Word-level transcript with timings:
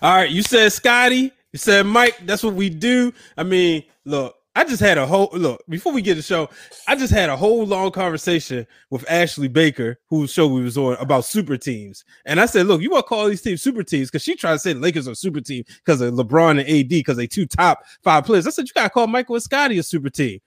All 0.00 0.14
right, 0.14 0.30
you 0.30 0.42
said 0.42 0.72
Scotty, 0.72 1.32
you 1.52 1.58
said 1.58 1.84
Mike. 1.86 2.18
That's 2.24 2.42
what 2.42 2.54
we 2.54 2.70
do. 2.70 3.12
I 3.36 3.42
mean, 3.42 3.82
look, 4.04 4.36
I 4.54 4.64
just 4.64 4.80
had 4.80 4.98
a 4.98 5.06
whole 5.06 5.30
look 5.32 5.62
before 5.68 5.92
we 5.92 6.02
get 6.02 6.14
the 6.14 6.22
show. 6.22 6.48
I 6.86 6.94
just 6.96 7.12
had 7.12 7.30
a 7.30 7.36
whole 7.36 7.64
long 7.64 7.90
conversation 7.90 8.66
with 8.90 9.08
Ashley 9.10 9.48
Baker, 9.48 9.98
whose 10.08 10.32
show 10.32 10.46
we 10.46 10.62
was 10.62 10.78
on 10.78 10.96
about 11.00 11.24
super 11.24 11.56
teams, 11.56 12.04
and 12.26 12.40
I 12.40 12.46
said, 12.46 12.66
"Look, 12.66 12.80
you 12.80 12.90
want 12.90 13.06
to 13.06 13.08
call 13.08 13.28
these 13.28 13.42
teams 13.42 13.62
super 13.62 13.82
teams?" 13.82 14.08
Because 14.10 14.22
she 14.22 14.36
tried 14.36 14.54
to 14.54 14.58
say 14.58 14.72
the 14.72 14.80
Lakers 14.80 15.08
are 15.08 15.14
super 15.14 15.40
team 15.40 15.64
because 15.84 16.00
of 16.00 16.14
LeBron 16.14 16.60
and 16.60 16.68
AD 16.68 16.88
because 16.88 17.16
they 17.16 17.26
two 17.26 17.46
top 17.46 17.82
five 18.02 18.24
players. 18.24 18.46
I 18.46 18.50
said, 18.50 18.66
"You 18.66 18.72
gotta 18.74 18.90
call 18.90 19.06
Michael 19.08 19.34
and 19.34 19.42
Scotty 19.42 19.78
a 19.78 19.82
super 19.82 20.10
team." 20.10 20.40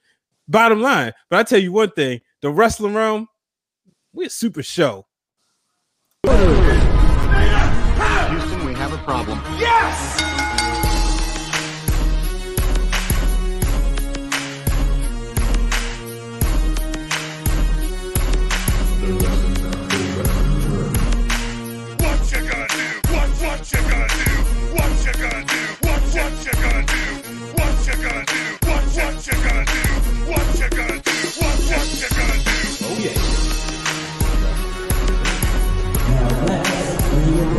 Bottom 0.48 0.82
line, 0.82 1.14
but 1.30 1.40
I 1.40 1.44
tell 1.44 1.60
you 1.60 1.72
one 1.72 1.92
thing: 1.92 2.22
the 2.42 2.52
wrestling 2.52 2.94
Wrealm, 2.94 3.28
we 4.14 4.26
a 4.26 4.30
super 4.30 4.64
show. 4.64 5.08
Problem. 9.04 9.40
Yes! 9.60 10.22
What 21.98 22.32
you 22.32 22.40
gonna 22.48 22.68
do? 22.68 22.86
What 23.12 23.30
what 23.42 23.72
you 23.72 23.82
gonna 23.90 24.08
do? 24.08 24.32
What 24.76 24.92
you 25.06 25.14
gonna 25.14 25.44
do? 25.46 25.62
What 25.82 26.02
what 26.16 26.34
you 26.46 26.54
gonna 26.62 26.84
do? 26.86 27.02
What 27.58 27.76
you 27.88 27.96
gonna 28.04 28.26
do? 28.26 28.42
What 28.68 28.84
what 28.98 29.16
you 29.28 29.38
gonna 29.46 29.66
do? 29.66 29.82
What 30.30 30.48
you 30.60 30.70
gonna 30.70 30.98
do? 31.02 31.16
What 31.40 31.58
what 31.70 31.88
you 32.02 32.10
gonna 32.18 32.38
do? 32.44 32.58
Oh, 32.84 32.98
yeah. 33.00 33.42
Woo! 37.22 37.51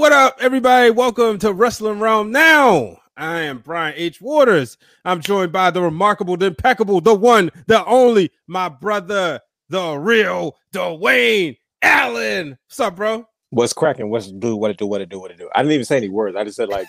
What 0.00 0.12
up, 0.12 0.38
everybody? 0.40 0.88
Welcome 0.88 1.38
to 1.40 1.52
Wrestling 1.52 1.98
Wrealm 1.98 2.30
Now. 2.30 2.96
I 3.18 3.40
am 3.42 3.58
Brian 3.58 3.92
H. 3.98 4.18
Waters. 4.18 4.78
I'm 5.04 5.20
joined 5.20 5.52
by 5.52 5.70
the 5.70 5.82
remarkable, 5.82 6.38
the 6.38 6.46
impeccable, 6.46 7.02
the 7.02 7.14
one, 7.14 7.50
the 7.66 7.84
only, 7.84 8.30
my 8.46 8.70
brother, 8.70 9.40
the 9.68 9.98
real 9.98 10.56
Dwayne 10.72 11.58
Allen. 11.82 12.56
What's 12.66 12.80
up, 12.80 12.96
bro? 12.96 13.26
What's 13.50 13.74
cracking? 13.74 14.08
What's 14.08 14.32
do? 14.32 14.56
What 14.56 14.70
it 14.70 14.78
do? 14.78 14.86
What 14.86 15.02
it 15.02 15.10
do? 15.10 15.20
What 15.20 15.32
it 15.32 15.38
do? 15.38 15.50
I 15.54 15.60
didn't 15.60 15.72
even 15.72 15.84
say 15.84 15.98
any 15.98 16.08
words. 16.08 16.34
I 16.34 16.44
just 16.44 16.56
said 16.56 16.70
like, 16.70 16.88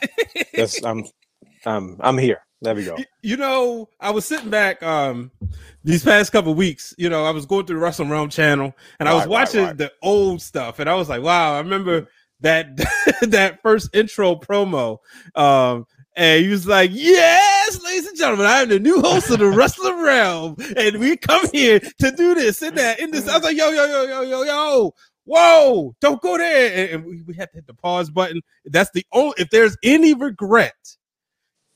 I'm, 0.86 1.04
I'm, 1.66 1.98
I'm 2.00 2.18
here. 2.18 2.40
There 2.62 2.76
we 2.76 2.86
go. 2.86 2.96
You 3.24 3.38
know, 3.38 3.90
I 4.00 4.12
was 4.12 4.24
sitting 4.24 4.52
back 4.52 4.82
um 4.84 5.32
these 5.84 6.04
past 6.04 6.32
couple 6.32 6.54
weeks, 6.54 6.94
you 6.98 7.10
know, 7.10 7.26
I 7.26 7.32
was 7.32 7.48
going 7.48 7.66
through 7.66 7.78
the 7.78 7.82
Wrestling 7.82 8.08
Wrealm 8.08 8.32
channel 8.32 8.74
and 9.00 9.10
I 9.10 9.14
was 9.14 9.22
Right, 9.22 9.26
right, 9.26 9.32
watching 9.32 9.64
right. 9.64 9.78
the 9.78 9.92
old 10.02 10.42
stuff 10.42 10.80
and 10.80 10.90
I 10.90 10.94
was 10.94 11.10
like, 11.10 11.24
wow, 11.24 11.56
I 11.56 11.58
remember 11.58 12.08
that 12.42 12.78
that 13.22 13.62
first 13.62 13.96
intro 13.96 14.36
promo. 14.36 14.98
Um 15.36 15.86
and 16.16 16.44
he 16.44 16.50
was 16.50 16.68
like, 16.68 16.92
Yes, 16.94 17.82
ladies 17.84 18.08
and 18.08 18.18
gentlemen, 18.18 18.46
I 18.46 18.62
am 18.62 18.70
the 18.70 18.80
new 18.80 19.02
host 19.02 19.30
of 19.30 19.40
the 19.40 19.48
Wrestling 19.56 19.96
Wrealm, 19.96 20.60
and 20.76 21.00
we 21.00 21.18
come 21.18 21.48
here 21.54 21.80
to 21.80 22.12
do 22.12 22.36
this 22.36 22.62
and 22.62 22.78
that 22.78 23.00
in 23.00 23.12
this. 23.12 23.28
I 23.28 23.36
was 23.36 23.44
like, 23.44 23.58
yo, 23.58 23.70
yo, 23.70 23.86
yo, 23.86 24.04
yo, 24.04 24.22
yo, 24.22 24.44
yo, 24.44 24.94
whoa, 25.24 25.96
don't 26.02 26.22
go 26.22 26.38
there. 26.38 26.94
And, 26.94 27.06
we, 27.06 27.22
we 27.22 27.34
had 27.34 27.50
to 27.52 27.58
hit 27.58 27.68
the 27.68 27.74
pause 27.74 28.10
button. 28.10 28.42
That's 28.66 28.92
the 28.94 29.06
only 29.14 29.36
if 29.38 29.50
there's 29.52 29.78
any 29.84 30.14
regret 30.14 30.74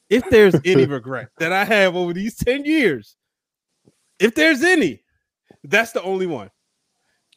if 0.09 0.23
there's 0.29 0.55
any 0.66 0.85
regret 0.85 1.29
that 1.39 1.52
I 1.52 1.66
have 1.66 1.95
over 1.95 2.13
these 2.13 2.35
10 2.35 2.66
years, 2.66 3.16
if 4.19 4.35
there's 4.35 4.63
any, 4.63 5.01
that's 5.63 5.91
the 5.91 6.01
only 6.03 6.28
one. 6.28 6.51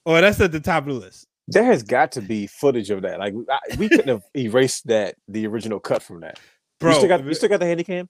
Or 0.05 0.21
that's 0.21 0.41
at 0.41 0.53
the 0.53 0.61
top 0.61 0.87
of 0.87 0.95
the 0.95 1.01
list. 1.01 1.27
There 1.49 1.65
has 1.65 1.83
got 1.83 2.13
to 2.13 2.21
be 2.21 2.47
footage 2.47 2.91
of 2.91 3.03
that. 3.03 3.19
Like 3.19 3.35
I, 3.51 3.77
we 3.77 3.89
couldn't 3.89 4.09
have 4.09 4.23
erased 4.37 4.87
that 4.89 5.17
the 5.27 5.47
original 5.47 5.81
cut 5.81 6.03
from 6.03 6.21
that. 6.21 6.39
Bro, 6.79 6.91
you 6.91 6.97
still 6.99 7.09
got, 7.09 7.25
you 7.25 7.31
uh, 7.31 7.35
still 7.35 7.49
got 7.49 7.61
the 7.61 7.67
handy 7.67 7.85
cam? 7.85 8.09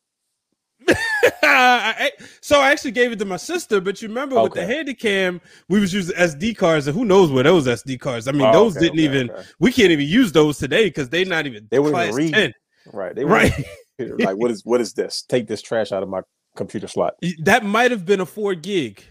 I- 1.42 2.10
so 2.40 2.60
I 2.60 2.70
actually 2.70 2.90
gave 2.92 3.12
it 3.12 3.18
to 3.20 3.24
my 3.24 3.36
sister, 3.36 3.80
but 3.80 4.00
you 4.02 4.08
remember 4.08 4.40
with 4.42 4.54
the 4.54 4.66
handy 4.66 4.94
cam, 4.94 5.40
we 5.68 5.80
was 5.80 5.92
using 5.92 6.16
SD 6.16 6.56
cards, 6.56 6.86
and 6.86 6.96
who 6.96 7.04
knows 7.04 7.30
where 7.30 7.44
those 7.44 7.66
SD 7.66 8.00
cards? 8.00 8.28
I 8.28 8.32
mean, 8.32 8.42
Oh, 8.48 8.52
those 8.52 8.76
okay, 8.76 8.86
didn't 8.86 8.98
okay, 9.00 9.04
even 9.04 9.30
okay. 9.30 9.48
we 9.58 9.72
can't 9.72 9.90
even 9.90 10.06
use 10.06 10.32
those 10.32 10.58
today 10.58 10.84
because 10.86 11.08
they're 11.08 11.24
not 11.24 11.46
even 11.46 11.68
They 11.70 11.78
wouldn't 11.78 12.14
read. 12.14 12.34
10. 12.34 12.52
Right. 12.92 13.14
They 13.14 13.24
Right. 13.24 13.52
like, 13.98 14.36
what 14.36 14.50
is 14.50 14.64
what 14.64 14.80
is 14.80 14.92
this? 14.94 15.22
Take 15.22 15.46
this 15.46 15.62
trash 15.62 15.92
out 15.92 16.02
of 16.02 16.08
my 16.08 16.20
computer 16.56 16.88
slot. 16.88 17.14
That 17.42 17.64
might 17.64 17.90
have 17.90 18.04
been 18.06 18.20
a 18.20 18.26
four 18.26 18.54
gig 18.54 19.02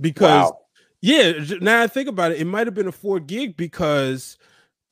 because 0.00 0.50
Wow. 0.50 0.58
Yeah, 1.02 1.32
now 1.60 1.82
I 1.82 1.88
think 1.88 2.08
about 2.08 2.30
it, 2.30 2.40
it 2.40 2.44
might 2.44 2.68
have 2.68 2.74
been 2.74 2.86
a 2.86 2.92
four 2.92 3.18
gig 3.18 3.56
because 3.56 4.38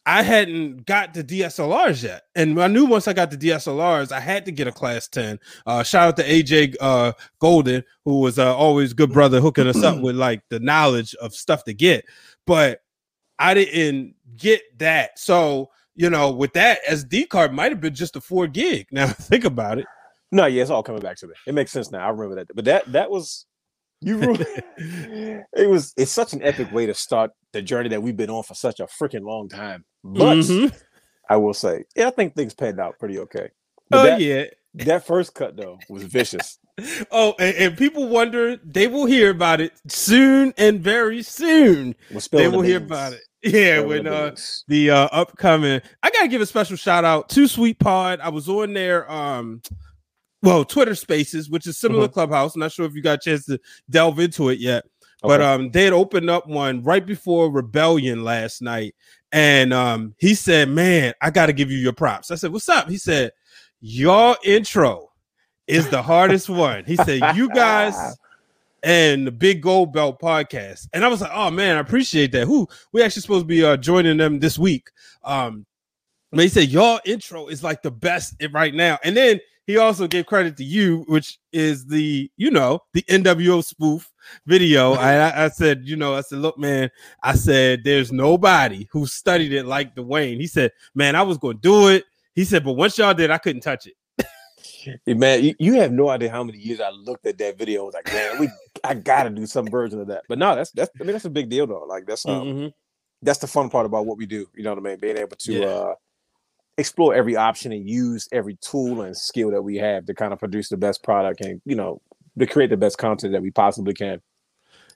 I 0.06 0.22
hadn't 0.24 0.84
got 0.84 1.14
the 1.14 1.22
DSLRs 1.22 2.02
yet, 2.02 2.24
and 2.34 2.60
I 2.60 2.66
knew 2.66 2.84
once 2.84 3.06
I 3.06 3.12
got 3.12 3.30
the 3.30 3.36
DSLRs, 3.36 4.10
I 4.10 4.18
had 4.18 4.44
to 4.46 4.50
get 4.50 4.66
a 4.66 4.72
class 4.72 5.06
ten. 5.06 5.38
Uh, 5.66 5.84
shout 5.84 6.08
out 6.08 6.16
to 6.16 6.24
AJ 6.24 6.74
uh, 6.80 7.12
Golden, 7.38 7.84
who 8.04 8.18
was 8.18 8.40
uh, 8.40 8.56
always 8.56 8.92
good 8.92 9.12
brother, 9.12 9.40
hooking 9.40 9.68
us 9.68 9.84
up 9.84 10.00
with 10.02 10.16
like 10.16 10.42
the 10.48 10.58
knowledge 10.58 11.14
of 11.16 11.32
stuff 11.32 11.62
to 11.64 11.74
get. 11.74 12.04
But 12.44 12.80
I 13.38 13.54
didn't 13.54 14.16
get 14.36 14.62
that, 14.78 15.16
so 15.16 15.70
you 15.94 16.10
know, 16.10 16.32
with 16.32 16.54
that 16.54 16.78
SD 16.88 17.28
card, 17.28 17.52
might 17.52 17.70
have 17.70 17.80
been 17.80 17.94
just 17.94 18.16
a 18.16 18.20
four 18.20 18.48
gig. 18.48 18.86
Now 18.92 19.06
think 19.06 19.44
about 19.44 19.78
it. 19.78 19.86
No, 20.32 20.46
yeah, 20.46 20.62
it's 20.62 20.70
all 20.70 20.82
coming 20.82 21.02
back 21.02 21.18
to 21.18 21.28
me. 21.28 21.34
It 21.46 21.54
makes 21.54 21.70
sense 21.70 21.92
now. 21.92 22.04
I 22.04 22.10
remember 22.10 22.36
that. 22.36 22.54
But 22.54 22.64
that 22.64 22.90
that 22.92 23.10
was 23.10 23.46
you 24.00 24.16
ruined 24.18 24.46
it 24.78 25.68
was 25.68 25.92
it's 25.96 26.10
such 26.12 26.32
an 26.32 26.42
epic 26.42 26.72
way 26.72 26.86
to 26.86 26.94
start 26.94 27.30
the 27.52 27.62
journey 27.62 27.88
that 27.90 28.02
we've 28.02 28.16
been 28.16 28.30
on 28.30 28.42
for 28.42 28.54
such 28.54 28.80
a 28.80 28.86
freaking 28.86 29.24
long 29.26 29.48
time. 29.48 29.84
But 30.02 30.36
Mhm. 30.38 30.72
I 31.28 31.36
will 31.36 31.54
say, 31.54 31.84
yeah, 31.94 32.08
I 32.08 32.10
think 32.10 32.34
things 32.34 32.54
panned 32.54 32.80
out 32.80 32.98
pretty 32.98 33.18
okay. 33.20 33.50
But 33.88 33.98
Oh 33.98 34.02
that, 34.04 34.20
yeah. 34.20 34.44
that 34.74 35.06
first 35.06 35.34
cut 35.34 35.56
though 35.56 35.78
was 35.88 36.02
vicious. 36.04 36.58
Oh, 37.10 37.34
and, 37.38 37.54
and 37.56 37.76
people 37.76 38.08
wonder, 38.08 38.56
they 38.64 38.86
will 38.86 39.04
hear 39.04 39.28
about 39.28 39.60
it 39.60 39.72
soon 39.88 40.54
and 40.56 40.80
very 40.80 41.22
soon. 41.22 41.94
They 42.10 42.18
spilling 42.20 42.50
the 42.52 42.56
will 42.56 42.64
hear 42.64 42.78
about 42.78 43.12
it. 43.12 43.20
Yeah, 43.42 43.80
Spilling 43.80 43.88
when 43.88 44.04
the 44.04 44.14
uh 44.14 44.28
beans. 44.28 44.64
the 44.68 44.90
uh 44.90 45.08
upcoming 45.12 45.80
I 46.02 46.10
gotta 46.10 46.28
give 46.28 46.40
a 46.40 46.46
special 46.46 46.76
shout 46.76 47.04
out 47.04 47.28
to 47.30 47.46
Sweet 47.48 47.78
Pod. 47.78 48.20
I 48.20 48.30
was 48.30 48.48
on 48.48 48.72
there 48.72 49.10
um 49.10 49.60
well 50.42 50.64
Twitter 50.64 50.94
spaces, 50.94 51.50
which 51.50 51.66
is 51.66 51.78
similar 51.78 52.02
Mm-hmm. 52.02 52.08
to 52.10 52.14
Clubhouse. 52.14 52.54
I'm 52.54 52.60
not 52.60 52.72
sure 52.72 52.86
if 52.86 52.94
you 52.94 53.02
got 53.02 53.18
a 53.18 53.30
chance 53.30 53.46
to 53.46 53.58
delve 53.88 54.18
into 54.20 54.48
it 54.50 54.58
yet. 54.58 54.84
But 55.22 55.42
um 55.42 55.70
they 55.70 55.84
had 55.84 55.92
opened 55.92 56.30
up 56.30 56.46
one 56.48 56.82
right 56.82 57.04
before 57.04 57.50
Rebellion 57.50 58.24
last 58.24 58.62
night. 58.62 58.94
And 59.32 59.72
um 59.74 60.14
he 60.18 60.34
said, 60.34 60.68
Man, 60.70 61.12
I 61.20 61.30
gotta 61.30 61.52
give 61.52 61.70
you 61.70 61.78
your 61.78 61.92
props. 61.92 62.30
I 62.30 62.36
said, 62.36 62.52
What's 62.52 62.68
up? 62.68 62.88
He 62.88 62.96
said, 62.96 63.32
Your 63.80 64.36
intro 64.44 65.10
is 65.66 65.88
the 65.90 66.02
hardest 66.02 66.48
one. 66.48 66.84
He 66.86 66.96
said, 66.96 67.36
You 67.36 67.50
guys 67.50 68.16
and 68.82 69.26
the 69.26 69.30
Big 69.30 69.60
Gold 69.62 69.92
Belt 69.92 70.18
podcast. 70.20 70.88
And 70.94 71.04
I 71.04 71.08
was 71.08 71.20
like, 71.20 71.30
oh 71.34 71.50
man, 71.50 71.76
I 71.76 71.80
appreciate 71.80 72.32
that. 72.32 72.46
Who 72.46 72.66
we 72.92 73.02
actually 73.02 73.22
supposed 73.22 73.42
to 73.42 73.46
be 73.48 73.62
uh, 73.62 73.76
joining 73.76 74.16
them 74.16 74.38
this 74.38 74.58
week. 74.58 74.88
Um, 75.22 75.66
but 76.32 76.40
he 76.40 76.48
said 76.48 76.68
your 76.68 76.98
intro 77.04 77.48
is 77.48 77.62
like 77.62 77.82
the 77.82 77.90
best 77.90 78.36
right 78.52 78.74
now. 78.74 78.98
And 79.04 79.14
then 79.16 79.38
he 79.66 79.76
also 79.76 80.06
gave 80.08 80.26
credit 80.26 80.56
to 80.56 80.64
you, 80.64 81.04
which 81.08 81.38
is 81.52 81.86
the 81.86 82.30
you 82.36 82.50
know 82.50 82.80
the 82.92 83.02
NWO 83.02 83.62
spoof 83.64 84.10
video. 84.46 84.92
I, 84.94 85.44
I 85.44 85.48
said, 85.48 85.82
you 85.84 85.96
know, 85.96 86.14
I 86.14 86.22
said, 86.22 86.38
look, 86.38 86.58
man, 86.58 86.90
I 87.22 87.34
said 87.34 87.82
there's 87.84 88.12
nobody 88.12 88.88
who 88.90 89.06
studied 89.06 89.52
it 89.52 89.66
like 89.66 89.94
Dwayne. 89.94 90.36
He 90.38 90.46
said, 90.46 90.72
man, 90.94 91.16
I 91.16 91.22
was 91.22 91.38
going 91.38 91.56
to 91.56 91.62
do 91.62 91.88
it. 91.88 92.04
He 92.34 92.44
said, 92.44 92.64
but 92.64 92.72
once 92.72 92.96
y'all 92.98 93.14
did, 93.14 93.30
I 93.30 93.38
couldn't 93.38 93.62
touch 93.62 93.86
it. 93.86 93.94
Hey, 95.04 95.14
man, 95.14 95.44
you, 95.44 95.54
you 95.58 95.74
have 95.74 95.92
no 95.92 96.08
idea 96.08 96.30
how 96.30 96.42
many 96.42 96.58
years 96.58 96.80
I 96.80 96.90
looked 96.90 97.26
at 97.26 97.36
that 97.38 97.58
video. 97.58 97.82
I 97.82 97.84
was 97.84 97.94
like, 97.94 98.12
man, 98.12 98.38
we 98.38 98.48
I 98.82 98.94
gotta 98.94 99.30
do 99.30 99.44
some 99.46 99.66
version 99.66 100.00
of 100.00 100.06
that. 100.08 100.22
But 100.28 100.38
no, 100.38 100.54
that's 100.54 100.70
that's 100.70 100.90
I 101.00 101.04
mean 101.04 101.12
that's 101.12 101.24
a 101.26 101.30
big 101.30 101.48
deal 101.50 101.66
though. 101.66 101.84
Like 101.86 102.06
that's 102.06 102.26
um, 102.26 102.46
Mhm. 102.46 102.72
that's 103.22 103.38
the 103.38 103.46
fun 103.46 103.68
part 103.68 103.84
about 103.86 104.06
what 104.06 104.16
we 104.16 104.26
do. 104.26 104.46
You 104.54 104.62
know 104.62 104.70
what 104.70 104.78
I 104.78 104.82
mean? 104.82 104.98
Being 104.98 105.18
able 105.18 105.36
to 105.36 105.52
Yeah. 105.52 105.66
uh 105.66 105.94
explore 106.80 107.14
every 107.14 107.36
option 107.36 107.72
and 107.72 107.88
use 107.88 108.28
every 108.32 108.56
tool 108.60 109.02
and 109.02 109.16
skill 109.16 109.50
that 109.52 109.62
we 109.62 109.76
have 109.76 110.06
to 110.06 110.14
kind 110.14 110.32
of 110.32 110.38
produce 110.38 110.68
the 110.68 110.76
best 110.76 111.02
product 111.02 111.40
and 111.40 111.60
you 111.64 111.76
know 111.76 112.00
to 112.38 112.46
create 112.46 112.70
the 112.70 112.76
best 112.76 112.98
content 112.98 113.32
that 113.32 113.42
we 113.42 113.50
possibly 113.50 113.94
can. 113.94 114.20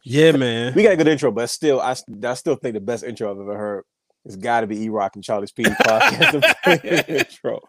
Yeah, 0.02 0.32
man. 0.32 0.74
We 0.74 0.82
got 0.82 0.92
a 0.92 0.96
good 0.96 1.08
intro, 1.08 1.30
but 1.30 1.48
still, 1.48 1.80
I, 1.80 1.96
I 2.24 2.34
still 2.34 2.56
think 2.56 2.74
the 2.74 2.80
best 2.80 3.04
intro 3.04 3.30
I've 3.30 3.40
ever 3.40 3.56
heard 3.56 3.84
has 4.24 4.36
got 4.36 4.60
to 4.60 4.66
be 4.66 4.84
E 4.84 4.88
Rock 4.88 5.16
and 5.16 5.24
Charlie 5.24 5.46
Speedy 5.46 5.70
podcast 5.70 7.08
intro. 7.08 7.60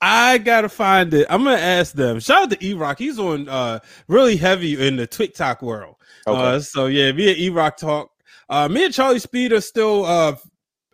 I 0.00 0.38
gotta 0.38 0.68
find 0.68 1.12
it. 1.12 1.26
I'm 1.28 1.44
gonna 1.44 1.56
ask 1.56 1.94
them. 1.94 2.20
Shout 2.20 2.44
out 2.44 2.50
to 2.50 2.66
E 2.66 2.74
Rock. 2.74 2.98
He's 2.98 3.18
on 3.18 3.48
uh 3.48 3.80
really 4.08 4.36
heavy 4.36 4.86
in 4.86 4.96
the 4.96 5.06
TikTok 5.06 5.62
world. 5.62 5.96
Okay. 6.26 6.38
Uh, 6.38 6.60
so 6.60 6.86
yeah, 6.86 7.12
me 7.12 7.30
and 7.30 7.38
E 7.38 7.50
Rock 7.50 7.76
talk. 7.76 8.10
Uh, 8.48 8.68
me 8.68 8.84
and 8.84 8.94
Charlie 8.94 9.18
Speed 9.18 9.52
are 9.52 9.60
still 9.60 10.04
uh 10.04 10.36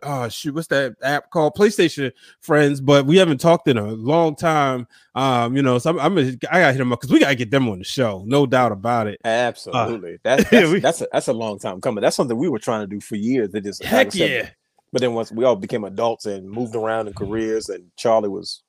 oh 0.05 0.29
shoot, 0.29 0.53
what's 0.55 0.67
that 0.67 0.95
app 1.03 1.29
called? 1.29 1.55
PlayStation 1.55 2.11
Friends, 2.41 2.79
but 2.81 3.05
we 3.05 3.17
haven't 3.17 3.39
talked 3.39 3.67
in 3.67 3.77
a 3.77 3.91
long 3.91 4.35
time. 4.35 4.87
Um, 5.15 5.55
you 5.55 5.61
know, 5.61 5.77
so 5.79 5.89
I'm, 5.91 5.99
I'm 5.99 6.15
gonna, 6.15 6.31
I 6.51 6.59
gotta 6.59 6.71
hit 6.73 6.77
them 6.79 6.91
up 6.93 6.99
because 7.01 7.11
we 7.13 7.19
gotta 7.19 7.35
get 7.35 7.51
them 7.51 7.69
on 7.69 7.79
the 7.79 7.83
show, 7.83 8.23
no 8.25 8.45
doubt 8.45 8.71
about 8.71 9.07
it. 9.07 9.19
Absolutely. 9.25 10.17
that's 10.23 10.43
yeah, 10.51 10.59
that's, 10.61 10.71
we- 10.71 10.79
that's 10.79 11.01
a 11.01 11.07
that's 11.11 11.27
a 11.27 11.33
long 11.33 11.59
time 11.59 11.81
coming. 11.81 12.01
That's 12.01 12.15
something 12.15 12.37
we 12.37 12.49
were 12.49 12.59
trying 12.59 12.81
to 12.81 12.87
do 12.87 12.99
for 12.99 13.15
years. 13.15 13.53
It 13.53 13.63
just 13.63 13.83
Heck 13.83 14.13
yeah. 14.15 14.49
But 14.91 15.01
then 15.01 15.13
once 15.13 15.31
we 15.31 15.43
all 15.43 15.55
became 15.55 15.83
adults 15.85 16.25
and 16.27 16.47
moved 16.49 16.75
around 16.75 17.07
in 17.07 17.13
careers, 17.13 17.69
and 17.69 17.85
Charlie 17.97 18.29
was 18.29 18.61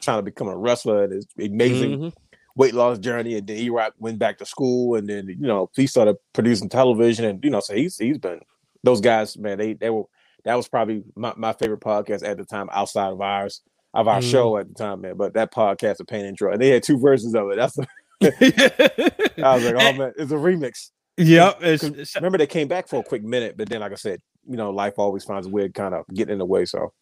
trying 0.00 0.18
to 0.18 0.22
become 0.22 0.48
a 0.48 0.56
wrestler 0.56 1.04
and 1.04 1.12
his 1.14 1.26
amazing 1.38 1.98
Mhm. 1.98 2.12
weight 2.56 2.74
loss 2.74 2.98
journey, 2.98 3.36
and 3.38 3.46
then 3.46 3.56
E 3.56 3.70
Rock 3.70 3.94
went 3.98 4.18
back 4.18 4.36
to 4.38 4.44
school, 4.44 4.96
and 4.96 5.08
then 5.08 5.26
you 5.28 5.46
know 5.46 5.70
he 5.74 5.86
started 5.86 6.16
producing 6.34 6.68
television, 6.68 7.24
and 7.24 7.42
you 7.42 7.48
know 7.50 7.60
so 7.60 7.74
he's 7.74 7.96
he's 7.96 8.18
been 8.18 8.40
those 8.82 9.00
guys, 9.00 9.38
man. 9.38 9.56
They 9.56 9.72
they 9.72 9.88
were 9.88 10.02
that 10.44 10.54
was 10.54 10.68
probably 10.68 11.02
my, 11.16 11.32
my 11.36 11.52
favorite 11.52 11.80
podcast 11.80 12.26
at 12.26 12.36
the 12.36 12.44
time 12.44 12.68
outside 12.72 13.12
of 13.12 13.20
ours 13.20 13.62
of 13.94 14.08
our 14.08 14.20
Mhm. 14.20 14.30
show 14.30 14.56
at 14.58 14.68
the 14.68 14.74
time, 14.74 15.02
man. 15.02 15.16
But 15.16 15.34
that 15.34 15.52
podcast, 15.52 16.00
a 16.00 16.04
pain 16.04 16.24
and 16.26 16.60
they 16.60 16.68
had 16.70 16.82
two 16.82 16.98
versions 16.98 17.34
of 17.34 17.50
it. 17.50 17.56
That's 17.56 17.76
I 18.22 19.54
was 19.54 19.64
like, 19.64 19.74
oh 19.76 19.92
man, 19.92 20.12
it's 20.16 20.32
a 20.32 20.36
remix. 20.36 20.90
Yep. 21.16 21.60
'Cause 21.60 21.84
it's- 21.84 22.14
Remember 22.16 22.38
they 22.38 22.46
came 22.46 22.68
back 22.68 22.88
for 22.88 23.00
a 23.00 23.04
quick 23.04 23.22
minute, 23.22 23.56
but 23.56 23.68
then 23.68 23.80
like 23.80 23.92
I 23.92 23.96
said, 23.96 24.20
you 24.48 24.56
know, 24.56 24.70
life 24.70 24.94
always 24.98 25.24
finds 25.24 25.46
a 25.46 25.50
way 25.50 25.68
kind 25.68 25.94
of 25.94 26.04
get 26.12 26.28
in 26.30 26.38
the 26.38 26.44
way. 26.44 26.64
So 26.64 26.92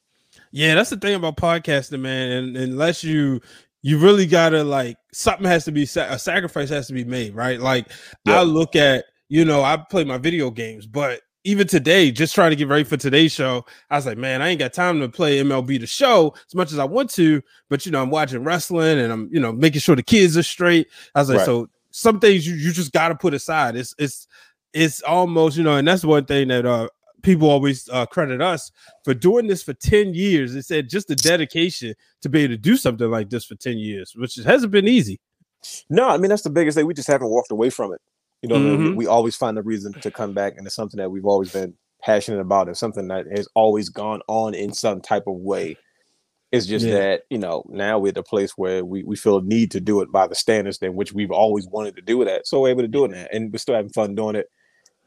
Yeah, 0.51 0.75
that's 0.75 0.91
the 0.91 0.97
thing 0.97 1.15
about 1.15 1.37
podcasting, 1.37 2.01
man. 2.01 2.31
And 2.31 2.57
unless 2.57 3.03
you 3.05 3.41
you 3.83 3.99
really 3.99 4.27
gotta 4.27 4.63
like 4.63 4.97
something 5.13 5.47
has 5.47 5.65
to 5.65 5.73
be 5.73 5.83
a 5.83 6.19
sacrifice 6.19 6.69
has 6.69 6.87
to 6.89 6.93
be 6.93 7.05
made, 7.05 7.35
right? 7.35 7.59
Like 7.61 7.91
Yeah. 8.27 8.41
I 8.41 8.43
look 8.43 8.77
at 8.77 9.07
you 9.29 9.45
know 9.45 9.63
I 9.65 9.77
play 9.79 10.05
my 10.05 10.19
video 10.19 10.51
games, 10.51 10.87
but 10.87 11.21
even 11.45 11.67
today, 11.67 12.11
just 12.11 12.35
trying 12.35 12.51
to 12.51 12.57
get 12.57 12.69
ready 12.69 12.85
for 12.85 12.97
today's 12.97 13.33
show, 13.33 13.65
I 13.91 13.97
was 13.97 14.07
like, 14.07 14.19
man, 14.19 14.43
I 14.43 14.49
ain't 14.49 14.59
got 14.61 14.73
time 14.73 15.01
to 15.01 15.09
play 15.09 15.39
MLB 15.43 15.81
the 15.81 15.87
show 15.87 16.35
as 16.47 16.55
much 16.55 16.73
as 16.73 16.79
I 16.79 16.85
want 16.85 17.11
to. 17.15 17.43
But 17.69 17.85
you 17.85 17.93
know, 17.93 18.01
I'm 18.03 18.11
watching 18.11 18.45
wrestling 18.45 18.99
and 18.99 19.13
I'm 19.13 19.29
you 19.33 19.41
know 19.41 19.53
making 19.53 19.81
sure 19.81 19.97
the 19.97 20.03
kids 20.03 20.37
are 20.37 20.43
straight. 20.43 20.89
I 21.15 21.21
was 21.21 21.29
like, 21.29 21.39
Right. 21.39 21.47
so 21.47 21.69
some 21.91 22.21
things 22.21 22.47
you, 22.47 22.55
you 22.55 22.73
just 22.73 22.93
got 22.93 23.09
to 23.09 23.15
put 23.15 23.35
aside. 23.35 23.77
It's 23.77 23.95
it's 23.99 24.29
it's 24.73 25.03
almost 25.03 25.57
you 25.57 25.65
know, 25.65 25.77
and 25.77 25.87
that's 25.87 26.05
one 26.05 26.25
thing 26.25 26.49
that 26.49 26.65
uh 26.65 26.89
people 27.23 27.49
always 27.49 27.89
uh, 27.91 28.05
credit 28.07 28.43
us 28.43 28.73
for 29.05 29.15
doing 29.15 29.47
this 29.47 29.63
for 29.63 29.73
10 29.75 30.13
years. 30.13 30.55
They 30.55 30.61
said 30.61 30.89
just 30.89 31.07
the 31.07 31.15
dedication 31.15 31.95
to 32.21 32.29
be 32.29 32.41
able 32.41 32.55
to 32.55 32.59
do 32.59 32.77
something 32.77 33.09
like 33.09 33.31
this 33.31 33.45
for 33.45 33.55
10 33.55 33.79
years, 33.79 34.13
which 34.17 34.35
hasn't 34.45 34.73
been 34.73 34.89
easy. 34.89 35.21
no, 35.89 36.09
I 36.09 36.17
mean 36.19 36.31
that's 36.31 36.43
the 36.43 36.51
biggest 36.51 36.77
thing. 36.77 36.87
We 36.87 36.95
just 36.95 37.09
haven't 37.09 37.29
walked 37.31 37.51
away 37.51 37.71
from 37.71 37.93
it. 37.93 38.01
You 38.43 38.49
know, 38.49 38.57
what 38.57 38.63
I 38.67 38.77
mean? 38.77 38.93
Mhm. 38.93 38.97
we, 38.97 39.07
always 39.07 39.37
find 39.37 39.57
a 39.57 39.63
reason 39.63 39.93
to 39.95 40.11
come 40.11 40.33
back, 40.35 40.55
and 40.57 40.67
it's 40.67 40.75
something 40.75 40.99
that 40.99 41.11
we've 41.11 41.25
always 41.25 41.53
been 41.53 41.75
passionate 42.03 42.41
about. 42.41 42.69
It's 42.69 42.81
something 42.81 43.07
that 43.09 43.27
has 43.37 43.49
always 43.55 43.89
gone 43.89 44.21
on 44.27 44.55
in 44.55 44.73
some 44.73 45.01
type 45.01 45.25
of 45.29 45.37
way. 45.37 45.77
It's 46.51 46.67
just 46.67 46.85
Yeah. 46.85 46.95
that 46.99 47.23
you 47.31 47.39
know 47.39 47.65
now 47.71 47.99
we're 47.99 48.09
at 48.11 48.17
a 48.19 48.23
place 48.23 48.53
where 48.59 48.85
we, 48.85 49.05
we 49.05 49.17
feel 49.17 49.39
a 49.39 49.43
need 49.43 49.71
to 49.71 49.81
do 49.81 50.01
it 50.03 50.11
by 50.13 50.27
the 50.27 50.35
standards 50.35 50.79
in 50.83 50.95
which 50.95 51.13
we've 51.13 51.31
always 51.31 51.67
wanted 51.69 51.95
to 51.97 52.03
do 52.03 52.21
it 52.21 52.29
at. 52.29 52.47
So 52.47 52.61
we're 52.61 52.71
able 52.71 52.83
to 52.83 52.89
do 52.89 53.05
it 53.05 53.13
now, 53.13 53.27
and 53.33 53.51
we're 53.53 53.59
still 53.59 53.75
having 53.77 53.93
fun 53.93 54.15
doing 54.15 54.37
it. 54.37 54.51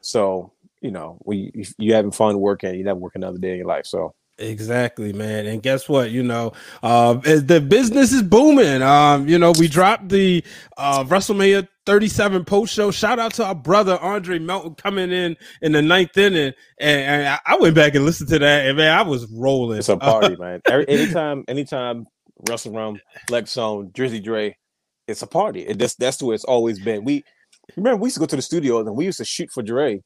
So 0.00 0.52
you 0.80 0.90
know, 0.90 1.18
we 1.24 1.50
if 1.54 1.74
you 1.78 1.92
having 1.94 2.10
fun 2.12 2.38
working, 2.40 2.74
you 2.74 2.84
never 2.84 2.98
work 2.98 3.14
another 3.16 3.38
day 3.38 3.52
in 3.52 3.58
your 3.58 3.66
life. 3.66 3.86
So 3.86 4.14
Exactly, 4.38 5.14
man. 5.14 5.46
And 5.46 5.62
guess 5.62 5.88
what? 5.88 6.10
You 6.10 6.22
know, 6.22 6.52
uh, 6.82 7.14
the 7.14 7.64
business 7.66 8.12
is 8.12 8.22
booming. 8.22 8.82
Um, 8.82 9.26
you 9.26 9.38
know, 9.38 9.52
we 9.58 9.66
dropped 9.66 10.10
the 10.10 10.44
uh, 10.76 11.04
WrestleMania 11.04 11.66
37 11.86 12.44
post 12.44 12.74
show. 12.74 12.90
Shout 12.90 13.18
out 13.18 13.32
to 13.34 13.44
our 13.44 13.54
brother 13.54 13.98
Andre 14.00 14.38
Melton 14.38 14.74
coming 14.74 15.10
in 15.12 15.36
in 15.62 15.72
the 15.72 15.82
ninth 15.82 16.16
inning, 16.18 16.52
and, 16.78 17.00
and 17.00 17.40
I- 17.46 17.56
went 17.56 17.74
back 17.74 17.94
and 17.94 18.04
listened 18.04 18.28
to 18.30 18.38
that, 18.40 18.66
and 18.66 18.76
man, 18.76 18.96
I 18.96 19.02
was 19.02 19.26
rolling. 19.32 19.78
It's 19.78 19.88
a 19.88 19.96
party, 19.96 20.36
man. 20.40 20.60
Every, 20.66 20.88
anytime, 20.88 21.44
anytime 21.48 22.06
Wrestling 22.48 22.74
Wrealm, 22.74 23.00
Flex 23.28 23.52
Zone, 23.52 23.90
Drizzy 23.90 24.22
Dre, 24.22 24.56
it's 25.08 25.22
a 25.22 25.26
party. 25.26 25.60
It 25.62 25.78
that's 25.78 25.94
that's 25.94 26.16
the 26.18 26.26
way 26.26 26.34
it's 26.34 26.44
always 26.44 26.78
been. 26.80 27.04
We 27.04 27.24
remember 27.76 27.96
we 28.02 28.06
used 28.08 28.16
to 28.16 28.20
go 28.20 28.26
to 28.26 28.36
the 28.36 28.42
studio 28.42 28.80
and 28.80 28.94
we 28.96 29.04
used 29.06 29.18
to 29.18 29.24
shoot 29.24 29.50
for 29.52 29.62
Dre 29.62 30.02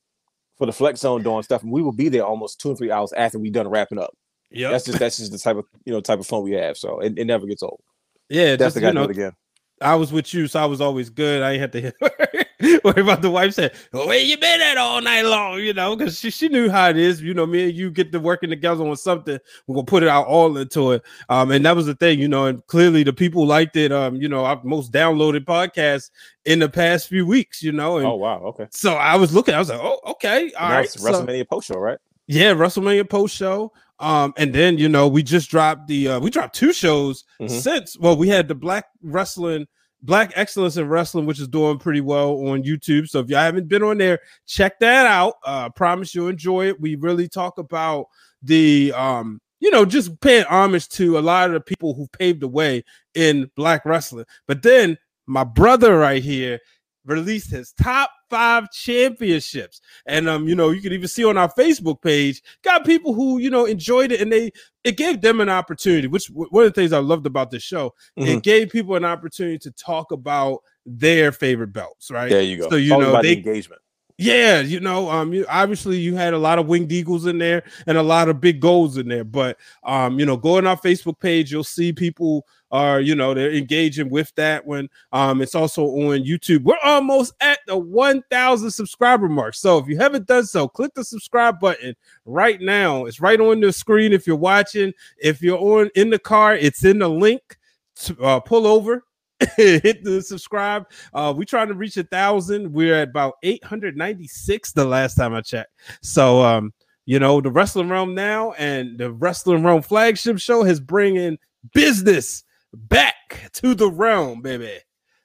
for 0.58 0.66
the 0.66 0.72
Flex 0.72 1.00
Zone 1.00 1.22
doing 1.22 1.42
stuff, 1.42 1.62
and 1.62 1.72
we 1.72 1.82
would 1.82 1.96
be 1.96 2.08
there 2.10 2.24
almost 2.24 2.60
two 2.60 2.70
or 2.70 2.76
three 2.76 2.90
hours 2.90 3.12
after 3.14 3.38
we 3.38 3.50
done 3.50 3.68
wrapping 3.68 3.98
up. 3.98 4.14
Yeah, 4.50 4.70
That's 4.70 4.84
just 4.84 4.98
that's 4.98 5.16
just 5.16 5.32
the 5.32 5.38
type 5.38 5.56
of 5.56 5.64
you 5.84 5.92
know 5.92 6.00
type 6.00 6.18
of 6.20 6.26
fun 6.26 6.42
we 6.42 6.52
have. 6.52 6.76
So 6.76 7.00
it, 7.00 7.14
it 7.16 7.24
never 7.24 7.46
gets 7.46 7.62
old. 7.62 7.80
yeah, 8.28 8.56
That's 8.56 8.74
the 8.74 8.80
guy 8.80 8.90
know, 8.90 9.04
do 9.06 9.10
it 9.10 9.16
again. 9.16 9.32
I 9.80 9.94
was 9.94 10.12
with 10.12 10.32
you, 10.34 10.46
so 10.46 10.60
I 10.60 10.66
was 10.66 10.80
always 10.80 11.10
good. 11.10 11.42
I 11.42 11.52
ain't 11.52 11.60
had 11.60 11.72
to 11.72 11.92
worry 12.84 13.00
about 13.02 13.22
the 13.22 13.30
wife 13.30 13.54
said, 13.54 13.72
well, 13.92 14.06
"Where 14.06 14.18
you 14.18 14.36
been 14.36 14.60
at 14.60 14.76
all 14.76 15.00
night 15.00 15.22
long?" 15.24 15.58
You 15.60 15.72
know, 15.72 15.96
because 15.96 16.18
she, 16.18 16.30
she 16.30 16.48
knew 16.48 16.68
how 16.68 16.90
it 16.90 16.96
is. 16.96 17.22
You 17.22 17.32
know, 17.34 17.46
me 17.46 17.64
and 17.68 17.74
you 17.74 17.90
get 17.90 18.12
to 18.12 18.20
working 18.20 18.50
together 18.50 18.86
on 18.86 18.96
something. 18.96 19.38
We're 19.66 19.74
gonna 19.74 19.86
put 19.86 20.02
it 20.02 20.08
out 20.08 20.26
all 20.26 20.56
into 20.56 20.92
it. 20.92 21.02
Um, 21.28 21.50
and 21.50 21.64
that 21.64 21.76
was 21.76 21.86
the 21.86 21.94
thing, 21.94 22.18
you 22.18 22.28
know. 22.28 22.46
And 22.46 22.66
clearly, 22.66 23.02
the 23.02 23.12
people 23.12 23.46
liked 23.46 23.76
it. 23.76 23.90
Um, 23.92 24.16
you 24.16 24.28
know, 24.28 24.44
our 24.44 24.60
most 24.64 24.92
downloaded 24.92 25.44
podcast 25.44 26.10
in 26.44 26.58
the 26.58 26.68
past 26.68 27.08
few 27.08 27.24
weeks. 27.26 27.62
You 27.62 27.72
know, 27.72 27.96
and 27.98 28.06
Oh 28.06 28.16
wow, 28.16 28.38
okay. 28.46 28.66
so 28.70 28.94
I 28.94 29.16
was 29.16 29.34
looking. 29.34 29.54
I 29.54 29.58
was 29.58 29.70
like, 29.70 29.80
"Oh, 29.82 30.00
okay, 30.08 30.52
all 30.58 30.70
right." 30.70 30.88
So- 30.90 31.10
WrestleMania 31.10 31.48
post 31.48 31.68
show, 31.68 31.78
right? 31.78 31.98
yeah, 32.26 32.52
WrestleMania 32.54 33.08
post 33.08 33.34
show. 33.34 33.72
Um, 34.00 34.32
and 34.36 34.52
then 34.54 34.78
you 34.78 34.88
know 34.88 35.06
we 35.08 35.22
just 35.22 35.50
dropped 35.50 35.86
the 35.86 36.08
uh, 36.08 36.20
we 36.20 36.30
dropped 36.30 36.54
two 36.54 36.72
shows 36.72 37.24
Mhm. 37.40 37.50
since. 37.50 37.98
Well, 37.98 38.16
we 38.16 38.28
had 38.28 38.48
the 38.48 38.54
Black 38.54 38.86
Wrestling, 39.02 39.66
Black 40.02 40.32
Excellence 40.36 40.76
in 40.78 40.88
Wrestling, 40.88 41.26
which 41.26 41.38
is 41.40 41.48
doing 41.48 41.78
pretty 41.78 42.00
well 42.00 42.30
on 42.48 42.62
YouTube. 42.62 43.08
So 43.08 43.20
if 43.20 43.28
you 43.28 43.36
haven't 43.36 43.68
been 43.68 43.82
on 43.82 43.98
there, 43.98 44.18
check 44.46 44.78
that 44.80 45.06
out. 45.06 45.34
Uh, 45.44 45.68
promise 45.70 46.14
you'll 46.14 46.28
enjoy 46.28 46.68
it. 46.68 46.80
We 46.80 46.96
really 46.96 47.28
talk 47.28 47.58
about 47.58 48.06
the 48.42 48.92
um, 48.96 49.40
you 49.60 49.70
know, 49.70 49.84
just 49.84 50.18
paying 50.22 50.44
homage 50.46 50.88
to 50.88 51.18
a 51.18 51.20
lot 51.20 51.48
of 51.50 51.52
the 51.54 51.60
people 51.60 51.92
who 51.92 52.06
paved 52.18 52.40
the 52.40 52.48
way 52.48 52.82
in 53.14 53.50
Black 53.56 53.84
wrestling. 53.84 54.24
But 54.48 54.62
then 54.62 54.96
my 55.26 55.44
brother 55.44 55.98
right 55.98 56.22
here 56.22 56.58
released 57.04 57.50
his 57.50 57.72
top 57.72 58.10
five 58.30 58.70
championships. 58.70 59.80
And 60.06 60.28
um, 60.28 60.48
you 60.48 60.54
know, 60.54 60.70
you 60.70 60.80
can 60.80 60.92
even 60.92 61.08
see 61.08 61.24
on 61.24 61.36
our 61.36 61.52
Facebook 61.52 62.00
page, 62.00 62.42
got 62.62 62.86
people 62.86 63.12
who 63.12 63.38
you 63.38 63.50
know 63.50 63.66
enjoyed 63.66 64.12
it 64.12 64.20
and 64.20 64.32
they 64.32 64.52
it 64.84 64.96
gave 64.96 65.20
them 65.20 65.40
an 65.40 65.50
opportunity, 65.50 66.06
which 66.06 66.28
one 66.28 66.64
of 66.64 66.72
the 66.72 66.80
things 66.80 66.92
I 66.92 66.98
loved 67.00 67.26
about 67.26 67.50
this 67.50 67.62
show. 67.62 67.94
Mhm. 68.18 68.36
It 68.36 68.42
gave 68.42 68.70
people 68.70 68.94
an 68.94 69.04
opportunity 69.04 69.58
to 69.58 69.70
talk 69.72 70.12
about 70.12 70.60
their 70.86 71.32
favorite 71.32 71.72
belts, 71.72 72.10
right? 72.10 72.30
There 72.30 72.42
you 72.42 72.58
go. 72.58 72.70
So 72.70 72.76
you 72.76 72.90
know 72.90 73.10
about 73.10 73.22
the 73.22 73.34
they 73.34 73.36
engagement. 73.36 73.82
Yeah, 74.20 74.60
you 74.60 74.80
know, 74.80 75.10
um, 75.10 75.32
you 75.32 75.46
obviously 75.48 75.96
you 75.98 76.14
had 76.14 76.34
a 76.34 76.38
lot 76.38 76.58
of 76.58 76.66
winged 76.66 76.92
eagles 76.92 77.24
in 77.24 77.38
there 77.38 77.62
and 77.86 77.96
a 77.96 78.02
lot 78.02 78.28
of 78.28 78.38
big 78.38 78.60
goals 78.60 78.98
in 78.98 79.08
there, 79.08 79.24
but 79.24 79.56
um, 79.82 80.20
you 80.20 80.26
know, 80.26 80.36
go 80.36 80.58
on 80.58 80.66
our 80.66 80.76
Facebook 80.76 81.18
page, 81.18 81.50
you'll 81.50 81.64
see 81.64 81.90
people 81.90 82.46
are, 82.70 83.00
you 83.00 83.14
know, 83.14 83.32
they're 83.32 83.52
engaging 83.52 84.10
with 84.10 84.30
that 84.34 84.66
one. 84.66 84.90
Um, 85.12 85.40
it's 85.40 85.54
also 85.54 85.84
on 85.84 86.22
YouTube. 86.22 86.64
We're 86.64 86.76
almost 86.84 87.32
at 87.40 87.60
the 87.66 87.78
1,000 87.78 88.70
subscriber 88.70 89.28
mark. 89.28 89.54
So 89.54 89.78
if 89.78 89.88
you 89.88 89.96
haven't 89.96 90.26
done 90.26 90.44
so, 90.44 90.68
click 90.68 90.92
the 90.94 91.02
subscribe 91.02 91.58
button 91.58 91.94
right 92.26 92.60
now. 92.60 93.06
It's 93.06 93.20
right 93.20 93.40
on 93.40 93.60
the 93.60 93.72
screen 93.72 94.12
if 94.12 94.26
you're 94.26 94.36
watching. 94.36 94.92
If 95.16 95.40
you're 95.40 95.58
on 95.58 95.88
in 95.94 96.10
the 96.10 96.18
car, 96.18 96.54
it's 96.54 96.84
in 96.84 96.98
the 96.98 97.08
link. 97.08 97.56
To, 98.04 98.18
uh, 98.22 98.40
pull 98.40 98.66
over, 98.66 99.04
hit 99.56 100.04
the 100.04 100.22
subscribe. 100.22 100.86
Uh, 101.14 101.32
we 101.36 101.44
trying 101.44 101.68
to 101.68 101.74
reach 101.74 101.96
a 101.96 102.04
thousand. 102.04 102.72
We're 102.72 103.02
at 103.02 103.08
about 103.08 103.34
896 103.42 104.72
the 104.72 104.84
last 104.84 105.14
time 105.14 105.34
I 105.34 105.40
checked. 105.40 105.72
So, 106.02 106.42
um, 106.42 106.72
you 107.06 107.18
know, 107.18 107.40
the 107.40 107.50
Wrestling 107.50 107.88
Wrealm 107.88 108.14
now 108.14 108.52
and 108.52 108.98
the 108.98 109.12
Wrestling 109.12 109.62
Wrealm 109.62 109.84
flagship 109.84 110.38
show 110.38 110.64
has 110.64 110.80
bringing 110.80 111.38
business 111.72 112.44
back 112.72 113.50
to 113.54 113.74
the 113.74 113.90
realm, 113.90 114.42
baby. 114.42 114.78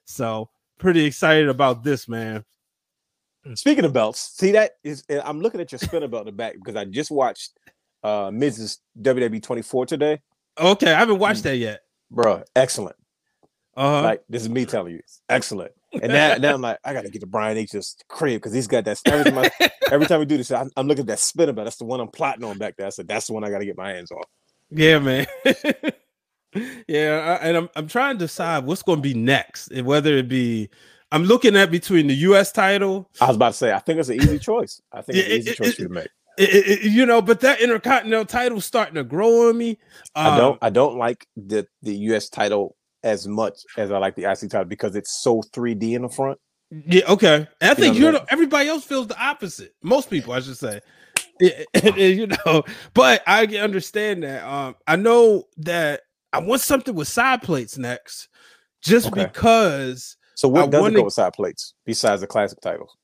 So, 0.06 0.50
pretty 0.78 1.06
excited 1.06 1.50
about 1.50 1.84
this, 1.84 2.08
man. 2.08 2.44
Speaking 3.54 3.86
of 3.86 3.94
belts, 3.94 4.20
see 4.36 4.52
that 4.54 4.72
is 4.84 5.04
I'm 5.24 5.40
looking 5.40 5.62
at 5.62 5.72
your 5.72 5.78
spinner 5.78 6.08
belt 6.08 6.22
in 6.22 6.26
the 6.28 6.32
back 6.32 6.56
because 6.56 6.76
I 6.76 6.86
just 6.86 7.12
watched 7.12 7.52
uh 8.04 8.30
Mrs. 8.30 8.80
WWE 9.02 9.44
24 9.44 9.86
today. 9.86 10.22
Okay, 10.58 10.92
I 10.92 10.98
haven't 10.98 11.20
watched 11.20 11.44
that 11.44 11.58
yet. 11.58 11.82
Bro, 12.10 12.44
excellent. 12.56 12.96
Uh, 13.78 14.02
Like 14.02 14.24
this 14.30 14.42
is 14.42 14.50
me 14.50 14.66
telling 14.66 14.94
you, 14.94 15.02
excellent. 15.30 15.72
And 15.94 16.12
now, 16.12 16.36
now 16.36 16.54
I'm 16.56 16.62
like, 16.62 16.78
I 16.84 16.92
gotta 16.94 17.10
get 17.10 17.22
to 17.22 17.28
Brian 17.28 17.58
H's 17.58 17.96
crib 18.10 18.42
because 18.42 18.54
he's 18.54 18.68
got 18.68 18.84
that. 18.86 19.00
Every 19.06 19.32
time, 19.32 19.38
I, 19.60 19.70
every 19.92 20.06
time 20.08 20.20
we 20.20 20.26
do 20.26 20.36
this, 20.38 20.52
I'm, 20.52 20.70
I'm 20.76 20.88
looking 20.88 21.02
at 21.04 21.08
that 21.08 21.20
spinner 21.20 21.54
belt. 21.54 21.66
That's 21.66 21.78
the 21.78 21.86
one 21.86 22.00
I'm 22.02 22.10
plotting 22.10 22.44
on 22.44 22.58
back 22.58 22.76
there. 22.78 22.88
I 22.88 22.90
said 22.90 23.08
that's 23.08 23.28
the 23.28 23.34
one 23.34 23.44
I 23.46 23.50
gotta 23.50 23.66
get 23.66 23.78
my 23.78 23.92
hands 23.92 24.12
on. 24.12 24.24
Yeah, 24.72 25.00
man. 25.00 25.26
yeah, 26.88 27.38
I- 27.42 27.48
and 27.48 27.58
I'm 27.58 27.70
I'm 27.76 27.88
trying 27.88 28.16
to 28.18 28.26
decide 28.26 28.66
what's 28.66 28.84
going 28.84 28.98
to 29.00 29.02
be 29.02 29.14
next, 29.14 29.70
and 29.72 29.86
whether 29.86 30.16
it 30.18 30.28
be 30.28 30.70
I'm 31.12 31.24
looking 31.24 31.56
at 31.56 31.72
between 31.72 32.08
the 32.08 32.16
U.S. 32.16 32.52
title, 32.52 33.10
I 33.22 33.28
was 33.28 33.36
about 33.36 33.50
to 33.50 33.58
say, 33.58 33.72
I 33.74 33.80
think 33.80 34.00
it's 34.00 34.10
an 34.10 34.16
easy 34.22 34.40
choice. 34.40 34.82
I 34.92 35.02
think 35.02 35.18
it's 35.18 35.28
an 35.28 35.34
easy 35.40 35.52
it- 35.52 35.58
choice 35.58 35.68
it- 35.70 35.80
you 35.80 35.88
to 35.88 35.94
make. 35.94 36.08
it- 36.38 36.82
you 36.92 37.06
know, 37.06 37.22
but 37.22 37.40
that 37.42 37.62
Intercontinental 37.62 38.26
title 38.26 38.60
starting 38.62 38.96
to 38.96 39.04
grow 39.04 39.50
on 39.50 39.58
me. 39.58 39.78
I 40.16 40.30
Um, 40.32 40.38
don't 40.38 40.60
I 40.62 40.70
don't 40.70 40.98
like 40.98 41.28
the 41.38 41.68
the 41.84 41.96
US 42.14 42.30
title 42.30 42.76
as 43.06 43.28
much 43.28 43.60
as 43.78 43.92
I 43.92 43.98
like 44.00 44.16
the 44.16 44.24
IC 44.30 44.50
title 44.50 44.66
because 44.66 44.96
it's 44.96 45.22
so 45.22 45.42
3D 45.54 45.94
in 45.96 46.02
the 46.02 46.10
front. 46.10 46.38
Yeah, 46.72 47.04
okay. 47.10 47.48
And 47.62 47.72
I 47.72 47.74
think 47.76 47.96
I 47.96 48.12
the, 48.12 48.26
everybody 48.30 48.68
else 48.68 48.84
feels 48.84 49.08
the 49.08 49.18
opposite. 49.24 49.74
Most 49.82 50.10
people, 50.10 50.34
I 50.34 50.42
should 50.42 50.58
say. 50.58 50.82
Yeah, 51.40 51.52
and- 51.76 51.86
and, 51.98 51.98
you 52.20 52.28
know, 52.28 52.64
but 52.94 53.22
I 53.28 53.46
can 53.46 53.58
understand 53.58 54.24
that. 54.24 54.44
Um, 54.44 54.76
I 54.88 54.96
know 54.98 55.44
that 55.58 56.02
I 56.34 56.40
want 56.40 56.62
something 56.62 56.94
with 56.96 57.08
side 57.08 57.44
plates 57.44 57.78
next, 57.78 58.28
just 58.84 59.08
Okay. 59.08 59.26
because 59.26 60.18
So 60.36 60.48
what 60.50 60.64
I 60.64 60.68
does 60.68 60.80
it 60.80 60.82
wanna- 60.82 60.96
go 60.96 61.04
with 61.06 61.14
side 61.14 61.34
plates 61.34 61.76
besides 61.86 62.22
the 62.22 62.28
classic 62.28 62.60
titles? 62.60 62.98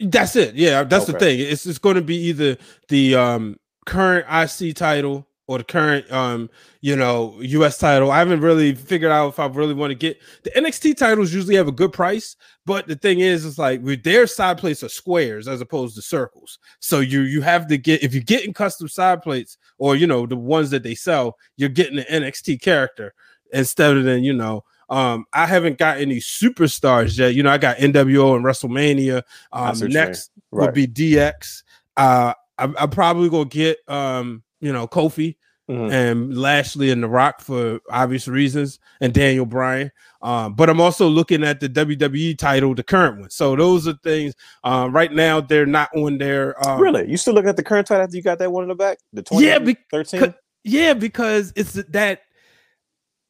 that's 0.00 0.34
it. 0.36 0.54
Yeah, 0.54 0.82
that's 0.84 1.06
the 1.06 1.14
thing. 1.18 1.40
It's 1.40 1.64
it's 1.66 1.78
going 1.78 1.94
to 1.96 2.02
be 2.02 2.16
either 2.28 2.56
the 2.88 3.14
um 3.14 3.56
current 3.86 4.26
IC 4.30 4.74
title 4.74 5.26
or 5.48 5.58
the 5.58 5.64
current 5.64 6.10
um 6.12 6.50
you 6.80 6.96
know 6.96 7.36
US 7.40 7.78
title. 7.78 8.10
I 8.10 8.18
haven't 8.18 8.40
really 8.40 8.74
figured 8.74 9.12
out 9.12 9.28
if 9.28 9.38
I 9.38 9.46
really 9.46 9.74
want 9.74 9.90
to 9.90 9.94
get 9.94 10.18
the 10.42 10.50
NXT 10.50 10.96
titles. 10.96 11.32
Usually 11.32 11.54
have 11.56 11.68
a 11.68 11.72
good 11.72 11.92
price, 11.92 12.36
but 12.64 12.86
the 12.86 12.96
thing 12.96 13.20
is, 13.20 13.44
it's 13.44 13.58
like 13.58 13.82
with 13.82 14.02
their 14.02 14.26
side 14.26 14.58
plates 14.58 14.82
are 14.82 14.88
squares 14.88 15.48
as 15.48 15.60
opposed 15.60 15.94
to 15.96 16.02
circles. 16.02 16.58
So 16.80 17.00
you 17.00 17.22
you 17.22 17.40
have 17.42 17.66
to 17.68 17.78
get 17.78 18.02
if 18.02 18.14
you're 18.14 18.22
getting 18.22 18.52
custom 18.52 18.88
side 18.88 19.22
plates 19.22 19.58
or 19.78 19.96
you 19.96 20.06
know 20.06 20.26
the 20.26 20.36
ones 20.36 20.70
that 20.70 20.82
they 20.82 20.94
sell, 20.94 21.36
you're 21.56 21.68
getting 21.68 21.96
the 21.96 22.04
NXT 22.04 22.60
character 22.60 23.14
instead 23.52 23.96
of 23.96 24.04
then 24.04 24.24
you 24.24 24.32
know. 24.32 24.64
Um, 24.88 25.24
I 25.32 25.46
haven't 25.46 25.78
got 25.78 25.98
any 25.98 26.18
superstars 26.18 27.18
yet. 27.18 27.34
You 27.34 27.42
know, 27.42 27.50
I 27.50 27.58
got 27.58 27.78
NWO 27.78 28.36
and 28.36 28.44
WrestleMania. 28.44 29.22
Um, 29.52 29.74
see 29.74 29.84
what 29.84 29.92
you're 29.92 30.04
next 30.04 30.30
will 30.52 30.66
Right. 30.66 30.74
be 30.74 30.86
DX. 30.86 31.64
Uh, 31.96 32.34
I'm, 32.58 32.76
I'm 32.78 32.90
probably 32.90 33.28
gonna 33.28 33.46
get 33.46 33.78
um, 33.88 34.44
you 34.60 34.72
know, 34.72 34.86
Kofi 34.86 35.36
Mhm. 35.68 35.90
and 35.92 36.36
Lashley 36.38 36.90
and 36.90 37.02
The 37.02 37.08
Rock 37.08 37.40
for 37.40 37.80
obvious 37.90 38.28
reasons, 38.28 38.78
and 39.00 39.12
Daniel 39.12 39.46
Bryan. 39.46 39.90
Um, 40.22 40.54
but 40.54 40.70
I'm 40.70 40.80
also 40.80 41.08
looking 41.08 41.42
at 41.44 41.60
the 41.60 41.68
WWE 41.68 42.34
title, 42.38 42.74
the 42.74 42.82
current 42.82 43.20
one. 43.20 43.30
So 43.30 43.54
those 43.56 43.86
are 43.88 43.94
things. 44.02 44.34
Um, 44.64 44.92
right 44.92 45.12
now 45.12 45.40
they're 45.40 45.66
not 45.66 45.90
on 45.96 46.18
their. 46.18 46.54
Um, 46.66 46.80
Really? 46.80 47.08
You 47.10 47.16
still 47.16 47.34
looking 47.34 47.48
at 47.50 47.56
the 47.56 47.62
current 47.64 47.86
title 47.86 48.04
after 48.04 48.16
you 48.16 48.22
got 48.22 48.38
that 48.38 48.50
one 48.52 48.62
in 48.64 48.68
the 48.68 48.74
back? 48.74 48.98
The 49.12 49.22
20, 49.22 49.44
Yeah, 49.46 49.58
2013? 49.58 50.20
becau- 50.20 50.34
Yeah, 50.64 50.94
because 50.94 51.52
it's 51.56 51.72
that. 51.74 52.20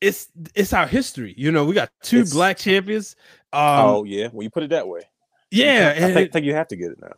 It's 0.00 0.28
it's 0.54 0.72
our 0.74 0.86
history. 0.86 1.34
You 1.38 1.50
know, 1.50 1.64
we 1.64 1.72
got 1.74 1.90
two 2.02 2.18
It's- 2.18 2.32
black 2.34 2.58
champions. 2.58 3.16
Um, 3.52 3.62
oh 3.62 4.04
yeah. 4.04 4.28
Well, 4.32 4.42
you 4.42 4.50
put 4.50 4.62
it 4.62 4.70
that 4.70 4.86
way. 4.88 5.02
yeah, 5.50 5.94
I 5.96 6.00
think, 6.12 6.16
it- 6.28 6.32
think 6.34 6.44
you 6.46 6.54
have 6.54 6.68
to 6.68 6.76
get 6.76 6.90
it 6.92 7.00
now. 7.00 7.12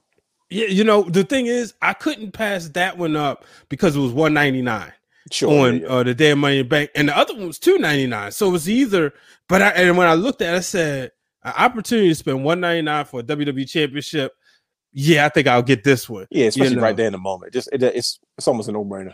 Yeah, 0.51 0.67
you 0.67 0.85
know, 0.85 1.03
the 1.03 1.25
thing 1.25 1.47
is, 1.47 1.75
I 1.83 1.93
couldn't 1.93 2.33
pass 2.33 2.69
that 2.71 2.97
one 2.97 3.17
up 3.17 3.45
because 3.69 3.97
it 3.97 4.01
was 4.01 4.13
199 4.13 4.93
Sure. 5.31 5.67
on 5.69 5.81
yeah, 5.81 5.87
uh, 5.89 6.03
the 6.03 6.15
day 6.15 6.31
of 6.31 6.39
money 6.39 6.59
in 6.59 6.65
the 6.65 6.69
bank, 6.69 6.91
and 6.95 7.09
the 7.09 7.17
other 7.17 7.35
one 7.35 7.49
was 7.49 7.59
299. 7.59 8.33
So 8.33 8.49
it 8.49 8.53
was 8.53 8.69
either, 8.69 9.13
but 9.49 9.61
I 9.61 9.69
and 9.71 9.97
when 9.99 10.07
I 10.07 10.15
looked 10.15 10.41
at 10.41 10.55
it, 10.55 10.57
I 10.57 10.61
said 10.61 11.13
an 11.45 11.53
opportunity 11.57 12.09
to 12.09 12.15
spend 12.15 12.45
199 12.45 13.05
for 13.05 13.21
a 13.21 13.23
WWE 13.23 13.69
championship. 13.69 14.33
Yeah, 14.95 15.27
I 15.27 15.29
think 15.29 15.47
I'll 15.47 15.63
get 15.63 15.85
this 15.85 16.09
one. 16.09 16.27
yeah, 16.31 16.47
especially 16.47 16.77
know. 16.77 16.83
right 16.83 16.97
there 16.97 17.07
in 17.09 17.13
the 17.13 17.19
moment. 17.19 17.53
Just 17.53 17.69
it, 17.73 17.83
it's 17.83 18.19
it's 18.39 18.49
almost 18.49 18.71
a 18.71 18.73
no 18.73 18.85
brainer. 18.87 19.13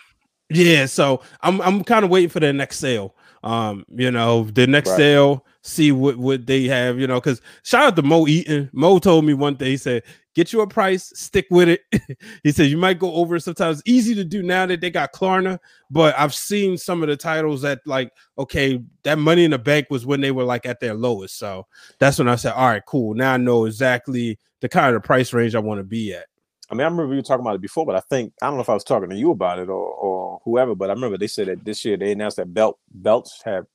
Yeah, 0.51 0.87
so 0.87 1.21
I'm 1.41 1.61
I'm 1.63 1.83
kind 1.83 2.05
of 2.05 2.11
waiting 2.13 2.29
for 2.31 2.39
the 2.41 2.53
next 2.53 2.79
sale. 2.79 3.17
Um, 3.43 3.85
you 3.89 4.11
know, 4.11 4.45
the 4.45 4.67
next 4.69 4.91
Right. 4.91 4.97
sale, 4.99 5.45
see 5.63 5.91
what 5.91 6.17
what 6.17 6.47
they 6.47 6.65
have, 6.65 6.99
you 7.01 7.07
know, 7.09 7.21
because 7.21 7.41
shout 7.65 7.85
out 7.87 7.97
to 7.97 8.03
Mo 8.03 8.27
Eaton. 8.29 8.71
Mo 8.73 8.99
told 9.01 9.25
me 9.25 9.35
one 9.35 9.55
day, 9.57 9.71
he 9.71 9.77
said, 9.77 10.03
get 10.35 10.53
you 10.53 10.61
a 10.61 10.67
price, 10.67 11.13
stick 11.15 11.47
with 11.51 11.69
it. 11.69 11.81
he 12.43 12.53
said 12.53 12.67
you 12.67 12.77
might 12.77 12.99
go 12.99 13.13
over 13.15 13.39
sometimes. 13.39 13.83
Easy 13.85 14.15
to 14.15 14.25
do 14.25 14.43
now 14.43 14.67
that 14.67 14.81
they 14.81 14.91
got 14.91 15.13
Klarna, 15.13 15.59
but 15.91 16.15
I've 16.19 16.35
seen 16.35 16.77
some 16.77 17.03
of 17.03 17.09
the 17.09 17.17
titles 17.17 17.63
that 17.63 17.81
like, 17.87 18.13
okay, 18.39 18.83
that 19.05 19.19
money 19.19 19.45
in 19.45 19.53
the 19.53 19.59
bank 19.59 19.87
was 19.91 20.07
when 20.07 20.21
they 20.21 20.31
were 20.31 20.45
like 20.45 20.67
at 20.67 20.81
their 20.81 20.95
lowest. 20.95 21.39
So 21.39 21.67
that's 21.99 22.19
when 22.19 22.29
I 22.29 22.37
said, 22.37 22.53
All 22.53 22.69
right, 22.69 22.83
cool. 22.87 23.15
Now 23.15 23.35
I 23.35 23.37
know 23.37 23.65
exactly 23.65 24.39
the 24.61 24.69
kind 24.69 24.97
of 24.97 25.03
price 25.03 25.33
range 25.33 25.55
I 25.55 25.61
want 25.61 25.79
to 25.79 25.85
be 25.85 26.15
at. 26.15 26.27
I 26.71 26.75
mean, 26.75 26.81
I 26.81 26.89
remember 26.89 27.15
you 27.15 27.23
talking 27.23 27.45
about 27.45 27.57
it 27.57 27.61
before, 27.61 27.85
but 27.85 27.97
I 27.97 28.01
think 28.01 28.33
I 28.41 28.47
don't 28.47 28.57
know 28.57 28.63
if 28.63 28.71
I 28.71 28.75
was 28.75 28.85
talking 28.85 29.11
to 29.11 29.17
you 29.17 29.31
about 29.31 29.59
it 29.59 29.69
or 29.69 29.87
or 29.87 30.41
whoever, 30.45 30.75
but 30.75 30.91
I 30.91 30.95
remember 30.95 31.19
they 31.19 31.27
said 31.27 31.49
that 31.49 31.65
this 31.65 31.85
year 31.85 31.97
they 31.97 32.13
announced 32.13 32.39
that 32.39 32.53
belt 32.53 32.79
belts 32.91 33.43
have 33.45 33.67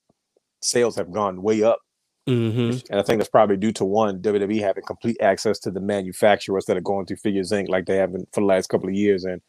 sales 0.61 0.95
have 0.95 1.11
gone 1.11 1.41
way 1.41 1.63
up. 1.63 1.79
Mm-hmm. 2.29 2.91
And 2.91 2.99
I 2.99 3.03
think 3.03 3.19
that's 3.19 3.29
probably 3.29 3.57
due 3.57 3.71
to 3.73 3.85
one, 3.85 4.21
WWE 4.21 4.61
having 4.61 4.83
complete 4.83 5.17
access 5.21 5.57
to 5.59 5.71
the 5.71 5.79
manufacturers 5.79 6.65
that 6.65 6.77
are 6.77 6.81
going 6.81 7.05
through 7.05 7.17
Figures 7.17 7.51
Inc. 7.51 7.69
like 7.69 7.85
they 7.85 7.95
have 7.97 8.11
been 8.11 8.27
for 8.33 8.41
the 8.41 8.45
last 8.45 8.67
couple 8.67 8.87
of 8.89 8.95
years, 8.95 9.23
and 9.25 9.41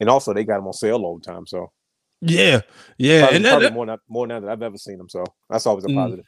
and 0.00 0.08
also 0.08 0.32
they 0.32 0.44
got 0.44 0.56
them 0.58 0.66
on 0.66 0.72
sale 0.72 1.04
all 1.04 1.18
the 1.18 1.24
time. 1.24 1.46
So 1.46 1.72
Yeah, 2.20 2.60
yeah. 2.98 3.20
probably, 3.20 3.36
and 3.36 3.44
that- 3.44 3.50
probably 3.50 3.70
more 3.70 3.86
now, 3.86 3.98
more 4.08 4.26
now 4.26 4.40
than 4.40 4.48
I've 4.50 4.62
ever 4.62 4.78
seen 4.78 4.98
them. 4.98 5.08
So 5.08 5.24
that's 5.50 5.66
always 5.66 5.84
a 5.84 5.88
Mm. 5.88 5.96
positive. 5.96 6.24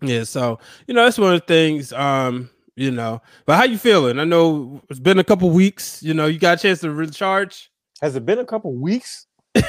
Yeah, 0.00 0.24
so 0.24 0.58
you 0.86 0.94
know 0.94 1.04
that's 1.04 1.18
one 1.18 1.34
of 1.34 1.40
the 1.40 1.46
things. 1.46 1.92
Um, 1.92 2.50
you 2.74 2.90
know, 2.90 3.20
but 3.46 3.56
how 3.56 3.64
you 3.64 3.78
feeling? 3.78 4.18
I 4.18 4.24
know 4.24 4.80
it's 4.88 4.98
been 5.00 5.18
a 5.18 5.24
couple 5.24 5.50
weeks. 5.50 6.02
You 6.02 6.14
know, 6.14 6.26
you 6.26 6.38
got 6.38 6.58
a 6.58 6.62
chance 6.62 6.80
to 6.80 6.90
recharge. 6.90 7.70
Has 8.00 8.16
it 8.16 8.24
been 8.26 8.38
a 8.38 8.44
couple 8.46 8.72
weeks? 8.74 9.26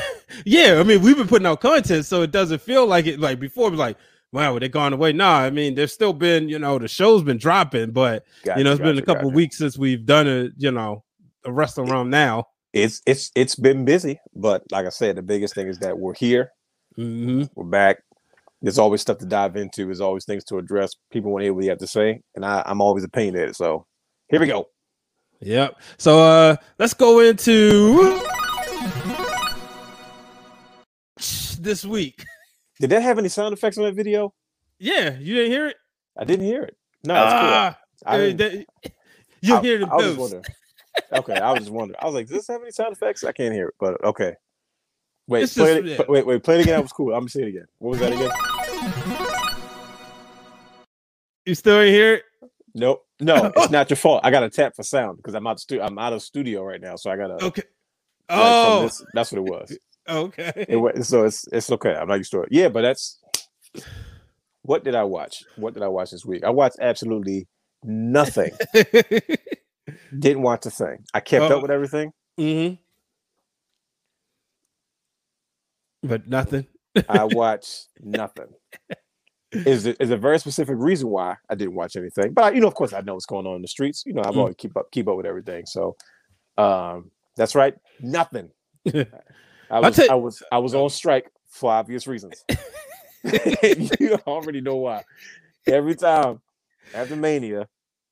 Yeah, 0.46 0.78
I 0.80 0.84
mean 0.84 1.02
we've 1.04 1.16
been 1.18 1.28
putting 1.28 1.46
out 1.46 1.62
content, 1.62 2.06
so 2.06 2.24
it 2.24 2.32
doesn't 2.32 2.60
feel 2.62 2.88
like 2.88 3.06
it. 3.06 3.20
Like 3.20 3.40
before, 3.40 3.70
like, 3.70 3.98
wow, 4.34 4.60
they 4.60 4.68
gone 4.68 4.92
away. 4.92 5.14
Nah, 5.14 5.38
I 5.40 5.50
mean 5.50 5.76
there's 5.76 5.94
still 5.94 6.12
been, 6.14 6.50
you 6.50 6.60
know, 6.60 6.78
the 6.78 6.88
show's 6.90 7.24
been 7.24 7.38
dropping, 7.38 7.92
but 7.92 8.26
Gotcha, 8.44 8.60
you 8.60 8.64
know 8.66 8.72
it's 8.74 8.82
been 8.82 8.98
a 8.98 9.02
couple 9.02 9.30
gotcha. 9.30 9.36
weeks 9.36 9.58
since 9.58 9.78
we've 9.78 10.06
done 10.06 10.28
it. 10.28 10.52
You 10.58 10.72
know, 10.72 11.04
a 11.46 11.52
wrestling 11.52 11.90
around 11.90 12.10
now. 12.10 12.48
It's 12.74 13.02
it's 13.06 13.32
it's 13.36 13.56
been 13.56 13.86
busy, 13.86 14.20
but 14.36 14.64
like 14.72 14.86
I 14.86 14.90
said, 14.90 15.16
the 15.16 15.22
biggest 15.22 15.54
thing 15.56 15.68
is 15.68 15.80
that 15.80 15.98
we're 15.98 16.16
here, 16.16 16.52
Mm-hmm. 16.98 17.44
we're 17.56 17.66
back. 17.66 18.04
There's 18.62 18.80
always 18.80 19.02
stuff 19.02 19.18
to 19.20 19.26
dive 19.26 19.56
into. 19.58 19.86
There's 19.86 20.00
always 20.02 20.26
things 20.26 20.44
to 20.46 20.58
address. 20.58 20.96
People 21.12 21.32
want 21.32 21.42
to 21.42 21.46
hear 21.46 21.54
what 21.54 21.64
you 21.66 21.70
have 21.70 21.80
to 21.80 21.88
say, 21.88 22.22
and 22.36 22.46
I, 22.46 22.64
I'm 22.66 22.82
always 22.82 23.04
opinionated. 23.04 23.56
So 23.56 23.86
here 24.30 24.40
we 24.40 24.48
go. 24.48 24.68
Yep. 25.42 25.80
So 25.98 26.20
uh 26.22 26.56
let's 26.80 26.94
go 26.94 27.20
into 27.20 28.22
this 31.60 31.86
week. 31.86 32.24
Did 32.80 32.90
that 32.90 33.02
have 33.02 33.18
any 33.20 33.30
sound 33.30 33.54
effects 33.54 33.78
on 33.78 33.84
that 33.86 33.96
video? 33.96 34.34
Yeah, 34.80 35.18
you 35.18 35.36
didn't 35.36 35.52
hear 35.52 35.68
it. 35.68 35.78
I 36.18 36.24
didn't 36.26 36.46
hear 36.46 36.64
it. 36.64 36.76
No, 37.04 37.14
it's 37.16 37.34
Ah, 37.34 37.78
cool. 38.06 38.12
I 38.14 38.16
uh, 38.30 38.34
that- 38.34 38.66
you'll 39.42 39.58
I- 39.58 39.62
hear 39.62 39.78
them 39.80 39.90
I 39.92 39.96
was 39.96 40.18
wondering. 40.18 40.44
Okay, 41.12 41.36
I 41.36 41.52
was 41.52 41.60
just 41.62 41.72
wondering. 41.72 41.98
I 42.02 42.06
was 42.06 42.14
like, 42.16 42.28
does 42.28 42.38
this 42.38 42.48
have 42.48 42.62
any 42.62 42.72
sound 42.72 42.94
effects? 42.94 43.24
I 43.24 43.32
can't 43.32 43.54
hear 43.54 43.70
it, 43.70 43.76
but 43.80 44.04
okay. 44.04 44.36
Wait, 45.28 45.44
It's 45.44 45.54
play 45.56 45.82
just- 45.82 46.00
it, 46.00 46.00
yeah. 46.00 46.06
wait, 46.12 46.26
wait, 46.26 46.44
play 46.44 46.60
it 46.60 46.62
again. 46.64 46.76
That 46.78 46.84
was 46.84 46.92
cool. 46.92 47.14
I'm 47.14 47.22
gonna 47.22 47.30
say 47.30 47.44
it 47.44 47.48
again. 47.50 47.66
What 47.80 47.92
was 47.92 48.00
that 48.00 48.14
again? 48.14 49.34
You 51.46 51.56
still 51.56 51.80
ain't 51.82 51.94
hear 51.94 52.16
it? 52.16 52.24
Nope. 52.76 53.06
No, 53.20 53.52
it's 53.58 53.70
not 53.72 53.90
your 53.90 53.98
fault. 53.98 54.22
I 54.24 54.32
got 54.32 54.42
to 54.42 54.50
tap 54.50 54.76
for 54.76 54.84
sound 54.84 55.18
because 55.18 55.34
I'm 55.36 55.46
out. 55.48 55.60
Stu- 55.60 55.82
I'm 55.82 55.98
out 56.00 56.14
of 56.14 56.22
studio 56.22 56.64
right 56.64 56.82
now, 56.82 56.96
so 56.96 57.10
I 57.12 57.18
gotta. 57.18 57.34
Okay. 57.46 57.64
like, 58.30 58.40
Oh, 58.40 58.84
this- 58.84 59.04
that's 59.14 59.32
what 59.32 59.40
it 59.40 59.50
was. 59.52 59.78
Okay. 60.08 60.66
It, 60.70 61.06
so 61.06 61.26
it's 61.26 61.46
it's 61.52 61.72
okay. 61.72 61.94
I'm 61.96 62.08
not 62.08 62.18
used 62.18 62.32
to 62.32 62.42
it. 62.42 62.50
Yeah, 62.52 62.70
but 62.70 62.82
that's. 62.82 63.20
What 64.64 64.84
did 64.86 64.96
I 64.96 65.04
watch? 65.04 65.44
What 65.58 65.74
did 65.74 65.84
I 65.84 65.88
watch 65.90 66.12
this 66.12 66.26
week? 66.26 66.44
I 66.46 66.50
watched 66.50 66.78
absolutely 66.80 67.48
nothing. 67.84 68.52
Didn't 70.18 70.42
watch 70.42 70.66
a 70.66 70.70
thing. 70.70 71.00
I 71.14 71.20
kept 71.20 71.52
Oh. 71.52 71.58
up 71.58 71.62
with 71.62 71.72
everything. 71.72 72.12
hmm 72.38 72.76
But 76.02 76.28
nothing. 76.28 76.68
I 77.10 77.24
watched 77.26 77.88
nothing. 78.02 78.48
Is 79.52 79.86
is 79.86 80.10
a 80.10 80.18
very 80.18 80.40
specific 80.40 80.76
reason 80.80 81.10
why 81.10 81.36
I 81.50 81.56
didn't 81.56 81.76
watch 81.76 81.96
anything. 81.96 82.34
But 82.34 82.44
I, 82.46 82.50
you 82.52 82.62
know, 82.62 82.68
of 82.68 82.74
course, 82.74 82.92
I 82.94 83.02
know 83.02 83.14
what's 83.14 83.26
going 83.28 83.46
on 83.46 83.58
in 83.58 83.62
the 83.62 83.68
streets. 83.68 84.04
You 84.06 84.14
know, 84.14 84.22
I've 84.24 84.34
Mm. 84.34 84.38
always 84.38 84.56
keep 84.58 84.76
up 84.78 84.90
keep 84.92 85.08
up 85.08 85.16
with 85.18 85.26
everything. 85.28 85.66
So, 85.68 85.96
um, 86.58 87.12
that's 87.36 87.54
right. 87.54 87.76
Nothing. 88.00 88.50
I 89.74 89.80
was 89.80 90.00
I 90.00 90.16
was 90.16 90.44
I 90.52 90.58
was 90.60 90.76
on 90.76 90.90
strike 90.90 91.30
for 91.50 91.72
obvious 91.72 92.08
reasons. 92.08 92.44
you 94.00 94.18
already 94.28 94.62
know 94.62 94.78
why. 94.78 95.04
Every 95.68 95.96
time 95.96 96.42
after 96.94 97.16
Mania, 97.16 97.68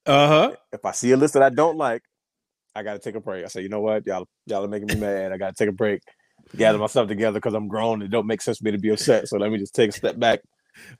Uh 0.05 0.27
huh. 0.27 0.55
if 0.71 0.85
I 0.85 0.91
see 0.91 1.11
a 1.11 1.17
list 1.17 1.33
that 1.35 1.43
I 1.43 1.49
don't 1.49 1.77
like, 1.77 2.03
I 2.75 2.83
gotta 2.83 2.99
take 2.99 3.15
a 3.15 3.19
break. 3.19 3.43
I 3.43 3.47
say, 3.49 3.61
you 3.61 3.69
know 3.69 3.81
what, 3.81 4.05
y'all 4.07 4.27
y'all 4.45 4.63
are 4.65 4.69
making 4.69 4.87
me 4.87 4.95
mad. 4.95 5.31
I 5.33 5.37
gotta 5.37 5.53
take 5.53 5.69
a 5.69 5.73
break, 5.73 6.01
gather 6.55 6.77
myself 6.85 7.07
together 7.09 7.39
because 7.39 7.53
I'm 7.53 7.67
grown. 7.67 8.01
It 8.01 8.09
don't 8.09 8.27
make 8.27 8.41
sense 8.41 8.59
for 8.59 8.65
me 8.65 8.71
to 8.71 8.77
be 8.77 8.89
upset. 8.89 9.27
So 9.27 9.37
let 9.37 9.51
me 9.51 9.57
just 9.57 9.75
take 9.75 9.89
a 9.89 9.93
step 9.93 10.17
back. 10.17 10.39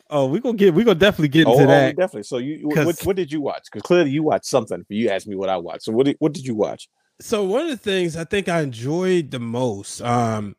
Oh, 0.10 0.28
we 0.28 0.42
gonna 0.42 0.58
get. 0.58 0.74
We 0.74 0.84
gonna 0.84 1.00
definitely 1.00 1.30
get 1.30 1.48
Oh, 1.48 1.54
into 1.54 1.64
oh, 1.64 1.68
that. 1.68 1.96
definitely. 1.96 2.24
So 2.24 2.38
you, 2.40 2.68
what, 2.68 3.02
what 3.06 3.16
did 3.16 3.32
you 3.32 3.42
watch? 3.42 3.64
Because 3.72 3.84
clearly 3.84 4.12
you 4.12 4.24
watched 4.24 4.46
something. 4.46 4.86
You 4.90 5.10
asked 5.10 5.28
me 5.28 5.36
what 5.36 5.50
I 5.50 5.58
watched. 5.58 5.84
So 5.84 5.94
what 5.94 6.06
did, 6.08 6.18
what 6.20 6.34
did 6.34 6.46
you 6.46 6.56
watch? 6.56 6.90
So 7.22 7.44
one 7.44 7.62
of 7.62 7.70
the 7.70 7.78
things 7.78 8.16
I 8.18 8.24
think 8.24 8.50
I 8.50 8.62
enjoyed 8.62 9.32
the 9.32 9.40
most, 9.40 10.02
um, 10.02 10.56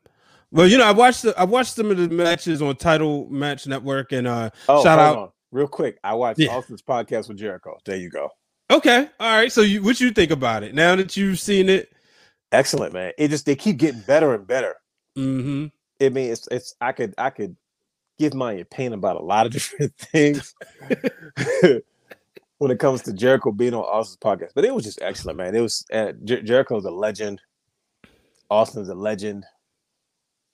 well, 0.51 0.67
you 0.67 0.77
know, 0.77 0.85
I 0.85 0.91
watched 0.91 1.23
the, 1.23 1.37
I 1.39 1.43
watched 1.43 1.73
some 1.75 1.91
of 1.91 1.97
the 1.97 2.07
matches 2.09 2.61
on 2.61 2.75
Title 2.75 3.27
Match 3.29 3.67
Network, 3.67 4.11
and 4.11 4.27
uh, 4.27 4.49
Oh, 4.69 4.83
Shout 4.83 4.99
out- 4.99 5.17
on. 5.17 5.29
real 5.51 5.67
quick. 5.67 5.99
I 6.03 6.13
watched 6.13 6.39
Yeah. 6.39 6.55
Austin's 6.55 6.81
podcast 6.81 7.27
with 7.27 7.37
Jericho. 7.37 7.77
There 7.85 7.97
you 7.97 8.09
go. 8.09 8.29
okay, 8.71 9.09
all 9.19 9.35
right. 9.37 9.51
So 9.51 9.61
you, 9.61 9.83
what 9.83 9.99
you 9.99 10.11
think 10.11 10.31
about 10.31 10.63
it 10.63 10.73
now 10.73 10.95
that 10.95 11.15
you've 11.17 11.39
seen 11.39 11.69
it? 11.69 11.91
Excellent, 12.51 12.93
man. 12.93 13.11
It 13.17 13.27
just 13.29 13.45
they 13.45 13.55
keep 13.55 13.77
getting 13.77 14.01
better 14.01 14.33
and 14.33 14.45
better. 14.47 14.75
Mm-hmm. 15.17 15.67
I 16.05 16.09
mean, 16.09 16.31
it's 16.31 16.47
it's 16.51 16.75
I 16.81 16.91
could 16.91 17.13
I 17.17 17.29
could 17.29 17.55
give 18.19 18.33
my 18.35 18.53
opinion 18.53 18.93
about 18.93 19.17
a 19.19 19.23
lot 19.23 19.45
of 19.47 19.51
different 19.53 19.95
things 19.97 20.53
when 22.63 22.71
it 22.71 22.79
comes 22.79 23.01
to 23.01 23.11
Jericho 23.11 23.51
being 23.51 23.73
on 23.73 23.83
Austin's 23.83 24.15
podcast, 24.15 24.51
but 24.55 24.63
it 24.63 24.73
was 24.73 24.85
just 24.85 25.01
excellent, 25.01 25.37
man. 25.37 25.53
It 25.53 25.59
was 25.59 25.85
uh, 25.91 26.13
Jer- 26.23 26.41
Jericho's 26.41 26.85
a 26.85 26.91
legend. 26.91 27.41
Austin's 28.49 28.87
a 28.87 28.95
legend, 28.95 29.45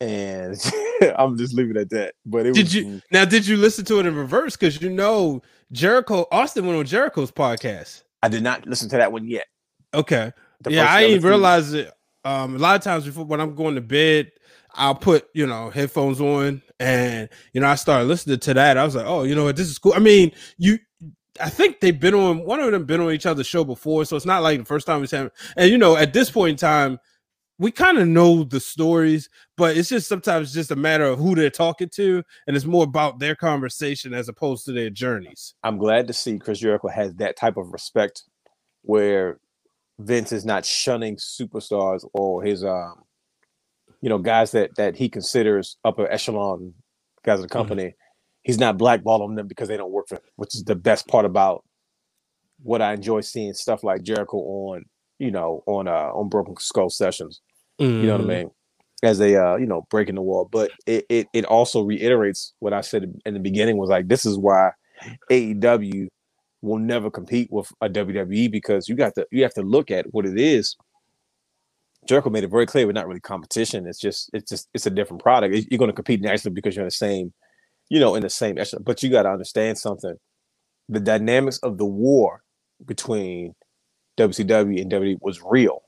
and 0.01 0.59
I'm 1.19 1.37
just 1.37 1.53
leaving 1.53 1.75
it 1.75 1.81
at 1.81 1.89
that. 1.91 2.15
But 2.25 2.47
it 2.47 2.55
Did 2.55 2.63
was, 2.63 2.73
you 2.73 3.01
now? 3.11 3.25
Did 3.25 3.45
you 3.45 3.57
listen 3.57 3.85
to 3.85 3.99
it 3.99 4.07
in 4.07 4.15
reverse? 4.15 4.55
Because 4.55 4.81
you 4.81 4.89
know 4.89 5.43
Jericho 5.71 6.25
Austin 6.31 6.65
went 6.65 6.79
on 6.79 6.85
Jericho's 6.87 7.29
podcast. 7.29 8.01
I 8.23 8.27
did 8.27 8.41
not 8.41 8.65
listen 8.65 8.89
to 8.89 8.97
that 8.97 9.11
one 9.11 9.27
yet. 9.27 9.45
Okay, 9.93 10.31
The 10.61 10.71
yeah, 10.71 10.91
I 10.91 11.05
didn't 11.05 11.23
realize 11.23 11.73
it. 11.73 11.93
Um, 12.25 12.55
a 12.55 12.57
lot 12.57 12.75
of 12.75 12.81
times 12.81 13.05
before 13.05 13.25
when 13.25 13.39
I'm 13.39 13.53
going 13.53 13.75
to 13.75 13.81
bed, 13.81 14.31
I'll 14.73 14.95
put 14.95 15.27
you 15.35 15.45
know 15.45 15.69
headphones 15.69 16.19
on, 16.19 16.63
and 16.79 17.29
you 17.53 17.61
know 17.61 17.67
I 17.67 17.75
started 17.75 18.05
listening 18.05 18.39
to 18.39 18.55
that. 18.55 18.79
I 18.79 18.83
was 18.83 18.95
like, 18.95 19.05
oh, 19.05 19.25
you 19.25 19.35
know 19.35 19.43
what, 19.43 19.57
this 19.57 19.69
is 19.69 19.77
cool. 19.77 19.93
I 19.93 19.99
mean, 19.99 20.31
you. 20.57 20.79
I 21.41 21.49
think 21.49 21.79
they've 21.79 21.99
been 21.99 22.13
on 22.13 22.43
one 22.45 22.59
of 22.59 22.71
them 22.71 22.85
been 22.85 23.01
on 23.01 23.11
each 23.11 23.25
other's 23.25 23.47
show 23.47 23.63
before, 23.63 24.05
so 24.05 24.15
it's 24.15 24.25
not 24.25 24.43
like 24.43 24.59
the 24.59 24.65
first 24.65 24.87
time 24.87 25.03
it's 25.03 25.11
happening. 25.11 25.31
And 25.57 25.69
you 25.71 25.77
know, 25.77 25.95
at 25.95 26.13
this 26.13 26.29
point 26.29 26.51
in 26.51 26.55
time, 26.57 26.99
we 27.57 27.71
kind 27.71 27.97
of 27.97 28.07
know 28.07 28.43
the 28.43 28.59
stories, 28.59 29.29
but 29.57 29.75
it's 29.75 29.89
just 29.89 30.07
sometimes 30.07 30.53
just 30.53 30.71
a 30.71 30.75
matter 30.75 31.03
of 31.03 31.19
who 31.19 31.35
they're 31.35 31.49
talking 31.49 31.89
to, 31.95 32.23
and 32.47 32.55
it's 32.55 32.65
more 32.65 32.83
about 32.83 33.19
their 33.19 33.35
conversation 33.35 34.13
as 34.13 34.29
opposed 34.29 34.65
to 34.65 34.71
their 34.71 34.89
journeys. 34.89 35.53
I'm 35.63 35.77
glad 35.77 36.07
to 36.07 36.13
see 36.13 36.39
Chris 36.39 36.59
Jericho 36.59 36.87
has 36.87 37.13
that 37.15 37.35
type 37.35 37.57
of 37.57 37.71
respect 37.71 38.23
where 38.83 39.39
Vince 39.99 40.31
is 40.31 40.45
not 40.45 40.65
shunning 40.65 41.17
superstars 41.17 42.07
or 42.13 42.41
his 42.43 42.63
um 42.63 43.03
you 44.01 44.09
know 44.09 44.17
guys 44.17 44.51
that 44.51 44.71
that 44.77 44.95
he 44.95 45.09
considers 45.09 45.77
upper 45.83 46.09
echelon 46.09 46.73
guys 47.23 47.39
of 47.39 47.43
the 47.43 47.49
company. 47.49 47.95
He's 48.49 48.57
not 48.57 48.79
blackballing 48.79 49.35
them 49.35 49.45
because 49.47 49.67
they 49.67 49.77
don't 49.77 49.91
work 49.91 50.07
for 50.07 50.15
him, 50.15 50.21
which 50.37 50.55
is 50.55 50.63
the 50.63 50.75
best 50.75 51.07
part 51.07 51.23
about 51.23 51.63
what 52.63 52.81
I 52.81 52.93
enjoy 52.93 53.21
seeing 53.21 53.53
stuff 53.53 53.83
like 53.83 54.01
Jericho 54.01 54.37
on, 54.37 54.85
you 55.19 55.29
know, 55.29 55.63
on 55.67 55.87
uh 55.87 56.09
on 56.13 56.29
Broken 56.29 56.55
Skull 56.57 56.89
sessions. 56.89 57.41
You 58.01 58.07
know 58.07 58.17
what 58.17 58.25
I 58.25 58.37
mean? 58.39 58.51
As 59.03 59.19
they 59.19 59.35
uh, 59.35 59.55
you 59.57 59.67
know, 59.67 59.85
breaking 59.91 60.15
the 60.15 60.23
wall. 60.23 60.49
But 60.51 60.71
it 60.87 61.05
it 61.09 61.27
it 61.31 61.45
also 61.45 61.83
reiterates 61.83 62.55
what 62.57 62.73
I 62.73 62.81
said 62.81 63.13
in 63.23 63.35
the 63.35 63.39
beginning 63.39 63.77
was 63.77 63.89
like 63.89 64.07
this 64.07 64.25
is 64.25 64.35
why 64.35 64.71
AEW 65.29 66.07
will 66.63 66.79
never 66.79 67.11
compete 67.11 67.51
with 67.51 67.71
a 67.81 67.87
WWE 67.87 68.51
because 68.51 68.89
you 68.89 68.95
got 68.95 69.13
to 69.13 69.27
you 69.31 69.43
have 69.43 69.53
to 69.53 69.61
look 69.61 69.91
at 69.91 70.11
what 70.11 70.25
it 70.25 70.39
is. 70.39 70.75
Jericho 72.07 72.31
made 72.31 72.43
it 72.43 72.49
very 72.49 72.65
clear 72.65 72.87
we're 72.87 72.93
not 72.93 73.07
really 73.07 73.19
competition. 73.19 73.85
It's 73.85 73.99
just 73.99 74.31
it's 74.33 74.49
just 74.49 74.69
it's 74.73 74.87
a 74.87 74.89
different 74.89 75.21
product. 75.21 75.53
You're 75.69 75.77
going 75.77 75.91
to 75.91 75.95
compete 75.95 76.21
nationally 76.21 76.55
because 76.55 76.75
you're 76.75 76.83
in 76.83 76.87
the 76.87 76.91
same, 76.91 77.31
you 77.89 77.99
know, 77.99 78.15
in 78.15 78.21
the 78.21 78.29
same 78.29 78.57
echelon. 78.57 78.83
But 78.83 79.03
you 79.03 79.09
got 79.09 79.23
to 79.23 79.31
understand 79.31 79.77
something: 79.77 80.15
the 80.87 80.99
dynamics 80.99 81.57
of 81.59 81.77
the 81.77 81.85
war 81.85 82.43
between 82.85 83.55
WCW 84.17 84.81
and 84.81 84.91
WWE 84.91 85.17
was 85.21 85.41
real. 85.43 85.81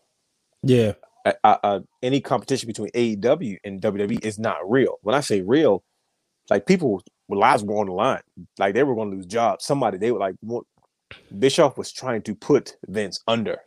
Yeah, 0.63 0.93
Uh, 1.25 1.33
uh, 1.43 1.57
uh, 1.63 1.79
any 2.01 2.21
competition 2.21 2.67
between 2.67 2.91
AEW 2.91 3.57
and 3.63 3.81
WWE 3.81 4.23
is 4.23 4.39
not 4.39 4.69
real. 4.69 4.97
When 5.01 5.15
I 5.15 5.21
say 5.21 5.41
real, 5.41 5.83
like 6.49 6.65
people 6.65 7.01
lives 7.29 7.63
were 7.63 7.77
on 7.77 7.87
the 7.87 7.93
line. 7.93 8.21
Like 8.57 8.73
they 8.73 8.83
were 8.83 8.95
going 8.95 9.11
to 9.11 9.15
lose 9.15 9.25
jobs. 9.25 9.65
Somebody 9.65 9.97
they 9.97 10.11
were 10.11 10.19
like 10.19 10.35
what, 10.41 10.65
Bischoff 11.39 11.77
was 11.77 11.91
trying 11.91 12.21
to 12.23 12.35
put 12.35 12.75
Vince 12.87 13.19
under. 13.27 13.57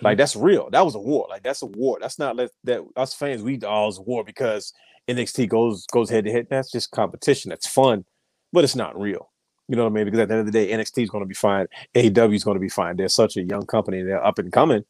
Like 0.00 0.18
that's 0.18 0.36
real. 0.36 0.70
That 0.70 0.84
was 0.84 0.94
a 0.94 1.00
war. 1.00 1.26
Like 1.28 1.42
that's 1.42 1.62
a 1.62 1.66
war. 1.66 1.98
That's 2.00 2.18
not 2.18 2.36
let 2.36 2.50
that 2.64 2.80
us 2.96 3.14
fans 3.14 3.42
we 3.42 3.58
oh 3.64 3.88
it's 3.88 3.98
a 3.98 4.02
war 4.02 4.24
because 4.24 4.72
NXT 5.08 5.48
goes 5.48 5.86
goes 5.86 6.10
head 6.10 6.24
to 6.24 6.32
head. 6.32 6.46
That's 6.50 6.70
just 6.70 6.90
competition. 6.90 7.50
That's 7.50 7.66
fun, 7.66 8.04
but 8.52 8.64
it's 8.64 8.76
not 8.76 8.98
real. 8.98 9.30
You 9.68 9.76
know 9.76 9.84
what 9.84 9.90
I 9.90 9.94
mean? 9.94 10.04
Because 10.06 10.20
at 10.20 10.28
the 10.28 10.34
end 10.34 10.40
of 10.40 10.46
the 10.46 10.52
day, 10.52 10.72
NXT 10.72 11.02
is 11.02 11.10
going 11.10 11.24
to 11.24 11.28
be 11.28 11.34
fine. 11.34 11.66
AEW 11.94 12.34
is 12.34 12.44
going 12.44 12.56
to 12.56 12.60
be 12.60 12.70
fine. 12.70 12.96
They're 12.96 13.08
such 13.08 13.36
a 13.36 13.42
young 13.42 13.66
company. 13.66 14.02
They're 14.02 14.24
up 14.24 14.38
and 14.38 14.52
coming. 14.52 14.84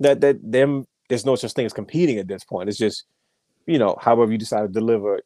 That 0.00 0.20
that 0.20 0.38
them 0.42 0.86
there's 1.08 1.24
no 1.26 1.36
such 1.36 1.52
thing 1.52 1.66
as 1.66 1.72
competing 1.72 2.18
at 2.18 2.28
this 2.28 2.44
point. 2.44 2.68
It's 2.68 2.78
just 2.78 3.04
you 3.66 3.78
know, 3.78 3.98
however 4.00 4.32
you 4.32 4.38
decide 4.38 4.62
to 4.62 4.68
deliver 4.68 5.20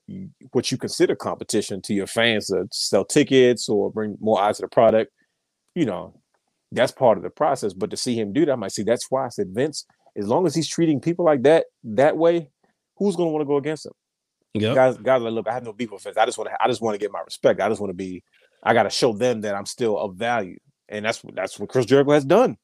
what 0.51 0.73
you 0.73 0.77
consider 0.77 1.15
competition 1.15 1.81
to 1.83 1.95
your 1.95 2.09
fans 2.09 2.49
to 2.49 2.67
sell 2.73 3.05
tickets 3.05 3.69
or 3.69 3.91
bring 3.91 4.19
more 4.21 4.43
eyes 4.43 4.57
to 4.57 4.63
the 4.63 4.69
product, 4.69 5.13
you 5.77 5.85
know, 5.87 6.13
that's 6.73 6.91
part 6.91 7.17
of 7.17 7.23
the 7.23 7.31
process. 7.31 7.73
But 7.73 7.91
to 7.91 7.97
see 7.97 8.19
him 8.19 8.33
do 8.33 8.45
that, 8.45 8.53
I 8.53 8.57
might 8.57 8.73
see 8.73 8.83
that's 8.83 9.09
why 9.11 9.27
I 9.27 9.29
said 9.29 9.55
Vince, 9.55 9.87
as 10.17 10.27
long 10.27 10.45
as 10.45 10.57
he's 10.57 10.69
treating 10.69 11.01
people 11.01 11.25
like 11.25 11.43
that 11.45 11.67
that 11.85 12.17
way, 12.17 12.49
who's 12.97 13.15
gonna 13.15 13.31
want 13.31 13.43
to 13.43 13.47
go 13.47 13.59
against 13.59 13.87
him? 13.87 13.93
Yep. 14.55 14.75
Guys, 14.75 14.97
guys, 14.99 15.23
like, 15.23 15.33
look, 15.33 15.49
I 15.49 15.55
have 15.55 15.65
no 15.65 15.73
beef 15.73 15.91
with 15.91 16.03
Vince. 16.03 16.17
I 16.17 16.27
just 16.27 16.39
want 16.39 16.51
to, 16.51 16.63
I 16.63 16.69
just 16.69 16.83
want 16.83 16.95
to 16.95 16.99
get 16.99 17.13
my 17.13 17.21
respect. 17.21 17.61
I 17.61 17.69
just 17.69 17.81
want 17.81 17.91
to 17.91 17.95
be, 17.95 18.23
I 18.63 18.75
got 18.75 18.83
to 18.85 18.91
show 18.91 19.13
them 19.13 19.41
that 19.43 19.55
I'm 19.55 19.67
still 19.67 19.99
of 19.99 20.17
value, 20.17 20.59
and 20.89 21.05
that's 21.05 21.23
that's 21.35 21.59
what 21.59 21.69
Chris 21.71 21.87
Jericho 21.87 22.13
has 22.13 22.25
done. 22.25 22.57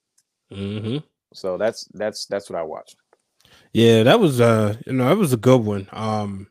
hmm 0.53 0.98
So 1.33 1.57
that's 1.59 1.87
that's 1.94 2.27
that's 2.27 2.51
what 2.51 2.59
I 2.59 2.62
watched. 2.62 2.96
Yeah, 3.72 4.03
that 4.05 4.20
was 4.20 4.40
uh 4.40 4.77
you 4.87 4.92
know, 4.92 5.09
that 5.09 5.16
was 5.18 5.33
a 5.33 5.37
good 5.38 5.64
one. 5.64 5.88
Um 5.92 6.48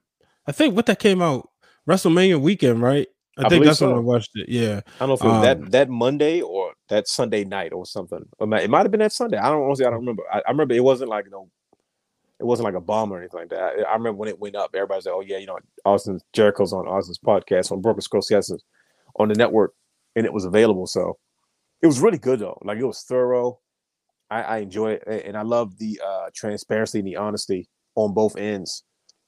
I 0.48 0.52
think 0.52 0.76
what 0.76 0.86
that 0.88 1.00
came 1.00 1.22
out 1.22 1.50
WrestleMania 1.88 2.40
weekend, 2.40 2.82
right? 2.82 3.08
I, 3.38 3.42
I 3.42 3.50
think 3.50 3.62
believe 3.62 3.66
that's 3.66 3.82
when 3.82 3.92
I 3.92 4.00
watched 4.00 4.32
it. 4.36 4.50
Yeah. 4.50 4.82
I 5.00 5.06
don't 5.06 5.10
know 5.10 5.14
if 5.16 5.24
it 5.24 5.28
was 5.28 5.36
Um, 5.38 5.42
that 5.42 5.72
that 5.72 5.90
Monday 5.90 6.42
or 6.42 6.74
that 6.90 7.08
Sunday 7.08 7.44
night 7.44 7.74
or 7.74 7.86
something. 7.86 8.26
It 8.40 8.48
might, 8.48 8.64
it 8.64 8.70
might 8.70 8.84
have 8.84 8.92
been 8.92 9.00
that 9.02 9.12
Sunday. 9.14 9.38
I 9.38 9.50
don't 9.50 9.64
honestly, 9.64 9.86
I 9.86 9.90
don't 9.90 10.00
remember. 10.00 10.24
I, 10.32 10.40
I 10.40 10.52
remember 10.52 10.74
it 10.74 10.84
wasn't 10.84 11.10
like 11.10 11.26
you 11.26 11.32
know, 11.32 11.50
it 12.40 12.46
wasn't 12.46 12.66
like 12.66 12.76
a 12.76 12.82
bomb 12.82 13.12
or 13.12 13.18
anything 13.20 13.40
like 13.40 13.50
that. 13.50 13.62
I, 13.62 13.82
I 13.84 13.94
remember 13.94 14.14
when 14.20 14.30
it 14.30 14.40
went 14.40 14.56
up, 14.56 14.72
everybody's 14.76 15.06
like, 15.06 15.16
"Oh 15.16 15.22
yeah, 15.22 15.38
you 15.38 15.48
know, 15.48 15.58
Austin 15.86 16.20
Jericho's 16.34 16.74
on 16.74 16.88
Austin's 16.88 17.20
podcast 17.20 17.72
on 17.72 17.82
Broken 17.82 18.02
Skull 18.02 18.22
Sessions 18.22 18.64
on 19.20 19.28
the 19.30 19.36
network, 19.36 19.74
and 20.16 20.26
it 20.26 20.34
was 20.34 20.46
available." 20.46 20.88
So 20.88 21.18
it 21.82 21.88
was 21.88 22.00
really 22.00 22.18
good 22.20 22.40
though. 22.40 22.60
Like 22.64 22.78
it 22.78 22.86
was 22.86 23.02
thorough. 23.04 23.60
I, 24.30 24.42
I 24.44 24.58
enjoy 24.58 24.92
it, 24.94 25.04
and 25.26 25.38
I 25.38 25.42
love 25.44 25.78
the 25.78 26.00
uh, 26.06 26.30
transparency 26.36 27.00
and 27.00 27.08
the 27.08 27.16
honesty 27.16 27.68
on 27.96 28.14
both 28.14 28.36
ends, 28.38 28.84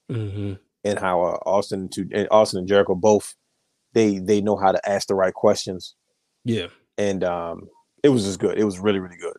hmm 0.10 0.54
and 0.86 0.98
how 0.98 1.22
uh, 1.22 1.38
Austin 1.45 1.89
to 1.89 2.08
and 2.13 2.28
Austin 2.32 2.60
and 2.60 2.67
Jericho 2.67 2.95
both 2.95 3.36
they 3.93 4.19
they 4.19 4.39
know 4.41 4.56
how 4.56 4.72
to 4.72 4.89
ask 4.89 5.08
the 5.08 5.15
right 5.15 5.34
questions 5.34 5.95
Yeah. 6.45 6.67
and 6.98 7.22
um, 7.24 7.67
it 8.04 8.10
was 8.10 8.24
just 8.24 8.39
good. 8.39 8.58
It 8.58 8.63
was 8.63 8.80
really, 8.80 9.00
really 9.00 9.17
good. 9.17 9.36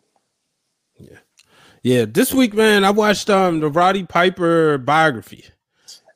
Yeah. 1.82 2.04
This 2.06 2.34
week, 2.34 2.54
man, 2.54 2.84
I 2.84 2.90
watched 2.90 3.30
um 3.30 3.60
the 3.60 3.68
Roddy 3.70 4.04
Piper 4.04 4.78
biography. 4.78 5.46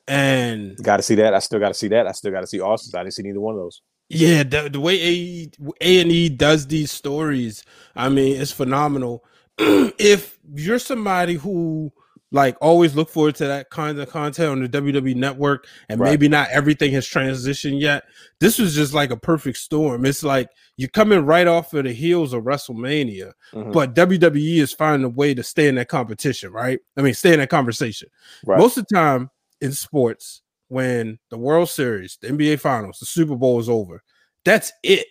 And 0.07 0.77
Got 0.83 0.97
to 0.97 1.03
see 1.03 1.15
that. 1.15 1.33
I 1.33 1.39
still 1.39 1.59
got 1.59 1.69
to 1.69 1.73
see 1.73 1.87
that. 1.89 2.07
I 2.07 2.11
still 2.11 2.31
got 2.31 2.41
to 2.41 2.47
see 2.47 2.61
Austin's. 2.61 2.95
I 2.95 3.03
didn't 3.03 3.15
see 3.15 3.23
neither 3.23 3.39
one 3.41 3.55
of 3.55 3.61
those. 3.61 3.81
yeah, 4.09 4.43
the, 4.43 4.69
the 4.69 4.79
way 4.79 5.01
A 5.01 5.51
A 5.81 6.01
and 6.01 6.11
E 6.11 6.29
does 6.29 6.67
these 6.67 6.91
stories, 6.91 7.63
I 7.95 8.09
mean, 8.09 8.39
it's 8.39 8.51
phenomenal. 8.51 9.23
if 9.57 10.39
you're 10.53 10.79
somebody 10.79 11.35
who 11.35 11.91
like 12.35 12.57
always 12.61 12.93
look 12.95 13.09
forward 13.09 13.33
to 13.35 13.47
that 13.47 13.69
kind 13.69 13.97
of 13.97 14.09
content 14.09 14.49
on 14.49 14.61
the 14.61 14.67
WWE 14.67 15.15
network, 15.15 15.65
and 15.89 15.99
Right. 15.99 16.09
maybe 16.11 16.27
not 16.27 16.49
everything 16.51 16.91
has 16.91 17.07
transitioned 17.07 17.79
yet, 17.79 18.03
this 18.39 18.59
was 18.59 18.75
just 18.75 18.93
like 18.93 19.09
a 19.09 19.17
perfect 19.17 19.57
storm. 19.57 20.05
It's 20.05 20.21
like 20.21 20.49
you're 20.75 20.89
coming 20.89 21.25
right 21.25 21.47
off 21.47 21.73
of 21.73 21.85
the 21.85 21.93
heels 21.93 22.33
of 22.33 22.43
WrestleMania, 22.43 23.31
Mhm. 23.53 23.71
but 23.71 23.95
WWE 23.95 24.59
is 24.59 24.73
finding 24.73 25.05
a 25.05 25.09
way 25.09 25.33
to 25.33 25.41
stay 25.43 25.69
in 25.69 25.75
that 25.75 25.87
competition, 25.87 26.51
right? 26.51 26.79
I 26.97 27.01
mean, 27.01 27.13
stay 27.13 27.31
in 27.33 27.39
that 27.39 27.49
conversation. 27.49 28.09
Right. 28.45 28.59
Most 28.59 28.77
of 28.77 28.85
the 28.87 28.93
time 28.95 29.29
in 29.61 29.71
sports, 29.71 30.41
when 30.67 31.17
the 31.29 31.37
World 31.37 31.69
Series, 31.69 32.17
the 32.21 32.27
NBA 32.27 32.57
Finals, 32.57 32.99
the 32.99 33.05
Super 33.05 33.37
Bowl 33.37 33.59
is 33.61 33.69
over, 33.69 34.03
that's 34.43 34.73
it. 34.83 35.07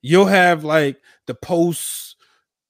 You'll 0.00 0.26
have 0.26 0.62
like 0.62 0.98
the 1.26 1.34
posts, 1.34 2.14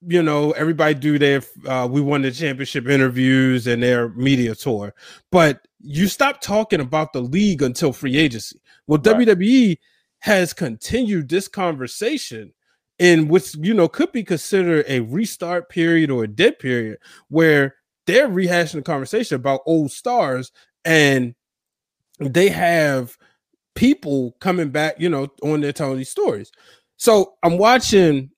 you 0.07 0.23
know, 0.23 0.51
everybody 0.51 0.93
do 0.93 1.19
their 1.19 1.41
uh, 1.67 1.87
we 1.89 2.01
won 2.01 2.21
the 2.21 2.31
championship 2.31 2.87
interviews 2.87 3.67
and 3.67 3.83
their 3.83 4.09
media 4.09 4.55
tour, 4.55 4.93
but 5.31 5.67
you 5.81 6.07
stop 6.07 6.41
talking 6.41 6.79
about 6.79 7.13
the 7.13 7.21
league 7.21 7.61
until 7.61 7.93
free 7.93 8.17
agency. 8.17 8.61
Well, 8.87 9.01
Right. 9.03 9.27
WWE 9.27 9.77
has 10.19 10.53
continued 10.53 11.29
this 11.29 11.47
conversation 11.47 12.53
in 12.97 13.27
which 13.29 13.55
you 13.55 13.73
know 13.73 13.87
could 13.87 14.11
be 14.11 14.23
considered 14.23 14.85
a 14.87 14.99
restart 15.01 15.69
period 15.69 16.11
or 16.11 16.23
a 16.23 16.27
dead 16.27 16.59
period 16.59 16.97
where 17.29 17.75
they're 18.05 18.27
rehashing 18.27 18.73
the 18.73 18.81
conversation 18.81 19.35
about 19.35 19.61
old 19.65 19.91
stars 19.91 20.51
and 20.83 21.35
they 22.19 22.49
have 22.49 23.17
people 23.75 24.35
coming 24.41 24.69
back, 24.69 24.99
you 24.99 25.09
know, 25.09 25.27
on 25.41 25.61
there 25.61 25.71
telling 25.71 25.97
these 25.97 26.09
stories. 26.09 26.51
So 26.97 27.35
I'm 27.43 27.57
watching, 27.57 28.31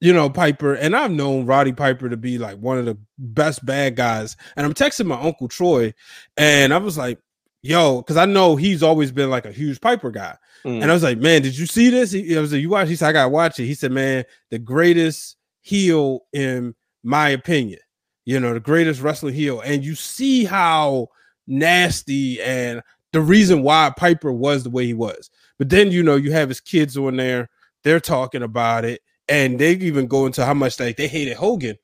you 0.00 0.12
know, 0.12 0.30
Piper, 0.30 0.74
and 0.74 0.94
I've 0.94 1.10
known 1.10 1.46
Roddy 1.46 1.72
Piper 1.72 2.08
to 2.08 2.16
be 2.16 2.38
like 2.38 2.58
one 2.58 2.78
of 2.78 2.84
the 2.84 2.96
best 3.18 3.64
bad 3.64 3.96
guys. 3.96 4.36
And 4.56 4.64
I'm 4.64 4.74
texting 4.74 5.06
my 5.06 5.20
uncle 5.20 5.48
Troy, 5.48 5.92
and 6.36 6.72
I 6.72 6.78
was 6.78 6.96
like, 6.96 7.18
yo, 7.62 7.98
because 7.98 8.16
I 8.16 8.24
know 8.24 8.56
he's 8.56 8.82
always 8.82 9.10
been 9.10 9.30
like 9.30 9.44
a 9.44 9.52
huge 9.52 9.80
Piper 9.80 10.10
guy. 10.10 10.36
Mm. 10.64 10.82
And 10.82 10.90
I 10.90 10.94
was 10.94 11.02
like, 11.02 11.18
man, 11.18 11.42
did 11.42 11.58
you 11.58 11.66
see 11.66 11.90
this? 11.90 12.12
He, 12.12 12.36
I 12.36 12.40
was 12.40 12.52
like, 12.52 12.62
you 12.62 12.70
watch? 12.70 12.88
He 12.88 12.96
said, 12.96 13.08
I 13.08 13.12
gotta 13.12 13.28
watch 13.28 13.58
it. 13.58 13.66
He 13.66 13.74
said, 13.74 13.92
man, 13.92 14.24
the 14.50 14.58
greatest 14.58 15.36
heel 15.60 16.24
in 16.32 16.74
my 17.02 17.28
opinion, 17.30 17.80
you 18.24 18.40
know, 18.40 18.54
the 18.54 18.60
greatest 18.60 19.00
wrestling 19.00 19.34
heel. 19.34 19.60
And 19.60 19.84
you 19.84 19.94
see 19.94 20.44
how 20.44 21.08
nasty 21.46 22.40
and 22.42 22.82
the 23.12 23.20
reason 23.20 23.62
why 23.62 23.92
Piper 23.96 24.32
was 24.32 24.62
the 24.62 24.70
way 24.70 24.86
he 24.86 24.94
was. 24.94 25.30
But 25.58 25.70
then, 25.70 25.90
you 25.90 26.02
know, 26.02 26.16
you 26.16 26.32
have 26.32 26.48
his 26.48 26.60
kids 26.60 26.96
on 26.96 27.16
there, 27.16 27.48
they're 27.82 28.00
talking 28.00 28.42
about 28.42 28.84
it, 28.84 29.00
and 29.28 29.58
they 29.58 29.72
even 29.72 30.06
go 30.06 30.26
into 30.26 30.44
how 30.44 30.54
much 30.54 30.78
like 30.80 30.96
they 30.96 31.08
hated 31.08 31.36
Hogan 31.36 31.76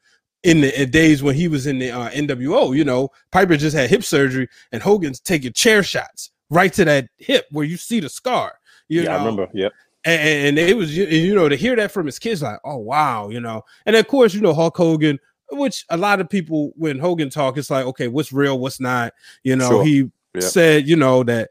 in 0.43 0.61
the 0.61 0.83
in 0.83 0.91
days 0.91 1.23
when 1.23 1.35
he 1.35 1.49
was 1.49 1.67
in 1.67 1.79
the 1.79 1.91
uh, 1.91 2.11
NWO. 2.11 2.77
You 2.77 2.85
know, 2.85 3.11
Piper 3.33 3.57
just 3.57 3.77
had 3.77 3.91
hip 3.91 4.05
surgery, 4.05 4.49
and 4.73 4.83
Hogan's 4.83 5.21
taking 5.21 5.53
chair 5.53 5.83
shots 5.83 6.31
right 6.51 6.73
to 6.75 6.85
that 6.85 7.09
hip 7.19 7.47
where 7.51 7.65
you 7.65 7.77
see 7.77 8.01
the 8.01 8.09
scar. 8.09 8.55
You 8.89 9.03
yeah, 9.03 9.09
know, 9.09 9.15
I 9.15 9.19
remember. 9.19 9.49
Yep. 9.55 9.73
and, 10.05 10.59
and 10.59 10.59
it 10.59 10.77
was 10.77 10.97
you 10.97 11.07
you 11.07 11.35
know 11.35 11.49
to 11.49 11.57
hear 11.57 11.75
that 11.77 11.91
from 11.91 12.07
his 12.07 12.19
kids 12.19 12.43
like 12.43 12.59
oh 12.65 12.77
wow 12.77 13.31
you 13.31 13.41
know 13.41 13.63
and 13.87 13.97
of 13.97 14.07
course 14.07 14.35
you 14.35 14.43
know 14.43 14.53
hulk 14.53 14.77
hogan 14.77 15.19
which 15.53 15.87
a 15.89 15.97
lot 15.97 16.21
of 16.21 16.29
people 16.29 16.73
when 16.77 16.99
hogan 16.99 17.31
talk 17.31 17.57
it's 17.57 17.71
like 17.71 17.87
okay 17.87 18.09
what's 18.09 18.31
real 18.33 18.59
what's 18.59 18.81
not 18.81 19.15
you 19.43 19.57
know 19.57 19.69
Sure. 19.71 19.85
he 19.85 20.11
said 20.41 20.87
you 20.87 20.97
know 20.97 21.23
that 21.23 21.49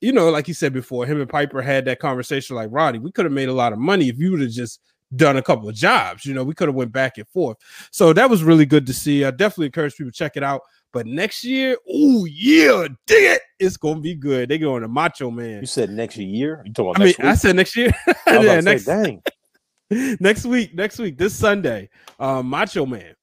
you 0.00 0.12
know 0.12 0.30
like 0.30 0.46
he 0.46 0.52
said 0.52 0.72
before 0.72 1.04
him 1.06 1.20
and 1.20 1.28
piper 1.28 1.60
had 1.60 1.84
that 1.86 1.98
conversation 1.98 2.54
like 2.54 2.68
roddy 2.70 3.00
we 3.00 3.10
could 3.10 3.24
have 3.24 3.32
made 3.32 3.48
a 3.48 3.52
lot 3.52 3.72
of 3.72 3.78
money 3.80 4.08
if 4.08 4.18
you 4.18 4.30
would 4.30 4.40
have 4.40 4.50
just 4.50 4.80
done 5.14 5.36
a 5.36 5.42
couple 5.42 5.68
of 5.68 5.74
jobs 5.74 6.26
you 6.26 6.34
know 6.34 6.42
we 6.42 6.52
could 6.52 6.66
have 6.68 6.74
went 6.74 6.90
back 6.90 7.16
and 7.16 7.28
forth 7.28 7.56
so 7.92 8.12
that 8.12 8.28
was 8.28 8.42
really 8.42 8.66
good 8.66 8.86
to 8.86 8.92
see 8.92 9.24
i 9.24 9.30
definitely 9.30 9.66
encourage 9.66 9.94
people 9.94 10.10
to 10.10 10.16
check 10.18 10.36
it 10.36 10.42
out 10.42 10.62
but 10.92 11.06
next 11.06 11.44
year 11.44 11.76
oh 11.88 12.24
yeah 12.24 12.88
dig 13.06 13.22
it 13.22 13.42
it's 13.60 13.76
gonna 13.76 14.00
be 14.00 14.14
good 14.14 14.48
they 14.48 14.58
going 14.58 14.82
to 14.82 14.88
macho 14.88 15.30
man 15.30 15.60
You 15.60 15.66
said 15.66 15.90
next 15.90 16.16
year. 16.16 16.62
You 16.64 16.72
talking 16.72 16.90
about 16.90 17.02
I 17.02 17.04
mean, 17.04 17.14
next 17.18 17.44
I 17.44 17.48
said 17.48 17.56
next 17.56 17.76
year. 17.76 17.90
Yeah, 18.26 18.40
to 18.42 18.48
say, 18.48 18.60
next 18.60 18.84
dang. 18.84 19.22
next 20.20 20.44
week, 20.44 20.74
next 20.74 20.98
week, 20.98 21.16
this 21.16 21.34
Sunday, 21.34 21.88
um, 22.18 22.46
Macho 22.46 22.86
Man. 22.86 23.14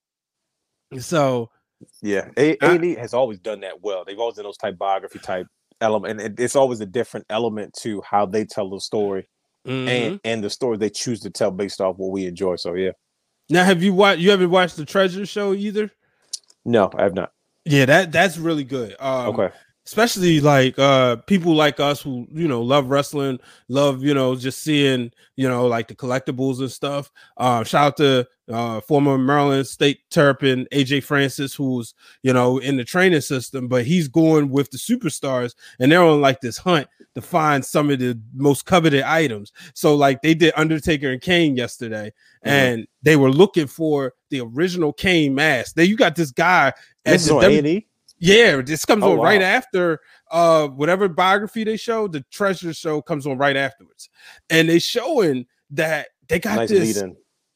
So 1.00 1.50
Yeah, 2.02 2.30
A 2.38 2.58
and 2.62 2.84
E 2.86 2.96
has 2.96 3.14
always 3.14 3.40
done 3.40 3.62
that 3.62 3.82
well. 3.82 4.04
They've 4.06 4.20
always 4.20 4.36
done 4.36 4.46
those 4.46 4.58
type 4.58 4.78
biography 4.78 5.20
type 5.20 5.48
element, 5.82 6.22
and 6.22 6.40
it's 6.40 6.56
always 6.56 6.80
a 6.80 6.86
different 6.86 7.26
element 7.30 7.74
to 7.82 8.02
how 8.02 8.26
they 8.26 8.46
tell 8.46 8.70
the 8.70 8.80
story 8.80 9.28
mhm. 9.66 9.88
and 9.88 10.20
and 10.24 10.44
the 10.44 10.50
story 10.50 10.78
they 10.78 10.90
choose 10.90 11.20
to 11.22 11.30
tell 11.30 11.52
based 11.52 11.82
off 11.82 11.98
what 11.98 12.12
we 12.12 12.26
enjoy. 12.26 12.56
So 12.56 12.74
yeah, 12.74 12.92
now, 13.50 13.64
have 13.64 13.84
you 13.84 13.94
watched? 13.94 14.20
You 14.20 14.32
haven't 14.32 14.50
watched 14.50 14.78
the 14.78 14.86
Treasure 14.86 15.26
Show 15.26 15.54
either? 15.54 15.92
no, 16.66 16.90
I 16.96 17.04
have 17.04 17.14
not. 17.14 17.32
Yeah, 17.66 17.86
that 17.86 18.12
that's 18.12 18.38
really 18.38 18.64
good. 18.64 18.96
Um, 19.00 19.28
Okay, 19.36 19.56
especially 19.86 20.40
like 20.40 20.78
uh 20.80 21.18
people 21.28 21.54
like 21.54 21.80
us 21.80 22.02
who 22.02 22.26
you 22.32 22.48
know 22.48 22.62
love 22.62 22.88
wrestling 22.88 23.38
love 23.68 24.02
you 24.04 24.14
know 24.14 24.36
just 24.36 24.62
seeing 24.64 25.12
you 25.36 25.48
know 25.48 25.68
like 25.68 25.88
the 25.88 25.96
collectibles 25.96 26.60
and 26.60 26.72
stuff 26.72 27.12
uh 27.38 27.64
shout 27.64 27.88
out 27.88 27.98
to 27.98 28.28
uh 28.50 28.80
former 28.82 29.18
maryland 29.18 29.68
state 29.68 30.00
terrapin 30.10 30.66
aj 30.72 31.04
francis 31.04 31.54
who's 31.54 31.94
you 32.24 32.32
know 32.32 32.60
in 32.60 32.78
the 32.78 32.84
training 32.86 33.22
system 33.22 33.68
but 33.68 33.86
he's 33.86 34.08
going 34.08 34.50
with 34.50 34.70
the 34.72 34.78
superstars 34.78 35.54
and 35.80 35.92
they're 35.92 36.02
on 36.04 36.22
like 36.22 36.40
this 36.42 36.58
hunt 36.58 36.88
to 37.16 37.22
find 37.22 37.64
some 37.64 37.90
of 37.90 38.00
the 38.00 38.18
most 38.36 38.66
coveted 38.66 39.04
items 39.04 39.52
so 39.74 39.96
like 39.96 40.22
they 40.22 40.34
did 40.34 40.54
undertaker 40.56 41.12
and 41.12 41.22
kane 41.22 41.56
yesterday 41.58 42.12
Mhm. 42.46 42.52
and 42.52 42.88
they 43.02 43.16
were 43.16 43.32
looking 43.32 43.68
for 43.68 44.14
the 44.30 44.40
original 44.42 44.92
kane 44.94 45.36
mask 45.36 45.76
then 45.76 45.88
you 45.88 45.96
got 45.98 46.16
this 46.16 46.32
guy 46.32 46.68
at 46.68 46.76
this 47.06 47.22
is 47.24 47.28
the 47.28 47.36
on 47.36 47.42
W- 47.42 47.56
A 47.58 47.62
and. 47.64 47.84
Yeah, 48.24 48.62
this 48.62 48.86
comes 48.86 49.04
Oh, 49.04 49.14
on 49.14 49.20
right 49.20 49.42
after 49.42 50.00
uh 50.32 50.68
whatever 50.70 51.10
biography 51.10 51.66
they 51.66 51.76
show. 51.76 52.08
The 52.08 52.22
treasure 52.32 52.74
show 52.74 53.02
comes 53.02 53.28
on 53.28 53.38
right 53.38 53.58
afterwards, 53.58 54.10
and 54.50 54.70
they 54.70 54.80
showing 54.80 55.46
that 55.72 56.08
they 56.30 56.40
got 56.40 56.56
Nice 56.56 56.70
this. 56.70 57.04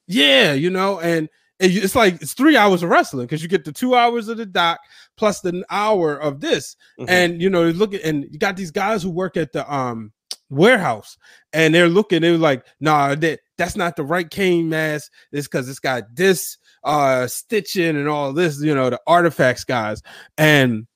Yeah, 0.07 0.51
you 0.53 0.69
know, 0.69 0.99
and, 0.99 1.29
and 1.61 1.71
it's 1.71 1.95
like 1.95 2.21
it's 2.21 2.33
three 2.33 2.57
hours 2.57 2.83
of 2.83 2.89
wrestling 2.89 3.27
because 3.27 3.41
you 3.41 3.47
get 3.47 3.63
the 3.63 3.71
two 3.71 3.95
hours 3.95 4.27
of 4.27 4.37
the 4.37 4.45
doc 4.45 4.79
plus 5.15 5.39
the 5.39 5.63
hour 5.69 6.15
of 6.17 6.41
this, 6.41 6.75
Mhm. 6.99 7.05
and 7.09 7.41
you 7.41 7.49
know, 7.49 7.63
you 7.65 7.71
look 7.73 7.93
at 7.93 8.01
and 8.03 8.25
you 8.29 8.37
got 8.37 8.57
these 8.57 8.71
guys 8.71 9.01
who 9.01 9.09
work 9.09 9.37
at 9.37 9.53
the 9.53 9.73
um 9.73 10.11
warehouse, 10.49 11.17
and 11.53 11.73
they're 11.73 11.87
looking, 11.89 12.21
they're 12.23 12.37
like, 12.37 12.65
nah, 12.81 13.15
that 13.15 13.39
that's 13.57 13.77
not 13.77 13.95
the 13.95 14.03
right 14.03 14.29
Kane 14.29 14.67
mask. 14.67 15.11
It's 15.31 15.47
because 15.47 15.69
it's 15.69 15.79
got 15.79 16.13
this 16.13 16.57
uh 16.87 17.27
stitching 17.27 17.95
and 17.97 18.07
all 18.07 18.33
this, 18.33 18.59
you 18.61 18.73
know, 18.73 18.89
the 18.89 18.99
artifacts 19.05 19.63
guys, 19.63 20.01
and 20.37 20.87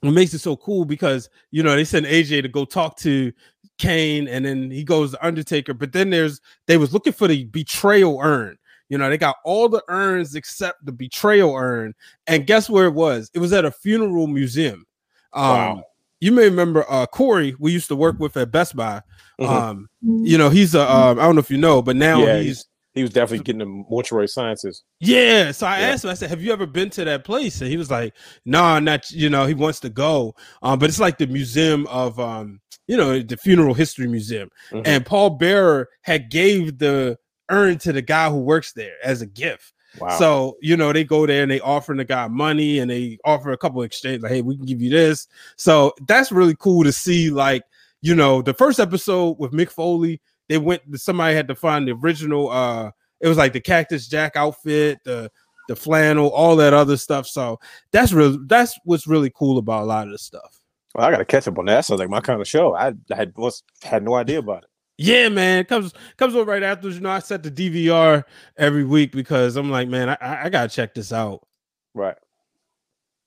what 0.00 0.12
makes 0.14 0.32
it 0.34 0.38
so 0.38 0.56
cool 0.56 0.84
because 0.84 1.28
you 1.50 1.62
know 1.62 1.76
they 1.76 1.84
send 1.84 2.06
AJ 2.06 2.42
to 2.42 2.48
go 2.48 2.64
talk 2.64 2.96
to 2.98 3.32
Kane, 3.78 4.26
and 4.28 4.44
then 4.44 4.70
he 4.70 4.82
goes 4.84 5.12
to 5.12 5.24
Undertaker. 5.26 5.74
But 5.74 5.92
then 5.92 6.10
there's 6.10 6.40
they 6.66 6.76
was 6.76 6.92
looking 6.92 7.12
for 7.12 7.28
the 7.28 7.44
betrayal 7.44 8.18
urn. 8.22 8.56
You 8.88 8.96
know, 8.96 9.10
they 9.10 9.18
got 9.18 9.36
all 9.44 9.68
the 9.68 9.82
urns 9.88 10.34
except 10.34 10.84
the 10.86 10.92
betrayal 10.92 11.54
urn. 11.54 11.94
And 12.26 12.46
guess 12.46 12.70
where 12.70 12.86
it 12.86 12.94
was? 12.94 13.30
It 13.34 13.38
was 13.38 13.52
at 13.52 13.66
a 13.66 13.70
funeral 13.70 14.26
museum. 14.28 14.86
Um, 15.34 15.42
Wow. 15.44 15.84
you 16.20 16.32
may 16.32 16.44
remember 16.44 16.86
uh 16.90 17.04
Corey, 17.06 17.54
we 17.58 17.70
used 17.70 17.88
to 17.88 17.96
work 17.96 18.18
with 18.18 18.36
at 18.38 18.50
Best 18.50 18.74
Buy. 18.76 19.02
Mhm. 19.40 19.48
Um, 19.48 19.88
you 20.00 20.38
know, 20.38 20.48
he's 20.48 20.74
a 20.74 20.90
um, 20.90 21.18
I 21.18 21.22
don't 21.24 21.34
know 21.34 21.40
if 21.40 21.50
you 21.50 21.58
know, 21.58 21.82
but 21.82 21.96
now 21.96 22.24
yeah, 22.24 22.38
he's, 22.40 22.66
he 22.94 23.02
was 23.02 23.10
definitely 23.10 23.44
getting 23.44 23.58
the 23.60 23.66
mortuary 23.66 24.28
sciences. 24.28 24.82
yeah. 25.00 25.52
So 25.52 25.66
I 25.66 25.80
Yeah. 25.80 25.86
asked 25.88 26.04
him, 26.04 26.10
I 26.10 26.14
said, 26.14 26.30
Have 26.30 26.42
you 26.42 26.52
ever 26.52 26.66
been 26.66 26.90
to 26.90 27.04
that 27.04 27.24
place? 27.24 27.60
And 27.60 27.70
he 27.70 27.76
was 27.76 27.90
like, 27.90 28.14
No, 28.44 28.78
not 28.78 29.10
you 29.10 29.30
know, 29.30 29.46
he 29.46 29.54
wants 29.54 29.80
to 29.80 29.88
go. 29.88 30.34
Um, 30.62 30.78
but 30.78 30.88
it's 30.88 30.98
like 31.00 31.18
the 31.18 31.26
museum 31.26 31.86
of 31.88 32.18
um, 32.18 32.60
you 32.86 32.96
know, 32.96 33.20
the 33.20 33.36
funeral 33.36 33.74
history 33.74 34.06
museum. 34.08 34.48
Mhm. 34.72 34.82
And 34.86 35.06
Paul 35.06 35.30
Bearer 35.30 35.88
had 36.02 36.30
gave 36.30 36.78
the 36.78 37.18
urn 37.50 37.78
to 37.78 37.92
the 37.92 38.02
guy 38.02 38.30
who 38.30 38.38
works 38.38 38.72
there 38.72 38.94
as 39.04 39.20
a 39.22 39.26
gift. 39.26 39.72
Wow. 40.00 40.18
So, 40.18 40.56
you 40.60 40.76
know, 40.76 40.92
they 40.92 41.04
go 41.04 41.26
there 41.26 41.42
and 41.42 41.50
they 41.50 41.60
offering 41.60 41.98
the 41.98 42.04
guy 42.04 42.28
money 42.28 42.78
and 42.78 42.90
they 42.90 43.18
offer 43.24 43.50
a 43.52 43.56
couple 43.58 43.80
of 43.80 43.86
exchange, 43.86 44.22
like, 44.22 44.32
hey, 44.32 44.42
we 44.42 44.56
can 44.56 44.66
give 44.66 44.80
you 44.82 44.90
this. 44.90 45.26
So 45.56 45.92
that's 46.06 46.30
really 46.30 46.54
cool 46.58 46.84
to 46.84 46.92
see. 46.92 47.30
Like, 47.30 47.62
you 48.02 48.14
know, 48.14 48.42
the 48.42 48.54
first 48.54 48.78
episode 48.80 49.38
with 49.38 49.52
Mick 49.52 49.70
Foley, 49.70 50.20
they 50.48 50.58
went 50.58 50.82
somebody 50.98 51.34
had 51.34 51.48
to 51.48 51.54
find 51.54 51.86
the 51.86 51.92
original 51.92 52.50
uh 52.50 52.90
it 53.20 53.28
was 53.28 53.36
like 53.36 53.52
the 53.52 53.60
cactus 53.60 54.08
jack 54.08 54.36
outfit, 54.36 54.98
the 55.04 55.30
the 55.68 55.76
flannel, 55.76 56.28
all 56.30 56.56
that 56.56 56.72
other 56.72 56.96
stuff. 56.96 57.26
So 57.26 57.60
that's 57.92 58.12
real 58.12 58.38
that's 58.46 58.78
what's 58.84 59.06
really 59.06 59.30
cool 59.30 59.58
about 59.58 59.82
a 59.82 59.86
lot 59.86 60.06
of 60.06 60.12
this 60.12 60.22
stuff. 60.22 60.60
Well, 60.94 61.06
I 61.06 61.10
got 61.10 61.18
to 61.18 61.24
catch 61.24 61.46
up 61.46 61.58
on 61.58 61.66
that. 61.66 61.84
Sounds 61.84 62.00
like 62.00 62.08
my 62.08 62.20
kind 62.20 62.40
of 62.40 62.48
show. 62.48 62.74
I, 62.74 62.88
I 63.12 63.14
had 63.14 63.36
was 63.36 63.62
had 63.82 64.02
no 64.02 64.14
idea 64.14 64.38
about 64.38 64.64
it. 64.64 64.70
Yeah, 64.96 65.28
man, 65.28 65.60
it 65.60 65.68
comes 65.68 65.92
comes 66.16 66.34
on 66.34 66.46
right 66.46 66.62
after. 66.62 66.88
You 66.88 67.00
know, 67.00 67.10
I 67.10 67.20
set 67.20 67.42
the 67.42 67.50
DVR 67.50 68.24
every 68.56 68.84
week 68.84 69.12
because 69.12 69.56
I'm 69.56 69.70
like, 69.70 69.88
man, 69.88 70.08
I, 70.08 70.44
I 70.44 70.48
gotta 70.48 70.68
check 70.68 70.94
this 70.94 71.12
out. 71.12 71.46
Right. 71.94 72.16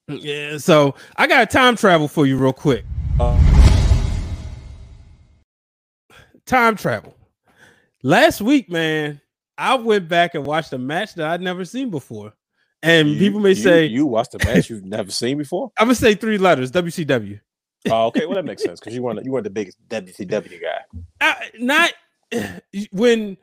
Yeah, 0.07 0.57
so 0.57 0.95
I 1.15 1.27
got 1.27 1.43
a 1.43 1.45
time 1.45 1.77
travel 1.77 2.07
for 2.07 2.25
you 2.25 2.37
real 2.37 2.51
quick. 2.51 2.83
Uh, 3.19 3.50
Time 6.45 6.75
travel. 6.75 7.15
Last 8.03 8.41
week, 8.41 8.69
man, 8.69 9.21
I 9.57 9.75
went 9.75 10.07
back 10.07 10.35
and 10.35 10.45
watched 10.45 10.73
a 10.73 10.77
match 10.77 11.13
that 11.15 11.27
I'd 11.29 11.41
never 11.41 11.65
seen 11.65 11.89
before. 11.89 12.33
And 12.83 13.09
you- 13.09 13.19
people 13.19 13.39
may 13.39 13.49
you- 13.49 13.55
say, 13.55 13.85
you 13.85 14.05
watched 14.07 14.33
a 14.33 14.39
match 14.45 14.69
you've 14.69 14.85
never 14.85 15.11
seen 15.11 15.37
before. 15.37 15.71
I'm 15.79 15.85
gonna 15.87 15.95
say 15.95 16.15
three 16.15 16.37
letters, 16.39 16.71
WCW. 16.71 17.39
Oh, 17.89 18.07
okay. 18.07 18.25
Well, 18.25 18.35
that 18.35 18.45
makes 18.45 18.63
sense 18.63 18.79
because 18.79 18.93
you 18.95 19.01
weren't 19.01 19.23
you 19.23 19.31
weren't 19.31 19.43
the 19.43 19.49
biggest 19.49 19.77
WCW 19.89 20.59
guy. 20.61 20.99
I, 21.19 21.49
not 21.59 21.93
when 22.91 23.37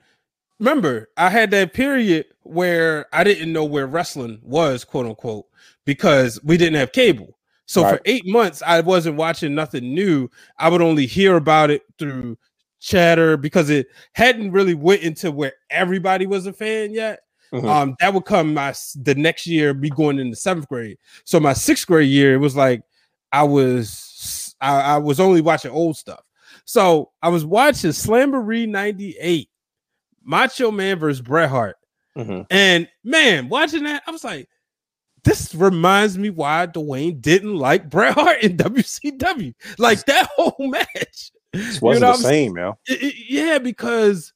remember 0.59 1.09
I 1.17 1.29
had 1.31 1.51
that 1.53 1.73
period 1.73 2.27
where 2.43 3.07
I 3.13 3.23
didn't 3.25 3.53
know 3.53 3.65
where 3.65 3.87
wrestling 3.87 4.41
was, 4.43 4.85
quote 4.85 5.07
unquote, 5.07 5.47
because 5.85 6.43
we 6.43 6.57
didn't 6.57 6.77
have 6.79 6.93
cable. 6.93 7.37
So 7.67 7.83
for 7.83 8.01
eight 8.07 8.27
months, 8.27 8.63
I 8.67 8.81
wasn't 8.81 9.17
watching 9.17 9.55
nothing 9.55 9.93
new. 9.95 10.31
I 10.59 10.71
would 10.71 10.81
only 10.81 11.05
hear 11.05 11.37
about 11.37 11.71
it 11.71 11.83
through 11.99 12.39
chatter 12.81 13.37
because 13.37 13.71
it 13.71 13.89
hadn't 14.13 14.53
really 14.53 14.75
went 14.75 15.03
into 15.03 15.31
where 15.31 15.53
everybody 15.71 16.27
was 16.27 16.47
a 16.47 16.53
fan 16.53 16.93
yet. 16.93 17.21
Mhm. 17.53 17.65
Um, 17.65 17.97
that 18.01 18.13
would 18.13 18.25
come 18.27 18.55
my 18.55 18.75
the 18.97 19.15
next 19.15 19.47
year, 19.47 19.73
be 19.73 19.91
going 19.91 20.19
into 20.19 20.37
seventh 20.37 20.69
grade. 20.69 20.99
So 21.25 21.41
my 21.41 21.55
sixth 21.55 21.87
grade 21.87 22.09
year, 22.09 22.35
it 22.35 22.39
was 22.39 22.55
like 22.57 22.83
I 23.33 23.43
was 23.43 24.55
I, 24.61 24.81
I 24.81 24.97
was 24.99 25.19
only 25.21 25.41
watching 25.41 25.71
old 25.71 25.97
stuff. 25.97 26.21
So 26.65 27.11
I 27.23 27.29
was 27.31 27.45
watching 27.47 27.91
Slamboree 27.91 28.69
98, 28.69 29.49
Macho 30.23 30.71
Man 30.71 30.99
versus 30.99 31.23
Bret 31.23 31.49
Hart. 31.49 31.77
Mhm. 32.17 32.47
And 32.51 32.89
man, 33.05 33.49
watching 33.49 33.85
that, 33.85 34.03
I 34.07 34.11
was 34.11 34.25
like, 34.25 34.49
this 35.25 35.55
reminds 35.55 36.19
me 36.19 36.31
why 36.31 36.67
Dwayne 36.67 37.21
didn't 37.21 37.57
like 37.57 37.89
Bret 37.89 38.15
Hart 38.15 38.43
in 38.43 38.57
WCW. 38.57 39.55
Like 39.79 40.05
that 40.07 40.29
whole 40.37 40.57
match. 40.69 41.31
This 41.53 41.77
You 41.77 41.87
wasn't 41.87 42.03
know 42.03 42.17
the 42.17 42.23
same, 42.23 42.59
I- 42.59 42.75
yeah, 43.29 43.59
because 43.59 44.33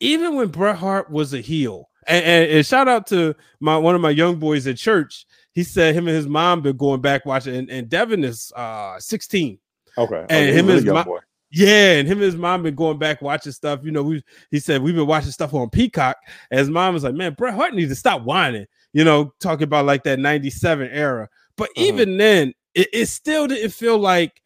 even 0.00 0.36
when 0.36 0.48
Bret 0.48 0.76
Hart 0.76 1.10
was 1.10 1.34
a 1.34 1.40
heel, 1.40 1.88
and, 2.06 2.24
and, 2.24 2.50
and 2.52 2.66
shout 2.66 2.88
out 2.88 3.06
to 3.08 3.34
my 3.60 3.76
one 3.76 3.94
of 3.94 4.00
my 4.00 4.10
young 4.10 4.36
boys 4.38 4.66
at 4.66 4.76
church, 4.78 5.26
he 5.52 5.62
said 5.62 5.94
him 5.94 6.08
and 6.08 6.16
his 6.16 6.26
mom 6.26 6.62
been 6.62 6.76
going 6.76 7.00
back 7.00 7.26
watching, 7.26 7.54
and, 7.54 7.70
and 7.70 7.88
Devin 7.88 8.24
is 8.24 8.52
uh 8.56 8.98
16. 8.98 9.58
Okay. 9.98 10.14
And 10.16 10.24
okay, 10.30 10.52
him 10.52 10.66
really 10.66 10.78
is 10.78 10.84
young 10.84 10.94
my- 10.94 11.04
boy. 11.04 11.18
Yeah, 11.52 11.94
and 11.98 12.06
him 12.06 12.18
and 12.18 12.22
his 12.26 12.36
mom 12.36 12.62
been 12.62 12.76
going 12.76 12.96
back 12.98 13.20
watching 13.20 13.50
stuff. 13.50 13.80
You 13.84 13.90
know, 13.90 14.04
we 14.04 14.22
he 14.52 14.60
said 14.60 14.82
we've 14.82 14.94
been 14.94 15.08
watching 15.08 15.32
stuff 15.32 15.52
on 15.52 15.68
Peacock. 15.68 16.16
And 16.50 16.60
his 16.60 16.70
mom 16.70 16.94
was 16.94 17.02
like, 17.02 17.14
Man, 17.14 17.34
Bret 17.34 17.54
Hart 17.54 17.74
needs 17.74 17.90
to 17.90 17.96
stop 17.96 18.22
whining, 18.22 18.66
you 18.92 19.02
know, 19.02 19.34
talking 19.40 19.64
about 19.64 19.84
like 19.84 20.04
that 20.04 20.20
97 20.20 20.88
era. 20.92 21.28
But 21.56 21.70
Mhm. 21.76 21.82
even 21.82 22.16
then, 22.18 22.54
it, 22.74 22.86
it 22.92 23.06
still 23.06 23.48
didn't 23.48 23.72
feel 23.72 23.98
like 23.98 24.39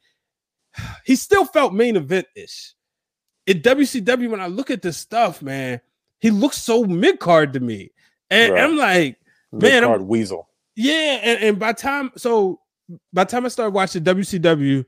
he 1.04 1.16
still 1.16 1.44
felt 1.44 1.72
main 1.74 1.96
event-ish. 1.96 2.74
In 3.46 3.60
WCW, 3.60 4.30
when 4.30 4.40
I 4.40 4.46
look 4.46 4.70
at 4.70 4.82
this 4.82 4.96
stuff, 4.96 5.42
man, 5.42 5.80
he 6.20 6.30
looks 6.30 6.58
so 6.58 6.84
mid-card 6.84 7.52
to 7.52 7.60
me. 7.60 7.90
And 8.30 8.54
Right. 8.54 8.62
I'm 8.64 8.76
like, 8.76 9.18
Man, 9.52 9.84
I'm- 9.84 10.08
weasel. 10.08 10.48
Yeah, 10.76 11.20
and, 11.22 11.40
and 11.40 11.58
by 11.58 11.72
time 11.72 12.10
so 12.16 12.58
by 13.12 13.22
the 13.22 13.30
time 13.30 13.44
I 13.44 13.48
started 13.48 13.72
watching 13.74 14.02
WCW, 14.02 14.84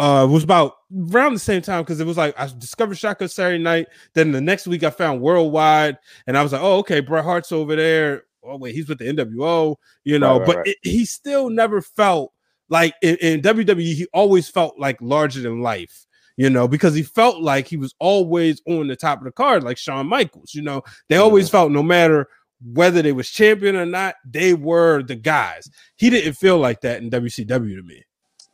uh, 0.00 0.26
it 0.28 0.32
was 0.32 0.42
about 0.42 0.74
around 1.12 1.34
the 1.34 1.38
same 1.38 1.62
time 1.62 1.82
because 1.82 2.00
it 2.00 2.06
was 2.06 2.16
like 2.16 2.34
I 2.36 2.46
discovered 2.58 2.96
Shotgun 2.96 3.28
Saturday 3.28 3.62
Night. 3.62 3.86
Then 4.14 4.32
the 4.32 4.40
next 4.40 4.66
week 4.66 4.82
I 4.82 4.90
found 4.90 5.20
Worldwide, 5.20 5.98
and 6.26 6.36
I 6.36 6.42
was 6.42 6.52
like, 6.52 6.62
oh, 6.62 6.78
okay, 6.78 6.98
Bret 6.98 7.22
Hart's 7.22 7.52
over 7.52 7.76
there. 7.76 8.24
Oh 8.42 8.56
wait, 8.56 8.74
he's 8.74 8.88
with 8.88 8.98
the 8.98 9.04
NWO, 9.04 9.76
you 10.02 10.18
know. 10.18 10.32
Right, 10.32 10.38
right, 10.40 10.46
but 10.46 10.56
right. 10.56 10.66
It, 10.68 10.78
he 10.82 11.04
still 11.04 11.48
never 11.50 11.80
felt 11.80 12.32
like 12.70 12.94
in, 13.02 13.16
in 13.16 13.40
WWE. 13.42 13.80
He 13.94 14.06
always 14.14 14.48
felt 14.48 14.78
like 14.78 14.96
larger 15.00 15.42
than 15.42 15.60
life. 15.60 16.06
You 16.36 16.48
know, 16.48 16.66
because 16.66 16.94
he 16.94 17.02
felt 17.02 17.42
like 17.42 17.66
he 17.66 17.76
was 17.76 17.94
always 17.98 18.62
on 18.66 18.86
the 18.88 18.96
top 18.96 19.18
of 19.18 19.24
the 19.24 19.32
card, 19.32 19.62
like 19.62 19.76
Shawn 19.76 20.06
Michaels. 20.06 20.54
You 20.54 20.62
know, 20.62 20.80
they 21.10 21.16
always 21.18 21.46
Mm-hmm. 21.46 21.52
felt 21.52 21.72
no 21.72 21.82
matter 21.82 22.28
whether 22.72 23.02
they 23.02 23.12
was 23.12 23.28
champion 23.28 23.76
or 23.76 23.84
not, 23.84 24.14
they 24.24 24.54
were 24.54 25.02
the 25.02 25.16
guys. 25.16 25.68
He 25.96 26.08
didn't 26.08 26.34
feel 26.34 26.56
like 26.56 26.80
that 26.80 27.02
in 27.02 27.10
WCW 27.10 27.76
to 27.76 27.82
me. 27.82 28.04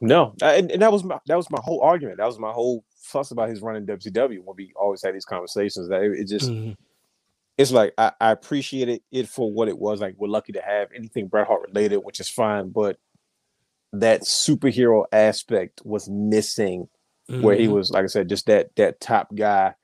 No, 0.01 0.35
and, 0.43 0.71
and 0.73 0.83
that 0.83 0.91
was 0.93 1.05
my 1.05 1.19
that 1.27 1.37
was 1.37 1.49
my 1.49 1.61
whole 1.63 1.81
argument. 1.81 2.19
That 2.19 2.27
was 2.27 2.39
my 2.41 2.51
whole 2.51 2.85
fuss 2.99 3.31
about 3.31 3.51
his 3.51 3.63
running 3.63 3.87
WCW 3.87 4.41
when 4.45 4.57
we 4.57 4.73
always 4.75 5.03
had 5.03 5.15
these 5.15 5.25
conversations. 5.25 5.89
That 5.89 6.03
it, 6.03 6.13
it 6.21 6.29
just 6.29 6.51
it's 7.57 7.71
like 7.71 7.95
I, 7.97 8.13
I 8.21 8.31
appreciated 8.33 9.01
it 9.13 9.29
for 9.29 9.51
what 9.53 9.69
it 9.69 9.79
was. 9.79 10.01
Like 10.01 10.15
we're 10.19 10.29
lucky 10.29 10.53
to 10.53 10.61
have 10.61 10.89
anything 10.95 11.29
Bret 11.29 11.47
Hart 11.47 11.63
related, 11.69 11.99
which 11.99 12.21
is 12.21 12.29
fine, 12.29 12.71
but 12.71 12.99
that 14.01 14.23
superhero 14.23 15.05
aspect 15.13 15.83
was 15.85 16.09
missing 16.09 16.89
where 17.41 17.57
he 17.57 17.67
Mhm. 17.67 17.73
was, 17.73 17.91
like 17.91 18.05
I 18.05 18.09
said, 18.09 18.29
just 18.29 18.47
that 18.47 18.75
that 18.77 19.01
top 19.01 19.35
guy 19.35 19.75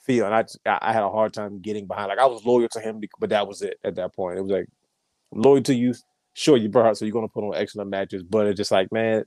feel. 0.00 0.26
And 0.26 0.34
I 0.34 0.44
I 0.66 0.92
had 0.92 1.02
a 1.02 1.10
hard 1.10 1.32
time 1.32 1.60
getting 1.60 1.86
behind. 1.86 2.08
Like 2.08 2.18
I 2.18 2.26
was 2.26 2.44
loyal 2.44 2.68
to 2.70 2.80
him, 2.80 3.00
but 3.18 3.30
that 3.30 3.46
was 3.46 3.62
it 3.62 3.78
at 3.84 3.94
that 3.96 4.14
point. 4.14 4.38
It 4.38 4.42
was 4.42 4.50
like 4.50 4.68
loyal 5.32 5.62
to 5.62 5.74
you. 5.74 5.94
Sure, 6.34 6.56
you 6.56 6.68
brought 6.68 6.96
so 6.96 7.04
you're 7.04 7.12
gonna 7.12 7.28
put 7.28 7.44
on 7.44 7.54
excellent 7.54 7.90
matches, 7.90 8.22
but 8.22 8.46
it's 8.46 8.56
just 8.56 8.70
like, 8.70 8.90
man, 8.92 9.24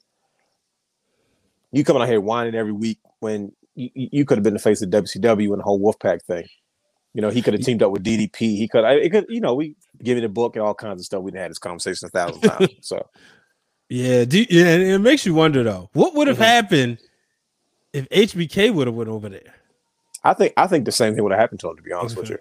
you 1.72 1.84
coming 1.84 2.02
out 2.02 2.08
here 2.10 2.22
whining 2.22 2.56
every 2.56 2.72
week 2.72 3.00
when 3.20 3.52
you, 3.76 3.90
you 3.94 4.26
could 4.26 4.38
have 4.38 4.44
been 4.44 4.54
the 4.54 4.60
face 4.60 4.82
of 4.82 4.90
WCW 4.90 5.52
and 5.52 5.60
the 5.60 5.64
whole 5.64 5.80
Wolfpack 5.80 6.24
thing. 6.24 6.46
You 7.14 7.22
know, 7.22 7.30
he 7.30 7.42
could 7.42 7.54
have 7.54 7.64
teamed 7.64 7.84
up 7.84 7.92
with 7.92 8.04
DDP. 8.04 8.40
He 8.40 8.68
could, 8.70 8.86
I, 8.86 8.94
it 8.94 9.10
could, 9.12 9.26
you 9.28 9.42
know, 9.42 9.54
we 9.54 9.76
give 10.02 10.18
it 10.18 10.24
a 10.24 10.30
book 10.30 10.56
and 10.56 10.64
all 10.64 10.74
kinds 10.74 11.02
of 11.02 11.06
stuff. 11.06 11.22
We 11.22 11.32
had 11.34 11.52
this 11.52 11.60
conversation 11.60 12.08
a 12.08 12.10
thousand 12.10 12.42
times. 12.42 12.70
So 12.82 13.06
Yeah, 13.92 14.24
do, 14.24 14.46
yeah, 14.50 14.68
and 14.68 14.84
it 14.84 15.00
makes 15.00 15.26
you 15.26 15.34
wonder 15.34 15.64
though, 15.64 15.90
what 15.92 16.16
would 16.16 16.28
have 16.30 16.38
Mhm. 16.38 16.46
happened 16.46 16.98
if 17.92 18.08
HBK 18.10 18.70
would 18.74 18.88
have 18.88 18.96
went 18.96 19.10
over 19.10 19.28
there? 19.28 19.54
I 20.24 20.34
think 20.34 20.54
I 20.56 20.66
think 20.68 20.86
the 20.86 20.94
same 20.94 21.14
thing 21.14 21.24
would 21.24 21.34
have 21.34 21.42
happened 21.42 21.60
to 21.60 21.70
him. 21.72 21.76
To 21.76 21.82
be 21.84 21.92
honest 21.92 22.16
with 22.16 22.30
you, 22.30 22.38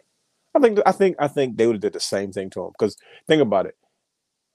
I 0.54 0.60
think 0.60 0.78
I 0.86 0.92
think 0.92 1.16
I 1.18 1.26
think 1.26 1.56
they 1.56 1.66
would 1.66 1.74
have 1.74 1.80
did 1.82 1.94
the 1.94 1.98
same 2.00 2.30
thing 2.30 2.50
to 2.50 2.66
him. 2.66 2.70
Because 2.78 2.96
think 3.26 3.42
about 3.42 3.66
it, 3.66 3.74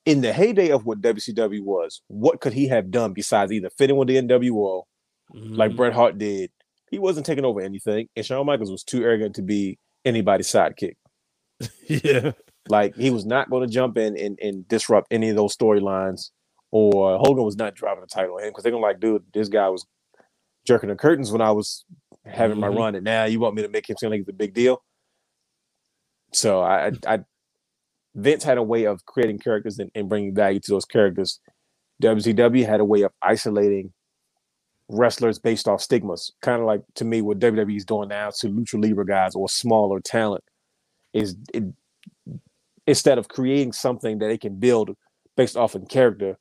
in 0.05 0.21
the 0.21 0.31
heyday 0.31 0.69
of 0.71 0.85
what 0.85 1.01
WCW 1.01 1.61
was, 1.65 2.01
what 2.07 2.39
could 2.39 2.53
he 2.53 2.67
have 2.69 2.91
done 2.91 3.11
besides 3.11 3.51
either 3.51 3.69
fitting 3.71 3.97
with 3.97 4.07
the 4.07 4.15
NWO 4.15 4.83
like 5.33 5.71
Mhm. 5.71 5.75
Bret 5.75 5.91
Hart 5.93 6.17
did? 6.17 6.49
He 6.91 6.97
wasn't 6.99 7.25
taking 7.25 7.43
over 7.43 7.59
anything, 7.59 8.07
and 8.15 8.25
Shawn 8.25 8.45
Michaels 8.45 8.71
was 8.71 8.85
too 8.85 9.03
arrogant 9.03 9.35
to 9.35 9.41
be 9.41 9.79
anybody's 10.05 10.47
sidekick. 10.47 10.95
yeah, 11.89 12.31
Like 12.69 12.95
he 12.95 13.09
was 13.09 13.25
not 13.25 13.49
going 13.49 13.67
to 13.67 13.73
jump 13.73 13.97
in 13.97 14.17
and, 14.17 14.39
and 14.41 14.65
disrupt 14.69 15.07
any 15.11 15.27
of 15.29 15.35
those 15.35 15.57
storylines. 15.57 16.29
Or 16.77 17.17
Hogan 17.19 17.45
was 17.45 17.55
not 17.55 17.73
dropping 17.73 18.01
the 18.01 18.07
title 18.07 18.37
him 18.37 18.49
because 18.49 18.63
they're 18.63 18.71
gonna 18.73 18.83
like, 18.83 18.99
dude, 18.99 19.23
this 19.33 19.47
guy 19.47 19.69
was 19.69 19.85
jerking 20.67 20.89
the 20.89 20.95
curtains 20.97 21.31
when 21.31 21.39
I 21.39 21.51
was 21.51 21.85
having 22.25 22.59
my 22.59 22.67
Mhm. 22.67 22.75
run, 22.77 22.95
and 22.95 23.05
now 23.05 23.23
you 23.23 23.39
want 23.39 23.55
me 23.55 23.61
to 23.61 23.69
make 23.69 23.89
him 23.89 23.95
seem 23.95 24.09
like 24.09 24.19
it's 24.19 24.29
a 24.29 24.33
big 24.33 24.53
deal. 24.53 24.83
So 26.33 26.59
I, 26.59 26.87
I, 26.87 26.91
I 27.07 27.19
Vince 28.13 28.43
had 28.43 28.57
a 28.57 28.63
way 28.63 28.83
of 28.87 29.05
creating 29.05 29.39
characters 29.39 29.79
and, 29.79 29.89
and 29.95 30.09
bringing 30.09 30.35
value 30.35 30.59
to 30.59 30.71
those 30.71 30.83
characters. 30.83 31.39
WCW 32.01 32.65
had 32.65 32.81
a 32.81 32.85
way 32.85 33.03
of 33.03 33.13
isolating 33.21 33.93
wrestlers 34.89 35.39
based 35.39 35.69
off 35.69 35.81
stigmas, 35.81 36.33
kind 36.41 36.59
of 36.59 36.67
like 36.67 36.81
to 36.95 37.05
me 37.05 37.21
what 37.21 37.39
WWE 37.39 37.77
is 37.77 37.85
doing 37.85 38.09
now 38.09 38.31
to 38.39 38.47
lucha 38.49 38.83
libre 38.83 39.05
guys 39.05 39.33
or 39.33 39.47
smaller 39.47 40.01
talent. 40.01 40.43
Is 41.13 41.37
it, 41.53 41.63
instead 42.85 43.17
of 43.17 43.29
creating 43.29 43.71
something 43.71 44.19
that 44.19 44.27
they 44.27 44.37
can 44.37 44.59
build 44.59 44.97
based 45.37 45.55
off 45.55 45.73
in 45.73 45.85
character, 45.85 46.37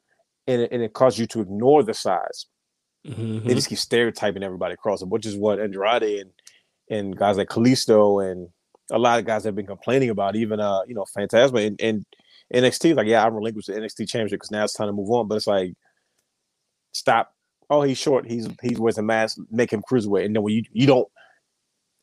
and 0.46 0.62
it, 0.62 0.72
and 0.72 0.82
it 0.82 0.92
causes 0.92 1.18
you 1.18 1.26
to 1.28 1.40
ignore 1.40 1.82
the 1.82 1.94
size. 1.94 2.46
Mhm. 3.06 3.44
They 3.44 3.54
just 3.54 3.68
keep 3.68 3.78
stereotyping 3.78 4.42
everybody 4.42 4.74
across 4.74 5.00
them, 5.00 5.10
which 5.10 5.26
is 5.26 5.36
what 5.36 5.60
Andrade 5.60 6.20
and 6.20 6.30
and 6.90 7.16
guys 7.16 7.36
like 7.36 7.48
Kalisto 7.48 8.30
and 8.30 8.48
a 8.90 8.98
lot 8.98 9.18
of 9.18 9.24
guys 9.24 9.44
have 9.44 9.54
been 9.54 9.66
complaining 9.66 10.10
about. 10.10 10.36
Even 10.36 10.60
uh, 10.60 10.82
you 10.86 10.94
know, 10.94 11.04
Fantasma 11.16 11.66
and, 11.66 11.80
and 11.80 12.04
NXT 12.52 12.90
is 12.90 12.96
like, 12.96 13.06
yeah, 13.06 13.24
I 13.24 13.28
relinquished 13.28 13.68
the 13.68 13.74
NXT 13.74 14.08
championship 14.08 14.40
because 14.40 14.50
now 14.50 14.64
it's 14.64 14.74
time 14.74 14.88
to 14.88 14.92
move 14.92 15.10
on. 15.10 15.28
But 15.28 15.36
it's 15.36 15.46
like, 15.46 15.74
stop. 16.92 17.34
Oh, 17.70 17.82
he's 17.82 17.98
short. 17.98 18.26
He's 18.30 18.48
he's 18.62 18.78
wears 18.78 18.98
a 18.98 19.02
mask. 19.02 19.38
Make 19.50 19.72
him 19.72 19.82
cruiserweight. 19.90 20.26
And 20.26 20.36
then 20.36 20.42
when 20.42 20.54
you 20.54 20.62
you 20.72 20.86
don't 20.86 21.08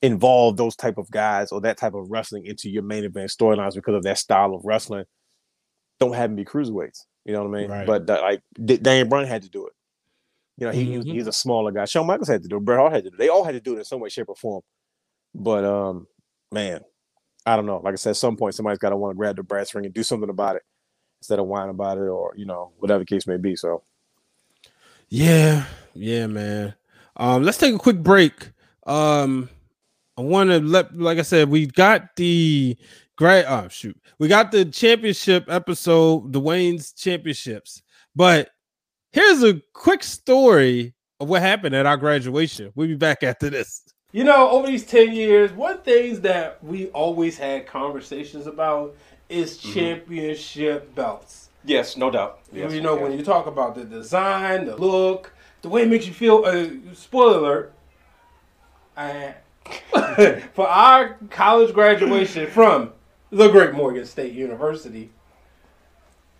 involve 0.01 0.58
those 0.58 0.75
type 0.75 0.97
of 0.97 1.10
guys 1.12 1.51
or 1.51 1.62
that 1.62 1.77
type 1.77 1.93
of 1.93 2.10
wrestling 2.10 2.45
into 2.45 2.69
your 2.69 2.82
main 2.82 3.04
event 3.04 3.30
storylines 3.30 3.75
because 3.75 3.93
of 3.93 4.04
that 4.04 4.17
style 4.17 4.56
of 4.56 4.62
wrestling, 4.65 5.06
don't 5.99 6.13
have 6.13 6.32
them 6.32 6.36
be 6.36 6.45
cruiserweights. 6.45 7.06
You 7.25 7.34
know 7.34 7.43
what 7.43 7.57
I 7.57 7.62
mean? 7.62 7.69
Right. 7.71 7.88
But 7.88 8.10
uh, 8.10 8.21
like 8.21 8.41
D- 8.63 8.77
Daniel 8.77 9.07
Bryan 9.07 9.27
had 9.27 9.43
to 9.43 9.49
do 9.49 9.67
it. 9.67 9.73
You 10.57 10.67
know, 10.67 10.73
he, 10.73 10.86
he 10.86 10.97
was, 10.97 11.05
Mhm. 11.05 11.13
he's 11.13 11.27
a 11.27 11.31
smaller 11.34 11.71
guy. 11.71 11.86
Shawn 11.86 12.05
Michaels 12.07 12.27
had 12.27 12.43
to 12.43 12.49
do 12.49 12.57
it. 12.57 12.65
Bret 12.65 12.79
Hart 12.79 12.93
had 12.93 13.03
to 13.03 13.10
do 13.10 13.15
it. 13.15 13.17
They 13.19 13.29
all 13.29 13.43
had 13.43 13.53
to 13.53 13.60
do 13.62 13.75
it 13.75 13.79
in 13.79 13.84
some 13.86 13.99
way, 13.99 14.10
shape, 14.10 14.29
or 14.29 14.36
form. 14.36 14.62
But 15.34 15.63
um, 15.63 16.07
man, 16.51 16.81
I 17.45 17.55
don't 17.55 17.65
know. 17.65 17.77
Like 17.84 17.93
I 17.93 17.95
said, 17.95 18.12
at 18.12 18.15
some 18.17 18.36
point 18.38 18.55
somebody's 18.55 18.79
got 18.79 18.89
to 18.89 18.97
want 18.97 19.13
to 19.13 19.17
grab 19.17 19.36
the 19.38 19.43
brass 19.43 19.73
ring 19.73 19.86
and 19.86 19.93
do 19.93 20.03
something 20.03 20.29
about 20.29 20.55
it 20.57 20.63
instead 21.21 21.39
of 21.39 21.45
whining 21.47 21.69
about 21.71 21.97
it 21.97 22.01
or 22.07 22.34
you 22.36 22.45
know 22.45 22.71
whatever 22.79 22.99
the 22.99 23.05
case 23.05 23.25
may 23.27 23.38
be. 23.38 23.55
So 23.55 23.84
Yeah, 25.10 25.65
yeah, 25.93 26.27
man. 26.27 26.75
Um, 27.17 27.43
let's 27.43 27.57
take 27.57 27.75
a 27.75 27.79
quick 27.79 28.01
break. 28.01 28.51
Um, 28.86 29.49
I 30.17 30.21
want 30.21 30.49
to 30.49 30.60
let, 30.60 30.95
like 30.97 31.17
I 31.17 31.23
said, 31.23 31.49
we 31.49 31.65
got 31.67 32.15
the 32.15 32.77
great. 33.21 33.45
Oh 33.45 33.67
shoot, 33.67 33.95
we 34.17 34.27
got 34.27 34.51
the 34.51 34.65
championship 34.65 35.45
episode, 35.47 36.34
the 36.34 36.39
Wayne's 36.39 36.91
championships. 36.91 37.84
But 38.15 38.49
here's 39.12 39.43
a 39.43 39.62
quick 39.73 40.01
story 40.01 40.95
of 41.19 41.29
what 41.29 41.43
happened 41.43 41.75
at 41.75 41.86
our 41.86 41.97
graduation. 41.97 42.71
We'll 42.73 42.88
be 42.88 42.95
back 42.95 43.21
after 43.21 43.51
this. 43.51 43.84
You 44.12 44.23
know, 44.23 44.49
over 44.49 44.65
these 44.65 44.86
10 44.88 45.13
years, 45.13 45.51
one 45.51 45.81
things 45.84 46.21
that 46.21 46.63
we 46.63 46.88
always 46.88 47.38
had 47.38 47.67
conversations 47.67 48.47
about 48.47 48.95
is 49.29 49.57
championship 49.57 50.93
belts. 50.95 51.49
yes, 51.63 51.95
no 51.95 52.10
doubt. 52.10 52.39
you 52.51 52.81
know, 52.81 52.95
when 52.95 53.12
you 53.12 53.23
talk 53.23 53.45
about 53.45 53.75
the 53.75 53.84
design, 53.84 54.65
the 54.65 54.75
look, 54.75 55.31
the 55.62 55.69
way 55.69 55.84
it 55.84 55.89
makes 55.89 56.07
you 56.07 56.13
feel, 56.13 56.43
uh, 56.43 56.67
spoiler 56.95 57.38
alert, 57.38 57.73
I, 58.97 59.36
for 60.53 60.67
our 60.67 61.17
college 61.29 61.71
graduation 61.73 62.47
from 62.47 62.91
the 63.31 63.49
Great 63.49 63.73
Morgan 63.73 64.05
State 64.05 64.33
University, 64.33 65.09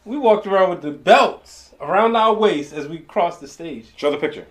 we 0.06 0.18
walked 0.18 0.46
around 0.48 0.70
with 0.70 0.82
the 0.82 0.92
belts 0.92 1.72
around 1.80 2.16
our 2.16 2.34
waist 2.34 2.74
as 2.74 2.88
we 2.88 3.00
crossed 3.00 3.42
the 3.42 3.48
stage. 3.48 3.88
show 3.96 4.12
the 4.12 4.18
picture. 4.18 4.46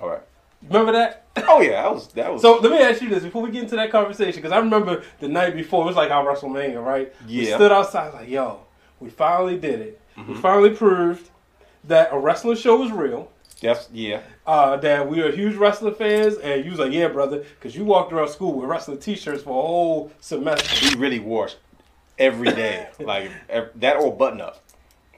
All 0.00 0.08
right. 0.08 0.22
Remember 0.62 0.92
that? 0.92 1.22
Oh 1.48 1.60
yeah, 1.60 1.82
that 1.82 1.92
was 1.94 2.08
that 2.08 2.32
was. 2.32 2.40
So 2.42 2.56
let 2.58 2.72
me 2.72 2.78
ask 2.78 3.02
you 3.02 3.10
this 3.10 3.22
before 3.22 3.42
we 3.42 3.50
get 3.50 3.62
into 3.64 3.76
that 3.76 3.90
conversation, 3.92 4.36
because 4.40 4.52
I 4.52 4.58
remember 4.58 5.02
the 5.20 5.28
night 5.28 5.54
before 5.54 5.82
it 5.84 5.86
was 5.86 5.94
like 5.96 6.10
our 6.10 6.24
WrestleMania, 6.24 6.82
right? 6.84 7.14
We 7.26 7.48
Yeah. 7.48 7.56
stood 7.56 7.70
outside 7.72 8.14
like, 8.14 8.28
yo, 8.28 8.60
we 9.00 9.10
finally 9.10 9.58
did 9.58 9.80
it. 9.80 10.00
Mm-hmm. 10.16 10.32
We 10.32 10.38
finally 10.38 10.70
proved 10.70 11.28
that 11.84 12.08
a 12.10 12.18
wrestling 12.18 12.56
show 12.56 12.82
is 12.82 12.90
real. 12.90 13.30
Yes, 13.60 13.88
yeah. 13.92 14.20
Uh, 14.46 14.76
that 14.76 15.08
we 15.08 15.20
are 15.22 15.30
huge 15.32 15.56
wrestling 15.56 15.94
fans, 15.94 16.36
and 16.36 16.64
you 16.64 16.70
was 16.70 16.80
like, 16.80 16.92
yeah, 16.92 17.08
brother, 17.08 17.38
because 17.38 17.74
you 17.76 17.84
walked 17.84 18.12
around 18.12 18.28
school 18.28 18.54
with 18.54 18.68
wrestling 18.68 18.98
T-shirts 18.98 19.42
for 19.42 19.50
a 19.50 19.66
whole 19.66 20.12
semester. 20.20 20.88
we 20.94 21.00
really 21.00 21.18
wore 21.20 21.48
every 22.18 22.50
day, 22.52 22.88
like 23.00 23.30
ev- 23.48 23.70
that 23.76 23.96
or 23.96 24.14
button 24.14 24.40
up, 24.40 24.62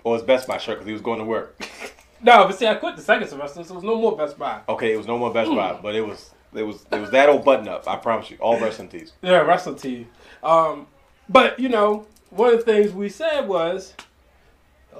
or 0.04 0.14
his 0.14 0.22
Best 0.24 0.46
Buy 0.48 0.58
shirt 0.58 0.76
because 0.78 0.86
he 0.86 0.92
was 0.92 1.02
going 1.02 1.18
to 1.18 1.24
work. 1.24 1.60
no, 2.22 2.46
but 2.46 2.58
see, 2.58 2.66
I 2.66 2.74
quit 2.74 2.96
the 2.96 3.02
second 3.02 3.28
semester, 3.28 3.62
so 3.64 3.72
it 3.72 3.76
was 3.76 3.84
no 3.84 3.96
more 3.96 4.16
Best 4.16 4.38
Buy. 4.38 4.60
Okay, 4.68 4.92
it 4.92 4.96
was 4.96 5.06
no 5.06 5.18
more 5.18 5.32
Best 5.32 5.50
Buy, 5.50 5.78
but 5.82 5.94
it 5.94 6.06
was 6.06 6.30
it 6.54 6.62
was 6.62 6.86
it 6.90 6.98
was 7.00 7.10
that 7.10 7.28
old 7.28 7.44
button 7.44 7.68
up. 7.68 7.86
I 7.88 7.96
promise 7.96 8.30
you, 8.30 8.38
all 8.40 8.58
wrestling 8.58 8.88
tees. 8.88 9.12
Yeah, 9.22 9.38
wrestling 9.38 9.76
tee. 9.76 10.06
Um, 10.42 10.86
but 11.28 11.58
you 11.60 11.68
know, 11.68 12.06
one 12.30 12.54
of 12.54 12.64
the 12.64 12.72
things 12.72 12.92
we 12.92 13.08
said 13.10 13.46
was, 13.46 13.94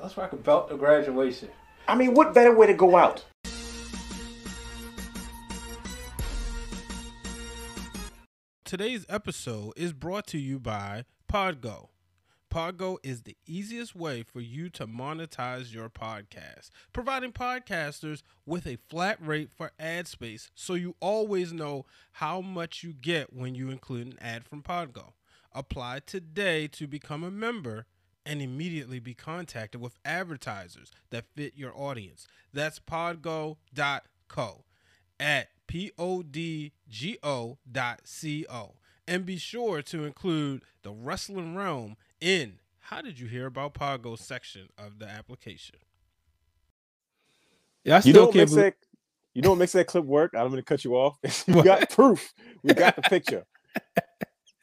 let's 0.03 0.17
rock 0.17 0.33
a 0.33 0.37
belt 0.37 0.69
to 0.71 0.77
graduation. 0.77 1.49
I 1.89 1.95
mean, 1.95 2.13
what 2.13 2.35
better 2.35 2.55
way 2.55 2.67
to 2.67 2.75
go 2.75 2.97
out? 2.97 3.25
Today's 8.63 9.07
episode 9.09 9.73
is 9.75 9.95
brought 9.95 10.27
to 10.27 10.39
you 10.39 10.61
by 10.61 11.07
Podgo. 11.33 11.89
Podgo 12.53 12.99
is 13.03 13.23
the 13.23 13.39
easiest 13.47 13.97
way 13.97 14.23
for 14.23 14.41
you 14.41 14.69
to 14.71 14.87
monetize 14.87 15.73
your 15.73 15.89
podcast, 15.89 16.69
providing 16.93 17.33
podcasters 17.33 18.21
with 18.45 18.67
a 18.67 18.77
flat 18.91 19.17
rate 19.27 19.49
for 19.51 19.73
ad 19.79 20.07
space 20.07 20.51
so 20.55 20.75
you 20.75 20.95
always 21.01 21.55
know 21.55 21.87
how 22.13 22.43
much 22.43 22.83
you 22.83 22.93
get 22.93 23.33
when 23.33 23.55
you 23.55 23.71
include 23.71 24.09
an 24.09 24.19
ad 24.21 24.45
from 24.45 24.63
Podgo. 24.63 25.13
Apply 25.53 26.01
today 26.05 26.69
to 26.69 26.87
become 26.87 27.25
a 27.25 27.31
member 27.31 27.87
and 28.29 28.43
immediately 28.43 29.01
be 29.01 29.15
contacted 29.15 29.81
with 29.81 29.97
advertisers 30.05 30.93
that 31.11 31.25
fit 31.35 31.55
your 31.57 31.73
audience. 31.75 32.29
That's 32.53 32.79
podgo.co 32.79 33.57
at 35.19 35.49
P 35.67 35.91
O 35.99 36.23
D 36.23 36.73
G 36.89 37.19
O 37.23 37.59
dot 37.71 38.03
C 38.05 38.47
O. 38.51 38.75
And 39.09 39.25
be 39.25 39.39
sure 39.39 39.81
to 39.83 40.05
include 40.05 40.63
the 40.83 40.93
wrestling 40.93 41.55
Wrealm 41.55 41.97
in 42.21 42.59
How 42.81 43.01
Did 43.01 43.19
You 43.19 43.27
Hear 43.27 43.47
About 43.47 43.73
Podgo 43.73 44.19
section 44.19 44.69
of 44.77 44.99
the 44.99 45.09
application. 45.09 45.77
Yeah, 47.85 47.95
I 47.95 47.97
You 47.97 48.03
still 48.03 48.13
know 48.13 48.21
what 48.27 48.33
can't 48.35 48.37
makes 48.43 48.51
believe- 48.53 48.65
that 48.65 48.75
you 49.35 49.43
know 49.43 49.51
what 49.51 49.59
makes 49.59 49.73
that 49.73 49.87
clip 49.87 50.05
work? 50.05 50.33
I'm 50.37 50.51
gonna 50.51 50.63
cut 50.63 50.85
you 50.85 50.97
off. 50.97 51.17
we 51.49 51.55
What? 51.55 51.65
got 51.65 51.91
proof. 51.91 52.35
We 52.63 52.75
got 52.75 52.97
the 52.97 53.03
picture. 53.03 53.47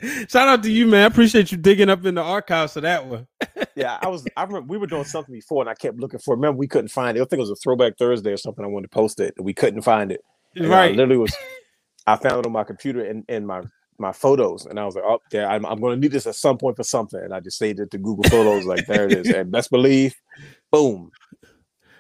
Shout 0.02 0.48
out 0.48 0.64
to 0.64 0.72
you, 0.72 0.88
man. 0.88 1.04
I 1.04 1.06
appreciate 1.06 1.52
you 1.52 1.58
digging 1.58 1.90
up 1.90 2.06
in 2.06 2.16
the 2.16 2.22
archives 2.22 2.74
for 2.74 2.82
that 2.82 3.06
one. 3.06 3.28
Yeah, 3.76 3.98
I 4.02 4.08
was. 4.08 4.26
I 4.36 4.44
remember 4.44 4.68
we 4.72 4.78
were 4.78 4.88
doing 4.88 5.04
something 5.04 5.34
before, 5.34 5.62
and 5.62 5.70
I 5.70 5.74
kept 5.74 6.00
looking 6.00 6.20
for. 6.20 6.34
it. 6.34 6.38
Remember, 6.38 6.58
we 6.58 6.68
couldn't 6.68 6.90
find 6.90 7.18
it. 7.18 7.22
I 7.22 7.24
think 7.26 7.40
it 7.40 7.42
was 7.42 7.52
a 7.52 7.56
Throwback 7.56 7.98
Thursday 7.98 8.32
or 8.32 8.38
something. 8.38 8.64
I 8.64 8.68
wanted 8.68 8.92
to 8.92 8.96
post 8.96 9.20
it, 9.20 9.34
and 9.38 9.46
we 9.46 9.54
couldn't 9.54 9.82
find 9.82 10.12
it. 10.12 10.22
And 10.56 10.68
I 10.68 10.70
right. 10.70 10.96
literally 10.96 11.18
was. 11.18 11.36
I 12.08 12.18
found 12.18 12.40
it 12.40 12.46
on 12.46 12.52
my 12.52 12.64
computer 12.64 13.04
and 13.04 13.26
in 13.28 13.46
my 13.46 13.64
my 13.98 14.12
photos, 14.12 14.66
and 14.66 14.80
I 14.80 14.86
was 14.86 14.96
like, 14.96 15.04
"Oh, 15.06 15.20
there! 15.32 15.50
I'm, 15.50 15.66
I'm 15.66 15.80
going 15.80 15.96
to 15.96 16.00
need 16.00 16.12
this 16.12 16.28
at 16.28 16.36
some 16.36 16.58
point 16.58 16.76
for 16.76 16.84
something." 16.84 17.20
And 17.20 17.34
I 17.34 17.40
just 17.40 17.58
saved 17.58 17.80
it 17.80 17.92
to 17.92 17.98
Google 17.98 18.24
Photos. 18.30 18.66
Like 18.66 18.86
there 18.86 19.06
it 19.06 19.14
is, 19.14 19.30
and 19.30 19.52
best 19.52 19.72
believe, 19.72 20.16
boom. 20.72 21.12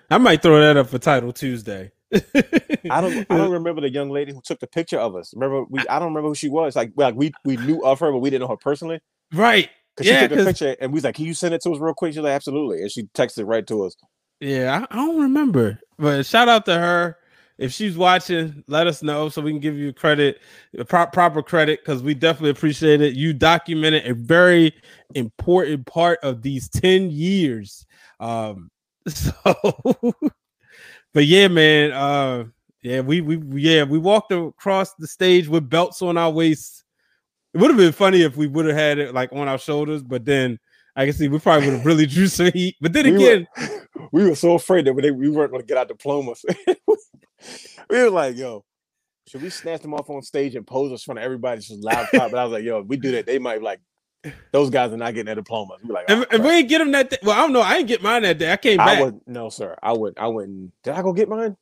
I 0.10 0.18
might 0.18 0.42
throw 0.42 0.60
that 0.60 0.78
up 0.78 0.88
for 0.88 1.00
Title 1.00 1.34
Tuesday. 1.34 1.92
I 2.90 3.02
don't. 3.02 3.26
I 3.30 3.38
don't 3.38 3.52
remember 3.52 3.82
the 3.82 3.92
young 3.92 4.10
lady 4.10 4.34
who 4.34 4.42
took 4.42 4.60
the 4.60 4.68
picture 4.68 5.00
of 5.00 5.16
us. 5.16 5.34
Remember, 5.34 5.64
we. 5.70 5.80
I 5.90 6.00
don't 6.00 6.10
remember 6.10 6.30
who 6.30 6.36
she 6.36 6.50
was. 6.50 6.76
Like, 6.76 6.92
like 6.96 7.16
we 7.16 7.34
we 7.44 7.58
knew 7.58 7.84
of 7.84 8.00
her, 8.00 8.12
but 8.12 8.20
we 8.20 8.30
didn't 8.30 8.42
know 8.42 8.54
her 8.54 8.58
personally. 8.58 9.00
Right. 9.34 9.70
Because 9.96 10.12
Yeah, 10.12 10.22
she 10.22 10.28
took 10.28 10.40
a 10.40 10.46
picture, 10.46 10.76
and 10.80 10.92
we 10.92 10.98
was 10.98 11.04
like, 11.04 11.16
"Can 11.16 11.26
you 11.26 11.34
send 11.34 11.54
it 11.54 11.62
to 11.64 11.72
us 11.72 11.80
real 11.80 11.94
quick?" 11.94 12.14
She's 12.14 12.22
like, 12.22 12.34
"Absolutely," 12.34 12.82
and 12.82 12.92
she 12.92 13.04
texted 13.16 13.48
right 13.48 13.66
to 13.68 13.86
us. 13.86 13.96
Yeah, 14.40 14.86
I, 14.90 14.94
I 14.94 14.98
don't 14.98 15.22
remember, 15.22 15.80
but 15.98 16.26
shout 16.26 16.50
out 16.50 16.66
to 16.66 16.76
her. 16.78 17.18
If 17.58 17.72
she's 17.72 17.98
watching, 17.98 18.66
let 18.68 18.86
us 18.86 19.02
know 19.02 19.30
so 19.30 19.42
we 19.42 19.52
can 19.52 19.62
give 19.62 19.78
you 19.78 19.94
credit, 19.94 20.42
pro- 20.90 21.08
proper 21.08 21.42
credit, 21.42 21.80
because 21.80 22.04
we 22.04 22.14
definitely 22.14 22.50
appreciate 22.50 23.00
it. 23.00 23.16
You 23.16 23.32
documented 23.32 24.06
a 24.06 24.14
very 24.14 24.74
important 25.14 25.86
part 25.86 26.20
of 26.22 26.42
these 26.42 26.68
10 26.68 27.12
years. 27.12 27.86
Um, 28.20 28.70
so, 29.08 29.34
but 31.16 31.26
yeah, 31.26 31.48
man, 31.48 31.94
uh, 31.94 32.44
yeah, 32.82 33.00
we, 33.00 33.22
we, 33.22 33.40
yeah, 33.62 33.84
we 33.84 33.98
walked 33.98 34.34
across 34.34 34.94
the 34.96 35.08
stage 35.08 35.48
with 35.48 35.70
belts 35.70 36.02
on 36.02 36.18
our 36.18 36.30
waists. 36.30 36.84
It 37.54 37.60
would 37.60 37.70
have 37.70 37.78
been 37.78 37.94
funny 37.94 38.22
if 38.22 38.36
we 38.36 38.48
would 38.48 38.66
have 38.66 38.76
had 38.76 39.00
it 39.00 39.14
like 39.14 39.32
on 39.32 39.48
our 39.48 39.58
shoulders, 39.58 40.04
but 40.04 40.26
then 40.26 40.60
I 40.94 41.06
can 41.06 41.14
see 41.14 41.30
we 41.30 41.40
probably 41.40 41.68
would 41.70 41.78
have 41.78 41.86
really 41.86 42.06
drew 42.16 42.28
some 42.28 42.52
heat. 42.52 42.76
But 42.82 42.92
then 42.92 43.06
We 43.06 43.12
were- 43.14 43.18
again, 43.18 43.48
we 44.12 44.30
were 44.30 44.36
so 44.36 44.56
afraid 44.56 44.84
that 44.86 44.94
we, 44.94 45.10
we 45.12 45.30
weren't 45.30 45.52
going 45.52 45.62
to 45.64 45.68
get 45.68 45.78
our 45.78 45.86
diplomas. 45.86 46.44
we 47.90 47.98
were 47.98 48.10
like, 48.10 48.36
"Yo, 48.36 48.66
should 49.28 49.42
we 49.42 49.50
snatch 49.50 49.82
them 49.82 49.94
off 49.94 50.10
on 50.10 50.22
stage 50.22 50.56
and 50.56 50.68
pose 50.68 50.92
in 50.92 50.98
front 50.98 51.20
of 51.20 51.24
everybody?" 51.24 51.62
Just 51.62 51.82
loud 51.82 52.08
clap. 52.10 52.32
But 52.32 52.40
I 52.40 52.44
was 52.44 52.52
like, 52.52 52.64
"Yo, 52.66 52.80
if 52.80 52.88
we 52.88 52.98
do 52.98 53.12
that, 53.12 53.26
they 53.26 53.40
might 53.40 53.62
like 53.64 53.80
those 54.52 54.70
guys 54.70 54.92
are 54.92 54.98
not 54.98 55.14
getting 55.14 55.26
their 55.26 55.36
diplomas." 55.36 55.80
We 55.84 55.92
like, 55.94 56.06
And, 56.10 56.22
"Oh, 56.22 56.26
and 56.32 56.44
we 56.44 56.50
crap." 56.50 56.60
ain't 56.60 56.70
get 56.70 56.80
them 56.80 56.92
that 56.92 57.10
day. 57.10 57.18
Well, 57.24 57.32
I 57.38 57.42
don't 57.42 57.54
know. 57.54 57.62
I 57.62 57.76
ain't 57.78 57.88
get 57.88 58.02
mine 58.02 58.24
that 58.24 58.38
day. 58.38 58.52
I 58.52 58.58
came 58.58 58.80
I 58.80 58.86
back. 58.86 59.04
would 59.04 59.22
no, 59.28 59.50
sir. 59.50 59.78
I 59.84 59.94
would. 59.94 60.16
I 60.18 60.28
wouldn't. 60.28 60.72
Did 60.84 60.94
I 60.94 61.02
go 61.02 61.14
get 61.14 61.30
mine? 61.30 61.58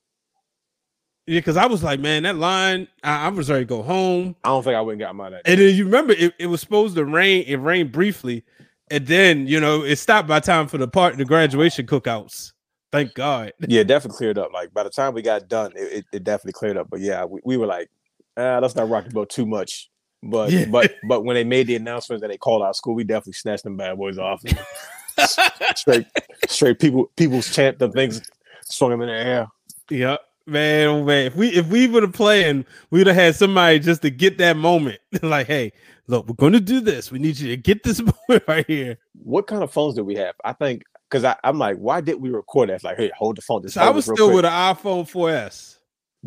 Yeah, 1.25 1.39
because 1.39 1.55
I 1.55 1.67
was 1.67 1.83
like, 1.83 2.01
man, 2.01 2.23
that 2.23 2.35
line, 2.35 2.87
I, 3.01 3.27
I 3.27 3.29
was 3.29 3.49
ready 3.49 3.61
to 3.63 3.65
go 3.69 3.81
home. 3.81 4.35
I 4.43 4.49
don't 4.49 4.61
think 4.63 4.75
I 4.75 4.81
wouldn't 4.81 4.99
got 4.99 5.15
mine. 5.15 5.31
That 5.31 5.43
And 5.45 5.59
then 5.59 5.73
you 5.73 5.85
remember 5.85 6.13
it, 6.13 6.33
it 6.37 6.47
was 6.47 6.59
supposed 6.59 6.95
to 6.95 7.05
rain. 7.05 7.45
It 7.47 7.55
rained 7.55 7.93
briefly. 7.93 8.43
And 8.91 9.07
then, 9.07 9.47
you 9.47 9.59
know, 9.59 9.83
it 9.83 9.95
stopped 9.95 10.27
by 10.27 10.41
time 10.41 10.67
for 10.67 10.77
the 10.77 10.87
part 10.87 11.17
the 11.17 11.23
graduation 11.23 11.87
cookouts. 11.87 12.51
Thank 12.91 13.13
God. 13.13 13.53
yeah, 13.67 13.83
definitely 13.83 14.17
cleared 14.17 14.37
up. 14.37 14.51
Like 14.53 14.73
by 14.73 14.83
the 14.83 14.89
time 14.89 15.13
we 15.13 15.21
got 15.21 15.47
done, 15.47 15.71
it, 15.75 15.93
it, 15.93 16.05
it 16.11 16.23
definitely 16.25 16.53
cleared 16.53 16.77
up. 16.77 16.89
But 16.89 16.99
yeah, 16.99 17.23
we, 17.23 17.39
we 17.45 17.57
were 17.57 17.67
like, 17.67 17.89
ah, 18.35 18.59
let's 18.61 18.75
not 18.75 18.89
rock 18.89 19.05
the 19.05 19.11
boat 19.11 19.29
too 19.29 19.45
much. 19.45 19.89
But 20.25 20.51
Yeah. 20.51 20.65
but 20.65 20.95
but 21.07 21.25
when 21.25 21.35
they 21.35 21.43
made 21.43 21.67
the 21.67 21.75
announcement 21.75 22.21
that 22.21 22.29
they 22.29 22.37
called 22.37 22.61
our 22.61 22.73
school, 22.73 22.95
we 22.95 23.03
definitely 23.03 23.33
snatched 23.33 23.63
them 23.63 23.75
bad 23.77 23.97
boys 23.97 24.17
off. 24.17 24.41
straight 25.75 26.07
straight 26.47 26.79
people 26.79 27.11
people's 27.15 27.53
chant 27.53 27.77
the 27.79 27.89
things 27.89 28.21
swung 28.65 28.91
them 28.91 29.01
in 29.01 29.07
the 29.07 29.13
air. 29.13 29.47
Yep. 29.89 30.19
Man, 30.45 30.87
oh 30.87 31.03
man. 31.03 31.27
If 31.27 31.35
we 31.35 31.49
if 31.49 31.67
we 31.67 31.87
would 31.87 32.03
have 32.03 32.13
played, 32.13 32.45
and 32.47 32.65
we 32.89 32.99
would 32.99 33.07
have 33.07 33.15
had 33.15 33.35
somebody 33.35 33.79
just 33.79 34.01
to 34.01 34.09
get 34.09 34.37
that 34.39 34.57
moment. 34.57 34.99
like, 35.21 35.47
hey, 35.47 35.71
look, 36.07 36.27
we're 36.27 36.35
gonna 36.35 36.59
do 36.59 36.81
this. 36.81 37.11
We 37.11 37.19
need 37.19 37.37
you 37.39 37.49
to 37.49 37.57
get 37.57 37.83
this 37.83 38.01
moment 38.29 38.43
right 38.47 38.65
here. 38.67 38.97
What 39.23 39.47
kind 39.47 39.63
of 39.63 39.71
phones 39.71 39.95
did 39.95 40.01
we 40.01 40.15
have? 40.15 40.35
I 40.43 40.53
think 40.53 40.83
because 41.09 41.35
I'm 41.43 41.59
like, 41.59 41.77
why 41.77 42.01
did 42.01 42.15
we 42.15 42.29
record 42.29 42.69
that? 42.69 42.83
Like, 42.83 42.97
hey, 42.97 43.11
hold 43.15 43.37
the 43.37 43.41
phone. 43.41 43.61
Just 43.61 43.75
So 43.75 43.81
I 43.81 43.89
was 43.89 44.05
still 44.05 44.27
quick. 44.27 44.35
with 44.37 44.45
an 44.45 44.51
iPhone 44.51 45.09
4S. 45.09 45.77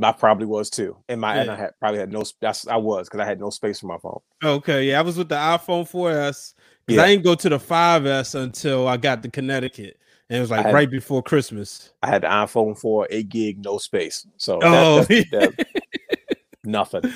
I 0.02 0.12
probably 0.12 0.46
was 0.46 0.68
too. 0.70 0.96
And 1.08 1.20
my 1.20 1.36
and 1.36 1.50
I 1.50 1.56
had 1.56 1.70
probably 1.78 2.00
had 2.00 2.12
no. 2.12 2.22
That's 2.40 2.66
I 2.68 2.76
was 2.76 3.08
because 3.08 3.20
I 3.20 3.24
had 3.24 3.40
no 3.40 3.50
space 3.50 3.80
for 3.80 3.86
my 3.86 3.98
phone. 3.98 4.20
Okay, 4.44 4.84
yeah, 4.90 4.98
I 4.98 5.02
was 5.02 5.16
with 5.16 5.28
the 5.30 5.36
iPhone 5.36 5.88
4S 5.90 6.54
because 6.86 6.98
Yeah. 6.98 7.02
I 7.02 7.06
didn't 7.08 7.24
go 7.24 7.34
to 7.34 7.48
the 7.48 7.58
5S 7.58 8.34
until 8.34 8.86
I 8.88 8.96
got 8.98 9.22
to 9.22 9.30
Connecticut, 9.30 9.98
and 10.28 10.36
it 10.36 10.40
was 10.40 10.50
like 10.50 10.66
had- 10.66 10.74
right 10.74 10.90
before 10.90 11.22
Christmas. 11.22 11.92
I 12.02 12.08
had 12.08 12.22
the 12.22 12.26
iPhone 12.28 12.78
4, 12.78 13.06
8 13.10 13.28
gig, 13.28 13.64
no 13.64 13.78
space. 13.78 14.26
So 14.36 14.60
Oh, 14.62 15.02
that, 15.04 15.26
that's, 15.30 15.56
that- 15.56 16.38
nothing. 16.64 17.10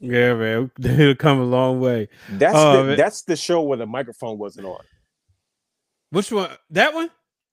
Yeah, 0.00 0.34
man, 0.34 0.70
it'll 0.82 1.14
come 1.14 1.38
a 1.40 1.44
long 1.44 1.80
way. 1.80 2.08
That's 2.30 2.56
Oh, 2.58 2.78
the, 2.78 2.84
man. 2.88 2.96
that's 2.96 3.22
the 3.22 3.36
show 3.36 3.62
where 3.62 3.78
the 3.78 3.86
microphone 3.86 4.38
wasn't 4.38 4.66
on. 4.66 4.80
Which 6.10 6.30
one? 6.32 6.50
That 6.70 6.94
one? 6.94 7.10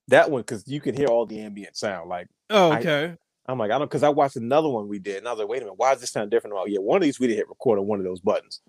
That 0.07 0.29
one 0.31 0.41
because 0.41 0.67
you 0.67 0.81
can 0.81 0.95
hear 0.95 1.07
all 1.07 1.25
the 1.25 1.39
ambient 1.41 1.77
sound. 1.77 2.09
Like 2.09 2.27
Oh, 2.49 2.71
I- 2.71 2.79
okay. 2.79 3.15
I'm 3.51 3.57
like 3.59 3.71
I 3.71 3.77
don't 3.77 3.87
because 3.87 4.03
I 4.03 4.09
watched 4.09 4.35
another 4.37 4.69
one 4.69 4.87
we 4.87 4.99
did 4.99 5.17
and 5.17 5.27
I 5.27 5.31
was 5.31 5.39
like, 5.39 5.47
wait 5.49 5.57
a 5.61 5.65
minute, 5.65 5.77
why 5.77 5.91
does 5.93 6.01
this 6.01 6.11
sound 6.11 6.31
different? 6.31 6.55
Oh 6.57 6.65
yeah, 6.65 6.79
one 6.79 6.97
of 6.97 7.03
these 7.03 7.19
we 7.19 7.27
didn't 7.27 7.37
hit 7.39 7.49
record 7.49 7.79
on 7.79 7.85
one 7.87 7.99
of 7.99 8.05
those 8.05 8.19
buttons. 8.19 8.61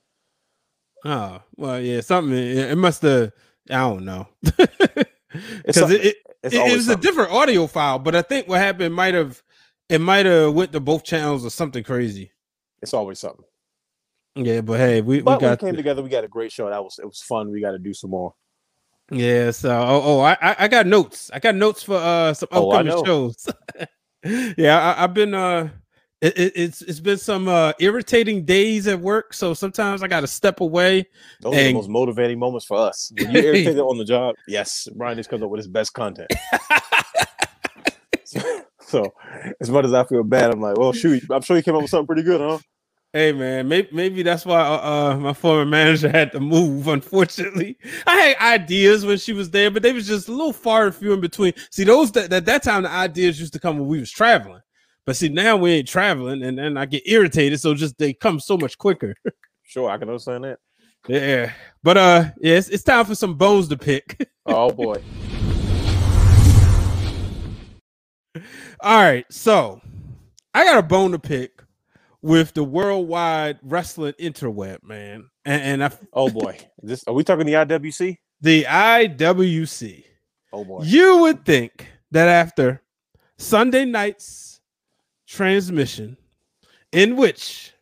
oh, 1.05 1.40
well, 1.57 1.81
yeah, 1.81 2.01
something. 2.01 2.37
It, 2.37 2.77
must 2.79 3.03
have. 3.03 3.33
I 3.71 3.79
don't 3.81 4.05
know. 4.05 4.29
Because 5.64 5.90
it, 5.90 6.05
it, 6.05 6.16
It's 6.42 6.55
it, 6.55 6.61
it 6.61 6.77
was 6.77 6.88
a 6.88 6.97
different 6.97 7.33
audio 7.33 7.66
file, 7.66 7.99
but 7.99 8.14
I 8.14 8.21
think 8.21 8.49
what 8.49 8.59
happened 8.61 8.95
might 8.95 9.14
have 9.14 9.42
it 9.88 9.99
might 10.01 10.27
have 10.27 10.53
went 10.53 10.73
to 10.73 10.81
both 10.81 11.05
channels 11.05 11.47
or 11.47 11.49
something 11.51 11.83
crazy. 11.83 12.33
It's 12.83 12.92
always 12.92 13.18
something. 13.18 13.45
Yeah, 14.35 14.61
but 14.61 14.79
hey, 14.79 15.01
we, 15.01 15.16
we 15.16 15.23
But 15.23 15.40
we 15.40 15.49
got 15.49 15.59
came 15.61 15.71
the- 15.71 15.77
together. 15.79 16.03
We 16.03 16.11
got 16.11 16.25
a 16.25 16.29
great 16.29 16.53
show. 16.53 16.68
That 16.68 16.85
was 16.85 16.99
it 16.99 17.07
was 17.07 17.23
fun. 17.23 17.51
We 17.51 17.62
got 17.62 17.71
to 17.73 17.79
do 17.79 17.95
some 17.95 18.11
more. 18.11 18.35
Yeah, 19.11 19.53
so 19.53 19.71
oh, 19.71 20.03
oh 20.05 20.21
I 20.21 20.37
I- 20.40 20.68
got 20.68 20.87
notes. 20.87 21.31
I 21.33 21.38
got 21.38 21.55
notes 21.55 21.83
for 21.83 21.97
uh 21.97 22.35
some 22.35 22.49
Oh, 22.53 22.71
upcoming 22.71 22.92
know. 22.92 23.05
shows. 23.05 23.47
yeah, 24.25 24.95
I, 24.97 25.05
I've 25.05 25.15
been 25.15 25.35
uh 25.35 25.69
it, 26.21 26.39
it- 26.39 26.53
it's 26.55 26.83
it's 26.83 27.01
been 27.01 27.19
some 27.19 27.49
uh 27.49 27.73
irritating 27.81 28.45
days 28.45 28.87
at 28.87 29.01
work, 29.01 29.35
so 29.35 29.55
sometimes 29.55 30.03
I 30.03 30.09
got 30.09 30.21
to 30.21 30.27
step 30.27 30.61
away. 30.61 31.07
Those 31.41 31.55
are 31.55 31.65
the 31.65 31.73
most 31.75 31.89
motivating 31.89 32.39
moments 32.39 32.67
for 32.67 32.77
us. 32.77 33.11
When 33.17 33.31
you 33.31 33.41
irritated 33.45 33.79
on 33.81 33.99
the 33.99 34.05
job, 34.05 34.37
yes, 34.47 34.89
Brian 34.95 35.17
just 35.17 35.29
comes 35.31 35.43
up 35.43 35.51
with 35.51 35.59
his 35.59 35.69
best 35.69 35.93
content. 35.95 36.31
so, 38.81 39.13
as 39.61 39.71
much 39.71 39.85
as 39.85 39.93
I 39.93 40.05
feel 40.05 40.23
bad, 40.23 40.51
I'm 40.51 40.61
like, 40.61 40.77
well, 40.79 40.93
shoot, 40.93 41.23
I'm 41.31 41.43
sure 41.43 41.57
he 41.57 41.63
came 41.63 41.75
up 41.75 41.83
with 41.83 41.91
something 41.91 42.07
pretty 42.07 42.23
good, 42.23 42.41
huh? 42.41 42.59
Hey 43.14 43.33
man, 43.33 43.68
maybe 43.68 43.88
maybe 43.92 44.22
that's 44.22 44.46
why 44.46 44.59
uh, 44.59 45.12
uh 45.12 45.16
my 45.18 45.35
former 45.35 45.66
manager 45.66 46.09
had 46.09 46.33
to 46.33 46.40
move. 46.40 46.88
Unfortunately, 46.88 47.77
I 48.07 48.16
had 48.16 48.37
ideas 48.38 49.05
when 49.05 49.18
she 49.18 49.35
was 49.35 49.51
there, 49.51 49.70
but 49.70 49.83
they 49.83 49.92
was 49.92 50.07
just 50.07 50.29
a 50.29 50.33
little 50.33 50.55
far 50.55 50.87
and 50.87 50.94
few 50.94 51.12
in 51.12 51.20
between. 51.20 51.53
See, 51.70 51.85
those 51.85 52.11
that 52.12 52.33
at 52.33 52.46
that 52.46 52.62
time 52.62 52.85
the 52.85 52.90
ideas 52.90 53.38
used 53.38 53.53
to 53.53 53.61
come 53.61 53.79
when 53.79 53.87
we 53.87 54.01
was 54.01 54.11
traveling, 54.11 54.62
but 55.05 55.14
see 55.14 55.29
now 55.29 55.59
we 55.59 55.72
ain't 55.72 55.88
traveling, 55.88 56.42
and 56.42 56.57
then 56.57 56.79
I 56.79 56.87
get 56.87 57.03
irritated, 57.05 57.61
so 57.61 57.75
just 57.75 57.98
they 57.98 58.14
come 58.14 58.40
so 58.40 58.57
much 58.57 58.79
quicker. 58.79 59.14
Sure, 59.64 59.88
I 59.88 59.96
can 59.96 60.09
understand 60.09 60.44
that. 60.44 60.59
Yeah, 61.09 61.51
but 61.83 61.96
uh, 61.96 62.25
yeah, 62.42 62.57
it's, 62.57 62.68
it's 62.68 62.83
time 62.83 63.07
for 63.07 63.14
some 63.14 63.37
bones 63.37 63.68
to 63.68 63.76
pick. 63.76 64.28
Oh 64.45 64.70
boy, 64.70 64.97
All 68.80 69.01
right, 69.01 69.24
so 69.32 69.80
I 70.53 70.64
got 70.64 70.78
a 70.78 70.82
bone 70.82 71.12
to 71.12 71.18
pick 71.18 71.62
with 72.23 72.55
the 72.55 72.64
worldwide 72.64 73.59
wrestling 73.62 74.14
interweb, 74.20 74.83
man, 74.83 75.29
and, 75.45 75.62
and 75.62 75.85
I, 75.85 75.91
oh 76.12 76.31
boy. 76.31 76.59
This 76.83 77.05
are 77.07 77.14
we 77.14 77.25
talking 77.25 77.47
the 77.47 77.55
IWC? 77.55 78.16
the 78.41 78.64
IWC. 78.64 80.05
Oh 80.53 80.64
boy. 80.64 80.83
You 80.85 81.18
would 81.18 81.45
think 81.45 81.89
that 82.11 82.29
after 82.29 82.83
Sunday 83.39 83.85
night's 83.85 84.61
transmission, 85.27 86.16
in 86.91 87.16
which 87.16 87.73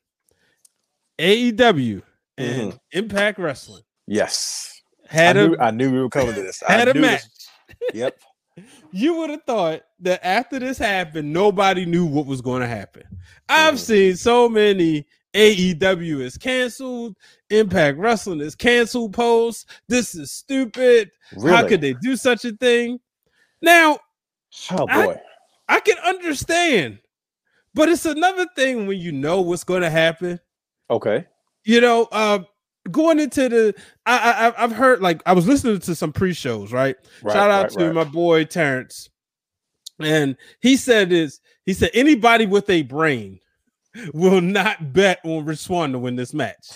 AEW 1.19 2.03
and 2.39 2.73
mm-hmm. 2.73 2.77
Impact 2.93 3.39
Wrestling 3.39 3.83
Yes, 4.07 4.83
I 5.11 5.15
had 5.15 5.37
knew, 5.37 5.55
a 5.55 5.59
I 5.59 5.71
knew 5.71 5.93
we 5.93 6.01
were 6.01 6.09
coming 6.09 6.35
to 6.35 6.43
this. 6.43 6.63
I 6.63 6.73
had 6.73 6.89
a 6.89 6.95
match. 6.95 7.23
this- 7.23 7.47
Yep. 7.95 8.21
you 8.93 9.15
would 9.15 9.31
have 9.31 9.45
thought 9.45 9.83
that 10.01 10.25
after 10.27 10.59
this 10.59 10.79
happened, 10.79 11.33
nobody 11.33 11.85
knew 11.87 12.05
what 12.07 12.27
was 12.27 12.41
going 12.41 12.61
to 12.63 12.69
happen. 12.69 13.03
I've 13.49 13.79
seen 13.81 14.17
so 14.17 14.49
many 14.49 15.07
AEW 15.35 16.21
is 16.21 16.37
canceled. 16.37 17.17
Impact 17.51 17.99
Wrestling 17.99 18.41
is 18.41 18.55
canceled. 18.55 19.13
posts. 19.13 19.67
This 19.89 20.15
is 20.15 20.33
stupid. 20.33 21.11
Really? 21.37 21.57
How 21.57 21.67
could 21.69 21.81
they 21.81 21.93
do 21.95 22.17
such 22.17 22.45
a 22.45 22.53
thing? 22.53 22.99
Now, 23.63 23.99
Oh 24.71 24.87
I- 24.89 25.07
boy. 25.07 25.21
I 25.69 25.79
can 25.79 25.99
understand, 25.99 26.99
but 27.75 27.89
it's 27.89 28.05
another 28.05 28.47
thing 28.57 28.89
when 28.89 28.99
you 28.99 29.13
know 29.13 29.41
what's 29.41 29.63
going 29.63 29.83
to 29.83 29.91
happen. 29.91 30.41
okay. 30.91 31.27
You 31.65 31.81
know, 31.83 32.09
uh, 32.11 32.41
going 32.91 33.21
into 33.21 33.49
the, 33.51 33.75
I, 34.07 34.19
I 34.19 34.49
I- 34.49 34.65
I've 34.65 34.73
heard 34.73 35.01
like 35.03 35.23
I 35.27 35.35
was 35.35 35.47
listening 35.47 35.79
to 35.79 35.95
some 35.95 36.11
pre-shows, 36.13 36.73
right? 36.73 36.97
Right, 37.23 37.33
Shout 37.35 37.51
out 37.51 37.63
right, 37.65 37.71
to 37.79 37.85
right. 37.87 37.95
my 37.95 38.05
boy 38.05 38.45
Terrence, 38.47 39.10
and 40.03 40.37
he 40.61 40.77
said 40.77 41.11
this. 41.11 41.41
He 41.67 41.73
said 41.75 41.91
anybody 41.95 42.47
with 42.47 42.69
a 42.71 42.83
brain 42.83 43.41
will 44.15 44.41
not 44.41 44.93
bet 44.93 45.21
on 45.25 45.45
Rich 45.45 45.61
Swann 45.61 45.93
to 45.93 45.99
win 45.99 46.17
this 46.17 46.33
match. 46.35 46.67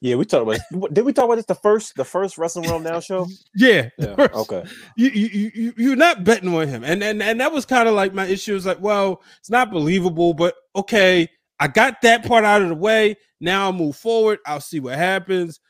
Yeah, 0.00 0.16
we 0.16 0.24
talked 0.26 0.42
about. 0.70 0.92
Did 0.94 1.04
we 1.04 1.12
talk 1.12 1.24
about 1.24 1.36
this 1.36 1.46
the 1.46 1.54
first 1.54 1.94
the 1.96 2.04
first 2.04 2.36
Wrestling 2.38 2.68
Wrealm 2.68 2.82
Now 2.82 3.00
show? 3.00 3.26
Yeah, 3.54 3.88
Yeah. 3.98 4.14
Okay. 4.34 4.64
you, 4.96 5.08
you, 5.08 5.26
you, 5.28 5.50
you- 5.54 5.74
you're 5.76 5.96
not 5.96 6.22
betting 6.24 6.54
on 6.54 6.68
him. 6.68 6.84
And 6.84 7.02
and, 7.02 7.22
and 7.22 7.40
that 7.40 7.52
was 7.52 7.64
kind 7.64 7.88
of 7.88 7.94
like 7.94 8.12
my 8.12 8.26
issue. 8.26 8.54
Is 8.54 8.66
like, 8.66 8.80
well, 8.80 9.22
it's 9.40 9.50
not 9.50 9.70
believable, 9.70 10.34
but 10.34 10.54
okay, 10.74 11.28
I 11.58 11.68
got 11.68 12.02
that 12.02 12.24
part 12.26 12.44
out 12.44 12.62
of 12.62 12.68
the 12.68 12.74
way. 12.74 13.16
Now 13.40 13.64
I'll 13.64 13.72
move 13.72 13.96
forward. 13.96 14.38
I'll 14.46 14.60
see 14.60 14.80
what 14.80 14.96
happens. 14.96 15.60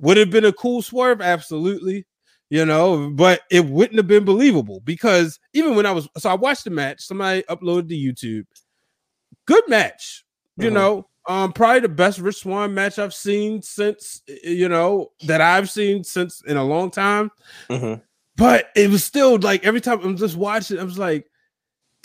Would 0.00 0.18
it 0.18 0.26
have 0.26 0.30
been 0.30 0.44
a 0.44 0.52
cool 0.52 0.82
swerve? 0.82 1.20
Absolutely. 1.22 2.06
You 2.54 2.64
know, 2.64 3.10
but 3.10 3.40
it 3.50 3.64
wouldn't 3.64 3.96
have 3.96 4.06
been 4.06 4.24
believable 4.24 4.78
because 4.84 5.40
even 5.54 5.74
when 5.74 5.86
I 5.86 5.90
was 5.90 6.08
so 6.18 6.30
I 6.30 6.34
watched 6.34 6.62
the 6.62 6.70
match, 6.70 7.00
somebody 7.00 7.42
uploaded 7.50 7.88
to 7.88 7.96
YouTube. 7.96 8.46
Good 9.44 9.64
match, 9.68 10.24
you 10.56 10.70
Mhm. 10.70 10.74
know. 10.74 11.08
Um, 11.26 11.52
probably 11.52 11.80
the 11.80 11.88
best 11.88 12.20
Rich 12.20 12.36
Swann 12.42 12.72
match 12.72 13.00
I've 13.00 13.12
seen 13.12 13.60
since 13.60 14.22
you 14.44 14.68
know 14.68 15.10
that 15.26 15.40
I've 15.40 15.68
seen 15.68 16.04
since 16.04 16.42
in 16.46 16.56
a 16.56 16.62
long 16.64 16.92
time 16.92 17.32
Mhm. 17.68 18.00
but 18.36 18.66
it 18.76 18.88
was 18.88 19.02
still 19.02 19.36
like 19.40 19.64
every 19.64 19.80
time 19.80 19.98
I'm 20.04 20.16
just 20.16 20.36
watching, 20.36 20.78
I 20.78 20.84
was 20.84 20.98
like, 20.98 21.26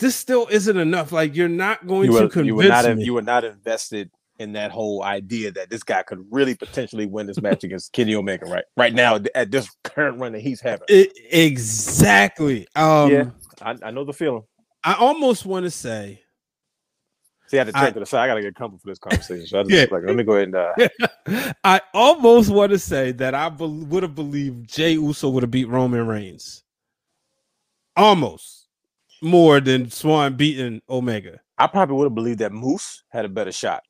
this 0.00 0.16
still 0.16 0.48
isn't 0.50 0.76
enough. 0.76 1.12
Like 1.12 1.36
you're 1.36 1.48
not 1.48 1.86
going 1.86 2.10
You 2.10 2.18
to 2.22 2.28
convince 2.28 2.46
you 2.48 2.54
were 2.56 2.64
not 2.64 2.96
me. 2.96 3.04
you 3.04 3.14
were 3.14 3.22
not 3.22 3.44
invested 3.44 4.10
in 4.40 4.52
that 4.54 4.70
whole 4.72 5.04
idea 5.04 5.52
that 5.52 5.70
this 5.70 5.82
guy 5.82 6.02
could 6.02 6.24
really 6.30 6.54
potentially 6.54 7.06
win 7.06 7.26
this 7.26 7.40
match 7.40 7.62
against 7.62 7.92
Kenny 7.92 8.14
Omega 8.14 8.46
right 8.46 8.64
right 8.76 8.92
now 8.94 9.18
at 9.34 9.50
this 9.50 9.68
current 9.84 10.18
run 10.18 10.32
that 10.32 10.40
he's 10.40 10.60
having. 10.60 10.86
It- 10.88 11.12
exactly. 11.30 12.66
Um, 12.74 13.10
Yeah. 13.10 13.30
I, 13.62 13.76
I 13.82 13.90
know 13.90 14.04
the 14.04 14.12
feeling. 14.14 14.42
I 14.82 14.94
almost 14.94 15.44
want 15.46 15.64
to 15.64 15.70
say, 15.70 16.22
See, 17.48 17.58
I 17.58 17.60
had 17.60 17.66
to 17.66 17.72
turn 17.72 17.82
I- 17.84 17.90
to 17.90 18.00
the 18.00 18.06
side. 18.06 18.24
I 18.24 18.26
gotta 18.28 18.40
get 18.42 18.54
comfortable 18.54 18.78
for 18.82 18.88
this 18.90 18.98
conversation. 18.98 19.46
So 19.46 19.60
I 19.60 19.62
just 19.64 19.74
Yeah. 19.74 19.86
like, 19.94 20.04
let 20.06 20.16
me 20.16 20.22
go 20.24 20.32
ahead 20.36 20.48
and 20.48 20.56
uh, 20.56 21.52
I 21.64 21.80
almost 21.92 22.48
want 22.50 22.72
to 22.72 22.78
say 22.78 23.12
that 23.12 23.34
I 23.34 23.48
be- 23.50 23.66
would 23.66 24.02
have 24.02 24.14
believed 24.14 24.68
Jey 24.68 24.92
Uso 24.92 25.28
would 25.28 25.42
have 25.42 25.50
beat 25.50 25.68
Roman 25.68 26.06
Reigns. 26.06 26.64
Almost 27.96 28.68
more 29.20 29.60
than 29.60 29.90
Swann 29.90 30.34
beating 30.36 30.80
Omega. 30.88 31.40
I 31.58 31.66
probably 31.66 31.96
would 31.96 32.04
have 32.04 32.14
believed 32.14 32.38
that 32.38 32.52
Moose 32.52 33.02
had 33.10 33.26
a 33.26 33.28
better 33.28 33.52
shot. 33.52 33.82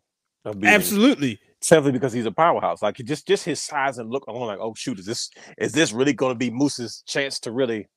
Absolutely. 0.45 1.38
simply 1.61 1.93
because 1.93 2.12
he's 2.12 2.26
a 2.26 2.32
powerhouse. 2.32 2.82
Like 2.82 2.97
just 2.97 3.26
just 3.26 3.45
his 3.45 3.62
size 3.62 3.99
and 3.99 4.11
look, 4.11 4.24
I'm 4.28 4.34
like, 4.36 4.59
oh 4.61 4.74
shoot, 4.74 4.99
is 4.99 5.07
this 5.07 5.30
is 5.59 5.72
this 5.72 5.93
really 5.93 6.12
going 6.12 6.32
to 6.32 6.38
be 6.38 6.51
Moose's 6.51 7.03
chance 7.07 7.38
to 7.41 7.53
really 7.53 7.88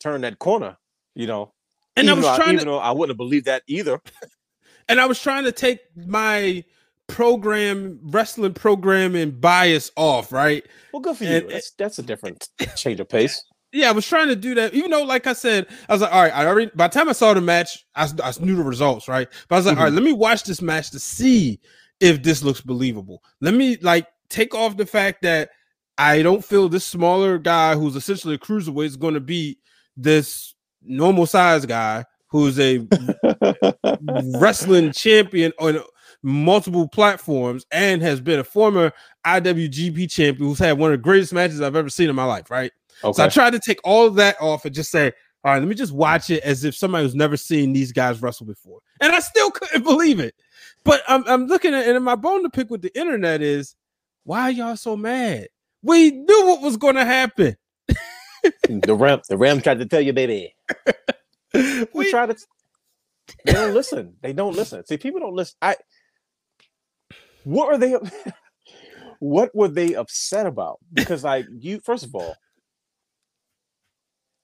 turn 0.00 0.20
that 0.22 0.38
corner? 0.38 0.76
You 1.14 1.26
know, 1.26 1.54
And 1.96 2.10
I 2.10 2.12
was 2.12 2.24
trying 2.36 2.54
even 2.54 2.66
to 2.66 2.72
though 2.72 2.78
I 2.78 2.90
wouldn't 2.90 3.10
have 3.10 3.16
believed 3.16 3.46
that 3.46 3.62
either. 3.66 4.00
and 4.88 5.00
I 5.00 5.06
was 5.06 5.20
trying 5.20 5.44
to 5.44 5.52
take 5.52 5.80
my 5.96 6.64
program 7.06 7.98
wrestling 8.02 8.52
programming 8.52 9.30
bias 9.30 9.90
off, 9.96 10.32
right? 10.32 10.64
Well, 10.92 11.00
good 11.00 11.16
for 11.16 11.24
you. 11.24 11.48
That's 11.48 11.70
that's 11.72 11.98
a 11.98 12.02
different 12.02 12.48
change 12.76 13.00
of 13.00 13.08
pace. 13.08 13.42
Yeah, 13.72 13.88
I 13.88 13.92
was 13.92 14.06
trying 14.06 14.28
to 14.28 14.36
do 14.36 14.54
that. 14.54 14.74
Even 14.74 14.90
though, 14.90 15.02
like 15.02 15.26
I 15.26 15.32
said, 15.32 15.66
I 15.88 15.92
was 15.92 16.02
like, 16.02 16.12
all 16.12 16.22
right, 16.22 16.34
I 16.34 16.46
already 16.46 16.70
by 16.74 16.88
the 16.88 16.94
time 16.94 17.08
I 17.08 17.12
saw 17.12 17.34
the 17.34 17.40
match, 17.40 17.84
I, 17.94 18.08
I 18.22 18.32
knew 18.40 18.56
the 18.56 18.62
results, 18.62 19.08
right? 19.08 19.28
But 19.48 19.56
I 19.56 19.58
was 19.58 19.66
like, 19.66 19.76
all 19.76 19.84
right, 19.84 19.88
mm-hmm. 19.88 19.96
let 19.96 20.04
me 20.04 20.12
watch 20.12 20.44
this 20.44 20.62
match 20.62 20.90
to 20.92 20.98
see 20.98 21.60
if 22.00 22.22
this 22.22 22.42
looks 22.42 22.60
believable. 22.60 23.22
Let 23.40 23.54
me 23.54 23.76
like 23.80 24.06
take 24.28 24.54
off 24.54 24.76
the 24.76 24.86
fact 24.86 25.22
that 25.22 25.50
I 25.98 26.22
don't 26.22 26.44
feel 26.44 26.68
this 26.68 26.84
smaller 26.84 27.38
guy 27.38 27.74
who's 27.74 27.96
essentially 27.96 28.34
a 28.34 28.38
cruiserweight 28.38 28.86
is 28.86 28.96
going 28.96 29.14
to 29.14 29.20
beat 29.20 29.58
this 29.96 30.54
normal 30.82 31.26
size 31.26 31.64
guy 31.64 32.04
who's 32.28 32.58
a 32.58 32.86
wrestling 34.38 34.92
champion 34.92 35.52
on 35.58 35.80
multiple 36.22 36.88
platforms 36.88 37.64
and 37.70 38.02
has 38.02 38.20
been 38.20 38.40
a 38.40 38.44
former 38.44 38.92
IWGP 39.24 40.10
champion 40.10 40.48
who's 40.48 40.58
had 40.58 40.78
one 40.78 40.92
of 40.92 40.98
the 40.98 41.02
greatest 41.02 41.32
matches 41.32 41.60
I've 41.60 41.76
ever 41.76 41.88
seen 41.88 42.10
in 42.10 42.16
my 42.16 42.24
life, 42.24 42.50
right? 42.50 42.72
Okay. 43.04 43.16
So 43.16 43.24
I 43.24 43.28
tried 43.28 43.52
to 43.52 43.60
take 43.60 43.80
all 43.84 44.06
of 44.06 44.14
that 44.16 44.36
off 44.40 44.64
and 44.64 44.74
just 44.74 44.90
say, 44.90 45.12
all 45.44 45.52
right, 45.52 45.58
let 45.58 45.68
me 45.68 45.74
just 45.74 45.92
watch 45.92 46.30
it 46.30 46.42
as 46.42 46.64
if 46.64 46.74
somebody 46.74 47.04
who's 47.04 47.14
never 47.14 47.36
seen 47.36 47.72
these 47.72 47.92
guys 47.92 48.20
wrestle 48.20 48.46
before. 48.46 48.80
And 49.00 49.12
I 49.12 49.20
still 49.20 49.50
couldn't 49.50 49.82
believe 49.84 50.18
it. 50.18 50.34
But 50.86 51.02
I'm, 51.08 51.26
I'm 51.26 51.46
looking 51.48 51.74
at 51.74 51.84
and 51.86 52.04
my 52.04 52.14
bone 52.14 52.44
to 52.44 52.48
pick 52.50 52.70
with 52.70 52.80
the 52.80 52.96
internet 52.98 53.42
is 53.42 53.74
why 54.22 54.42
are 54.42 54.50
y'all 54.52 54.76
so 54.76 54.96
mad? 54.96 55.48
We 55.82 56.12
knew 56.12 56.46
what 56.46 56.62
was 56.62 56.76
going 56.76 56.94
to 56.94 57.04
happen. 57.04 57.56
the 58.68 58.94
Ram 58.94 59.20
the 59.28 59.36
Ram 59.36 59.60
tried 59.60 59.80
to 59.80 59.86
tell 59.86 60.00
you, 60.00 60.12
baby. 60.12 60.54
We 61.54 61.86
We, 61.94 62.10
try 62.10 62.26
to. 62.26 62.36
They 63.44 63.52
don't 63.52 63.72
listen. 63.72 64.14
They 64.20 64.32
don't 64.34 64.54
listen. 64.54 64.84
See, 64.84 64.98
people 64.98 65.20
don't 65.20 65.34
listen. 65.34 65.56
I. 65.62 65.76
What 67.44 67.72
are 67.72 67.78
they? 67.78 67.96
What 69.18 69.54
were 69.54 69.68
they 69.68 69.94
upset 69.94 70.44
about? 70.44 70.78
Because, 70.92 71.24
like, 71.24 71.46
you 71.50 71.80
first 71.80 72.04
of 72.04 72.14
all, 72.14 72.36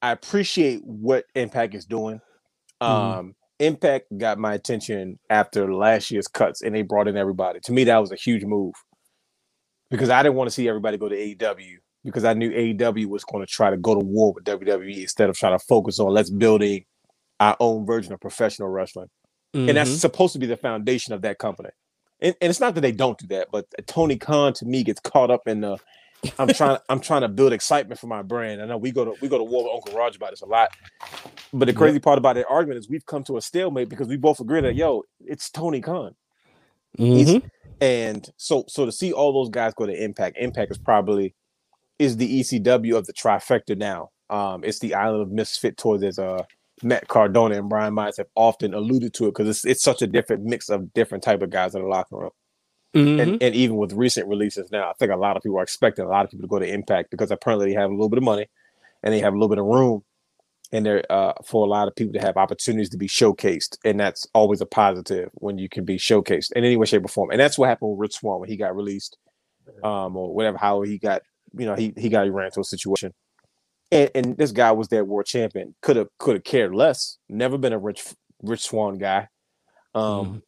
I 0.00 0.12
appreciate 0.12 0.82
what 0.82 1.26
Impact 1.34 1.74
is 1.74 1.84
doing. 1.84 2.22
Mhm. 2.82 2.88
Um, 2.88 3.34
Impact 3.62 4.06
got 4.18 4.38
my 4.38 4.54
attention 4.54 5.18
after 5.30 5.72
last 5.72 6.10
year's 6.10 6.26
cuts, 6.28 6.62
and 6.62 6.74
they 6.74 6.82
brought 6.82 7.06
in 7.08 7.16
everybody. 7.16 7.60
To 7.60 7.72
me, 7.72 7.84
that 7.84 7.98
was 7.98 8.10
a 8.10 8.16
huge 8.16 8.44
move 8.44 8.74
because 9.90 10.10
I 10.10 10.22
didn't 10.22 10.34
want 10.34 10.48
to 10.48 10.54
see 10.54 10.68
everybody 10.68 10.98
go 10.98 11.08
to 11.08 11.16
AEW 11.16 11.76
because 12.04 12.24
I 12.24 12.34
knew 12.34 12.50
AEW 12.50 13.06
was 13.06 13.24
going 13.24 13.44
to 13.46 13.50
try 13.50 13.70
to 13.70 13.76
go 13.76 13.94
to 13.94 14.04
war 14.04 14.32
with 14.32 14.44
WWE 14.44 15.02
instead 15.02 15.30
of 15.30 15.36
trying 15.36 15.56
to 15.56 15.64
focus 15.64 16.00
on 16.00 16.10
let's 16.12 16.30
building 16.30 16.84
our 17.38 17.56
own 17.60 17.86
version 17.86 18.12
of 18.12 18.20
professional 18.20 18.68
wrestling. 18.68 19.08
And 19.54 19.76
that's 19.76 19.90
Mhm. 19.90 20.00
supposed 20.00 20.32
to 20.32 20.38
be 20.38 20.46
the 20.46 20.56
foundation 20.56 21.12
of 21.14 21.22
that 21.22 21.38
company. 21.38 21.68
And, 22.20 22.34
and 22.40 22.50
it's 22.50 22.58
not 22.60 22.74
that 22.74 22.80
they 22.80 22.92
don't 22.92 23.18
do 23.18 23.26
that, 23.28 23.48
but 23.52 23.66
Tony 23.86 24.16
Khan 24.16 24.54
to 24.54 24.64
me 24.64 24.82
gets 24.82 24.98
caught 25.00 25.30
up 25.30 25.46
in 25.46 25.60
the 25.60 25.76
I'm 26.38 26.48
trying 26.48 26.78
I'm 26.88 27.00
trying 27.00 27.22
to 27.22 27.28
build 27.28 27.52
excitement 27.52 28.00
for 28.00 28.06
my 28.06 28.22
brand. 28.22 28.62
I 28.62 28.66
know 28.66 28.78
we 28.78 28.92
go 28.92 29.04
to 29.04 29.14
we 29.20 29.28
go 29.28 29.38
to 29.38 29.44
war 29.44 29.64
with 29.64 29.72
Uncle 29.74 29.98
Roger 29.98 30.16
about 30.16 30.30
this 30.30 30.42
a 30.42 30.46
lot. 30.46 30.70
But 31.52 31.66
the 31.66 31.72
crazy 31.72 31.98
part 31.98 32.18
about 32.18 32.36
that 32.36 32.46
argument 32.48 32.78
is 32.78 32.88
we've 32.88 33.04
come 33.06 33.24
to 33.24 33.36
a 33.36 33.42
stalemate 33.42 33.88
because 33.88 34.08
we 34.08 34.16
both 34.16 34.40
agree 34.40 34.60
that 34.60 34.74
yo, 34.74 35.02
it's 35.20 35.50
Tony 35.50 35.80
Khan. 35.80 36.14
Mhm. 36.98 37.50
And 37.80 38.28
so 38.36 38.64
so 38.68 38.86
to 38.86 38.92
see 38.92 39.12
all 39.12 39.32
those 39.32 39.50
guys 39.50 39.74
go 39.74 39.86
to 39.86 40.04
Impact, 40.04 40.36
Impact 40.38 40.70
is 40.70 40.78
probably 40.78 41.34
is 41.98 42.16
the 42.16 42.40
ECW 42.40 42.96
of 42.96 43.06
the 43.06 43.12
trifecta 43.12 43.76
now. 43.76 44.10
Um, 44.30 44.64
it's 44.64 44.78
the 44.78 44.94
island 44.94 45.22
of 45.22 45.30
misfit 45.30 45.76
toys 45.76 46.02
as 46.02 46.18
uh 46.18 46.44
Matt 46.82 47.08
Cardona 47.08 47.56
and 47.58 47.68
Brian 47.68 47.94
Myers 47.94 48.16
have 48.16 48.26
often 48.34 48.74
alluded 48.74 49.14
to 49.14 49.26
it 49.26 49.30
because 49.30 49.48
it's 49.48 49.64
it's 49.64 49.82
such 49.82 50.02
a 50.02 50.06
different 50.06 50.44
mix 50.44 50.68
of 50.68 50.92
different 50.94 51.22
type 51.24 51.42
of 51.42 51.50
guys 51.50 51.74
in 51.74 51.82
the 51.82 51.88
locker 51.88 52.16
room. 52.16 52.30
Mhm. 52.94 53.22
And 53.22 53.42
and 53.42 53.54
even 53.54 53.76
with 53.76 53.92
recent 53.94 54.28
releases 54.28 54.70
now, 54.70 54.90
I 54.90 54.92
think 54.98 55.12
a 55.12 55.16
lot 55.16 55.36
of 55.36 55.42
people 55.42 55.58
are 55.58 55.62
expecting 55.62 56.04
a 56.04 56.08
lot 56.08 56.24
of 56.24 56.30
people 56.30 56.44
to 56.44 56.48
go 56.50 56.58
to 56.58 56.66
Impact 56.68 57.10
because 57.10 57.30
apparently 57.30 57.68
they 57.68 57.74
have 57.80 57.90
a 57.90 57.94
little 57.94 58.08
bit 58.10 58.18
of 58.18 58.24
money 58.24 58.46
and 59.02 59.14
they 59.14 59.20
have 59.20 59.34
a 59.34 59.36
little 59.36 59.48
bit 59.50 59.58
of 59.58 59.66
room 59.66 60.04
and 60.72 60.86
they're 60.86 61.04
uh, 61.12 61.34
for 61.44 61.66
a 61.66 61.70
lot 61.70 61.88
of 61.88 61.96
people 61.96 62.12
to 62.14 62.20
have 62.20 62.36
opportunities 62.38 62.90
to 62.90 62.98
be 62.98 63.08
showcased, 63.08 63.78
and 63.84 64.00
that's 64.00 64.26
always 64.34 64.60
a 64.62 64.66
positive 64.66 65.30
when 65.34 65.58
you 65.58 65.68
can 65.68 65.84
be 65.84 65.98
showcased 65.98 66.52
in 66.54 66.64
any 66.64 66.76
way, 66.76 66.86
shape, 66.86 67.04
or 67.04 67.08
form. 67.08 67.30
And 67.30 67.40
that's 67.40 67.58
what 67.58 67.68
happened 67.68 67.92
with 67.92 68.00
Rich 68.00 68.16
Swann 68.16 68.40
when 68.40 68.48
he 68.50 68.56
got 68.56 68.76
released, 68.76 69.18
um, 69.84 70.16
or 70.16 70.34
whatever. 70.34 70.58
How 70.58 70.82
he 70.82 70.98
got, 70.98 71.22
you 71.58 71.66
know, 71.66 71.74
he 71.76 71.94
he 71.98 72.08
got 72.10 72.24
he 72.24 72.30
ran 72.30 72.46
into 72.46 72.60
a 72.60 72.64
situation, 72.64 73.14
and, 73.92 74.10
and 74.14 74.36
this 74.38 74.52
guy 74.52 74.72
was 74.72 74.88
that 74.88 75.06
world 75.08 75.26
champion. 75.26 75.74
Could 75.82 75.96
have 75.96 76.08
could 76.18 76.36
have 76.36 76.44
cared 76.44 76.74
less. 76.74 77.18
Never 77.28 77.58
been 77.58 77.72
a 77.74 77.78
Rich 77.78 78.04
Rich 78.42 78.62
Swann 78.62 78.98
guy, 78.98 79.28
um, 79.94 80.42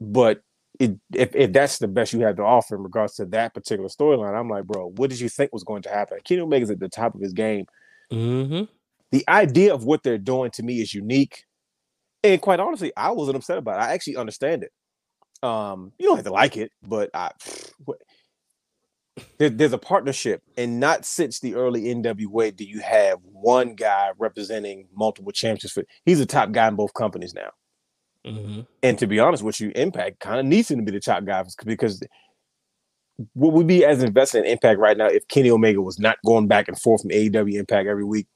but. 0.00 0.42
It, 0.78 0.98
if, 1.14 1.34
if 1.34 1.52
that's 1.52 1.78
the 1.78 1.88
best 1.88 2.12
you 2.12 2.20
have 2.20 2.36
to 2.36 2.42
offer 2.42 2.76
in 2.76 2.82
regards 2.82 3.14
to 3.14 3.24
that 3.26 3.54
particular 3.54 3.88
storyline, 3.88 4.38
I'm 4.38 4.48
like, 4.50 4.64
bro, 4.64 4.90
what 4.96 5.08
did 5.10 5.20
you 5.20 5.28
think 5.30 5.52
was 5.52 5.64
going 5.64 5.82
to 5.82 5.88
happen? 5.88 6.18
Kenny 6.24 6.42
Omega's 6.42 6.70
at 6.70 6.80
the 6.80 6.88
top 6.88 7.14
of 7.14 7.20
his 7.20 7.32
game 7.32 7.66
Mhm. 8.12 8.68
the 9.10 9.24
idea 9.28 9.72
of 9.74 9.84
what 9.84 10.02
they're 10.02 10.18
doing 10.18 10.50
to 10.52 10.62
me 10.62 10.80
is 10.80 10.92
unique. 10.94 11.44
And 12.22 12.40
quite 12.42 12.60
honestly, 12.60 12.92
I 12.96 13.12
wasn't 13.12 13.36
upset 13.36 13.58
about 13.58 13.80
it. 13.80 13.84
I 13.84 13.92
actually 13.94 14.16
understand 14.16 14.64
it. 14.64 14.72
Um, 15.46 15.92
you 15.98 16.08
don't 16.08 16.16
have 16.16 16.24
to 16.26 16.32
like 16.32 16.56
it, 16.56 16.72
but 16.82 17.10
I 17.14 17.30
there- 19.38 19.50
there's 19.50 19.72
a 19.72 19.78
partnership, 19.78 20.42
and 20.58 20.78
not 20.80 21.04
since 21.04 21.40
the 21.40 21.54
early 21.54 21.84
NWA 21.84 22.54
do 22.54 22.64
you 22.64 22.80
have 22.80 23.18
one 23.22 23.74
guy 23.74 24.10
representing 24.18 24.88
multiple 24.94 25.32
championships. 25.32 25.72
For, 25.72 25.84
he's 26.04 26.20
a 26.20 26.26
top 26.26 26.52
guy 26.52 26.68
in 26.68 26.76
both 26.76 26.92
companies 26.94 27.32
now. 27.34 27.50
Mhm. 28.26 28.66
And 28.82 28.98
to 28.98 29.06
be 29.06 29.20
honest 29.20 29.42
with 29.42 29.60
you, 29.60 29.70
Impact 29.76 30.20
kind 30.20 30.40
of 30.40 30.46
needs 30.46 30.70
him 30.70 30.78
to 30.78 30.84
be 30.84 30.92
the 30.92 31.00
top 31.00 31.24
guy 31.24 31.44
because 31.64 32.02
what 33.34 33.52
would 33.52 33.58
we 33.58 33.64
be 33.64 33.84
as 33.84 34.02
invested 34.02 34.40
in 34.44 34.50
Impact 34.50 34.78
right 34.78 34.96
now 34.96 35.06
if 35.06 35.26
Kenny 35.28 35.50
Omega 35.50 35.80
was 35.80 35.98
not 35.98 36.18
going 36.26 36.46
back 36.48 36.68
and 36.68 36.78
forth 36.80 37.02
from 37.02 37.10
AEW 37.10 37.54
Impact 37.58 37.88
every 37.88 38.04
week, 38.04 38.26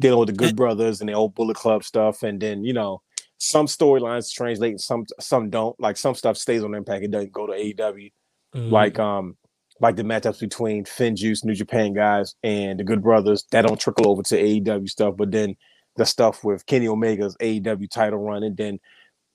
dealing 0.00 0.18
with 0.20 0.28
the 0.28 0.34
Good 0.34 0.56
Brothers 0.62 1.00
and 1.00 1.08
the 1.08 1.14
old 1.14 1.34
Bullet 1.34 1.56
Club 1.56 1.84
stuff, 1.84 2.22
and 2.22 2.40
then 2.40 2.64
you 2.64 2.72
know 2.72 3.02
some 3.38 3.66
storylines 3.66 4.32
translate, 4.32 4.70
and 4.70 4.80
some 4.80 5.04
some 5.20 5.50
don't. 5.50 5.78
Like 5.80 5.96
some 5.96 6.14
stuff 6.14 6.36
stays 6.36 6.62
on 6.62 6.74
Impact, 6.74 7.04
it 7.04 7.10
doesn't 7.10 7.32
go 7.32 7.46
to 7.46 7.52
AEW. 7.52 8.10
Mhm. 8.54 8.70
Like 8.70 8.98
um 8.98 9.36
like 9.80 9.96
the 9.96 10.02
matchups 10.04 10.38
between 10.38 10.84
FinJuice, 10.84 11.44
New 11.44 11.54
Japan 11.54 11.92
guys, 11.92 12.36
and 12.44 12.78
the 12.78 12.84
Good 12.84 13.02
Brothers 13.02 13.44
that 13.50 13.66
don't 13.66 13.80
trickle 13.80 14.08
over 14.08 14.22
to 14.22 14.36
AEW 14.36 14.88
stuff, 14.88 15.16
but 15.16 15.32
then 15.32 15.56
the 15.96 16.06
stuff 16.06 16.44
with 16.44 16.64
Kenny 16.66 16.86
Omega's 16.86 17.36
AEW 17.40 17.90
title 17.90 18.20
run, 18.20 18.44
and 18.44 18.56
then 18.56 18.78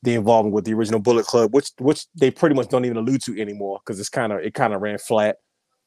the 0.03 0.13
involvement 0.13 0.53
with 0.53 0.65
the 0.65 0.73
original 0.73 0.99
Bullet 0.99 1.25
Club, 1.25 1.53
which 1.53 1.71
which 1.79 2.05
they 2.15 2.31
pretty 2.31 2.55
much 2.55 2.69
don't 2.69 2.85
even 2.85 2.97
allude 2.97 3.21
to 3.23 3.39
anymore 3.39 3.79
because 3.83 3.99
it's 3.99 4.09
kind 4.09 4.31
of 4.31 4.39
it 4.39 4.53
kind 4.53 4.73
of 4.73 4.81
ran 4.81 4.97
flat. 4.97 5.37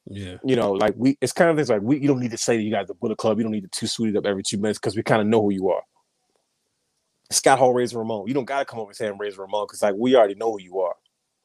yeah. 0.05 0.37
You 0.43 0.55
know, 0.55 0.73
like 0.73 0.93
we 0.97 1.17
it's 1.21 1.33
kind 1.33 1.49
of 1.49 1.55
things 1.55 1.69
like 1.69 1.81
we 1.81 1.99
you 1.99 2.07
don't 2.07 2.19
need 2.19 2.31
to 2.31 2.37
say 2.37 2.57
that 2.57 2.63
you 2.63 2.71
guys 2.71 2.89
are 2.89 2.95
Bullet 2.95 3.17
Club. 3.17 3.37
You 3.37 3.43
don't 3.43 3.51
need 3.51 3.63
to 3.63 3.79
two 3.79 3.87
suited 3.87 4.17
up 4.17 4.25
every 4.25 4.43
two 4.43 4.57
minutes 4.57 4.79
because 4.79 4.95
we 4.95 5.03
kind 5.03 5.21
of 5.21 5.27
know 5.27 5.41
who 5.41 5.51
you 5.51 5.69
are. 5.69 5.81
Scott 7.31 7.59
Hall, 7.59 7.73
Razor 7.73 7.97
Ramon. 7.97 8.27
You 8.27 8.33
don't 8.33 8.45
gotta 8.45 8.65
come 8.65 8.79
over 8.79 8.89
and 8.89 8.95
say 8.95 9.07
I'm 9.07 9.17
Razor 9.17 9.41
Ramon 9.41 9.65
because 9.65 9.81
like 9.81 9.95
we 9.95 10.15
already 10.15 10.35
know 10.35 10.51
who 10.51 10.61
you 10.61 10.79
are. 10.81 10.95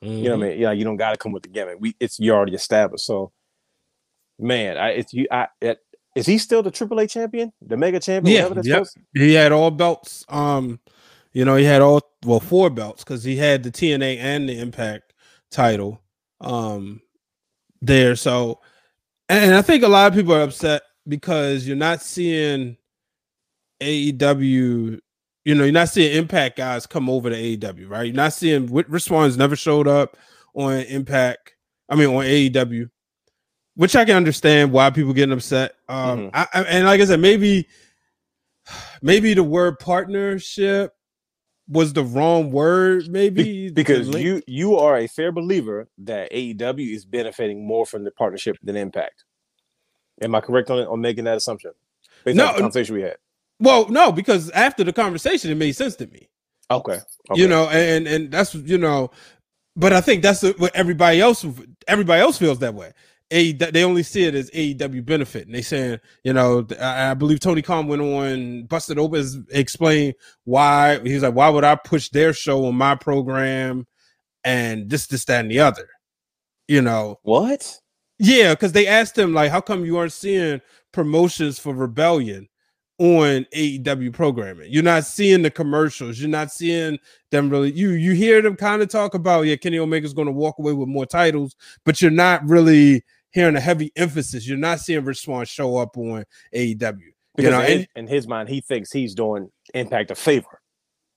You 0.02 0.24
know 0.24 0.36
what 0.36 0.46
I 0.46 0.48
mean? 0.50 0.60
Yeah, 0.60 0.72
you 0.72 0.84
don't 0.84 0.96
gotta 0.96 1.16
come 1.16 1.32
with 1.32 1.44
the 1.44 1.48
gimmick. 1.48 1.76
We 1.80 1.96
it's 2.00 2.18
you 2.18 2.32
already 2.32 2.54
established. 2.54 3.06
So 3.06 3.32
man, 4.38 4.76
I 4.76 4.90
it's 4.90 5.12
you 5.12 5.26
I 5.30 5.48
it, 5.60 5.78
is 6.14 6.26
he 6.26 6.38
still 6.38 6.62
the 6.62 6.70
AAA 6.70 7.10
champion? 7.10 7.52
The 7.60 7.76
mega 7.76 8.00
champion? 8.00 8.54
Yeah, 8.54 8.62
yep. 8.62 8.86
He 9.14 9.34
had 9.34 9.52
all 9.52 9.70
belts. 9.70 10.24
Um, 10.28 10.80
you 11.36 11.44
know, 11.44 11.56
he 11.56 11.64
had 11.64 11.82
all 11.82 12.00
well 12.24 12.40
four 12.40 12.70
belts 12.70 13.04
because 13.04 13.22
he 13.22 13.36
had 13.36 13.62
the 13.62 13.70
TNA 13.70 14.16
and 14.16 14.48
the 14.48 14.58
Impact 14.58 15.12
title. 15.50 16.00
Um, 16.40 17.02
there. 17.82 18.16
So, 18.16 18.62
and 19.28 19.54
I 19.54 19.60
think 19.60 19.84
a 19.84 19.88
lot 19.88 20.10
of 20.10 20.14
people 20.14 20.32
are 20.34 20.40
upset 20.40 20.80
because 21.06 21.66
you're 21.66 21.76
not 21.76 22.00
seeing 22.00 22.78
AEW. 23.82 24.98
You 25.44 25.54
know, 25.54 25.64
you're 25.64 25.72
not 25.72 25.90
seeing 25.90 26.16
Impact 26.16 26.56
guys 26.56 26.86
come 26.86 27.10
over 27.10 27.28
to 27.28 27.36
AEW, 27.36 27.86
right? 27.86 28.06
You're 28.06 28.14
not 28.14 28.32
seeing 28.32 28.72
Rich 28.72 29.02
Swann's 29.02 29.36
never 29.36 29.56
showed 29.56 29.86
up 29.86 30.16
on 30.54 30.72
Impact. 30.72 31.54
I 31.90 31.96
mean, 31.96 32.08
on 32.08 32.24
AEW, 32.24 32.88
which 33.74 33.94
I 33.94 34.06
can 34.06 34.16
understand 34.16 34.72
why 34.72 34.88
people 34.88 35.12
getting 35.12 35.34
upset. 35.34 35.74
Um, 35.86 36.18
Mhm. 36.18 36.30
I, 36.32 36.46
I, 36.54 36.62
and 36.62 36.86
like 36.86 37.02
I 37.02 37.04
said, 37.04 37.20
maybe 37.20 37.68
maybe 39.02 39.34
the 39.34 39.44
word 39.44 39.78
partnership 39.78 40.95
was 41.68 41.92
the 41.92 42.04
wrong 42.04 42.50
word. 42.52 43.08
Maybe 43.08 43.42
Be- 43.42 43.70
because 43.70 44.08
you 44.08 44.42
you 44.46 44.76
are 44.76 44.96
a 44.96 45.06
fair 45.06 45.32
believer 45.32 45.88
that 45.98 46.32
AEW 46.32 46.94
is 46.94 47.04
benefiting 47.04 47.66
more 47.66 47.86
from 47.86 48.04
the 48.04 48.10
partnership 48.10 48.56
than 48.62 48.76
Impact. 48.76 49.24
Am 50.22 50.34
I 50.34 50.40
correct 50.40 50.70
on 50.70 50.78
on 50.86 51.00
making 51.00 51.24
that 51.24 51.36
assumption? 51.36 51.72
Based 52.24 52.36
No, 52.36 52.48
on 52.48 52.54
the 52.54 52.60
conversation 52.60 52.94
we 52.94 53.02
had. 53.02 53.16
well, 53.60 53.88
no, 53.88 54.12
because 54.12 54.50
after 54.50 54.84
the 54.84 54.92
conversation, 54.92 55.50
it 55.50 55.56
made 55.56 55.72
sense 55.72 55.96
to 55.96 56.06
me. 56.06 56.28
Okay. 56.70 56.98
okay. 57.30 57.40
You 57.40 57.48
know, 57.48 57.68
and 57.68 58.06
and 58.06 58.30
that's 58.30 58.54
you 58.54 58.78
know, 58.78 59.10
but 59.76 59.92
I 59.92 60.00
think 60.00 60.22
that's 60.22 60.42
what 60.42 60.74
everybody 60.74 61.20
else 61.20 61.44
everybody 61.86 62.20
else 62.20 62.38
feels 62.38 62.58
that 62.60 62.74
way. 62.74 62.92
A 63.32 63.52
they 63.52 63.82
only 63.82 64.04
see 64.04 64.24
it 64.24 64.34
as 64.34 64.50
AEW 64.52 65.04
benefit, 65.04 65.46
and 65.46 65.54
they 65.54 65.62
saying 65.62 65.98
you 66.24 66.32
know 66.32 66.66
I, 66.80 67.10
I 67.10 67.14
believe 67.14 67.40
Tony 67.40 67.62
Khan 67.62 67.88
went 67.88 68.02
on 68.02 68.64
Busted 68.66 68.98
Open 68.98 69.46
explain 69.50 70.14
why 70.44 71.00
he's 71.00 71.22
like 71.22 71.34
why 71.34 71.48
would 71.48 71.64
I 71.64 71.74
push 71.74 72.08
their 72.10 72.32
show 72.32 72.66
on 72.66 72.76
my 72.76 72.94
program 72.94 73.86
and 74.44 74.88
this 74.88 75.08
this 75.08 75.24
that 75.24 75.40
and 75.40 75.50
the 75.50 75.60
other, 75.60 75.88
you 76.68 76.82
know 76.82 77.18
what? 77.22 77.80
yeah 78.18 78.54
because 78.54 78.72
they 78.72 78.86
asked 78.86 79.18
him 79.18 79.34
like 79.34 79.50
how 79.50 79.60
come 79.60 79.84
you 79.84 79.98
aren't 79.98 80.12
seeing 80.12 80.58
promotions 80.92 81.58
for 81.58 81.74
Rebellion 81.74 82.48
on 82.98 83.46
AEW 83.54 84.12
programming. 84.12 84.72
You're 84.72 84.82
not 84.82 85.04
seeing 85.04 85.42
the 85.42 85.50
commercials. 85.50 86.18
You're 86.18 86.30
not 86.30 86.50
seeing 86.50 86.98
them 87.30 87.50
really. 87.50 87.72
You 87.72 87.90
you 87.90 88.12
hear 88.12 88.40
them 88.40 88.56
kind 88.56 88.80
of 88.80 88.88
talk 88.88 89.14
about 89.14 89.42
yeah, 89.42 89.56
Kenny 89.56 89.78
Omega's 89.78 90.14
going 90.14 90.26
to 90.26 90.32
walk 90.32 90.58
away 90.58 90.72
with 90.72 90.88
more 90.88 91.04
titles, 91.06 91.54
but 91.84 92.00
you're 92.00 92.10
not 92.10 92.46
really 92.48 93.04
hearing 93.32 93.56
a 93.56 93.60
heavy 93.60 93.92
emphasis. 93.96 94.46
You're 94.46 94.58
not 94.58 94.80
seeing 94.80 95.04
Rich 95.04 95.22
Swann 95.24 95.44
show 95.46 95.76
up 95.76 95.96
on 95.96 96.24
AEW. 96.54 96.78
Because 96.78 96.98
you 97.36 97.50
know, 97.50 97.62
in, 97.62 97.86
in 97.96 98.06
his 98.06 98.26
mind, 98.26 98.48
he 98.48 98.60
thinks 98.60 98.90
he's 98.90 99.14
doing 99.14 99.50
Impact 99.74 100.10
a 100.10 100.14
favor. 100.14 100.60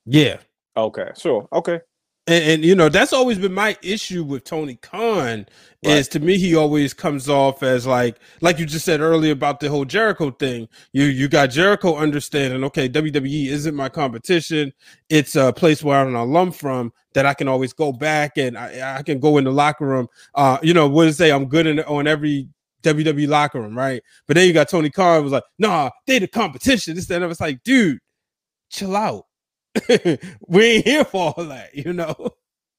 yeah, 0.06 0.38
Okay, 0.76 1.10
sure. 1.18 1.48
Okay. 1.52 1.80
And, 2.30 2.44
and 2.44 2.66
you 2.66 2.76
know 2.76 2.90
that's 2.90 3.12
always 3.12 3.40
been 3.40 3.54
my 3.54 3.76
issue 3.82 4.24
with 4.24 4.44
Tony 4.44 4.76
Khan. 4.76 5.48
Right. 5.84 5.98
Is 5.98 6.08
to 6.10 6.20
me 6.20 6.38
he 6.38 6.56
always 6.56 6.94
comes 6.94 7.28
off 7.28 7.64
as 7.64 7.88
like 7.88 8.18
like 8.42 8.60
you 8.60 8.66
just 8.66 8.86
said 8.86 9.00
earlier 9.00 9.32
about 9.32 9.60
the 9.60 9.70
whole 9.70 9.86
Jericho 9.86 10.30
thing. 10.32 10.68
You 10.94 11.06
you 11.06 11.28
got 11.28 11.48
Jericho 11.48 11.96
understanding 11.96 12.64
okay 12.66 12.88
WWE 12.88 13.48
isn't 13.48 13.76
my 13.76 13.90
competition. 13.90 14.72
It's 15.10 15.36
a 15.36 15.52
place 15.54 15.84
where 15.84 16.00
I'm 16.00 16.10
an 16.10 16.16
alum 16.16 16.52
from 16.52 16.94
that 17.14 17.26
I 17.26 17.34
can 17.34 17.48
always 17.48 17.74
go 17.74 17.92
back 17.92 18.38
and 18.38 18.58
I, 18.58 18.98
I 18.98 19.04
can 19.04 19.20
go 19.20 19.38
in 19.38 19.46
the 19.46 19.52
locker 19.52 19.86
room. 19.86 20.08
Uh, 20.36 20.60
you 20.62 20.74
know 20.74 20.88
what 20.88 21.06
to 21.06 21.14
say? 21.14 21.32
I'm 21.32 21.46
good 21.46 21.66
in 21.66 21.80
on 21.82 22.06
every 22.06 22.48
WWE 22.84 23.28
locker 23.28 23.60
room, 23.60 23.76
right? 23.76 24.04
But 24.28 24.36
then 24.36 24.48
you 24.48 24.54
got 24.54 24.70
Tony 24.70 24.90
Khan 24.90 25.24
was 25.24 25.32
like, 25.32 25.44
nah, 25.58 25.90
they 26.06 26.20
the 26.20 26.28
competition. 26.28 26.96
This 26.96 27.08
that, 27.08 27.22
and 27.22 27.32
it's 27.32 27.42
like, 27.42 27.64
dude, 27.64 28.00
chill 28.70 28.96
out. 28.96 29.26
we 30.48 30.66
ain't 30.66 30.86
here 30.86 31.06
for 31.06 31.34
all 31.36 31.46
that, 31.46 31.76
you 31.76 31.94
know. 31.94 32.16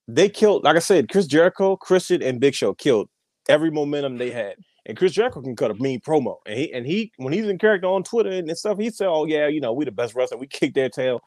They 0.09 0.29
killed, 0.29 0.65
like 0.65 0.77
I 0.77 0.81
said, 0.81 1.09
Chris 1.09 1.27
Jericho, 1.27 1.77
Christian, 1.77 2.23
and 2.23 2.41
Big 2.41 2.55
Show 2.55 2.75
killed 2.75 3.09
every 3.49 3.71
momentum 3.71 4.19
they 4.19 4.31
had. 4.31 4.57
And 4.87 4.97
Chris 4.97 5.13
Jericho 5.13 5.43
can 5.43 5.55
cut 5.55 5.71
a 5.71 5.75
mean 5.75 6.01
promo. 6.01 6.37
And 6.47 6.59
he 6.59 6.73
and 6.73 6.87
he 6.87 7.13
when 7.17 7.33
he's 7.33 7.47
in 7.47 7.59
character 7.59 7.87
on 7.87 8.03
Twitter 8.03 8.31
and 8.31 8.57
stuff, 8.57 8.79
he 8.79 8.91
said, 8.91 9.09
Oh 9.09 9.25
yeah, 9.25 9.47
you 9.47 9.61
know, 9.61 9.73
we 9.73 9.85
the 9.85 9.93
best 9.93 10.15
wrestler, 10.15 10.39
we 10.39 10.47
kick 10.47 10.75
their 10.75 10.89
tail. 10.89 11.21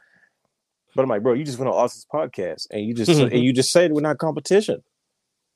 But 0.96 1.04
I'm 1.04 1.10
like, 1.10 1.24
bro, 1.24 1.34
you 1.34 1.44
just 1.44 1.58
went 1.60 1.70
on 1.70 1.76
Austin's 1.76 2.08
podcast 2.12 2.68
and 2.72 2.86
you 2.86 2.94
just 2.94 3.10
and 3.12 3.32
you 3.44 3.54
just 3.54 3.72
said 3.72 3.94
we're 3.94 4.02
not 4.02 4.18
competition. 4.18 4.84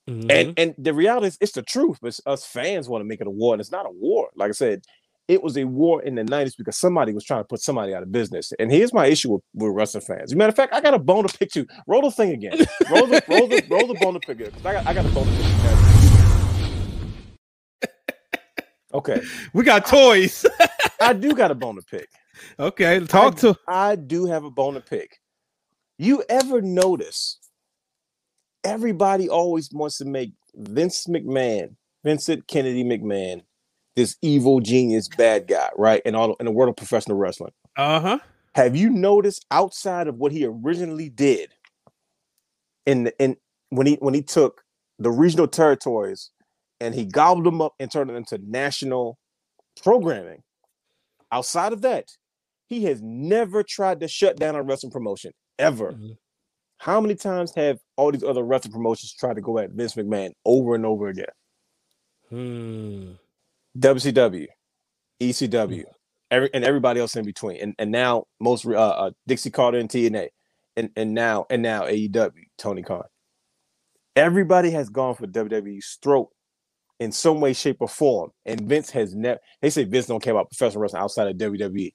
Mm-hmm. 0.08 0.32
And 0.32 0.54
and 0.58 0.76
the 0.78 0.94
reality 0.94 1.28
is 1.28 1.38
it's 1.42 1.52
the 1.52 1.64
truth, 1.64 1.98
but 2.02 2.18
us 2.26 2.46
fans 2.46 2.88
want 2.88 3.02
to 3.02 3.06
make 3.06 3.20
it 3.20 3.28
a 3.28 3.32
war, 3.32 3.54
and 3.54 3.60
it's 3.60 3.72
not 3.72 3.86
a 3.86 3.92
war. 3.92 4.30
Like 4.36 4.50
I 4.50 4.54
said, 4.54 4.84
it 5.28 5.44
was 5.44 5.58
a 5.58 5.66
war 5.66 6.02
in 6.04 6.16
the 6.16 6.24
90s 6.24 6.56
because 6.58 6.78
somebody 6.78 7.14
was 7.14 7.24
trying 7.26 7.42
to 7.42 7.48
put 7.48 7.60
somebody 7.62 7.94
out 7.94 8.02
of 8.04 8.12
business. 8.12 8.54
And 8.60 8.72
here's 8.72 8.94
my 8.94 9.08
issue 9.08 9.32
with, 9.34 9.42
with 9.54 9.74
wrestling 9.74 10.04
fans. 10.06 10.24
As 10.24 10.32
a 10.34 10.36
matter 10.38 10.50
of 10.50 10.56
fact, 10.56 10.74
I 10.74 10.80
got 10.82 10.94
a 10.94 11.00
bone 11.00 11.28
to 11.28 11.38
pick 11.38 11.52
too. 11.52 11.66
Roll 11.86 12.02
the 12.02 12.12
thing 12.12 12.32
again. 12.32 12.58
Roll 12.90 13.08
the 13.08 13.22
roll 13.28 13.48
the 13.48 13.64
roll 13.70 13.88
the 13.88 13.96
bone 14.02 14.14
to 14.14 14.20
pick 14.22 14.40
it. 14.40 14.54
'cause 14.54 14.66
I 14.66 14.74
got 14.74 14.88
I 14.88 14.94
got 14.94 15.06
a 15.06 15.10
bone 15.10 15.26
to 15.26 15.32
pick. 15.32 15.52
Okay. 18.94 19.22
we 19.54 19.64
got 19.64 19.86
toys. 19.86 20.46
I 21.02 21.14
do 21.14 21.34
got 21.36 21.52
a 21.52 21.56
bone 21.56 21.76
to 21.76 21.82
pick. 21.84 22.08
okay, 22.60 23.00
talk 23.06 23.34
I, 23.36 23.38
to 23.42 23.58
I 23.68 23.96
do 23.96 24.26
have 24.26 24.44
a 24.46 24.50
bone 24.50 24.76
to 24.76 24.82
pick. 24.82 25.18
You 26.00 26.24
ever 26.30 26.62
notice 26.62 27.38
everybody 28.64 29.30
always 29.30 29.70
wants 29.72 29.98
to 30.00 30.06
make 30.06 30.32
Vince 30.56 31.06
McMahon, 31.08 31.76
Vincent 32.04 32.48
Kennedy 32.48 32.84
McMahon, 32.84 33.42
this 33.98 34.16
evil 34.22 34.60
genius 34.60 35.08
bad 35.08 35.48
guy, 35.48 35.70
right? 35.76 36.04
In 36.06 36.14
all 36.14 36.36
in 36.36 36.46
the 36.46 36.52
world 36.52 36.70
of 36.70 36.78
professional 36.78 37.18
wrestling. 37.18 37.52
uh-huh. 37.76 38.20
Have 38.54 38.76
you 38.76 38.90
noticed 38.90 39.46
outside 39.52 40.08
of 40.08 40.18
what 40.18 40.32
he 40.32 40.46
originally 40.46 41.10
did 41.10 41.54
in 42.86 43.06
the, 43.06 43.20
in 43.20 43.38
when 43.70 43.88
he 43.88 43.96
when 43.96 44.14
he 44.14 44.22
took 44.22 44.64
the 45.00 45.12
regional 45.12 45.48
territories 45.48 46.30
and 46.80 46.94
he 46.94 47.06
gobbled 47.06 47.46
them 47.46 47.60
up 47.62 47.74
and 47.80 47.92
turned 47.92 48.10
them 48.10 48.16
into 48.16 48.40
national 48.48 49.18
programming? 49.84 50.44
Outside 51.32 51.74
of 51.74 51.82
that, 51.82 52.06
he 52.68 52.84
has 52.86 53.02
never 53.02 53.64
tried 53.64 54.00
to 54.02 54.08
shut 54.08 54.38
down 54.38 54.56
a 54.56 54.62
wrestling 54.62 54.92
promotion 54.92 55.32
ever. 55.58 55.94
Mhm. 55.94 56.18
How 56.78 57.02
many 57.02 57.16
times 57.16 57.52
have 57.56 57.80
all 57.96 58.12
these 58.12 58.24
other 58.24 58.44
wrestling 58.44 58.74
promotions 58.74 59.12
tried 59.14 59.38
to 59.38 59.42
go 59.42 59.58
at 59.58 59.72
Vince 59.72 59.96
McMahon 59.96 60.34
over 60.46 60.76
and 60.76 60.86
over 60.86 61.08
again? 61.08 61.26
Hmm. 62.30 63.14
WCW, 63.78 64.48
ECW, 65.22 65.84
every, 66.32 66.50
and 66.54 66.64
everybody 66.64 67.00
else 67.00 67.16
in 67.16 67.26
between, 67.26 67.58
and 67.62 67.76
and 67.78 67.92
now 67.92 68.26
most 68.40 68.66
uh, 68.66 68.72
uh, 68.72 69.12
Dixie 69.28 69.52
Carter 69.52 69.78
and 69.78 69.90
TNA, 69.90 70.30
and 70.76 70.90
and 70.96 71.14
now 71.14 71.46
and 71.50 71.62
now 71.62 71.84
AEW, 71.84 72.32
Tony 72.58 72.82
Khan. 72.82 73.04
Everybody 74.16 74.72
has 74.72 74.90
gone 74.90 75.14
for 75.14 75.28
WWE's 75.28 76.00
throat 76.02 76.30
in 77.00 77.12
some 77.12 77.40
way, 77.40 77.54
shape, 77.54 77.78
or 77.80 77.88
form, 77.88 78.32
and 78.46 78.62
Vince 78.62 78.90
has 78.92 79.14
never. 79.14 79.40
They 79.62 79.70
say 79.70 79.84
Vince 79.84 80.08
don't 80.08 80.24
care 80.24 80.34
about 80.34 80.50
professional 80.50 80.82
wrestling 80.82 81.04
outside 81.04 81.28
of 81.28 81.36
WWE. 81.36 81.92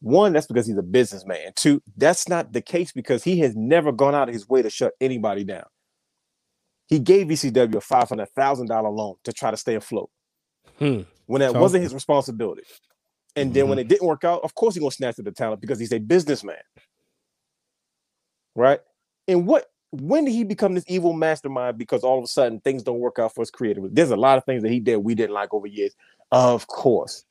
One, 0.00 0.32
that's 0.32 0.46
because 0.46 0.66
he's 0.66 0.76
a 0.76 0.82
businessman. 0.82 1.52
Two, 1.56 1.82
that's 1.96 2.28
not 2.28 2.52
the 2.52 2.60
case 2.60 2.92
because 2.92 3.24
he 3.24 3.38
has 3.40 3.56
never 3.56 3.92
gone 3.92 4.14
out 4.14 4.28
of 4.28 4.34
his 4.34 4.48
way 4.48 4.62
to 4.62 4.70
shut 4.70 4.92
anybody 5.00 5.44
down. 5.44 5.64
He 6.86 6.98
gave 6.98 7.28
ECW 7.28 7.76
a 7.76 7.80
five 7.80 8.10
hundred 8.10 8.28
thousand 8.36 8.66
dollar 8.66 8.90
loan 8.90 9.14
to 9.24 9.32
try 9.32 9.50
to 9.50 9.56
stay 9.56 9.74
afloat 9.74 10.10
Hmm. 10.78 11.02
when 11.26 11.40
that 11.40 11.52
So- 11.52 11.60
wasn't 11.60 11.82
his 11.82 11.94
responsibility. 11.94 12.62
And 13.36 13.54
then 13.54 13.68
when 13.68 13.78
it 13.78 13.86
didn't 13.88 14.06
work 14.06 14.24
out, 14.24 14.42
of 14.42 14.54
course 14.54 14.74
he's 14.74 14.80
gonna 14.80 14.90
snatch 14.90 15.18
at 15.18 15.24
the 15.24 15.30
talent 15.32 15.60
because 15.60 15.78
he's 15.78 15.92
a 15.92 15.98
businessman. 15.98 16.62
Right? 18.54 18.80
And 19.28 19.46
what 19.46 19.70
when 19.90 20.24
did 20.24 20.32
he 20.32 20.44
become 20.44 20.74
this 20.74 20.84
evil 20.88 21.12
mastermind? 21.12 21.78
Because 21.78 22.02
all 22.04 22.18
of 22.18 22.24
a 22.24 22.26
sudden 22.26 22.60
things 22.60 22.82
don't 22.82 22.98
work 22.98 23.18
out 23.18 23.34
for 23.34 23.40
us 23.40 23.50
creatively. 23.50 23.90
There's 23.92 24.10
a 24.10 24.16
lot 24.16 24.36
of 24.36 24.44
things 24.44 24.62
that 24.62 24.70
he 24.72 24.80
did 24.80 24.96
we 24.98 25.14
didn't 25.14 25.34
like 25.34 25.54
over 25.54 25.66
years. 25.66 25.94
Of 26.30 26.66
course. 26.66 27.24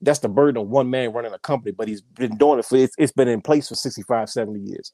That's 0.00 0.18
the 0.18 0.28
burden 0.28 0.60
of 0.60 0.68
one 0.68 0.90
man 0.90 1.12
running 1.12 1.32
a 1.32 1.38
company, 1.38 1.72
but 1.72 1.86
he's 1.88 2.00
been 2.00 2.36
doing 2.36 2.58
it 2.58 2.64
for 2.64 2.76
it's, 2.76 2.94
it's 2.98 3.12
been 3.12 3.28
in 3.28 3.40
place 3.40 3.68
for 3.68 3.74
65, 3.74 4.28
70 4.28 4.60
years. 4.60 4.92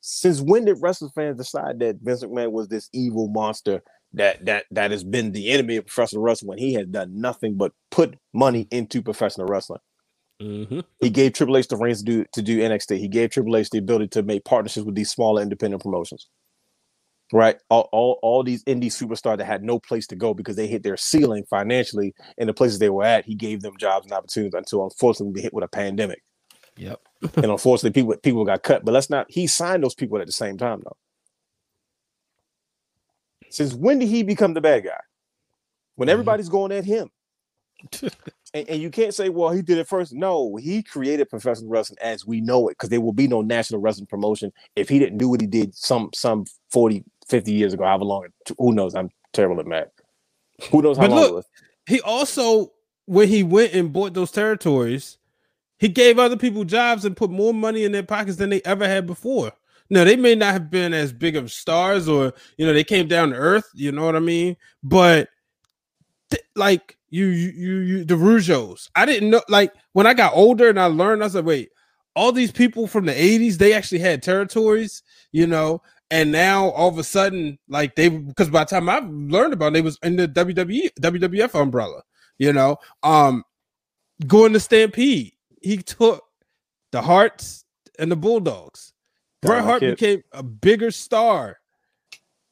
Since 0.00 0.40
when 0.40 0.64
did 0.64 0.78
wrestling 0.80 1.12
fans 1.14 1.36
decide 1.36 1.78
that 1.80 1.96
Vince 1.96 2.24
McMahon 2.24 2.52
was 2.52 2.68
this 2.68 2.88
evil 2.92 3.28
monster 3.28 3.82
that 4.14 4.44
that 4.46 4.64
that 4.70 4.90
has 4.90 5.04
been 5.04 5.32
the 5.32 5.50
enemy 5.50 5.76
of 5.76 5.86
professional 5.86 6.22
wrestling 6.22 6.48
when 6.48 6.58
he 6.58 6.74
has 6.74 6.86
done 6.86 7.20
nothing 7.20 7.56
but 7.56 7.72
put 7.90 8.18
money 8.32 8.66
into 8.70 9.02
professional 9.02 9.46
wrestling? 9.46 9.80
Mm-hmm. 10.40 10.80
He 11.00 11.10
gave 11.10 11.32
Triple 11.32 11.56
H 11.56 11.68
the 11.68 11.76
reins 11.76 11.98
to 11.98 12.04
do 12.04 12.24
to 12.32 12.42
do 12.42 12.58
NXT. 12.58 12.98
He 12.98 13.08
gave 13.08 13.30
Triple 13.30 13.56
H 13.56 13.70
the 13.70 13.78
ability 13.78 14.08
to 14.08 14.22
make 14.22 14.44
partnerships 14.44 14.86
with 14.86 14.94
these 14.94 15.10
smaller 15.10 15.42
independent 15.42 15.82
promotions. 15.82 16.28
Right, 17.32 17.56
all, 17.70 17.88
all 17.90 18.18
all 18.22 18.42
these 18.42 18.62
indie 18.64 18.86
superstars 18.86 19.38
that 19.38 19.46
had 19.46 19.62
no 19.62 19.78
place 19.78 20.06
to 20.08 20.16
go 20.16 20.34
because 20.34 20.56
they 20.56 20.66
hit 20.66 20.82
their 20.82 20.96
ceiling 20.96 21.44
financially 21.48 22.14
in 22.36 22.46
the 22.46 22.54
places 22.54 22.78
they 22.78 22.90
were 22.90 23.04
at. 23.04 23.24
He 23.24 23.34
gave 23.34 23.62
them 23.62 23.76
jobs 23.78 24.06
and 24.06 24.12
opportunities 24.12 24.54
until 24.54 24.84
unfortunately 24.84 25.32
we 25.32 25.42
hit 25.42 25.54
with 25.54 25.64
a 25.64 25.68
pandemic. 25.68 26.22
Yep. 26.76 27.00
and 27.36 27.46
unfortunately, 27.46 27.98
people 27.98 28.16
people 28.18 28.44
got 28.44 28.62
cut. 28.62 28.84
But 28.84 28.92
let's 28.92 29.10
not. 29.10 29.26
He 29.30 29.46
signed 29.46 29.82
those 29.82 29.94
people 29.94 30.18
at 30.18 30.26
the 30.26 30.32
same 30.32 30.58
time 30.58 30.82
though. 30.84 30.96
Since 33.54 33.74
when 33.74 33.98
did 34.00 34.08
he 34.08 34.22
become 34.24 34.52
the 34.54 34.60
bad 34.60 34.84
guy? 34.84 35.00
When 35.96 36.08
Mhm. 36.08 36.12
everybody's 36.12 36.48
going 36.48 36.72
at 36.72 36.84
him. 36.84 37.08
and, 38.02 38.68
and 38.68 38.82
you 38.82 38.90
can't 38.90 39.14
say, 39.14 39.28
well, 39.28 39.50
he 39.50 39.62
did 39.62 39.78
it 39.78 39.86
first. 39.86 40.12
No, 40.12 40.56
he 40.56 40.82
created 40.82 41.28
professional 41.30 41.70
wrestling 41.70 41.98
as 42.00 42.26
we 42.26 42.40
know 42.40 42.68
it, 42.68 42.72
because 42.72 42.88
there 42.88 43.00
will 43.00 43.12
be 43.12 43.28
no 43.28 43.42
national 43.42 43.80
wrestling 43.80 44.06
promotion 44.06 44.52
if 44.74 44.88
he 44.88 44.98
didn't 44.98 45.18
do 45.18 45.28
what 45.28 45.40
he 45.40 45.46
did 45.46 45.74
some 45.74 46.10
some 46.14 46.46
40, 46.72 47.04
50 47.28 47.52
years 47.52 47.72
ago, 47.74 47.84
however 47.84 48.04
long. 48.04 48.26
Who 48.58 48.72
knows? 48.72 48.94
I'm 48.94 49.10
terrible 49.32 49.60
at 49.60 49.66
math. 49.66 49.88
Who 50.70 50.82
knows 50.82 50.96
how 50.96 51.04
But 51.04 51.10
long 51.10 51.20
look- 51.20 51.30
it 51.30 51.34
was? 51.34 51.46
He 51.86 52.00
also, 52.00 52.72
when 53.04 53.28
he 53.28 53.42
went 53.42 53.72
and 53.74 53.92
bought 53.92 54.14
those 54.14 54.30
territories, 54.32 55.18
he 55.78 55.88
gave 55.88 56.18
other 56.18 56.36
people 56.36 56.64
jobs 56.64 57.04
and 57.04 57.16
put 57.16 57.30
more 57.30 57.52
money 57.54 57.84
in 57.84 57.92
their 57.92 58.02
pockets 58.02 58.38
than 58.38 58.50
they 58.50 58.62
ever 58.62 58.88
had 58.88 59.06
before. 59.06 59.52
Now 59.90 60.04
they 60.04 60.16
may 60.16 60.34
not 60.34 60.52
have 60.52 60.70
been 60.70 60.94
as 60.94 61.12
big 61.12 61.36
of 61.36 61.52
stars, 61.52 62.08
or 62.08 62.32
you 62.56 62.66
know, 62.66 62.72
they 62.72 62.84
came 62.84 63.08
down 63.08 63.30
to 63.30 63.36
earth. 63.36 63.68
You 63.74 63.92
know 63.92 64.04
what 64.04 64.16
I 64.16 64.20
mean? 64.20 64.56
But 64.82 65.28
th- 66.30 66.42
like 66.56 66.96
you, 67.10 67.26
you, 67.26 67.50
you, 67.50 67.78
you, 67.78 68.04
the 68.04 68.14
Rougeaus. 68.14 68.88
I 68.96 69.06
didn't 69.06 69.30
know. 69.30 69.42
Like 69.48 69.72
when 69.92 70.06
I 70.06 70.14
got 70.14 70.34
older 70.34 70.68
and 70.68 70.80
I 70.80 70.86
learned, 70.86 71.22
I 71.22 71.28
said, 71.28 71.44
wait, 71.44 71.70
all 72.16 72.32
these 72.32 72.52
people 72.52 72.86
from 72.86 73.06
the 73.06 73.12
'80s, 73.12 73.58
they 73.58 73.72
actually 73.72 74.00
had 74.00 74.22
territories. 74.22 75.02
You 75.32 75.46
know, 75.46 75.82
and 76.10 76.32
now 76.32 76.70
all 76.70 76.88
of 76.88 76.98
a 76.98 77.04
sudden, 77.04 77.58
like 77.68 77.96
they, 77.96 78.08
because 78.08 78.48
by 78.48 78.64
the 78.64 78.70
time 78.70 78.88
I 78.88 79.00
learned 79.04 79.52
about, 79.52 79.68
it, 79.68 79.74
they 79.74 79.80
was 79.82 79.98
in 80.02 80.16
the 80.16 80.28
WWE, 80.28 80.90
WWF 81.00 81.60
umbrella. 81.60 82.02
You 82.38 82.52
know, 82.52 82.78
um, 83.02 83.44
going 84.26 84.52
to 84.54 84.60
Stampede, 84.60 85.32
he 85.60 85.76
took 85.78 86.24
the 86.90 87.02
Hearts 87.02 87.64
and 87.98 88.10
the 88.10 88.16
Bulldogs. 88.16 88.93
Bret 89.48 89.64
Hart 89.64 89.80
Kid. 89.80 89.96
became 89.96 90.22
a 90.32 90.42
bigger 90.42 90.90
star. 90.90 91.58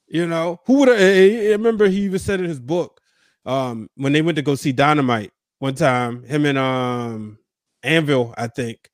You 0.08 0.26
know, 0.26 0.60
who 0.66 0.80
would 0.80 0.88
have? 0.88 0.98
I 0.98 1.50
remember 1.52 1.88
he 1.88 2.02
even 2.02 2.18
said 2.18 2.40
in 2.40 2.46
his 2.46 2.60
book 2.60 3.00
um, 3.46 3.88
when 3.96 4.12
they 4.12 4.22
went 4.22 4.36
to 4.36 4.42
go 4.42 4.54
see 4.54 4.72
Dynamite 4.72 5.32
one 5.58 5.74
time, 5.74 6.22
him 6.24 6.44
and 6.44 6.58
um, 6.58 7.38
Anvil, 7.82 8.34
I 8.36 8.48
think, 8.48 8.90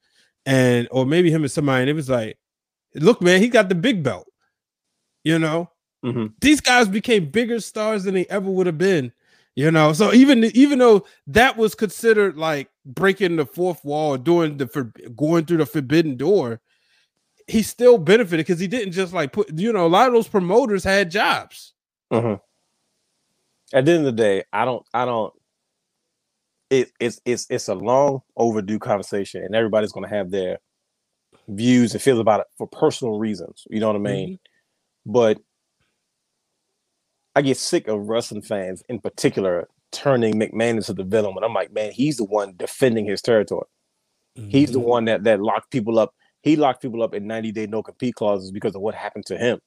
and 0.46 0.86
or 0.90 1.06
maybe 1.06 1.30
him 1.30 1.42
and 1.42 1.50
somebody, 1.50 1.82
and 1.82 1.90
it 1.90 1.94
was 1.94 2.08
like, 2.08 2.38
look, 2.94 3.20
man, 3.20 3.40
he 3.40 3.48
got 3.48 3.68
the 3.68 3.74
big 3.74 4.02
belt. 4.02 4.28
You 5.24 5.38
know, 5.38 5.70
Mhm. 6.04 6.34
these 6.40 6.60
guys 6.60 6.88
became 6.88 7.30
bigger 7.30 7.58
stars 7.60 8.04
than 8.04 8.14
they 8.14 8.26
ever 8.26 8.48
would 8.50 8.66
have 8.66 8.78
been. 8.78 9.12
You 9.56 9.72
know, 9.72 9.92
so 9.92 10.14
even 10.14 10.44
even 10.44 10.78
though 10.78 11.04
that 11.26 11.56
was 11.56 11.74
considered 11.74 12.36
like 12.36 12.68
breaking 12.86 13.34
the 13.36 13.44
fourth 13.46 13.84
wall, 13.84 14.16
doing 14.16 14.56
the 14.56 14.68
for, 14.68 14.92
going 15.16 15.46
through 15.46 15.56
the 15.56 15.66
forbidden 15.66 16.16
door, 16.16 16.60
he 17.48 17.62
still 17.62 17.98
benefited 17.98 18.46
because 18.46 18.60
he 18.60 18.68
didn't 18.68 18.92
just 18.92 19.12
like 19.12 19.32
put. 19.32 19.50
You 19.58 19.72
know, 19.72 19.86
a 19.86 19.88
lot 19.88 20.06
of 20.06 20.12
those 20.12 20.28
promoters 20.28 20.84
had 20.84 21.10
jobs. 21.10 21.72
Mhm. 22.12 22.40
At 23.72 23.84
the 23.84 23.92
end 23.92 24.06
of 24.06 24.16
the 24.16 24.22
day, 24.22 24.44
I 24.52 24.64
don't, 24.64 24.86
I 24.94 25.04
don't. 25.04 25.32
It, 26.70 26.92
it's 27.00 27.20
it's 27.24 27.46
it's 27.48 27.68
a 27.68 27.74
long 27.74 28.20
overdue 28.36 28.78
conversation, 28.78 29.42
and 29.42 29.54
everybody's 29.54 29.92
going 29.92 30.08
to 30.08 30.14
have 30.14 30.30
their 30.30 30.58
views 31.48 31.94
and 31.94 32.02
feels 32.02 32.18
about 32.18 32.40
it 32.40 32.46
for 32.56 32.66
personal 32.66 33.18
reasons. 33.18 33.66
You 33.70 33.80
know 33.80 33.86
what 33.88 33.96
I 33.96 34.00
mean? 34.00 34.38
But 35.06 35.38
I 37.34 37.40
get 37.42 37.56
sick 37.56 37.88
of 37.88 38.08
wrestling 38.08 38.42
fans, 38.42 38.82
in 38.88 39.00
particular, 39.00 39.68
turning 39.92 40.34
McMahon 40.34 40.76
into 40.76 40.92
the 40.92 41.04
villain. 41.04 41.34
When 41.34 41.44
I'm 41.44 41.54
like, 41.54 41.72
man, 41.72 41.92
he's 41.92 42.18
the 42.18 42.24
one 42.24 42.54
defending 42.56 43.06
his 43.06 43.22
territory. 43.22 43.66
He's 44.50 44.70
the 44.70 44.78
one 44.78 45.06
that 45.06 45.24
that 45.24 45.40
locked 45.40 45.70
people 45.70 45.98
up. 45.98 46.14
He 46.42 46.56
locked 46.56 46.82
people 46.82 47.02
up 47.02 47.14
in 47.14 47.26
90 47.26 47.52
day 47.52 47.66
no 47.66 47.82
compete 47.82 48.14
clauses 48.14 48.50
because 48.50 48.74
of 48.74 48.80
what 48.80 48.94
happened 48.94 49.26
to 49.26 49.36
him. 49.36 49.58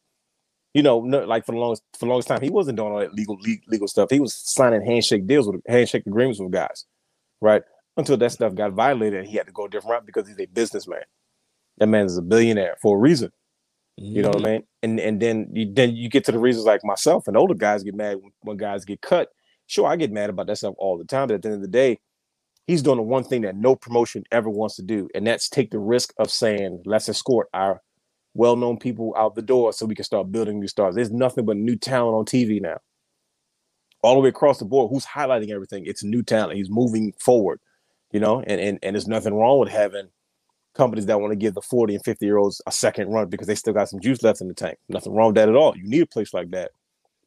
You 0.74 0.84
know, 0.84 1.02
no, 1.02 1.26
like 1.26 1.46
for 1.46 1.52
the 1.52 1.58
longest 1.58 1.84
for 1.94 2.06
the 2.06 2.10
longest 2.10 2.30
time, 2.30 2.42
he 2.42 2.50
wasn't 2.50 2.78
doing 2.78 2.94
all 2.94 3.00
that 3.00 3.14
legal 3.14 3.36
le- 3.42 3.58
legal 3.68 3.90
stuff. 3.90 4.10
He 4.10 4.22
was 4.22 4.34
signing 4.34 4.86
handshake 4.86 5.28
deals 5.28 5.48
with 5.48 5.62
handshake 5.68 6.08
agreements 6.08 6.40
with 6.40 6.52
guys, 6.52 6.86
right? 7.42 7.62
Until 7.98 8.16
that 8.18 8.32
stuff 8.32 8.56
got 8.56 8.72
violated, 8.72 9.20
and 9.20 9.28
he 9.28 9.36
had 9.36 9.48
to 9.48 9.52
go 9.52 9.66
a 9.66 9.70
different 9.70 9.92
route 9.92 10.06
because 10.06 10.30
he's 10.30 10.40
a 10.40 10.46
businessman. 10.46 11.04
That 11.80 11.88
man 11.88 12.06
is 12.06 12.18
a 12.18 12.22
billionaire 12.22 12.78
for 12.82 12.96
a 12.96 13.00
reason. 13.00 13.32
You 13.98 14.22
know 14.22 14.30
what 14.30 14.38
I 14.38 14.40
mm-hmm. 14.40 14.52
mean? 14.52 14.64
And 14.82 15.00
and 15.00 15.22
then 15.22 15.50
you 15.52 15.72
then 15.74 15.94
you 15.96 16.08
get 16.08 16.24
to 16.26 16.32
the 16.32 16.40
reasons 16.40 16.66
like 16.66 16.86
myself 16.86 17.28
and 17.28 17.36
older 17.36 17.54
guys 17.54 17.84
get 17.84 17.94
mad 17.94 18.18
when, 18.22 18.32
when 18.42 18.58
guys 18.58 18.86
get 18.86 19.02
cut. 19.02 19.30
Sure, 19.68 19.88
I 19.88 19.98
get 19.98 20.12
mad 20.12 20.30
about 20.30 20.48
that 20.48 20.58
stuff 20.58 20.76
all 20.78 20.98
the 20.98 21.04
time, 21.04 21.28
but 21.28 21.36
at 21.36 21.42
the 21.42 21.50
end 21.50 21.56
of 21.56 21.62
the 21.62 21.68
day, 21.68 22.00
he's 22.68 22.82
doing 22.82 22.98
the 22.98 23.04
one 23.04 23.24
thing 23.24 23.42
that 23.42 23.56
no 23.56 23.76
promotion 23.76 24.24
ever 24.32 24.50
wants 24.50 24.76
to 24.76 24.82
do, 24.82 25.10
and 25.16 25.26
that's 25.26 25.50
take 25.50 25.72
the 25.72 25.80
risk 25.80 26.14
of 26.18 26.32
saying, 26.32 26.84
let's 26.86 27.10
escort 27.10 27.48
our 27.54 27.82
well-known 28.34 28.78
people 28.78 29.14
out 29.18 29.36
the 29.36 29.42
door 29.42 29.74
so 29.74 29.86
we 29.86 29.96
can 29.96 30.06
start 30.06 30.32
building 30.32 30.60
new 30.60 30.68
stars. 30.68 30.96
There's 30.96 31.12
nothing 31.12 31.46
but 31.46 31.58
new 31.58 31.76
talent 31.76 32.16
on 32.16 32.26
TV 32.26 32.62
now. 32.62 32.78
All 34.04 34.16
the 34.16 34.22
way 34.22 34.30
across 34.30 34.58
the 34.58 34.66
board, 34.66 34.90
who's 34.90 35.06
highlighting 35.06 35.52
everything? 35.52 35.86
It's 35.86 36.04
new 36.04 36.24
talent. 36.24 36.58
He's 36.58 36.70
moving 36.70 37.14
forward, 37.20 37.60
you 38.12 38.20
know, 38.20 38.42
and 38.48 38.60
and, 38.60 38.80
and 38.82 38.96
there's 38.96 39.08
nothing 39.08 39.34
wrong 39.34 39.60
with 39.60 39.70
having 39.70 40.10
companies 40.74 41.06
that 41.06 41.20
want 41.20 41.32
to 41.32 41.36
give 41.36 41.54
the 41.54 41.62
40 41.62 41.96
and 41.96 42.04
50 42.04 42.26
year 42.26 42.38
olds 42.38 42.62
a 42.66 42.72
second 42.72 43.10
run 43.10 43.28
because 43.28 43.48
they 43.48 43.56
still 43.56 43.74
got 43.74 43.90
some 43.90 44.00
juice 44.00 44.24
left 44.24 44.42
in 44.42 44.48
the 44.48 44.54
tank. 44.54 44.78
Nothing 44.90 45.14
wrong 45.14 45.28
with 45.28 45.36
that 45.36 45.50
at 45.50 45.56
all. 45.56 45.76
You 45.76 45.88
need 45.88 46.02
a 46.02 46.08
place 46.08 46.34
like 46.34 46.52
that. 46.52 46.72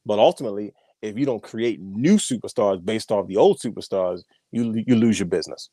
But 0.07 0.19
ultimately, 0.19 0.73
if 1.05 1.19
you 1.19 1.27
don't 1.27 1.43
create 1.43 1.81
new 1.81 2.17
superstars 2.17 2.85
based 2.85 3.13
off 3.13 3.27
the 3.29 3.37
old 3.37 3.61
superstars, 3.61 4.23
you 4.53 4.83
you 4.87 4.97
lose 4.97 5.19
your 5.19 5.29
business. 5.29 5.69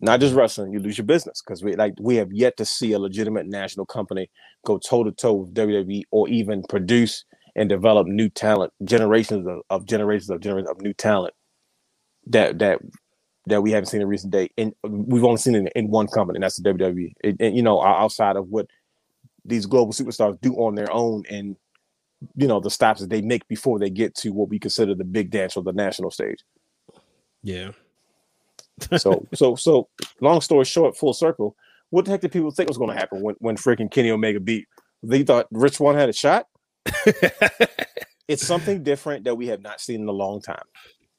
Not 0.00 0.20
just 0.20 0.34
wrestling, 0.34 0.72
you 0.72 0.80
lose 0.80 0.98
your 0.98 1.06
business 1.06 1.42
because 1.42 1.62
we 1.62 1.76
like 1.76 1.94
we 2.00 2.16
have 2.16 2.32
yet 2.32 2.56
to 2.56 2.64
see 2.64 2.92
a 2.92 2.98
legitimate 2.98 3.46
national 3.46 3.86
company 3.86 4.30
go 4.66 4.78
toe 4.78 5.04
to 5.04 5.12
toe 5.12 5.34
with 5.34 5.54
WWE 5.54 6.02
or 6.10 6.28
even 6.28 6.62
produce 6.68 7.24
and 7.54 7.68
develop 7.68 8.06
new 8.06 8.30
talent, 8.30 8.72
generations 8.84 9.46
of, 9.46 9.58
of 9.70 9.86
generations 9.86 10.30
of 10.30 10.40
generations 10.40 10.70
of 10.70 10.80
new 10.80 10.94
talent 10.94 11.34
that 12.26 12.58
that 12.58 12.80
that 13.46 13.62
we 13.62 13.72
haven't 13.72 13.86
seen 13.86 14.00
in 14.00 14.08
recent 14.08 14.32
day. 14.32 14.48
And 14.56 14.72
we've 14.84 15.24
only 15.24 15.38
seen 15.38 15.54
it 15.54 15.58
in, 15.58 15.68
in 15.68 15.90
one 15.90 16.06
company, 16.06 16.36
and 16.36 16.44
that's 16.44 16.60
the 16.60 16.70
WWE. 16.70 17.12
And 17.40 17.56
you 17.56 17.62
know, 17.62 17.82
outside 17.82 18.36
of 18.36 18.48
what 18.48 18.66
these 19.44 19.66
global 19.66 19.92
superstars 19.92 20.40
do 20.40 20.54
on 20.54 20.74
their 20.74 20.90
own, 20.92 21.24
and 21.28 21.56
you 22.36 22.46
know 22.46 22.60
the 22.60 22.70
stops 22.70 23.00
that 23.00 23.10
they 23.10 23.22
make 23.22 23.46
before 23.48 23.78
they 23.78 23.90
get 23.90 24.14
to 24.16 24.30
what 24.30 24.48
we 24.48 24.58
consider 24.58 24.94
the 24.94 25.04
big 25.04 25.30
dance 25.30 25.56
or 25.56 25.62
the 25.62 25.72
national 25.72 26.10
stage. 26.10 26.38
Yeah. 27.42 27.72
So, 28.96 29.26
so, 29.34 29.54
so, 29.56 29.88
long 30.20 30.40
story 30.40 30.64
short, 30.64 30.96
full 30.96 31.12
circle. 31.14 31.56
What 31.90 32.04
the 32.04 32.10
heck 32.12 32.20
did 32.22 32.32
people 32.32 32.50
think 32.50 32.68
was 32.68 32.78
going 32.78 32.90
to 32.90 32.98
happen 32.98 33.22
when 33.22 33.34
when 33.38 33.56
freaking 33.56 33.90
Kenny 33.90 34.10
Omega 34.10 34.40
beat? 34.40 34.66
They 35.02 35.22
thought 35.22 35.46
Rich 35.50 35.76
Swann 35.76 35.96
had 35.96 36.08
a 36.08 36.12
shot. 36.12 36.46
It's 38.28 38.46
something 38.46 38.82
different 38.82 39.24
that 39.24 39.34
we 39.34 39.48
have 39.48 39.60
not 39.60 39.80
seen 39.80 40.00
in 40.00 40.08
a 40.08 40.12
long 40.12 40.40
time. 40.40 40.64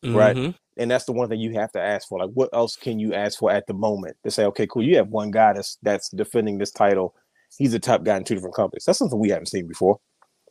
Right. 0.06 0.36
Mhm. 0.36 0.56
and 0.78 0.90
that's 0.92 1.06
the 1.06 1.14
one 1.14 1.30
thing 1.30 1.40
you 1.40 1.54
have 1.54 1.72
to 1.74 1.82
ask 1.82 2.08
for. 2.10 2.20
Like, 2.20 2.32
what 2.34 2.50
else 2.54 2.76
can 2.76 3.00
you 3.00 3.14
ask 3.14 3.40
for 3.40 3.52
at 3.52 3.68
the 3.68 3.74
moment 3.74 4.18
to 4.24 4.32
say, 4.32 4.46
okay, 4.46 4.68
cool, 4.68 4.84
you 4.84 4.98
have 4.98 5.10
one 5.10 5.32
guy 5.32 5.54
that's 5.54 5.78
that's 5.82 6.10
defending 6.10 6.58
this 6.58 6.72
title. 6.72 7.14
He's 7.58 7.74
a 7.74 7.80
top 7.80 8.04
guy 8.04 8.18
in 8.18 8.24
two 8.24 8.36
different 8.36 8.56
companies. 8.56 8.84
That's 8.86 8.98
something 9.00 9.20
we 9.20 9.30
haven't 9.30 9.46
seen 9.48 9.68
before. 9.68 10.00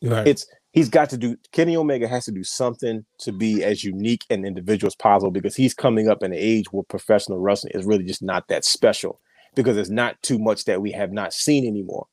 Right. 0.03 0.27
It's 0.27 0.47
he's 0.73 0.89
got 0.89 1.11
to 1.11 1.17
do. 1.17 1.37
Kenny 1.53 1.77
Omega 1.77 2.09
has 2.09 2.25
to 2.25 2.33
do 2.33 2.45
something 2.45 3.05
to 3.19 3.33
be 3.33 3.63
as 3.63 3.85
unique 3.85 4.25
and 4.31 4.45
individual 4.45 4.89
as 4.89 4.97
possible 4.97 5.31
because 5.31 5.55
he's 5.55 5.75
coming 5.75 6.09
up 6.09 6.23
in 6.23 6.33
an 6.33 6.39
age 6.39 6.67
where 6.73 6.83
professional 6.85 7.39
wrestling 7.39 7.73
is 7.75 7.87
really 7.87 8.05
just 8.05 8.23
not 8.23 8.49
that 8.49 8.65
special 8.65 9.21
because 9.55 9.77
there's 9.77 9.91
not 9.91 10.21
too 10.23 10.39
much 10.39 10.65
that 10.65 10.81
we 10.81 10.91
have 10.93 11.13
not 11.13 11.33
seen 11.33 11.67
anymore. 11.67 12.07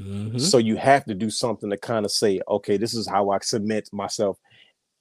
Mhm. 0.00 0.40
So 0.40 0.58
you 0.58 0.76
have 0.76 1.04
to 1.06 1.14
do 1.14 1.30
something 1.30 1.70
to 1.70 1.76
kind 1.76 2.04
of 2.04 2.10
say, 2.10 2.40
okay, 2.48 2.76
this 2.76 2.94
is 2.94 3.08
how 3.08 3.30
I 3.30 3.38
submit 3.40 3.88
myself. 3.92 4.38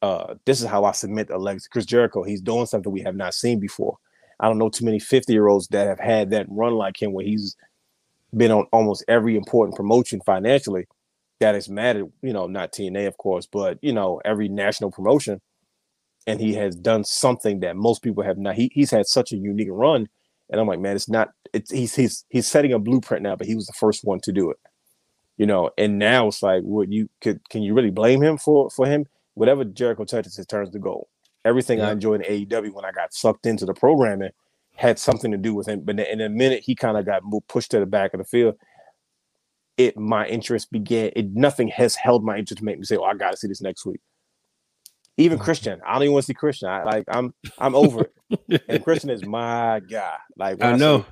Uh, 0.02 0.36
this 0.46 0.62
is 0.62 0.68
how 0.68 0.86
I 0.86 0.92
submit 0.92 1.30
a 1.30 1.38
legacy. 1.38 1.68
Chris 1.72 1.86
Jericho, 1.86 2.24
he's 2.24 2.42
doing 2.42 2.66
something 2.66 2.92
we 2.92 3.02
have 3.02 3.16
not 3.16 3.34
seen 3.34 3.60
before. 3.60 3.98
I 4.40 4.48
don't 4.48 4.58
know 4.58 4.70
too 4.70 4.86
many 4.86 5.00
50 5.00 5.34
year 5.34 5.48
olds 5.48 5.68
that 5.70 5.88
have 5.88 6.00
had 6.00 6.30
that 6.32 6.46
run 6.50 6.74
like 6.74 7.02
him 7.02 7.14
where 7.14 7.26
he's 7.26 7.56
been 8.36 8.52
on 8.52 8.68
almost 8.72 9.04
every 9.08 9.38
important 9.38 9.76
promotion 9.76 10.22
financially 10.26 10.88
that 11.40 11.56
has 11.56 11.70
mattered. 11.70 12.12
You 12.22 12.34
know, 12.34 12.48
not 12.48 12.72
TNA, 12.72 13.08
of 13.08 13.18
course, 13.18 13.46
but 13.46 13.78
you 13.82 13.94
know, 13.94 14.22
every 14.26 14.50
national 14.50 14.92
promotion. 14.92 15.42
And 16.28 16.40
he 16.40 16.56
has 16.56 16.76
done 16.76 17.04
something 17.04 17.60
that 17.60 17.76
most 17.76 18.02
people 18.02 18.24
have 18.24 18.38
not. 18.38 18.56
He, 18.56 18.72
he's 18.74 18.90
had 18.90 19.06
such 19.06 19.32
a 19.32 19.38
unique 19.38 19.68
run, 19.70 20.08
and 20.50 20.60
I'm 20.60 20.68
like, 20.68 20.80
man, 20.80 20.96
it's 20.96 21.10
not. 21.10 21.30
It's 21.54 21.72
he's 21.72 21.96
he's 21.96 22.26
he's 22.30 22.48
setting 22.48 22.74
a 22.74 22.80
blueprint 22.80 23.24
now, 23.24 23.36
but 23.36 23.48
he 23.48 23.56
was 23.56 23.68
the 23.68 23.74
first 23.74 24.04
one 24.04 24.20
to 24.22 24.32
do 24.32 24.50
it. 24.50 24.58
You 25.38 25.46
know, 25.46 25.70
and 25.78 26.00
now 26.00 26.28
it's 26.28 26.42
like, 26.42 26.62
would 26.64 26.92
you 26.92 27.10
could 27.22 27.48
can 27.50 27.62
you 27.62 27.74
really 27.74 27.92
blame 27.92 28.24
him 28.24 28.38
for 28.38 28.70
for 28.72 28.88
him? 28.88 29.06
Whatever 29.36 29.66
Jericho 29.66 30.06
touches, 30.06 30.40
it 30.40 30.48
turns 30.48 30.72
to 30.72 30.80
gold. 30.80 31.08
Everything 31.44 31.80
I 31.80 31.92
enjoyed 31.92 32.22
in 32.26 32.48
AEW 32.48 32.74
when 32.74 32.86
I 32.86 32.92
got 32.92 33.14
sucked 33.14 33.46
into 33.46 33.68
the 33.68 33.74
programming 33.76 34.32
had 34.76 34.98
something 35.00 35.32
to 35.32 35.38
do 35.38 35.54
with 35.54 35.68
him. 35.68 35.82
But 35.82 36.00
in 36.00 36.22
a 36.22 36.30
minute, 36.30 36.64
he 36.64 36.76
kind 36.76 36.98
of 36.98 37.06
got 37.06 37.22
pushed 37.48 37.72
to 37.72 37.80
the 37.80 37.86
back 37.86 38.14
of 38.14 38.18
the 38.20 38.26
field. 38.26 38.56
It 39.78 39.98
my 39.98 40.26
interest 40.28 40.72
began. 40.72 41.12
It 41.16 41.34
nothing 41.34 41.68
has 41.70 41.96
held 41.96 42.24
my 42.24 42.38
interest 42.38 42.60
to 42.60 42.66
make 42.66 42.78
me 42.78 42.86
say, 42.86 42.98
"Oh, 42.98 43.04
I 43.04 43.14
got 43.14 43.32
to 43.32 43.38
see 43.38 43.48
this 43.48 43.62
next 43.62 43.86
week." 43.86 44.00
Even 45.18 45.38
mm-hmm. 45.38 45.46
Christian, 45.46 45.82
I 45.86 45.94
don't 45.94 46.04
even 46.04 46.14
want 46.14 46.24
to 46.24 46.28
see 46.28 46.34
Christian. 46.34 46.70
I 46.70 46.84
like 46.84 47.06
I'm 47.08 47.34
I'm 47.58 47.76
over 47.76 48.02
it. 48.02 48.12
And 48.68 48.84
Christian 48.84 49.10
is 49.10 49.26
my 49.26 49.80
guy. 49.82 50.18
Like 50.38 50.62
I 50.62 50.74
say- 50.74 50.78
know. 50.78 51.06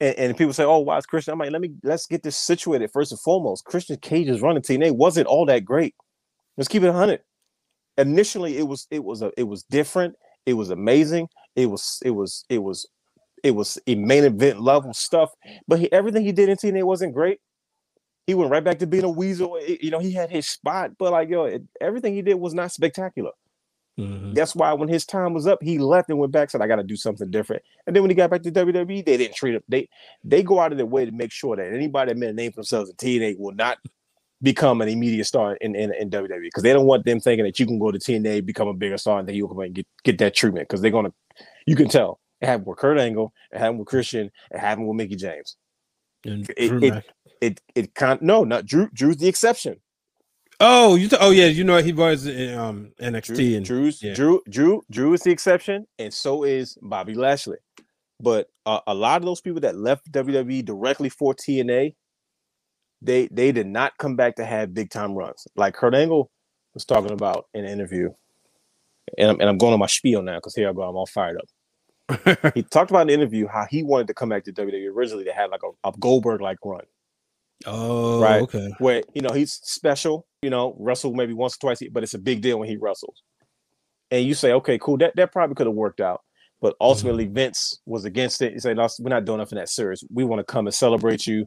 and, 0.00 0.18
and 0.18 0.36
people 0.36 0.52
say, 0.52 0.64
"Oh, 0.64 0.78
why 0.78 0.98
is 0.98 1.06
Christian?" 1.06 1.32
I'm 1.32 1.38
like, 1.38 1.50
"Let 1.50 1.60
me 1.60 1.72
let's 1.82 2.06
get 2.06 2.22
this 2.22 2.36
situated 2.36 2.90
first 2.92 3.12
and 3.12 3.20
foremost." 3.20 3.64
Christian 3.64 3.96
Cage's 3.98 4.40
running 4.40 4.62
TNA 4.62 4.96
wasn't 4.96 5.26
all 5.26 5.46
that 5.46 5.64
great. 5.64 5.94
Let's 6.56 6.68
keep 6.68 6.82
it 6.82 6.92
hundred. 6.92 7.20
Initially, 7.98 8.58
it 8.58 8.66
was 8.66 8.86
it 8.90 9.04
was 9.04 9.22
a 9.22 9.30
it 9.36 9.44
was 9.44 9.62
different. 9.64 10.16
It 10.46 10.54
was 10.54 10.70
amazing. 10.70 11.28
It 11.56 11.66
was 11.66 12.00
it 12.04 12.10
was 12.10 12.44
it 12.48 12.62
was 12.62 12.86
it 13.42 13.52
was 13.52 13.78
a 13.86 13.94
main 13.94 14.24
event 14.24 14.60
level 14.60 14.92
stuff. 14.94 15.30
But 15.68 15.80
he, 15.80 15.92
everything 15.92 16.24
he 16.24 16.32
did 16.32 16.48
in 16.48 16.56
TNA 16.56 16.84
wasn't 16.84 17.14
great. 17.14 17.38
He 18.26 18.34
went 18.34 18.50
right 18.50 18.64
back 18.64 18.78
to 18.78 18.86
being 18.86 19.04
a 19.04 19.10
weasel. 19.10 19.56
It- 19.56 19.82
you 19.82 19.90
know, 19.90 19.98
he 19.98 20.12
had 20.12 20.30
his 20.30 20.46
spot, 20.46 20.92
but 20.98 21.12
like 21.12 21.28
yo, 21.28 21.44
it, 21.44 21.62
everything 21.80 22.14
he 22.14 22.22
did 22.22 22.34
was 22.34 22.54
not 22.54 22.72
spectacular. 22.72 23.32
Mhm. 23.98 24.34
That's 24.34 24.56
why 24.56 24.72
when 24.72 24.88
his 24.88 25.06
time 25.06 25.34
was 25.34 25.46
up, 25.46 25.62
he 25.62 25.78
left 25.78 26.08
and 26.10 26.18
went 26.18 26.32
back. 26.32 26.50
Said, 26.50 26.60
"I 26.60 26.66
got 26.66 26.76
to 26.76 26.82
do 26.82 26.96
something 26.96 27.30
different." 27.30 27.62
And 27.86 27.94
then 27.94 28.02
when 28.02 28.10
he 28.10 28.14
got 28.16 28.28
back 28.30 28.42
to 28.42 28.50
WWE, 28.50 29.02
they 29.02 29.16
didn't 29.16 29.36
treat 29.36 29.54
him. 29.54 29.62
They 29.68 29.88
they 30.24 30.42
go 30.42 30.58
out 30.58 30.72
of 30.72 30.78
their 30.78 30.86
way 30.86 31.04
to 31.04 31.12
make 31.12 31.30
sure 31.30 31.54
that 31.54 31.72
anybody 31.72 32.10
that 32.12 32.18
made 32.18 32.30
a 32.30 32.32
name 32.32 32.50
for 32.50 32.56
themselves 32.56 32.90
in 32.90 32.96
TNA 32.96 33.36
will 33.38 33.54
not 33.54 33.78
become 34.42 34.80
an 34.82 34.88
immediate 34.88 35.26
star 35.26 35.54
in 35.56 35.76
in, 35.76 35.94
in 35.94 36.10
WWE 36.10 36.40
because 36.42 36.64
they 36.64 36.72
don't 36.72 36.86
want 36.86 37.04
them 37.04 37.20
thinking 37.20 37.44
that 37.44 37.60
you 37.60 37.66
can 37.66 37.78
go 37.78 37.92
to 37.92 37.98
TNA, 37.98 38.44
become 38.44 38.66
a 38.68 38.74
bigger 38.74 38.98
star, 38.98 39.20
and 39.20 39.28
then 39.28 39.36
you'll 39.36 39.48
come 39.48 39.60
and 39.60 39.74
get 39.74 39.86
get 40.02 40.18
that 40.18 40.34
treatment 40.34 40.66
because 40.68 40.80
they're 40.80 40.90
gonna. 40.90 41.12
You 41.66 41.76
can 41.76 41.88
tell 41.88 42.18
it 42.40 42.46
happened 42.46 42.66
with 42.66 42.78
Kurt 42.78 42.98
Angle, 42.98 43.32
it 43.52 43.58
happened 43.58 43.78
with 43.78 43.88
Christian, 43.88 44.30
it 44.50 44.58
happened 44.58 44.88
with 44.88 44.96
Mickie 44.96 45.14
James. 45.16 45.56
And 46.26 46.50
It- 46.56 46.82
it- 46.82 47.04
It 47.40 47.60
it 47.74 47.94
can't. 47.94 48.22
No, 48.22 48.44
not 48.44 48.66
Drew. 48.66 48.88
Drew's 48.94 49.18
the 49.18 49.28
exception. 49.28 49.76
oh, 50.60 50.94
you. 50.94 51.08
Th- 51.08 51.20
oh 51.22 51.30
yeah, 51.30 51.46
you 51.46 51.64
know 51.64 51.78
he 51.78 51.92
was 51.92 52.26
in 52.26 52.56
um 52.56 52.92
NXT 53.00 53.36
Drew, 53.36 53.56
and 53.56 53.64
Drew's 53.64 54.02
yeah. 54.02 54.14
Drew 54.14 54.42
Drew 54.48 54.82
Drew 54.90 55.12
is 55.12 55.22
the 55.22 55.30
exception, 55.30 55.86
and 55.98 56.12
so 56.12 56.44
is 56.44 56.78
Bobby 56.82 57.14
Lashley. 57.14 57.58
But 58.20 58.48
uh, 58.64 58.80
a 58.86 58.94
lot 58.94 59.20
of 59.20 59.26
those 59.26 59.40
people 59.40 59.60
that 59.60 59.76
left 59.76 60.10
WWE 60.12 60.64
directly 60.64 61.08
for 61.08 61.34
TNA, 61.34 61.94
they 63.02 63.28
they 63.28 63.52
did 63.52 63.66
not 63.66 63.92
come 63.98 64.16
back 64.16 64.36
to 64.36 64.44
have 64.44 64.74
big 64.74 64.90
time 64.90 65.14
runs. 65.14 65.46
Like 65.56 65.74
Kurt 65.74 65.94
Angle 65.94 66.30
was 66.72 66.84
talking 66.84 67.12
about 67.12 67.46
in 67.54 67.64
an 67.64 67.70
interview, 67.70 68.10
and 69.18 69.30
I'm, 69.30 69.40
and 69.40 69.48
I'm 69.48 69.58
going 69.58 69.72
on 69.72 69.80
my 69.80 69.86
spiel 69.86 70.22
now 70.22 70.36
because 70.36 70.54
here 70.54 70.68
I 70.68 70.72
go, 70.72 70.82
I'm 70.82 70.96
all 70.96 71.06
fired 71.06 71.38
up. 71.38 71.48
he 72.54 72.62
talked 72.62 72.90
about 72.90 73.02
in 73.02 73.08
the 73.08 73.14
interview 73.14 73.46
how 73.46 73.66
he 73.68 73.82
wanted 73.82 74.06
to 74.06 74.14
come 74.14 74.28
back 74.28 74.44
to 74.44 74.52
WWE 74.52 74.94
originally 74.94 75.24
to 75.24 75.32
have 75.32 75.50
like 75.50 75.62
a, 75.62 75.88
a 75.88 75.92
Goldberg 75.98 76.40
like 76.40 76.58
run 76.64 76.82
oh 77.66 78.20
Right. 78.20 78.42
okay. 78.42 78.72
where 78.78 79.02
you 79.14 79.22
know 79.22 79.34
he's 79.34 79.54
special, 79.62 80.26
you 80.42 80.50
know, 80.50 80.76
wrestle 80.78 81.14
maybe 81.14 81.32
once 81.32 81.56
or 81.56 81.60
twice, 81.60 81.82
but 81.92 82.02
it's 82.02 82.14
a 82.14 82.18
big 82.18 82.40
deal 82.40 82.58
when 82.58 82.68
he 82.68 82.76
wrestles. 82.76 83.22
And 84.10 84.24
you 84.24 84.34
say, 84.34 84.52
okay, 84.52 84.78
cool, 84.78 84.98
that, 84.98 85.16
that 85.16 85.32
probably 85.32 85.54
could 85.54 85.66
have 85.66 85.74
worked 85.74 86.00
out. 86.00 86.22
But 86.60 86.74
mm-hmm. 86.74 86.84
ultimately, 86.86 87.26
Vince 87.26 87.80
was 87.86 88.04
against 88.04 88.42
it. 88.42 88.52
He 88.52 88.60
said, 88.60 88.76
no, 88.76 88.88
we're 89.00 89.10
not 89.10 89.24
doing 89.24 89.38
nothing 89.38 89.58
that 89.58 89.68
serious. 89.68 90.04
We 90.12 90.24
want 90.24 90.40
to 90.40 90.44
come 90.44 90.66
and 90.66 90.74
celebrate 90.74 91.26
you, 91.26 91.46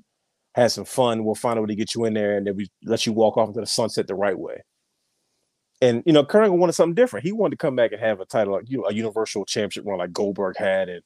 have 0.55 0.71
some 0.71 0.85
fun. 0.85 1.23
We'll 1.23 1.35
find 1.35 1.57
a 1.57 1.61
way 1.61 1.67
to 1.67 1.75
get 1.75 1.95
you 1.95 2.05
in 2.05 2.13
there, 2.13 2.37
and 2.37 2.45
then 2.45 2.55
we 2.55 2.67
let 2.83 3.05
you 3.05 3.13
walk 3.13 3.37
off 3.37 3.49
into 3.49 3.61
the 3.61 3.67
sunset 3.67 4.07
the 4.07 4.15
right 4.15 4.37
way. 4.37 4.63
And 5.81 6.01
you 6.05 6.13
know, 6.13 6.21
Angle 6.21 6.57
wanted 6.57 6.73
something 6.73 6.95
different. 6.95 7.25
He 7.25 7.31
wanted 7.31 7.51
to 7.51 7.57
come 7.57 7.75
back 7.75 7.91
and 7.91 8.01
have 8.01 8.19
a 8.19 8.25
title, 8.25 8.53
like 8.53 8.69
you 8.69 8.79
know, 8.79 8.85
a 8.85 8.93
Universal 8.93 9.45
Championship 9.45 9.85
run 9.85 9.99
like 9.99 10.11
Goldberg 10.11 10.57
had, 10.57 10.89
and 10.89 11.01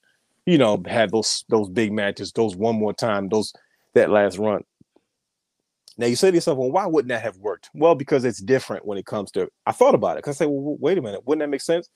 you 0.45 0.57
know, 0.57 0.81
had 0.87 1.11
those 1.11 1.43
those 1.49 1.69
big 1.69 1.91
matches, 1.91 2.31
those 2.31 2.55
one 2.55 2.77
more 2.77 2.93
time, 2.93 3.27
those 3.27 3.53
that 3.93 4.09
last 4.09 4.37
run. 4.37 4.63
Now 6.01 6.07
you 6.07 6.15
say 6.15 6.31
to 6.31 6.35
yourself, 6.35 6.57
well, 6.57 6.71
why 6.71 6.87
wouldn't 6.87 7.09
that 7.09 7.21
have 7.21 7.37
worked? 7.37 7.69
Well, 7.75 7.93
because 7.93 8.25
it's 8.25 8.39
different 8.39 8.87
when 8.87 8.97
it 8.97 9.05
comes 9.05 9.29
to. 9.33 9.47
I 9.67 9.71
thought 9.71 9.93
about 9.93 10.17
it 10.17 10.23
because 10.23 10.37
I 10.37 10.39
say, 10.39 10.47
well, 10.47 10.75
wait 10.79 10.97
a 10.97 11.01
minute, 11.01 11.27
wouldn't 11.27 11.43
that 11.43 11.51
make 11.51 11.61
sense? 11.61 11.89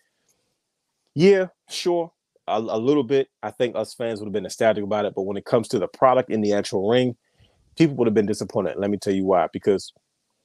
Yeah, 1.16 1.48
sure, 1.70 2.12
a, 2.48 2.60
a 2.60 2.78
little 2.78 3.04
bit. 3.04 3.30
I 3.42 3.50
think 3.50 3.76
us 3.76 3.96
fans 3.96 4.20
would 4.20 4.28
have 4.28 4.34
been 4.34 4.46
ecstatic 4.46 4.84
about 4.84 5.06
it, 5.06 5.16
but 5.16 5.24
when 5.24 5.38
it 5.38 5.46
comes 5.46 5.68
to 5.70 5.80
the 5.80 5.88
product 5.88 6.30
in 6.30 6.42
the 6.42 6.54
actual 6.54 6.88
ring, 6.88 7.16
people 7.76 7.96
would 7.96 8.06
have 8.06 8.14
been 8.14 8.28
disappointed. 8.28 8.76
Let 8.78 8.92
me 8.92 8.98
tell 8.98 9.12
you 9.12 9.26
why. 9.26 9.48
Because 9.52 9.92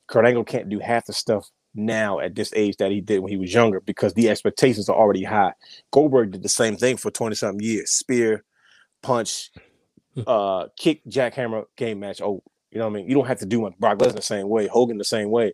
Kurt 0.06 0.24
Angle 0.24 0.44
can't 0.44 0.70
do 0.70 0.78
half 0.78 1.04
the 1.04 1.12
stuff 1.12 1.46
now 1.74 2.18
at 2.18 2.34
this 2.34 2.54
age 2.56 2.78
that 2.78 2.90
he 2.90 3.02
did 3.02 3.18
when 3.18 3.30
he 3.30 3.36
was 3.36 3.52
younger 3.52 3.80
because 3.80 4.14
the 4.14 4.30
expectations 4.30 4.88
are 4.88 4.96
already 4.96 5.24
high. 5.24 5.52
Goldberg 5.90 6.30
did 6.30 6.42
the 6.42 6.48
same 6.48 6.78
thing 6.78 6.96
for 6.96 7.10
20 7.10 7.36
something 7.36 7.62
years 7.62 7.90
spear, 7.90 8.42
punch, 9.02 9.50
uh, 10.26 10.68
kick, 10.78 11.04
jackhammer, 11.04 11.64
game 11.76 12.00
match. 12.00 12.22
Oh, 12.22 12.42
you 12.70 12.78
know 12.78 12.86
what 12.86 12.92
I 12.92 12.96
mean? 12.96 13.08
You 13.08 13.14
don't 13.14 13.26
have 13.26 13.38
to 13.40 13.46
do 13.46 13.60
much. 13.60 13.76
Brock 13.78 13.98
Lesnar 13.98 14.16
the 14.16 14.22
same 14.22 14.48
way, 14.48 14.66
Hogan 14.66 14.98
the 14.98 15.04
same 15.04 15.30
way. 15.30 15.52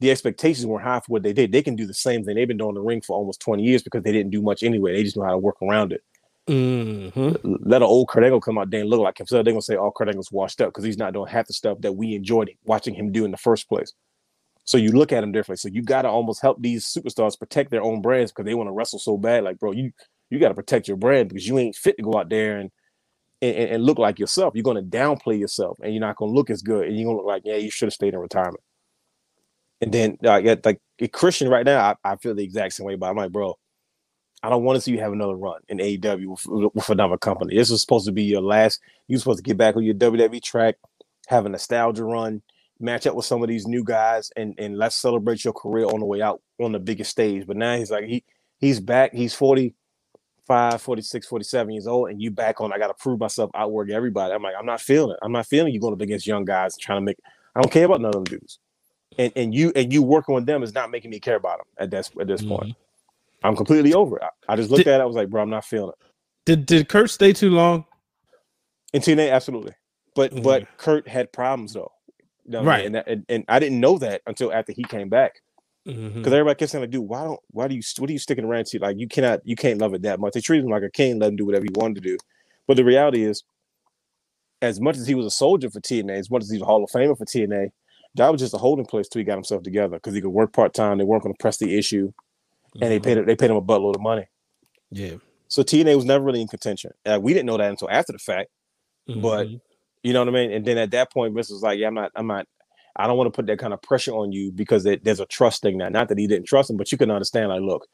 The 0.00 0.10
expectations 0.10 0.64
were 0.64 0.78
high 0.78 1.00
for 1.00 1.06
what 1.12 1.22
they 1.24 1.32
did. 1.32 1.50
They 1.50 1.62
can 1.62 1.74
do 1.74 1.86
the 1.86 1.94
same 1.94 2.24
thing. 2.24 2.36
They've 2.36 2.46
been 2.46 2.56
doing 2.56 2.74
the 2.74 2.80
ring 2.80 3.00
for 3.00 3.16
almost 3.16 3.40
20 3.40 3.62
years 3.62 3.82
because 3.82 4.02
they 4.04 4.12
didn't 4.12 4.30
do 4.30 4.40
much 4.40 4.62
anyway. 4.62 4.92
They 4.92 5.02
just 5.02 5.16
know 5.16 5.24
how 5.24 5.32
to 5.32 5.38
work 5.38 5.56
around 5.60 5.92
it. 5.92 6.02
Mhm. 6.48 7.38
Let 7.66 7.82
an 7.82 7.88
old 7.88 8.08
Kurt 8.08 8.24
Angle 8.24 8.40
come 8.40 8.58
out 8.58 8.70
there 8.70 8.80
and 8.80 8.88
look 8.88 9.00
like 9.00 9.18
himself. 9.18 9.44
They're 9.44 9.52
gonna 9.52 9.60
say, 9.60 9.76
"Oh, 9.76 9.90
Kurt 9.90 10.08
Angle's 10.08 10.32
washed 10.32 10.60
up" 10.62 10.68
because 10.68 10.84
he's 10.84 10.96
not 10.96 11.12
doing 11.12 11.28
half 11.28 11.46
the 11.46 11.52
stuff 11.52 11.80
that 11.80 11.92
we 11.92 12.14
enjoyed 12.14 12.50
watching 12.64 12.94
him 12.94 13.12
do 13.12 13.24
in 13.24 13.30
the 13.30 13.36
first 13.36 13.68
place. 13.68 13.92
So 14.64 14.78
you 14.78 14.92
look 14.92 15.12
at 15.12 15.22
him 15.24 15.32
differently. 15.32 15.56
So 15.58 15.74
you 15.74 15.82
got 15.82 16.02
to 16.02 16.08
almost 16.08 16.40
help 16.40 16.60
these 16.60 16.86
superstars 16.86 17.38
protect 17.38 17.70
their 17.70 17.82
own 17.82 18.00
brands 18.00 18.32
because 18.32 18.44
they 18.46 18.54
want 18.54 18.68
to 18.68 18.72
wrestle 18.72 18.98
so 18.98 19.18
bad. 19.18 19.44
Like, 19.44 19.58
bro, 19.58 19.72
you 19.72 19.92
you 20.30 20.38
got 20.38 20.48
to 20.48 20.54
protect 20.54 20.88
your 20.88 20.96
brand 20.96 21.28
because 21.28 21.46
you 21.46 21.58
ain't 21.58 21.76
fit 21.76 21.96
to 21.96 22.02
go 22.02 22.18
out 22.18 22.28
there 22.30 22.58
and 22.58 22.70
and, 23.42 23.56
and- 23.56 23.84
look 23.84 23.98
like 23.98 24.18
yourself. 24.18 24.54
You're 24.54 24.64
gonna 24.64 24.82
downplay 24.82 25.38
yourself, 25.38 25.78
and 25.82 25.92
you're 25.92 26.00
not 26.00 26.16
gonna 26.16 26.32
look 26.32 26.50
as 26.50 26.62
good, 26.62 26.86
and 26.88 26.96
you're 26.96 27.06
gonna 27.06 27.18
look 27.18 27.26
like, 27.26 27.42
yeah, 27.44 27.56
you 27.56 27.70
should 27.70 27.86
have 27.86 27.94
stayed 27.94 28.14
in 28.14 28.20
retirement. 28.20 28.62
And 29.80 29.92
then, 29.92 30.18
uh, 30.24 30.40
like 30.64 30.80
a 31.00 31.08
Christian 31.08 31.48
right 31.48 31.64
now, 31.64 31.96
I, 32.04 32.12
I 32.12 32.16
feel 32.16 32.34
the 32.34 32.42
exact 32.42 32.74
same 32.74 32.86
way. 32.86 32.96
But 32.96 33.10
I'm 33.10 33.16
like, 33.16 33.30
bro, 33.30 33.56
I 34.42 34.50
don't 34.50 34.64
want 34.64 34.76
to 34.76 34.80
see 34.80 34.92
you 34.92 35.00
have 35.00 35.12
another 35.12 35.36
run 35.36 35.60
in 35.68 35.78
AEW 35.78 36.26
with, 36.26 36.74
with 36.74 36.90
another 36.90 37.16
company. 37.16 37.56
This 37.56 37.70
is 37.70 37.80
supposed 37.80 38.06
to 38.06 38.12
be 38.12 38.24
your 38.24 38.42
last. 38.42 38.80
You're 39.06 39.18
supposed 39.18 39.38
to 39.38 39.42
get 39.42 39.56
back 39.56 39.76
on 39.76 39.84
your 39.84 39.94
WWE 39.94 40.42
track, 40.42 40.76
have 41.28 41.46
a 41.46 41.48
nostalgia 41.48 42.04
run, 42.04 42.42
match 42.80 43.06
up 43.06 43.14
with 43.14 43.26
some 43.26 43.42
of 43.42 43.48
these 43.48 43.66
new 43.66 43.84
guys, 43.84 44.30
and 44.36 44.54
and 44.58 44.78
let's 44.78 44.96
celebrate 44.96 45.44
your 45.44 45.54
career 45.54 45.86
on 45.86 46.00
the 46.00 46.06
way 46.06 46.22
out 46.22 46.40
on 46.60 46.72
the 46.72 46.78
biggest 46.78 47.10
stage. 47.10 47.46
But 47.46 47.56
now 47.56 47.76
he's 47.76 47.90
like 47.90 48.04
he 48.04 48.24
he's 48.58 48.80
back. 48.80 49.12
He's 49.12 49.34
45, 50.48 50.80
46, 50.82 51.26
47 51.26 51.72
years 51.72 51.86
old, 51.86 52.10
and 52.10 52.20
you 52.22 52.30
back 52.30 52.60
on. 52.60 52.72
I 52.72 52.78
got 52.78 52.88
to 52.88 52.94
prove 52.94 53.20
myself, 53.20 53.50
outwork 53.54 53.90
everybody. 53.90 54.32
I'm 54.32 54.42
like, 54.42 54.54
I'm 54.58 54.64
not 54.66 54.80
feeling 54.80 55.10
it. 55.12 55.18
I'm 55.22 55.32
not 55.32 55.46
feeling 55.46 55.72
you 55.74 55.80
going 55.80 55.92
up 55.92 56.00
against 56.00 56.26
young 56.26 56.44
guys 56.44 56.76
trying 56.76 56.98
to 56.98 57.04
make. 57.04 57.18
I 57.54 57.60
don't 57.60 57.70
care 57.70 57.84
about 57.84 58.00
none 58.00 58.14
of 58.14 58.24
them 58.24 58.24
dudes. 58.24 58.58
And 59.18 59.32
and 59.36 59.54
you 59.54 59.72
and 59.76 59.92
you 59.92 60.02
working 60.02 60.34
with 60.34 60.46
them 60.46 60.62
is 60.62 60.72
not 60.74 60.90
making 60.90 61.10
me 61.10 61.18
care 61.20 61.36
about 61.36 61.58
them 61.58 61.66
at 61.78 61.90
this 61.90 62.10
at 62.20 62.26
this 62.26 62.42
point. 62.44 62.74
I'm 63.42 63.56
completely 63.56 63.92
over 63.94 64.16
it. 64.16 64.22
I, 64.22 64.52
I 64.52 64.56
just 64.56 64.70
looked 64.70 64.84
Did- 64.84 64.92
at 64.94 65.00
it. 65.00 65.02
I 65.02 65.06
was 65.06 65.16
like, 65.16 65.28
bro, 65.28 65.42
I'm 65.42 65.50
not 65.50 65.64
feeling 65.64 65.90
it. 65.90 66.06
Did 66.46 66.66
did 66.66 66.88
Kurt 66.88 67.10
stay 67.10 67.32
too 67.32 67.50
long? 67.50 67.84
In 68.92 69.02
TNA, 69.02 69.30
absolutely. 69.32 69.72
But 70.14 70.32
Mhm. 70.32 70.42
but 70.42 70.66
Kurt 70.78 71.06
had 71.08 71.32
problems 71.32 71.72
though. 71.74 71.92
You 72.44 72.52
know 72.52 72.58
what 72.62 72.68
I 72.68 72.70
Right. 72.70 72.78
mean? 72.78 72.86
And, 72.86 72.94
that, 72.94 73.08
and 73.08 73.26
and 73.28 73.44
I 73.48 73.58
didn't 73.58 73.80
know 73.80 73.98
that 73.98 74.22
until 74.26 74.52
after 74.52 74.72
he 74.72 74.82
came 74.84 75.08
back. 75.08 75.42
Mhm. 75.88 76.14
Because 76.14 76.32
everybody 76.32 76.58
kept 76.58 76.70
saying 76.70 76.82
like, 76.82 76.90
dude, 76.90 77.08
why 77.08 77.24
don't 77.24 77.40
why 77.50 77.66
do 77.66 77.74
you 77.74 77.82
what 77.98 78.10
are 78.10 78.12
you 78.12 78.18
sticking 78.18 78.44
around 78.44 78.66
to? 78.66 78.78
Like 78.78 78.98
you 78.98 79.08
cannot 79.08 79.40
you 79.44 79.56
can't 79.56 79.80
love 79.80 79.94
it 79.94 80.02
that 80.02 80.20
much. 80.20 80.34
They 80.34 80.40
treated 80.40 80.64
him 80.64 80.70
like 80.70 80.82
a 80.82 80.90
king, 80.90 81.18
let 81.18 81.28
him 81.30 81.36
do 81.36 81.46
whatever 81.46 81.64
he 81.64 81.70
wanted 81.74 81.96
to 81.96 82.00
do. 82.02 82.18
But 82.66 82.76
the 82.76 82.84
reality 82.84 83.24
is, 83.24 83.42
as 84.60 84.80
much 84.80 84.96
as 84.96 85.06
he 85.06 85.14
was 85.14 85.24
a 85.26 85.30
soldier 85.30 85.70
for 85.70 85.80
TNA, 85.80 86.18
as 86.18 86.30
much 86.30 86.42
as 86.42 86.50
he's 86.50 86.60
a 86.60 86.64
Hall 86.66 86.84
of 86.84 86.90
Famer 86.90 87.16
for 87.16 87.24
TNA, 87.24 87.70
that 88.16 88.30
was 88.30 88.40
just 88.40 88.54
a 88.54 88.58
holding 88.58 88.84
place 88.84 89.08
till 89.08 89.20
he 89.20 89.24
got 89.24 89.34
himself 89.34 89.62
together 89.62 89.96
because 89.96 90.14
he 90.14 90.20
could 90.20 90.28
work 90.30 90.52
part 90.52 90.74
time. 90.74 90.98
They 90.98 91.04
weren't 91.04 91.22
going 91.22 91.34
to 91.34 91.38
press 91.40 91.56
the 91.58 91.78
issue, 91.78 92.12
and 92.74 92.82
they 92.90 92.98
paid 93.00 93.24
they 93.26 93.36
paid 93.36 93.50
him 93.50 93.56
a 93.56 93.62
buttload 93.62 93.94
of 93.94 94.02
money. 94.02 94.26
Yeah. 94.90 95.14
So 95.48 95.62
TNA 95.62 95.96
was 95.96 96.04
never 96.04 96.24
really 96.24 96.42
in 96.42 96.48
contention. 96.48 96.92
Uh, 97.06 97.18
we 97.22 97.32
didn't 97.32 97.46
know 97.46 97.56
that 97.56 97.70
until 97.70 97.88
after 97.90 98.12
the 98.12 98.18
fact. 98.18 98.50
But 99.06 99.46
Mhm. 99.46 99.60
you 100.02 100.12
know 100.12 100.20
what 100.20 100.28
I 100.28 100.32
mean. 100.32 100.52
And 100.52 100.66
then 100.66 100.76
at 100.76 100.90
that 100.90 101.10
point, 101.10 101.34
Vince 101.34 101.48
was 101.50 101.62
like, 101.62 101.78
"Yeah, 101.78 101.86
I'm 101.86 101.94
not. 101.94 102.12
I'm 102.14 102.26
not. 102.26 102.46
I 102.98 103.06
don't 103.06 103.16
want 103.16 103.32
to 103.32 103.36
put 103.36 103.46
that 103.46 103.58
kind 103.58 103.72
of 103.72 103.80
pressure 103.80 104.12
on 104.12 104.32
you 104.32 104.50
because 104.50 104.84
it, 104.84 105.04
there's 105.04 105.20
a 105.20 105.26
trust 105.26 105.62
thing 105.62 105.78
now. 105.78 105.88
Not 105.88 106.08
that 106.08 106.18
he 106.18 106.26
didn't 106.26 106.46
trust 106.46 106.68
him, 106.68 106.76
but 106.76 106.90
you 106.90 106.98
can 106.98 107.10
understand. 107.10 107.48
Like, 107.48 107.60
look, 107.60 107.86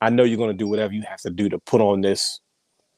I 0.00 0.10
know 0.10 0.24
you're 0.24 0.38
going 0.38 0.50
to 0.50 0.56
do 0.56 0.68
whatever 0.68 0.92
you 0.92 1.02
have 1.02 1.20
to 1.20 1.30
do 1.30 1.48
to 1.50 1.58
put 1.58 1.80
on 1.80 2.00
this 2.00 2.40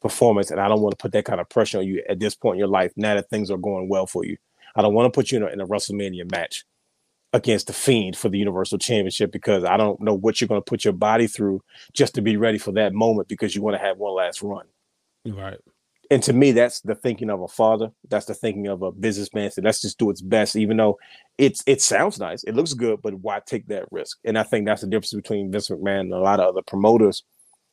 performance, 0.01 0.51
and 0.51 0.61
I 0.61 0.69
don't 0.69 0.81
want 0.81 0.97
to 0.97 1.03
put 1.03 1.13
that 1.13 1.25
kind 1.25 1.41
of 1.41 1.49
pressure 1.49 1.79
on 1.79 1.87
you 1.87 2.03
at 2.09 2.21
this 2.21 2.35
point 2.35 2.57
in 2.57 2.59
your 2.61 2.69
life. 2.69 2.93
Now 2.97 3.15
that 3.17 3.29
things 3.29 3.51
are 3.51 3.59
going 3.59 3.89
well 3.89 4.07
for 4.07 4.25
you, 4.25 4.37
I 4.77 4.83
don't 4.83 4.95
want 4.95 5.13
to 5.13 5.17
put 5.17 5.33
you 5.33 5.39
in 5.39 5.43
a, 5.43 5.47
in 5.49 5.61
a 5.61 5.67
WrestleMania 5.67 6.31
match 6.31 6.65
against 7.33 7.67
the 7.67 7.73
Fiend 7.73 8.17
for 8.17 8.29
the 8.29 8.39
Universal 8.39 8.79
Championship 8.79 9.33
because 9.33 9.65
I 9.65 9.77
don't 9.77 10.01
know 10.01 10.15
what 10.15 10.41
you're 10.41 10.49
going 10.49 10.61
to 10.61 10.65
put 10.65 10.85
your 10.85 10.95
body 10.95 11.27
through 11.27 11.63
just 11.93 12.15
to 12.15 12.23
be 12.23 12.37
ready 12.37 12.59
for 12.59 12.73
that 12.73 12.95
moment 12.95 13.29
because 13.29 13.55
you 13.55 13.63
want 13.63 13.75
to 13.75 13.83
have 13.83 13.99
one 13.99 14.15
last 14.15 14.43
run. 14.43 14.67
Right. 15.27 15.59
And 16.11 16.23
to 16.23 16.33
me, 16.33 16.53
that's 16.53 16.81
the 16.81 16.95
thinking 16.95 17.29
of 17.29 17.43
a 17.43 17.49
father. 17.49 17.91
That's 18.09 18.25
the 18.27 18.35
thinking 18.35 18.67
of 18.67 18.81
a 18.83 18.91
businessman. 18.91 19.51
So 19.51 19.61
let's 19.63 19.83
just 19.83 19.99
do 19.99 20.09
its 20.09 20.23
best, 20.23 20.57
even 20.57 20.79
though 20.79 20.99
it's 21.37 21.63
it 21.67 21.83
sounds 21.83 22.19
nice, 22.19 22.43
it 22.45 22.55
looks 22.55 22.73
good, 22.73 23.03
but 23.03 23.15
why 23.15 23.41
take 23.45 23.67
that 23.69 23.85
risk? 23.91 24.19
And 24.25 24.39
I 24.39 24.43
think 24.43 24.65
that's 24.67 24.81
the 24.81 24.87
difference 24.87 25.13
between 25.13 25.53
Vince 25.53 25.69
McMahon 25.69 26.01
and 26.01 26.13
a 26.15 26.19
lot 26.19 26.41
of 26.41 26.49
other 26.49 26.63
promoters. 26.67 27.25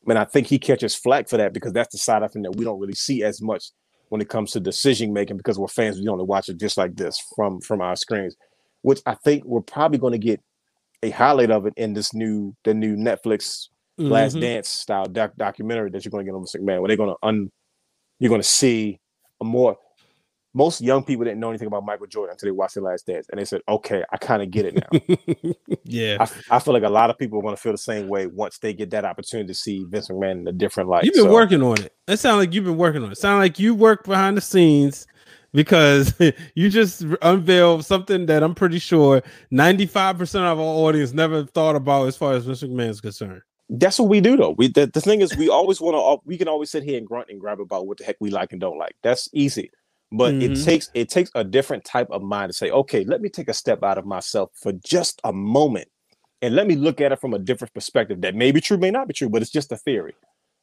And 0.06 0.18
I 0.18 0.24
think 0.24 0.46
he 0.46 0.58
catches 0.58 0.94
flack 0.94 1.28
for 1.28 1.38
that 1.38 1.52
because 1.54 1.72
that's 1.72 1.92
the 1.92 1.98
side 1.98 2.22
of 2.22 2.34
him 2.34 2.42
that 2.42 2.56
we 2.56 2.64
don't 2.64 2.78
really 2.78 2.94
see 2.94 3.22
as 3.24 3.40
much 3.40 3.70
when 4.10 4.20
it 4.20 4.28
comes 4.28 4.52
to 4.52 4.60
decision 4.60 5.12
making 5.12 5.36
because 5.38 5.58
we're 5.58 5.66
fans. 5.66 5.98
We 5.98 6.06
only 6.08 6.24
watch 6.24 6.48
it 6.48 6.58
just 6.58 6.76
like 6.76 6.94
this 6.94 7.18
from 7.34 7.60
from 7.62 7.80
our 7.80 7.96
screens, 7.96 8.36
which 8.82 9.00
I 9.06 9.14
think 9.14 9.44
we're 9.46 9.62
probably 9.62 9.98
going 9.98 10.12
to 10.12 10.18
get 10.18 10.40
a 11.02 11.10
highlight 11.10 11.50
of 11.50 11.66
it 11.66 11.72
in 11.76 11.94
this 11.94 12.12
new 12.12 12.54
the 12.64 12.74
new 12.74 12.96
Netflix 12.96 13.68
Last 13.98 14.36
Mhm. 14.36 14.40
Dance 14.42 14.68
style 14.68 15.06
doc- 15.06 15.36
documentary 15.38 15.90
that 15.90 16.04
you're 16.04 16.10
going 16.10 16.26
to 16.26 16.30
get 16.30 16.34
on 16.36 16.42
Vince 16.42 16.54
McMahon, 16.54 16.80
where 16.82 16.88
they're 16.88 16.98
going 16.98 17.14
to 17.14 17.26
un 17.26 17.50
you're 18.18 18.28
going 18.28 18.40
to 18.42 18.46
see 18.46 19.00
a 19.40 19.44
more. 19.44 19.76
Most 20.54 20.80
young 20.80 21.04
people 21.04 21.24
didn't 21.26 21.38
know 21.38 21.50
anything 21.50 21.66
about 21.66 21.84
Michael 21.84 22.06
Jordan 22.06 22.32
until 22.32 22.46
they 22.46 22.50
watched 22.50 22.76
the 22.76 22.80
Last 22.80 23.06
Dance, 23.06 23.26
and 23.30 23.38
they 23.38 23.44
said, 23.44 23.60
"Okay, 23.68 24.02
I 24.10 24.16
kind 24.16 24.42
of 24.42 24.50
get 24.50 24.64
it 24.64 24.74
now." 24.74 25.52
yeah. 25.84 26.16
I, 26.18 26.56
I 26.56 26.58
feel 26.60 26.72
like 26.72 26.82
a 26.82 26.88
lot 26.88 27.10
of 27.10 27.18
people 27.18 27.38
are 27.38 27.42
going 27.42 27.54
to 27.54 27.60
feel 27.60 27.72
the 27.72 27.78
same 27.78 28.08
way 28.08 28.26
once 28.26 28.56
they 28.58 28.72
get 28.72 28.88
that 28.90 29.04
opportunity 29.04 29.48
to 29.48 29.54
see 29.54 29.84
Vince 29.84 30.08
McMahon 30.08 30.40
in 30.40 30.48
a 30.48 30.52
different 30.52 30.88
light. 30.88 31.04
You've 31.04 31.12
been 31.12 31.24
So, 31.24 31.32
working 31.32 31.62
on 31.62 31.78
it. 31.82 31.92
It 32.08 32.16
sounds 32.16 32.38
like 32.38 32.54
you've 32.54 32.64
been 32.64 32.78
working 32.78 33.02
on 33.04 33.12
it. 33.12 33.18
Sound 33.18 33.38
like 33.38 33.58
you 33.58 33.74
work 33.74 34.04
behind 34.04 34.34
the 34.38 34.40
scenes 34.40 35.06
because 35.52 36.14
you 36.54 36.70
just 36.70 37.04
unveiled 37.20 37.84
something 37.84 38.24
that 38.26 38.42
I'm 38.42 38.54
pretty 38.54 38.78
sure 38.78 39.22
95% 39.52 40.34
of 40.36 40.58
our 40.58 40.64
audience 40.64 41.12
never 41.12 41.44
thought 41.44 41.76
about 41.76 42.08
as 42.08 42.16
far 42.16 42.32
as 42.32 42.46
Vince 42.46 42.62
McMahon 42.62 42.88
is 42.88 43.00
concerned. 43.02 43.42
That's 43.68 43.98
what 43.98 44.08
we 44.08 44.20
do, 44.20 44.36
though. 44.36 44.52
We 44.52 44.68
the, 44.68 44.86
the 44.86 45.00
thing 45.00 45.22
is, 45.22 45.36
we 45.36 45.48
always 45.48 45.80
want 45.80 45.96
to. 45.96 46.26
We 46.26 46.38
can 46.38 46.48
always 46.48 46.70
sit 46.70 46.84
here 46.84 46.98
and 46.98 47.06
grunt 47.06 47.30
and 47.30 47.40
grab 47.40 47.60
about 47.60 47.86
what 47.88 47.98
the 47.98 48.04
heck 48.04 48.16
we 48.20 48.30
like 48.30 48.52
and 48.52 48.60
don't 48.60 48.78
like. 48.78 48.94
That's 49.02 49.28
easy, 49.32 49.72
but 50.12 50.36
it 50.38 50.52
Mhm. 50.52 50.64
takes 50.64 50.90
it 50.94 51.08
takes 51.08 51.32
a 51.34 51.42
different 51.42 51.84
type 51.84 52.08
of 52.10 52.22
mind 52.22 52.50
to 52.50 52.54
say, 52.56 52.70
okay, 52.70 53.04
let 53.04 53.20
me 53.20 53.28
take 53.28 53.48
a 53.48 53.54
step 53.54 53.82
out 53.82 53.98
of 53.98 54.06
myself 54.06 54.52
for 54.54 54.72
just 54.72 55.20
a 55.24 55.32
moment, 55.32 55.88
and 56.42 56.54
let 56.54 56.68
me 56.68 56.76
look 56.76 57.00
at 57.00 57.10
it 57.10 57.20
from 57.20 57.34
a 57.34 57.40
different 57.40 57.74
perspective. 57.74 58.20
That 58.20 58.36
may 58.36 58.52
be 58.52 58.60
true, 58.60 58.78
may 58.78 58.92
not 58.92 59.08
be 59.08 59.14
true, 59.14 59.28
but 59.30 59.42
it's 59.42 59.50
just 59.50 59.72
a 59.72 59.76
theory. 59.76 60.14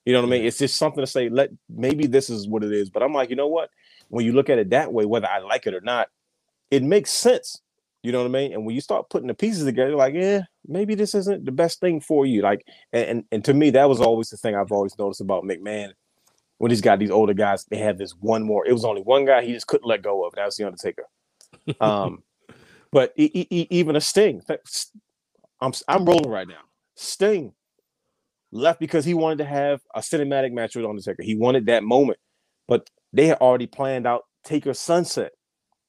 You 0.06 0.14
know 0.14 0.22
what 0.22 0.28
I 0.28 0.32
mean? 0.32 0.46
It's 0.46 0.60
just 0.60 0.78
something 0.78 1.02
to 1.02 1.08
say. 1.08 1.28
Let 1.30 1.52
maybe 1.70 2.08
this 2.08 2.30
is 2.30 2.48
what 2.48 2.64
it 2.64 2.72
is. 2.72 2.90
But 2.90 3.04
I'm 3.04 3.14
like, 3.14 3.30
you 3.30 3.36
know 3.36 3.48
what? 3.48 3.70
When 4.10 4.26
you 4.26 4.32
look 4.34 4.50
at 4.50 4.60
it 4.60 4.70
that 4.70 4.94
way, 4.94 5.06
whether 5.06 5.28
I 5.28 5.40
like 5.40 5.68
it 5.68 5.74
or 5.74 5.82
not, 5.82 6.10
it 6.72 6.84
makes 6.84 7.12
sense. 7.12 7.63
You 8.04 8.12
know 8.12 8.20
what 8.20 8.26
I 8.26 8.32
mean? 8.32 8.54
And 8.54 8.66
when 8.66 8.76
you 8.76 8.82
start 8.82 9.10
putting 9.10 9.30
the 9.30 9.34
pieces 9.34 9.64
together, 9.64 9.96
like, 9.96 10.14
yeah, 10.14 10.42
maybe 10.68 10.94
this 10.94 11.16
isn't 11.16 11.46
the 11.46 11.54
best 11.54 11.80
thing 11.80 12.02
for 12.02 12.26
you. 12.26 12.42
Like, 12.42 12.68
and, 12.92 13.06
and 13.06 13.24
and 13.32 13.46
to 13.46 13.54
me, 13.54 13.70
that 13.72 13.88
was 13.88 14.02
always 14.02 14.30
the 14.30 14.36
thing 14.36 14.56
I've 14.56 14.74
always 14.74 14.98
noticed 15.00 15.22
about 15.22 15.46
McMahon. 15.46 15.94
When 16.58 16.70
he's 16.70 16.82
got 16.82 17.00
these 17.00 17.12
older 17.12 17.34
guys, 17.34 17.66
they 17.66 17.78
have 17.78 17.98
this 17.98 18.12
one 18.20 18.44
more. 18.44 18.68
It 18.68 18.74
was 18.74 18.86
only 18.86 19.02
one 19.02 19.26
guy 19.26 19.44
he 19.44 19.54
just 19.54 19.68
couldn't 19.68 19.88
let 19.88 20.02
go 20.02 20.26
of. 20.26 20.34
That 20.36 20.46
was 20.46 20.58
the 20.58 20.66
Undertaker. 20.66 21.06
Um, 21.80 22.24
but 22.92 23.14
e- 23.18 23.32
e- 23.34 23.48
e- 23.50 23.68
even 23.70 23.96
a 23.96 24.02
Sting, 24.02 24.42
I'm 25.62 25.72
I'm 25.88 26.06
rolling 26.06 26.30
right 26.30 26.48
now. 26.48 26.62
Sting 26.96 27.54
left 28.52 28.80
because 28.80 29.06
he 29.06 29.14
wanted 29.14 29.40
to 29.40 29.46
have 29.46 29.82
a 29.96 30.02
cinematic 30.02 30.52
match 30.52 30.76
with 30.76 30.86
Undertaker. 30.86 31.24
He 31.24 31.36
wanted 31.36 31.68
that 31.68 31.84
moment, 31.84 32.20
but 32.68 32.90
they 33.14 33.28
had 33.28 33.38
already 33.38 33.68
planned 33.68 34.06
out 34.06 34.24
Taker 34.44 34.74
Sunset. 34.74 35.32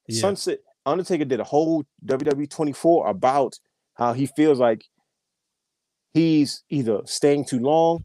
Yeah. 0.07 0.21
Sunset 0.21 0.59
Undertaker 0.85 1.25
did 1.25 1.39
a 1.39 1.43
whole 1.43 1.83
WWE 2.05 2.49
24 2.49 3.07
about 3.07 3.57
how 3.95 4.13
he 4.13 4.25
feels 4.25 4.59
like 4.59 4.83
he's 6.13 6.63
either 6.69 7.01
staying 7.05 7.45
too 7.45 7.59
long 7.59 8.03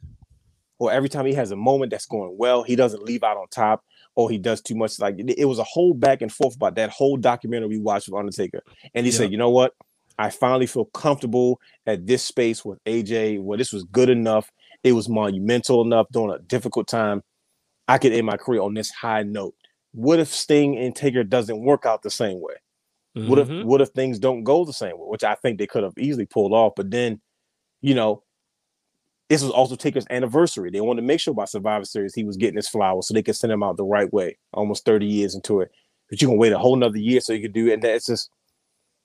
or 0.78 0.90
every 0.90 1.08
time 1.08 1.26
he 1.26 1.34
has 1.34 1.50
a 1.50 1.56
moment 1.56 1.90
that's 1.90 2.06
going 2.06 2.34
well, 2.38 2.62
he 2.62 2.74
doesn't 2.76 3.02
leave 3.02 3.22
out 3.22 3.36
on 3.36 3.46
top 3.50 3.84
or 4.14 4.30
he 4.30 4.38
does 4.38 4.60
too 4.60 4.74
much. 4.74 4.98
Like 4.98 5.18
it, 5.18 5.38
it 5.38 5.44
was 5.44 5.58
a 5.58 5.64
whole 5.64 5.94
back 5.94 6.22
and 6.22 6.32
forth 6.32 6.56
about 6.56 6.74
that 6.76 6.90
whole 6.90 7.16
documentary 7.16 7.68
we 7.68 7.78
watched 7.78 8.08
with 8.08 8.18
Undertaker. 8.18 8.62
And 8.94 9.06
he 9.06 9.12
Yeah. 9.12 9.18
said, 9.18 9.32
you 9.32 9.38
know 9.38 9.50
what? 9.50 9.74
I 10.18 10.30
finally 10.30 10.66
feel 10.66 10.86
comfortable 10.86 11.60
at 11.86 12.06
this 12.06 12.22
space 12.22 12.64
with 12.64 12.78
AJ 12.84 13.40
where 13.40 13.56
this 13.56 13.72
was 13.72 13.84
good 13.84 14.10
enough. 14.10 14.50
It 14.82 14.92
was 14.92 15.08
monumental 15.08 15.82
enough 15.82 16.06
during 16.12 16.34
a 16.34 16.38
difficult 16.40 16.88
time. 16.88 17.22
I 17.88 17.98
could 17.98 18.12
end 18.12 18.26
my 18.26 18.36
career 18.36 18.60
on 18.62 18.74
this 18.74 18.90
high 18.90 19.22
note. 19.22 19.54
What 19.92 20.18
if 20.18 20.28
Sting 20.28 20.76
and 20.78 20.94
Taker 20.94 21.24
doesn't 21.24 21.60
work 21.60 21.84
out 21.86 22.02
the 22.02 22.10
same 22.10 22.40
way? 22.40 22.54
What 23.14 23.38
if 23.40 23.48
Mhm. 23.48 23.64
what 23.64 23.80
if 23.80 23.88
things 23.90 24.18
don't 24.18 24.44
go 24.44 24.64
the 24.64 24.72
same 24.72 24.98
way? 24.98 25.06
Which 25.06 25.24
I 25.24 25.34
think 25.34 25.58
they 25.58 25.66
could 25.66 25.82
have 25.82 25.98
easily 25.98 26.26
pulled 26.26 26.52
off, 26.52 26.74
but 26.76 26.90
then, 26.90 27.20
you 27.82 27.94
know, 27.94 28.22
this 29.28 29.42
was 29.42 29.52
also 29.52 29.76
Taker's 29.76 30.06
anniversary. 30.10 30.70
They 30.70 30.80
wanted 30.80 31.02
to 31.02 31.06
make 31.06 31.20
sure 31.20 31.34
by 31.34 31.44
Survivor 31.44 31.84
Series 31.84 32.14
he 32.14 32.24
was 32.24 32.36
getting 32.36 32.56
his 32.56 32.68
flowers 32.68 33.06
so 33.06 33.14
they 33.14 33.22
could 33.22 33.36
send 33.36 33.52
him 33.52 33.62
out 33.62 33.76
the 33.76 33.84
right 33.84 34.12
way. 34.12 34.38
Almost 34.52 34.84
30 34.84 35.06
years 35.06 35.34
into 35.34 35.60
it. 35.60 35.70
But 36.08 36.20
you 36.20 36.28
can 36.28 36.36
wait 36.36 36.52
a 36.52 36.58
whole 36.58 36.74
nother 36.76 36.98
year 36.98 37.20
so 37.20 37.32
you 37.32 37.42
could 37.42 37.52
do 37.52 37.68
it. 37.68 37.74
And 37.74 37.82
that's 37.82 38.06
just 38.06 38.30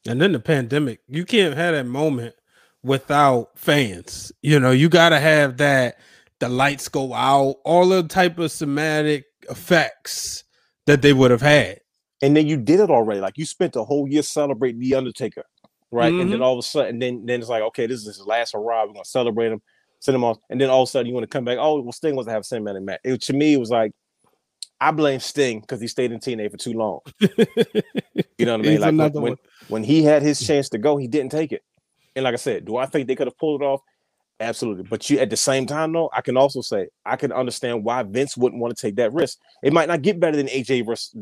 And 0.07 0.21
then 0.21 0.31
the 0.33 0.39
pandemic, 0.39 0.99
you 1.07 1.25
can't 1.25 1.55
have 1.55 1.73
that 1.73 1.85
moment 1.87 2.35
without 2.83 3.57
fans. 3.57 4.31
You 4.41 4.59
know, 4.59 4.71
you 4.71 4.89
got 4.89 5.09
to 5.09 5.19
have 5.19 5.57
that. 5.57 5.99
The 6.39 6.49
lights 6.49 6.89
go 6.89 7.13
out, 7.13 7.55
all 7.63 7.87
the 7.87 8.03
type 8.03 8.37
of 8.39 8.51
somatic 8.51 9.25
effects 9.49 10.43
that 10.85 11.01
they 11.01 11.13
would 11.13 11.31
have 11.31 11.41
had. 11.41 11.79
And 12.21 12.35
then 12.35 12.47
you 12.47 12.57
did 12.57 12.79
it 12.79 12.89
already. 12.89 13.19
Like 13.21 13.37
you 13.37 13.45
spent 13.45 13.75
a 13.75 13.83
whole 13.83 14.07
year 14.07 14.21
celebrating 14.21 14.79
the 14.79 14.95
Undertaker, 14.95 15.43
right? 15.91 16.13
And 16.13 16.21
Mm-hmm. 16.21 16.31
then 16.31 16.41
all 16.41 16.53
of 16.53 16.59
a 16.59 16.63
sudden, 16.67 16.99
then 16.99 17.25
then 17.25 17.39
it's 17.39 17.49
like, 17.49 17.63
okay, 17.63 17.87
this 17.87 17.99
is 18.01 18.17
his 18.17 18.25
last 18.25 18.53
hurrah. 18.53 18.85
We're 18.85 18.93
gonna 18.93 19.05
celebrate 19.05 19.51
him, 19.51 19.61
send 19.99 20.15
him 20.15 20.23
off, 20.23 20.37
and 20.49 20.59
then 20.59 20.69
all 20.69 20.83
of 20.83 20.89
a 20.89 20.91
sudden 20.91 21.07
you 21.07 21.13
want 21.13 21.23
to 21.23 21.35
come 21.35 21.45
back. 21.45 21.57
Oh, 21.59 21.81
well, 21.81 21.91
Sting 21.91 22.15
wants 22.15 22.27
to 22.27 22.31
have 22.31 22.41
a 22.41 22.45
cinematic 22.45 22.83
match. 22.83 22.99
It, 23.03 23.21
to 23.23 23.33
me, 23.33 23.53
it 23.53 23.59
was 23.59 23.69
like 23.69 23.91
I 24.79 24.91
blame 24.91 25.19
Sting 25.19 25.61
because 25.61 25.81
he 25.81 25.87
stayed 25.87 26.11
in 26.11 26.19
TNA 26.19 26.51
for 26.51 26.57
too 26.57 26.73
long. 26.73 26.99
You 28.37 28.45
know 28.45 28.51
what 28.53 28.61
I 28.61 28.63
mean? 28.63 28.71
He's 28.73 28.81
Like 28.81 28.97
when, 28.97 29.11
when, 29.13 29.35
when 29.67 29.83
he 29.83 30.03
had 30.03 30.21
his 30.21 30.41
chance 30.45 30.69
to 30.69 30.77
go, 30.77 30.97
he 30.97 31.07
didn't 31.07 31.31
take 31.31 31.51
it. 31.51 31.63
And 32.15 32.23
like 32.23 32.33
I 32.33 32.37
said, 32.37 32.65
do 32.65 32.77
I 32.77 32.85
think 32.85 33.07
they 33.07 33.15
could 33.15 33.27
have 33.27 33.37
pulled 33.37 33.61
it 33.61 33.65
off? 33.65 33.81
Absolutely. 34.39 34.83
But 34.83 35.09
you 35.09 35.19
at 35.19 35.29
the 35.29 35.37
same 35.37 35.65
time, 35.65 35.93
though, 35.93 36.09
I 36.13 36.19
can 36.21 36.35
also 36.35 36.59
say 36.61 36.87
I 37.05 37.15
can 37.15 37.31
understand 37.31 37.85
why 37.85 38.03
Vince 38.03 38.35
wouldn't 38.35 38.61
want 38.61 38.75
to 38.75 38.81
take 38.81 38.97
that 38.97 39.13
risk. 39.13 39.39
It 39.63 39.71
might 39.71 39.87
not 39.87 40.01
get 40.01 40.19
better 40.19 40.35
than 40.35 40.47
AJ 40.47 40.85
versus 40.85 41.15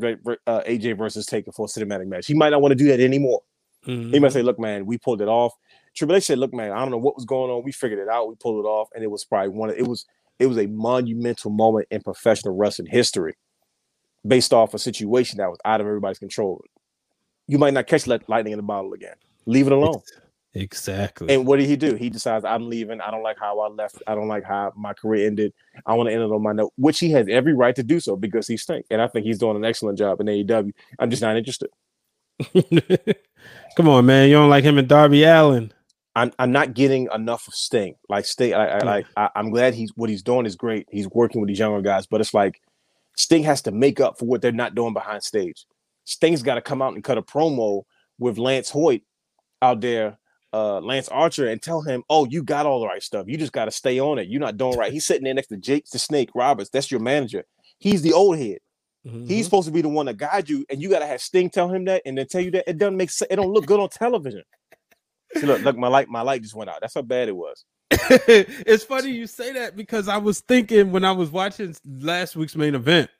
uh, 0.48 0.62
AJ 0.66 0.98
versus 0.98 1.24
Taker 1.24 1.52
for 1.52 1.66
a 1.66 1.68
cinematic 1.68 2.06
match. 2.08 2.26
He 2.26 2.34
might 2.34 2.50
not 2.50 2.60
want 2.60 2.72
to 2.72 2.76
do 2.76 2.88
that 2.88 2.98
anymore. 3.00 3.42
He 3.84 3.92
Mhm. 3.92 4.20
might 4.20 4.32
say, 4.32 4.42
"Look, 4.42 4.58
man, 4.58 4.84
we 4.86 4.98
pulled 4.98 5.20
it 5.22 5.28
off." 5.28 5.52
Triple 5.94 6.16
H 6.16 6.24
said, 6.24 6.38
"Look, 6.38 6.52
man, 6.52 6.72
I 6.72 6.78
don't 6.80 6.90
know 6.90 6.98
what 6.98 7.14
was 7.14 7.24
going 7.24 7.52
on. 7.52 7.62
We 7.62 7.70
figured 7.70 8.00
it 8.00 8.08
out. 8.08 8.28
We 8.28 8.34
pulled 8.34 8.64
it 8.64 8.68
off, 8.68 8.88
and 8.94 9.04
it 9.04 9.10
was 9.10 9.24
probably 9.24 9.50
one 9.50 9.70
of 9.70 9.76
it 9.76 9.86
was 9.86 10.06
it 10.40 10.46
was 10.46 10.58
a 10.58 10.66
monumental 10.66 11.52
moment 11.52 11.86
in 11.92 12.02
professional 12.02 12.56
wrestling 12.56 12.88
history, 12.90 13.34
based 14.26 14.52
off 14.52 14.74
a 14.74 14.78
situation 14.80 15.38
that 15.38 15.48
was 15.48 15.58
out 15.64 15.80
of 15.80 15.86
everybody's 15.86 16.18
control. 16.18 16.64
You 17.46 17.58
might 17.58 17.74
not 17.74 17.86
catch 17.86 18.08
light- 18.08 18.28
lightning 18.28 18.54
in 18.54 18.56
the 18.56 18.64
bottle 18.64 18.92
again. 18.92 19.14
Leave 19.46 19.68
it 19.68 19.72
alone." 19.72 20.02
Exactly. 20.54 21.34
And 21.34 21.46
what 21.46 21.58
did 21.58 21.66
he 21.66 21.76
do? 21.76 21.94
He 21.96 22.08
decides, 22.08 22.44
I'm 22.44 22.68
leaving. 22.68 23.00
I 23.00 23.10
don't 23.10 23.22
like 23.24 23.38
how 23.38 23.58
I 23.60 23.68
left. 23.68 24.02
I 24.06 24.14
don't 24.14 24.28
like 24.28 24.44
how 24.44 24.72
my 24.76 24.92
career 24.92 25.26
ended. 25.26 25.52
I 25.84 25.94
want 25.94 26.08
to 26.08 26.12
end 26.12 26.22
it 26.22 26.30
on 26.30 26.42
my 26.42 26.52
note, 26.52 26.72
which 26.76 27.00
he 27.00 27.10
has 27.10 27.26
every 27.28 27.54
right 27.54 27.74
to 27.74 27.82
do 27.82 27.98
so 27.98 28.14
because 28.14 28.46
he 28.46 28.56
stink. 28.56 28.86
And 28.90 29.02
I 29.02 29.08
think 29.08 29.26
he's 29.26 29.38
doing 29.38 29.56
an 29.56 29.64
excellent 29.64 29.98
job 29.98 30.20
in 30.20 30.26
AEW. 30.26 30.72
I'm 30.98 31.10
just 31.10 31.22
not 31.22 31.36
interested. 31.36 31.70
Come 33.76 33.88
on, 33.88 34.06
man. 34.06 34.28
You 34.28 34.36
don't 34.36 34.50
like 34.50 34.64
him 34.64 34.78
and 34.78 34.88
Darby 34.88 35.24
Allin. 35.24 35.72
I'm 36.16 36.32
I'm 36.38 36.52
not 36.52 36.74
getting 36.74 37.08
enough 37.12 37.48
of 37.48 37.54
Sting. 37.54 37.96
Like 38.08 38.24
Sting, 38.24 38.54
I, 38.54 38.76
I 38.78 38.80
Mm. 38.80 38.84
like 38.84 39.06
I, 39.16 39.30
I'm 39.34 39.50
glad 39.50 39.74
he's 39.74 39.90
what 39.96 40.08
he's 40.10 40.22
doing 40.22 40.46
is 40.46 40.54
great. 40.54 40.86
He's 40.90 41.08
working 41.08 41.40
with 41.40 41.48
these 41.48 41.58
younger 41.58 41.82
guys, 41.82 42.06
but 42.06 42.20
it's 42.20 42.32
like 42.34 42.60
Sting 43.16 43.42
has 43.42 43.62
to 43.62 43.72
make 43.72 43.98
up 44.00 44.18
for 44.18 44.26
what 44.26 44.40
they're 44.40 44.52
not 44.52 44.74
doing 44.76 44.92
behind 44.94 45.22
stage. 45.24 45.66
Sting's 46.04 46.42
got 46.42 46.54
to 46.54 46.60
come 46.60 46.82
out 46.82 46.94
and 46.94 47.02
cut 47.02 47.18
a 47.18 47.22
promo 47.22 47.82
with 48.18 48.38
Lance 48.38 48.70
Hoyt 48.70 49.02
out 49.62 49.80
there, 49.80 50.18
uh, 50.54 50.80
Lance 50.80 51.08
Archer, 51.08 51.48
and 51.48 51.60
tell 51.60 51.82
him, 51.82 52.04
"Oh, 52.08 52.26
you 52.26 52.42
got 52.42 52.64
all 52.64 52.80
the 52.80 52.86
right 52.86 53.02
stuff. 53.02 53.26
You 53.28 53.36
just 53.36 53.52
got 53.52 53.64
to 53.64 53.70
stay 53.72 53.98
on 53.98 54.18
it. 54.18 54.28
You're 54.28 54.40
not 54.40 54.56
doing 54.56 54.78
right." 54.78 54.92
He's 54.92 55.04
sitting 55.04 55.24
there 55.24 55.34
next 55.34 55.48
to 55.48 55.56
Jake 55.56 55.86
the 55.90 55.98
Snake 55.98 56.30
Roberts. 56.34 56.70
That's 56.70 56.90
your 56.90 57.00
manager. 57.00 57.44
He's 57.78 58.02
the 58.02 58.12
old 58.12 58.38
head. 58.38 58.58
Mhm. 59.06 59.28
He's 59.28 59.44
supposed 59.44 59.66
to 59.66 59.72
be 59.72 59.82
the 59.82 59.88
one 59.88 60.06
to 60.06 60.14
guide 60.14 60.48
you, 60.48 60.64
and 60.70 60.80
you 60.80 60.88
got 60.88 61.00
to 61.00 61.06
have 61.06 61.20
Sting 61.20 61.50
tell 61.50 61.68
him 61.68 61.84
that, 61.86 62.02
and 62.06 62.16
then 62.16 62.26
tell 62.26 62.40
you 62.40 62.52
that 62.52 62.64
it 62.68 62.78
doesn't 62.78 62.96
make 62.96 63.10
sense. 63.10 63.30
It 63.30 63.36
don't 63.36 63.52
look 63.52 63.66
good 63.66 63.80
on 63.80 63.88
television. 63.88 64.42
See, 65.36 65.46
look, 65.46 65.62
look, 65.62 65.76
my 65.76 65.88
light, 65.88 66.08
my 66.08 66.22
light 66.22 66.42
just 66.42 66.54
went 66.54 66.70
out. 66.70 66.78
That's 66.80 66.94
how 66.94 67.02
bad 67.02 67.28
it 67.28 67.36
was. 67.36 67.64
it's 67.90 68.84
funny 68.84 69.10
you 69.10 69.26
say 69.26 69.52
that 69.52 69.76
because 69.76 70.08
I 70.08 70.16
was 70.16 70.40
thinking 70.40 70.92
when 70.92 71.04
I 71.04 71.12
was 71.12 71.30
watching 71.30 71.74
last 71.98 72.36
week's 72.36 72.56
main 72.56 72.74
event, 72.74 73.10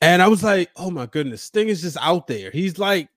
and 0.00 0.22
I 0.22 0.28
was 0.28 0.44
like, 0.44 0.70
"Oh 0.76 0.90
my 0.90 1.06
goodness, 1.06 1.42
Sting 1.42 1.68
is 1.68 1.82
just 1.82 1.96
out 2.00 2.26
there. 2.26 2.50
He's 2.50 2.78
like, 2.78 3.08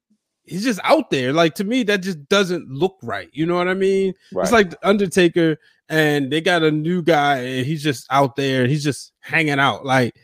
he's 0.45 0.63
just 0.63 0.79
out 0.83 1.09
there. 1.09 1.33
Like 1.33 1.55
to 1.55 1.63
me, 1.63 1.83
that 1.83 2.01
just 2.01 2.27
doesn't 2.29 2.69
look 2.69 2.97
right. 3.01 3.29
You 3.33 3.45
know 3.45 3.55
what 3.55 3.67
I 3.67 3.73
mean? 3.73 4.13
Right. 4.33 4.43
It's 4.43 4.51
like 4.51 4.73
Undertaker, 4.83 5.57
and 5.89 6.31
they 6.31 6.41
got 6.41 6.63
a 6.63 6.71
new 6.71 7.01
guy, 7.01 7.37
and 7.39 7.65
he's 7.65 7.83
just 7.83 8.07
out 8.11 8.35
there, 8.35 8.61
and 8.63 8.71
he's 8.71 8.83
just 8.83 9.13
hanging 9.19 9.59
out. 9.59 9.85
Like 9.85 10.15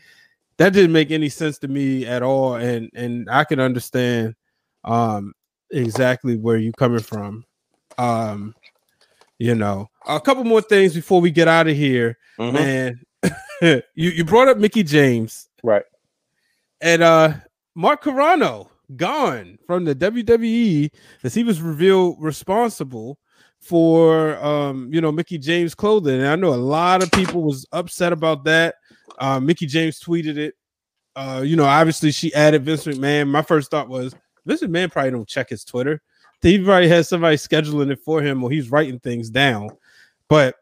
that 0.58 0.72
didn't 0.72 0.92
make 0.92 1.10
any 1.10 1.28
sense 1.28 1.58
to 1.58 1.68
me 1.68 2.06
at 2.06 2.22
all, 2.22 2.54
and 2.54 2.90
and 2.94 3.28
I 3.30 3.44
can 3.44 3.60
understand 3.60 4.34
um 4.84 5.32
exactly 5.70 6.36
where 6.36 6.56
you're 6.56 6.72
coming 6.72 7.00
from. 7.00 7.44
Um, 7.98 8.54
you 9.38 9.54
know, 9.54 9.88
a 10.06 10.20
couple 10.20 10.44
more 10.44 10.62
things 10.62 10.94
before 10.94 11.20
we 11.20 11.30
get 11.30 11.48
out 11.48 11.68
of 11.68 11.76
here, 11.76 12.18
Mhm. 12.38 12.52
man. 12.54 13.00
you 13.94 14.10
you 14.10 14.24
brought 14.24 14.48
up 14.48 14.56
Mickie 14.58 14.82
James, 14.82 15.48
Right. 15.62 15.84
and 16.80 17.02
uh 17.02 17.34
Mark 17.74 18.02
Carrano 18.02 18.69
gone 18.96 19.58
from 19.66 19.84
the 19.84 19.94
WWE 19.94 20.90
as 21.22 21.34
he 21.34 21.44
was 21.44 21.60
revealed 21.60 22.16
responsible 22.20 23.18
for 23.60 24.42
um 24.44 24.88
you 24.92 25.00
know 25.00 25.12
Mickie 25.12 25.38
James 25.38 25.74
clothing. 25.74 26.18
And 26.20 26.28
I 26.28 26.36
know 26.36 26.54
a 26.54 26.56
lot 26.56 27.02
of 27.02 27.10
people 27.12 27.42
was 27.42 27.66
upset 27.72 28.12
about 28.12 28.44
that. 28.44 28.76
Uh, 29.18 29.38
Mickie 29.38 29.66
James 29.66 30.00
tweeted 30.00 30.38
it. 30.38 30.54
Uh, 31.14 31.42
you 31.44 31.56
know, 31.56 31.64
obviously 31.64 32.10
she 32.10 32.32
added 32.34 32.64
Vince 32.64 32.86
McMahon. 32.86 33.28
My 33.28 33.42
first 33.42 33.70
thought 33.70 33.88
was 33.88 34.14
Vince 34.46 34.62
McMahon 34.62 34.90
probably 34.90 35.10
don't 35.10 35.28
check 35.28 35.50
his 35.50 35.64
Twitter. 35.64 36.00
He 36.40 36.62
probably 36.62 36.88
has 36.88 37.08
somebody 37.08 37.36
scheduling 37.36 37.90
it 37.90 38.00
for 38.00 38.22
him 38.22 38.42
or 38.42 38.50
he's 38.50 38.70
writing 38.70 38.98
things 38.98 39.28
down. 39.28 39.70
But 40.28 40.54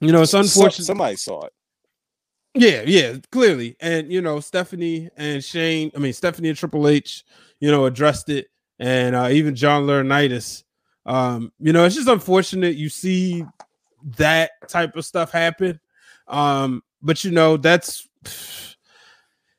you 0.00 0.12
know, 0.12 0.22
it's 0.22 0.34
unfortunate. 0.34 0.84
somebody 0.84 1.16
saw 1.16 1.46
it. 1.46 1.52
Yeah, 2.54 2.82
yeah, 2.86 3.16
clearly. 3.30 3.76
And 3.80 4.12
you 4.12 4.20
know, 4.20 4.40
Stephanie 4.40 5.08
and 5.16 5.42
Shane, 5.42 5.90
I 5.96 5.98
mean 5.98 6.12
Stephanie 6.12 6.48
and 6.48 6.58
Triple 6.58 6.88
H, 6.88 7.24
you 7.60 7.70
know, 7.70 7.86
addressed 7.86 8.28
it, 8.28 8.48
and 8.78 9.16
uh 9.16 9.28
even 9.30 9.54
John 9.54 9.86
Laurinaitis. 9.86 10.64
Um, 11.06 11.52
you 11.58 11.72
know, 11.72 11.84
it's 11.84 11.96
just 11.96 12.08
unfortunate 12.08 12.76
you 12.76 12.88
see 12.88 13.44
that 14.18 14.52
type 14.68 14.96
of 14.96 15.04
stuff 15.04 15.32
happen. 15.32 15.80
Um, 16.28 16.82
but 17.00 17.24
you 17.24 17.30
know, 17.30 17.56
that's 17.56 18.08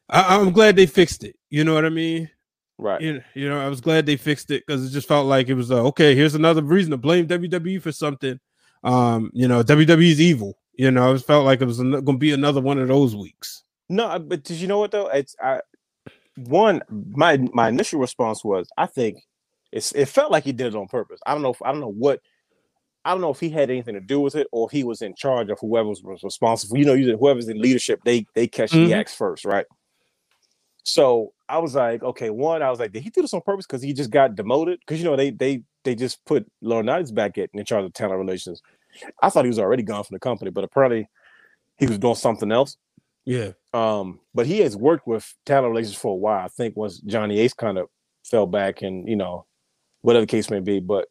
I, 0.09 0.37
I'm 0.37 0.51
glad 0.51 0.75
they 0.75 0.85
fixed 0.85 1.23
it. 1.23 1.35
You 1.49 1.63
know 1.63 1.73
what 1.73 1.85
I 1.85 1.89
mean? 1.89 2.29
Right. 2.77 3.01
You, 3.01 3.21
you 3.33 3.49
know, 3.49 3.59
I 3.59 3.69
was 3.69 3.81
glad 3.81 4.05
they 4.05 4.17
fixed 4.17 4.51
it 4.51 4.63
because 4.65 4.85
it 4.85 4.91
just 4.91 5.07
felt 5.07 5.27
like 5.27 5.47
it 5.47 5.53
was 5.53 5.71
uh, 5.71 5.83
okay. 5.85 6.15
Here's 6.15 6.35
another 6.35 6.61
reason 6.61 6.91
to 6.91 6.97
blame 6.97 7.27
WWE 7.27 7.81
for 7.81 7.91
something. 7.91 8.39
Um, 8.83 9.31
you 9.33 9.47
know, 9.47 9.63
WWE's 9.63 10.19
evil. 10.19 10.57
You 10.75 10.91
know, 10.91 11.13
it 11.13 11.23
felt 11.23 11.45
like 11.45 11.61
it 11.61 11.65
was 11.65 11.77
going 11.79 12.05
to 12.05 12.13
be 12.13 12.31
another 12.31 12.61
one 12.61 12.79
of 12.79 12.87
those 12.87 13.15
weeks. 13.15 13.63
No, 13.89 14.17
but 14.17 14.43
did 14.43 14.57
you 14.57 14.67
know 14.67 14.79
what 14.79 14.91
though? 14.91 15.07
It's 15.07 15.35
I 15.41 15.61
one 16.35 16.81
my 16.89 17.37
my 17.53 17.69
initial 17.69 17.99
response 17.99 18.43
was 18.43 18.67
I 18.77 18.87
think 18.87 19.19
it's 19.71 19.91
it 19.91 20.07
felt 20.07 20.31
like 20.31 20.43
he 20.43 20.51
did 20.51 20.67
it 20.67 20.75
on 20.75 20.87
purpose. 20.87 21.19
I 21.25 21.33
don't 21.33 21.43
know 21.43 21.51
if 21.51 21.61
I 21.61 21.71
don't 21.71 21.81
know 21.81 21.91
what 21.91 22.21
I 23.05 23.11
don't 23.11 23.21
know 23.21 23.29
if 23.29 23.39
he 23.39 23.49
had 23.49 23.69
anything 23.69 23.95
to 23.95 23.99
do 23.99 24.19
with 24.19 24.35
it 24.35 24.47
or 24.51 24.67
if 24.67 24.71
he 24.71 24.83
was 24.83 25.01
in 25.01 25.13
charge 25.15 25.49
of 25.49 25.59
whoever 25.59 25.89
was, 25.89 26.01
responsible. 26.23 26.77
You 26.77 26.85
know, 26.85 27.17
whoever's 27.17 27.49
in 27.49 27.61
leadership, 27.61 27.99
they 28.03 28.25
they 28.33 28.47
catch 28.47 28.71
Mhm. 28.71 28.87
the 28.87 28.93
axe 28.93 29.13
first, 29.13 29.45
right? 29.45 29.65
So 30.83 31.33
I 31.49 31.59
was 31.59 31.75
like, 31.75 32.03
okay, 32.03 32.29
one, 32.29 32.61
I 32.61 32.69
was 32.69 32.79
like, 32.79 32.91
did 32.91 33.03
he 33.03 33.09
do 33.09 33.21
this 33.21 33.33
on 33.33 33.41
purpose 33.41 33.65
because 33.65 33.81
he 33.81 33.93
just 33.93 34.09
got 34.09 34.35
demoted? 34.35 34.79
Because 34.79 34.99
you 34.99 35.05
know 35.05 35.15
they 35.15 35.31
they 35.31 35.63
they 35.83 35.95
just 35.95 36.23
put 36.25 36.49
Laurinaitis 36.63 37.13
back 37.13 37.37
at 37.37 37.49
in 37.53 37.65
charge 37.65 37.85
of 37.85 37.93
talent 37.93 38.19
relations. 38.19 38.61
I 39.21 39.29
thought 39.29 39.45
he 39.45 39.49
was 39.49 39.59
already 39.59 39.83
gone 39.83 40.03
from 40.03 40.15
the 40.15 40.19
company, 40.19 40.51
but 40.51 40.63
apparently 40.63 41.07
he 41.77 41.87
was 41.87 41.97
doing 41.97 42.15
something 42.15 42.51
else. 42.51 42.77
Yeah. 43.25 43.51
Um, 43.73 44.19
but 44.33 44.45
he 44.45 44.59
has 44.59 44.75
worked 44.75 45.07
with 45.07 45.33
talent 45.45 45.71
relations 45.71 45.95
for 45.95 46.11
a 46.11 46.15
while. 46.15 46.43
I 46.45 46.49
think 46.49 46.75
once 46.75 46.99
Johnny 46.99 47.39
Ace 47.39 47.53
kind 47.53 47.77
of 47.77 47.87
fell 48.25 48.45
back 48.45 48.81
and 48.81 49.07
you 49.07 49.15
know, 49.15 49.45
whatever 50.01 50.23
the 50.25 50.29
case 50.29 50.49
may 50.49 50.59
be. 50.59 50.79
But 50.79 51.07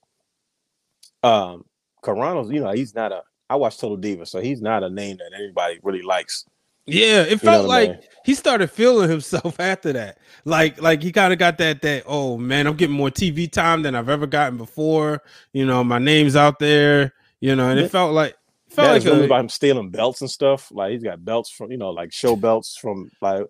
um 1.22 1.64
Carrano's, 2.04 2.50
you 2.50 2.60
know, 2.60 2.72
he's 2.72 2.94
not 2.94 3.12
a 3.12 3.22
I 3.48 3.56
watch 3.56 3.78
Total 3.78 3.96
Diva, 3.96 4.24
so 4.26 4.40
he's 4.40 4.62
not 4.62 4.82
a 4.82 4.88
name 4.90 5.18
that 5.18 5.32
anybody 5.38 5.78
really 5.82 6.02
likes. 6.02 6.46
Yeah, 6.86 7.22
it 7.22 7.42
You 7.42 7.48
know 7.50 7.52
felt 7.52 7.64
I 7.64 7.68
like 7.68 7.90
mean? 7.90 7.98
he 8.24 8.34
started 8.34 8.68
feeling 8.70 9.08
himself 9.16 9.60
after 9.60 9.92
that. 9.92 10.18
Like, 10.44 10.80
like 10.82 11.02
he 11.02 11.12
kind 11.12 11.32
of 11.32 11.38
got 11.38 11.58
that 11.58 11.80
that 11.82 12.04
oh 12.06 12.36
man, 12.38 12.66
I'm 12.66 12.76
getting 12.76 12.96
more 12.96 13.10
TV 13.10 13.50
time 13.50 13.82
than 13.82 13.94
I've 13.94 14.08
ever 14.08 14.26
gotten 14.26 14.58
before. 14.58 15.22
You 15.52 15.64
know, 15.66 15.84
my 15.84 15.98
name's 15.98 16.34
out 16.36 16.58
there. 16.58 17.14
You 17.42 17.56
know, 17.56 17.68
and 17.68 17.80
it 17.80 17.90
felt 17.90 18.14
like 18.14 18.36
felt 18.70 19.02
There's 19.02 19.04
like 19.04 19.22
a, 19.22 19.24
about 19.24 19.40
him 19.40 19.48
stealing 19.48 19.90
belts 19.90 20.20
and 20.20 20.30
stuff. 20.30 20.70
Like 20.70 20.92
he's 20.92 21.02
got 21.02 21.24
belts 21.24 21.50
from, 21.50 21.70
you 21.72 21.76
know, 21.76 21.90
like 21.90 22.12
show 22.12 22.36
belts 22.36 22.76
from 22.80 23.10
like 23.20 23.44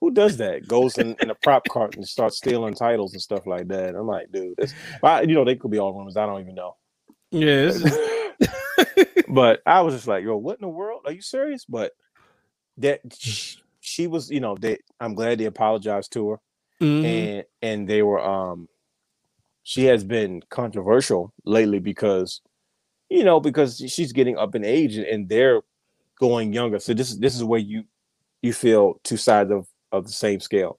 who 0.00 0.10
does 0.10 0.38
that? 0.38 0.66
Goes 0.66 0.98
in, 0.98 1.14
in 1.20 1.30
a 1.30 1.34
prop 1.34 1.68
cart 1.68 1.94
and 1.96 2.06
starts 2.08 2.38
stealing 2.38 2.74
titles 2.74 3.12
and 3.12 3.22
stuff 3.22 3.46
like 3.46 3.68
that. 3.68 3.94
I'm 3.94 4.06
like, 4.06 4.32
dude, 4.32 4.54
this, 4.58 4.74
you 5.02 5.34
know, 5.34 5.44
they 5.44 5.56
could 5.56 5.70
be 5.70 5.78
all 5.78 5.92
rumors. 5.96 6.16
I 6.16 6.26
don't 6.26 6.40
even 6.40 6.54
know. 6.54 6.76
yeah. 7.30 7.68
it's- 7.70 8.44
but 9.28 9.60
I 9.66 9.80
was 9.82 9.94
just 9.94 10.08
like, 10.08 10.24
yo, 10.24 10.36
what 10.36 10.58
in 10.58 10.62
the 10.62 10.68
world? 10.68 11.02
Are 11.06 11.12
you 11.12 11.20
serious? 11.22 11.64
But 11.64 11.92
that 12.78 13.00
she, 13.12 13.58
she 13.80 14.06
was, 14.06 14.30
you 14.30 14.40
know, 14.40 14.56
they 14.58 14.78
I'm 14.98 15.14
glad 15.14 15.38
they 15.38 15.44
apologized 15.44 16.12
to 16.14 16.30
her 16.30 16.40
Mhm. 16.80 17.04
and 17.04 17.44
and 17.62 17.88
they 17.88 18.02
were 18.02 18.20
um 18.20 18.68
she 19.62 19.84
has 19.84 20.02
been 20.02 20.42
controversial 20.50 21.32
lately 21.44 21.78
because 21.78 22.40
you 23.14 23.24
know, 23.24 23.40
because 23.40 23.78
she's 23.88 24.12
getting 24.12 24.36
up 24.36 24.54
in 24.54 24.64
age 24.64 24.96
and, 24.96 25.06
and 25.06 25.28
they're 25.28 25.62
going 26.18 26.52
younger. 26.52 26.78
So 26.78 26.94
this 26.94 27.10
is 27.10 27.18
this 27.18 27.34
is 27.34 27.44
where 27.44 27.60
you 27.60 27.84
you 28.42 28.52
feel 28.52 29.00
two 29.04 29.16
sides 29.16 29.50
of 29.50 29.66
of 29.92 30.06
the 30.06 30.12
same 30.12 30.40
scale. 30.40 30.78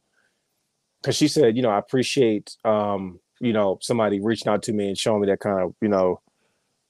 Cause 1.04 1.16
she 1.16 1.28
said, 1.28 1.56
you 1.56 1.62
know, 1.62 1.70
I 1.70 1.78
appreciate 1.78 2.56
um, 2.66 3.20
you 3.40 3.54
know, 3.54 3.78
somebody 3.82 4.20
reaching 4.20 4.48
out 4.48 4.64
to 4.64 4.74
me 4.74 4.88
and 4.88 4.98
showing 4.98 5.22
me 5.22 5.28
that 5.28 5.40
kind 5.40 5.62
of, 5.62 5.74
you 5.82 5.88
know, 5.88 6.22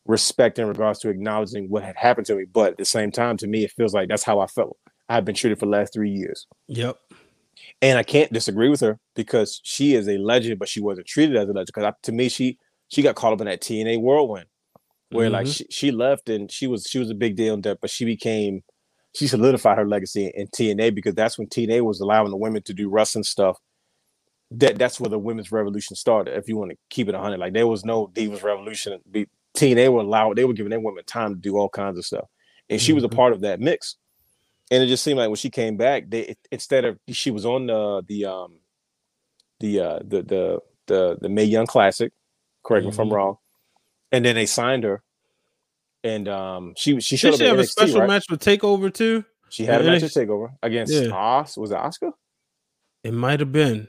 respect 0.05 0.59
in 0.59 0.67
regards 0.67 0.99
to 0.99 1.09
acknowledging 1.09 1.69
what 1.69 1.83
had 1.83 1.95
happened 1.95 2.27
to 2.27 2.35
me. 2.35 2.45
But 2.45 2.73
at 2.73 2.77
the 2.77 2.85
same 2.85 3.11
time, 3.11 3.37
to 3.37 3.47
me, 3.47 3.63
it 3.63 3.71
feels 3.71 3.93
like 3.93 4.07
that's 4.07 4.23
how 4.23 4.39
I 4.39 4.47
felt. 4.47 4.77
I've 5.09 5.25
been 5.25 5.35
treated 5.35 5.59
for 5.59 5.65
the 5.65 5.71
last 5.71 5.93
three 5.93 6.11
years. 6.11 6.47
Yep. 6.67 6.97
And 7.81 7.97
I 7.97 8.03
can't 8.03 8.31
disagree 8.31 8.69
with 8.69 8.81
her 8.81 8.99
because 9.15 9.61
she 9.63 9.95
is 9.95 10.07
a 10.07 10.17
legend, 10.17 10.59
but 10.59 10.69
she 10.69 10.81
wasn't 10.81 11.07
treated 11.07 11.35
as 11.35 11.47
a 11.49 11.53
legend. 11.53 11.71
Because 11.73 11.93
to 12.03 12.11
me, 12.11 12.29
she 12.29 12.57
she 12.87 13.01
got 13.01 13.15
caught 13.15 13.33
up 13.33 13.41
in 13.41 13.47
that 13.47 13.61
TNA 13.61 14.01
whirlwind, 14.01 14.45
where 15.15 15.31
like 15.31 15.47
Mhm. 15.47 15.55
she, 15.57 15.67
she 15.71 15.91
left 15.91 16.29
and 16.29 16.51
she 16.51 16.67
was 16.67 16.87
she 16.89 16.99
was 16.99 17.11
a 17.11 17.15
big 17.15 17.37
deal 17.37 17.55
in 17.55 17.61
that, 17.63 17.81
but 17.81 17.91
she 17.91 18.05
became 18.05 18.63
she 19.15 19.27
solidified 19.27 19.77
her 19.79 19.87
legacy 19.87 20.31
in 20.35 20.47
TNA 20.49 20.95
because 20.95 21.15
that's 21.15 21.39
when 21.39 21.47
TNA 21.49 21.81
was 21.83 22.01
allowing 22.01 22.31
the 22.31 22.37
women 22.37 22.63
to 22.63 22.73
do 22.73 22.89
wrestling 22.89 23.25
stuff. 23.25 23.59
That 24.51 24.77
that's 24.79 24.99
where 24.99 25.09
the 25.09 25.19
women's 25.19 25.51
revolution 25.51 25.95
started. 25.97 26.37
If 26.37 26.49
you 26.49 26.57
want 26.57 26.71
to 26.71 26.77
keep 26.89 27.09
it 27.09 27.15
hundred, 27.15 27.39
like 27.39 27.53
there 27.53 27.67
was 27.67 27.85
no 27.85 28.07
divas 28.07 28.43
revolution. 28.43 28.99
Be, 29.11 29.27
TNA 29.57 29.91
were 29.93 30.01
allowed; 30.01 30.37
they 30.37 30.45
were 30.45 30.53
giving 30.53 30.71
their 30.71 30.79
women 30.81 31.05
time 31.05 31.35
to 31.35 31.39
do 31.41 31.57
all 31.57 31.69
kinds 31.69 31.97
of 31.99 32.05
stuff, 32.05 32.27
and 32.69 32.81
she 32.81 32.93
was 32.93 33.03
a 33.03 33.09
Mhm. 33.09 33.15
part 33.15 33.33
of 33.33 33.41
that 33.41 33.59
mix 33.61 33.95
and 34.71 34.83
it 34.83 34.87
just 34.87 35.03
seemed 35.03 35.17
like 35.17 35.29
when 35.29 35.35
she 35.37 35.49
came 35.49 35.77
back, 35.77 36.09
they 36.09 36.35
instead 36.51 36.85
of 36.85 36.99
she 37.09 37.31
was 37.31 37.45
on 37.45 37.67
the 37.67 38.03
the 38.07 38.25
um 38.25 38.59
the 39.61 39.81
uh 39.81 39.99
the 40.05 40.23
the 40.23 40.59
the 40.87 41.17
the 41.21 41.29
May 41.29 41.45
Young 41.45 41.67
Classic, 41.67 42.13
correct 42.65 42.85
me 42.85 42.89
if 42.91 42.99
I'm 42.99 43.09
Mhm. 43.09 43.13
wrong, 43.13 43.37
and 44.11 44.25
then 44.25 44.35
they 44.35 44.47
signed 44.47 44.85
her, 44.85 45.03
and 46.05 46.27
um 46.29 46.73
she 46.77 46.99
she 47.01 47.15
Did 47.15 47.19
showed 47.19 47.33
up 47.33 47.39
she 47.39 47.45
have 47.45 47.59
a 47.59 47.65
special 47.65 47.99
right? 48.01 48.07
match 48.07 48.25
with 48.29 48.39
Takeover 48.41 48.93
too? 48.93 49.25
She 49.49 49.65
had 49.65 49.81
a 49.81 49.83
Yeah, 49.85 49.91
match 49.91 50.03
at 50.03 50.11
NXT. 50.11 50.27
Takeover 50.27 50.49
against 50.63 50.93
Yeah. 50.93 51.09
Os 51.11 51.57
was 51.57 51.71
it 51.71 51.77
Asuka? 51.77 52.11
It 53.03 53.13
might 53.13 53.39
have 53.39 53.51
been. 53.51 53.87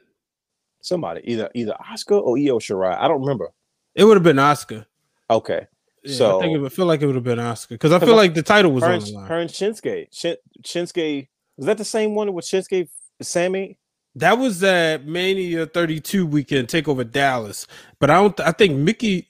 Somebody 0.83 1.21
either 1.25 1.51
either 1.55 1.75
Asuka 1.93 2.21
or 2.23 2.37
Io 2.39 2.59
Shirai. 2.59 2.97
I 2.97 3.09
don't 3.09 3.21
remember. 3.21 3.51
It 3.95 4.05
would 4.05 4.17
have 4.17 4.23
been 4.25 4.37
Asuka. 4.37 4.87
Okay, 5.29 5.67
Yeah, 6.05 6.37
I 6.37 6.41
think 6.41 6.55
it 6.55 6.59
would 6.59 6.73
feel 6.73 6.87
like 6.87 7.03
it 7.03 7.07
would 7.07 7.17
have 7.17 7.25
been 7.25 7.39
Asuka 7.39 7.71
because 7.71 7.91
I 7.93 7.99
feel 7.99 8.11
I- 8.15 8.17
like 8.17 8.35
the 8.35 8.43
title 8.43 8.71
was 8.73 8.85
her 8.85 8.93
on 8.93 9.01
the 9.01 9.11
line. 9.13 9.27
her 9.27 9.39
and 9.41 9.51
Shinsuke. 9.51 10.07
Shin, 10.13 10.37
Shinsuke 10.63 11.27
was 11.57 11.67
that 11.67 11.79
the 11.79 11.85
same 11.85 12.15
one 12.15 12.33
with 12.33 12.45
Shinsuke 12.45 12.89
Sami? 13.21 13.79
That 14.15 14.39
was 14.39 14.61
that 14.61 15.05
Mania 15.07 15.67
32 15.67 16.25
weekend 16.25 16.69
takeover 16.69 17.11
Dallas, 17.11 17.67
but 17.99 18.09
I 18.11 18.15
don't. 18.21 18.39
I 18.41 18.53
think 18.53 18.77
Mickie. 18.79 19.29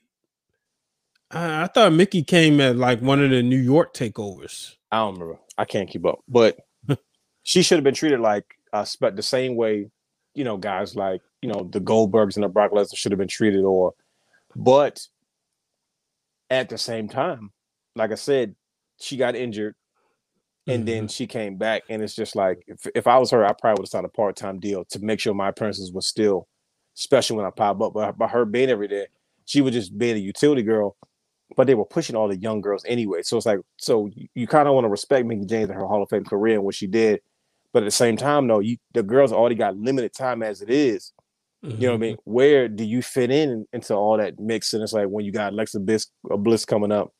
I, 1.30 1.64
I 1.64 1.66
thought 1.66 1.92
Mickie 1.92 2.22
came 2.22 2.60
at 2.60 2.76
like 2.76 3.00
one 3.00 3.22
of 3.22 3.30
the 3.30 3.42
New 3.42 3.56
York 3.56 3.94
takeovers. 3.94 4.76
I 4.90 4.98
don't 4.98 5.14
remember. 5.14 5.40
I 5.58 5.64
can't 5.64 5.88
keep 5.88 6.06
up. 6.06 6.20
But 6.28 6.58
she 7.42 7.62
should 7.62 7.76
have 7.76 7.84
been 7.84 7.94
treated 7.94 8.20
like 8.20 8.44
uh 8.72 8.84
the 9.12 9.22
same 9.22 9.56
way, 9.56 9.90
you 10.34 10.44
know, 10.44 10.56
guys 10.56 10.96
like, 10.96 11.22
you 11.42 11.48
know, 11.48 11.68
the 11.72 11.80
Goldbergs 11.80 12.36
and 12.36 12.44
the 12.44 12.48
Brock 12.48 12.72
Lesnar 12.72 12.96
should 12.96 13.12
have 13.12 13.18
been 13.18 13.28
treated 13.28 13.64
or 13.64 13.94
but 14.54 15.06
at 16.48 16.68
the 16.68 16.78
same 16.78 17.08
time, 17.08 17.50
like 17.94 18.12
I 18.12 18.14
said, 18.14 18.54
she 19.00 19.16
got 19.16 19.34
injured 19.34 19.74
and 20.68 20.86
then 20.86 21.08
she 21.08 21.26
came 21.26 21.56
back 21.56 21.82
and 21.88 22.02
it's 22.02 22.14
just 22.14 22.34
like 22.34 22.62
if, 22.66 22.86
if 22.94 23.06
I 23.06 23.18
was 23.18 23.30
her, 23.30 23.44
I 23.44 23.52
probably 23.52 23.80
would 23.80 23.86
have 23.86 23.90
signed 23.90 24.06
a 24.06 24.10
part-time 24.10 24.58
deal 24.58 24.84
to 24.86 25.00
make 25.00 25.20
sure 25.20 25.34
my 25.34 25.48
appearances 25.48 25.92
were 25.92 26.00
still 26.00 26.48
special 26.94 27.36
when 27.36 27.46
I 27.46 27.50
pop 27.50 27.80
up. 27.80 27.92
But 27.92 28.16
by 28.16 28.28
her 28.28 28.44
being 28.44 28.70
every 28.70 28.88
day, 28.88 29.06
she 29.44 29.60
was 29.60 29.74
just 29.74 29.96
being 29.96 30.16
a 30.16 30.20
utility 30.20 30.62
girl 30.62 30.96
but 31.56 31.66
they 31.66 31.74
were 31.74 31.84
pushing 31.84 32.16
all 32.16 32.28
the 32.28 32.36
young 32.36 32.60
girls 32.60 32.84
anyway. 32.86 33.22
So 33.22 33.36
it's 33.36 33.46
like, 33.46 33.60
so 33.76 34.06
you, 34.14 34.26
you 34.34 34.46
kind 34.46 34.66
of 34.66 34.74
want 34.74 34.84
to 34.84 34.88
respect 34.88 35.26
Mickie 35.26 35.44
James 35.46 35.70
and 35.70 35.78
her 35.78 35.86
Hall 35.86 36.02
of 36.02 36.08
Fame 36.08 36.24
career 36.24 36.54
and 36.56 36.64
what 36.64 36.74
she 36.74 36.86
did, 36.86 37.20
but 37.72 37.82
at 37.82 37.86
the 37.86 37.90
same 37.92 38.16
time, 38.16 38.48
though, 38.48 38.60
you 38.60 38.78
the 38.94 39.02
girls 39.02 39.32
already 39.32 39.54
got 39.54 39.76
limited 39.76 40.12
time 40.14 40.42
as 40.42 40.62
it 40.62 40.70
is. 40.70 41.12
You 41.62 41.76
know 41.78 41.88
what 41.88 41.94
I 41.94 41.98
mean? 41.98 42.16
Where 42.24 42.68
do 42.68 42.84
you 42.84 43.02
fit 43.02 43.30
in 43.30 43.66
into 43.72 43.94
all 43.94 44.16
that 44.18 44.38
mix? 44.38 44.72
And 44.72 44.82
it's 44.84 44.92
like 44.92 45.08
when 45.08 45.24
you 45.24 45.32
got 45.32 45.52
Alexa 45.52 45.80
Bliss, 45.80 46.06
uh, 46.30 46.36
Bliss 46.36 46.64
coming 46.64 46.92
up, 46.92 47.10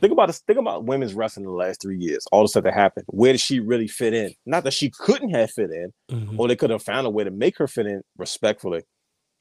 Think 0.00 0.12
about 0.14 0.26
this. 0.28 0.38
Think 0.40 0.58
about 0.58 0.84
women's 0.86 1.12
wrestling 1.12 1.44
in 1.44 1.50
the 1.50 1.56
last 1.56 1.82
three 1.82 1.98
years. 1.98 2.26
All 2.32 2.42
the 2.42 2.48
stuff 2.48 2.64
that 2.64 2.72
happened. 2.72 3.04
Where 3.08 3.32
did 3.32 3.40
she 3.40 3.60
really 3.60 3.86
fit 3.86 4.14
in? 4.14 4.32
Not 4.46 4.64
that 4.64 4.72
she 4.72 4.88
couldn't 4.90 5.30
have 5.30 5.50
fit 5.50 5.70
in, 5.70 5.92
Mhm. 6.10 6.38
or 6.38 6.48
they 6.48 6.56
could 6.56 6.70
have 6.70 6.82
found 6.82 7.06
a 7.06 7.10
way 7.10 7.22
to 7.24 7.30
make 7.30 7.58
her 7.58 7.66
fit 7.66 7.84
in 7.86 8.00
respectfully. 8.16 8.82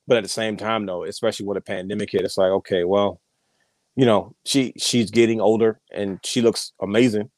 But 0.06 0.18
at 0.18 0.24
the 0.24 0.30
same 0.30 0.58
time, 0.58 0.86
though, 0.86 1.06
especially 1.06 1.46
with 1.46 1.58
a 1.58 1.62
pandemic 1.62 2.12
hit, 2.12 2.24
it's 2.24 2.38
like, 2.38 2.52
okay, 2.52 2.84
well, 2.84 3.22
you 4.00 4.06
know, 4.06 4.34
she 4.46 4.72
she's 4.78 5.12
getting 5.12 5.42
older 5.42 5.82
and 5.94 6.22
she 6.24 6.42
looks 6.42 6.72
amazing, 6.82 7.30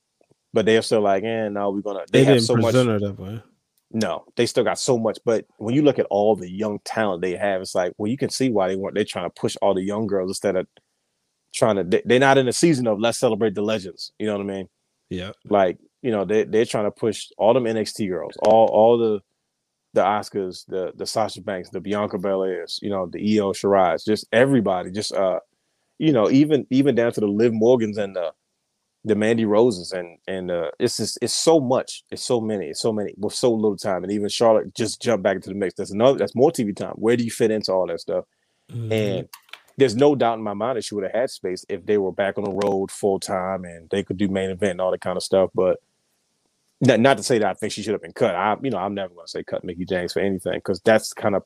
but 0.53 0.67
they're 0.67 0.83
still 0.83 1.01
like, 1.01 1.23
eh, 1.23 1.49
no, 1.49 1.71
we're 1.71 1.81
gonna. 1.81 2.05
They, 2.11 2.23
They, 2.23 2.33
have 2.33 2.43
so 2.43 2.55
much. 2.55 2.73
present 2.73 2.89
her 2.89 2.99
that 2.99 3.19
way. 3.19 3.41
No, 3.89 4.25
they 4.35 4.45
still 4.45 4.63
got 4.63 4.77
so 4.77 4.99
much. 4.99 5.17
But 5.25 5.47
when 5.57 5.73
you 5.73 5.81
look 5.81 5.97
at 5.97 6.05
all 6.11 6.35
the 6.35 6.47
young 6.47 6.77
talent 6.85 7.23
they 7.23 7.35
have, 7.35 7.61
it's 7.61 7.73
like, 7.73 7.93
well, 7.97 8.11
you 8.11 8.17
can 8.17 8.29
see 8.29 8.51
why 8.51 8.67
they 8.67 8.75
want. 8.75 8.93
They're 8.93 9.05
trying 9.05 9.25
to 9.25 9.41
push 9.41 9.55
all 9.59 9.73
the 9.73 9.81
young 9.81 10.05
girls 10.05 10.29
instead 10.29 10.55
of 10.55 10.67
trying 11.51 11.77
to. 11.77 11.83
They, 11.83 12.03
they're 12.05 12.19
not 12.19 12.37
in 12.37 12.45
the 12.45 12.53
season 12.53 12.85
of 12.85 12.99
let's 12.99 13.17
celebrate 13.17 13.55
the 13.55 13.63
legends. 13.63 14.11
You 14.19 14.27
know 14.27 14.37
what 14.37 14.43
I 14.43 14.53
mean? 14.53 14.69
Yeah. 15.09 15.31
Like, 15.49 15.79
you 16.03 16.11
know, 16.11 16.25
they 16.25 16.43
they're 16.43 16.65
trying 16.65 16.85
to 16.85 16.91
push 16.91 17.25
all 17.39 17.55
them 17.55 17.63
NXT 17.63 18.07
girls, 18.07 18.37
all 18.37 18.67
all 18.67 18.99
the 18.99 19.19
the 19.93 20.03
Asukas, 20.03 20.67
the 20.67 20.91
the 20.95 21.07
Sasha 21.07 21.41
Banks, 21.41 21.71
the 21.71 21.81
Bianca 21.81 22.19
Belairs, 22.19 22.77
you 22.83 22.91
know, 22.91 23.07
the 23.07 23.39
Io 23.39 23.51
Shirai's, 23.51 24.03
just 24.03 24.27
everybody, 24.31 24.91
just 24.91 25.11
uh, 25.11 25.39
you 26.01 26.11
know, 26.11 26.31
even 26.31 26.65
even 26.71 26.95
down 26.95 27.11
to 27.11 27.19
the 27.19 27.27
Liv 27.27 27.53
Morgans 27.53 27.99
and 27.99 28.15
the 28.15 28.33
the 29.05 29.13
Mandy 29.13 29.45
Roses 29.45 29.91
and 29.91 30.17
and 30.27 30.49
uh, 30.49 30.71
it's 30.79 30.97
just 30.97 31.19
it's 31.21 31.31
so 31.31 31.59
much, 31.59 32.03
it's 32.09 32.23
so 32.23 32.41
many, 32.41 32.69
it's 32.69 32.81
so 32.81 32.91
many 32.91 33.13
with 33.17 33.35
so 33.35 33.53
little 33.53 33.77
time, 33.77 34.03
and 34.03 34.11
even 34.11 34.27
Charlotte 34.27 34.73
just 34.73 34.99
jumped 34.99 35.21
back 35.21 35.35
into 35.35 35.49
the 35.49 35.55
mix. 35.55 35.75
That's 35.75 35.91
another, 35.91 36.17
that's 36.17 36.33
more 36.33 36.51
TV 36.51 36.75
time. 36.75 36.95
Where 36.95 37.15
do 37.15 37.23
you 37.23 37.29
fit 37.29 37.51
into 37.51 37.71
all 37.71 37.85
that 37.85 37.99
stuff? 37.99 38.25
Mhm. 38.71 38.91
And 38.91 39.29
there's 39.77 39.95
no 39.95 40.15
doubt 40.15 40.39
in 40.39 40.43
my 40.43 40.55
mind 40.55 40.77
that 40.77 40.85
she 40.85 40.95
would 40.95 41.03
have 41.03 41.13
had 41.13 41.29
space 41.29 41.65
if 41.69 41.85
they 41.85 41.99
were 41.99 42.11
back 42.11 42.39
on 42.39 42.45
the 42.45 42.67
road 42.67 42.89
full 42.89 43.19
time 43.19 43.63
and 43.63 43.87
they 43.91 44.03
could 44.03 44.17
do 44.17 44.27
main 44.27 44.49
event 44.49 44.71
and 44.71 44.81
all 44.81 44.91
that 44.91 45.01
kind 45.01 45.17
of 45.17 45.23
stuff. 45.23 45.51
But 45.53 45.77
not, 46.81 46.99
not 46.99 47.17
to 47.17 47.23
say 47.23 47.37
that 47.37 47.47
I 47.47 47.53
think 47.53 47.73
she 47.73 47.83
should 47.83 47.93
have 47.93 48.01
been 48.01 48.11
cut. 48.11 48.35
I, 48.35 48.57
you 48.63 48.71
know, 48.71 48.79
I'm 48.79 48.95
never 48.95 49.13
going 49.13 49.27
to 49.27 49.31
say 49.31 49.43
cut 49.43 49.63
Mickie 49.63 49.85
James 49.85 50.13
for 50.13 50.19
anything 50.19 50.55
because 50.55 50.81
that's 50.81 51.13
kind 51.13 51.35
of 51.35 51.43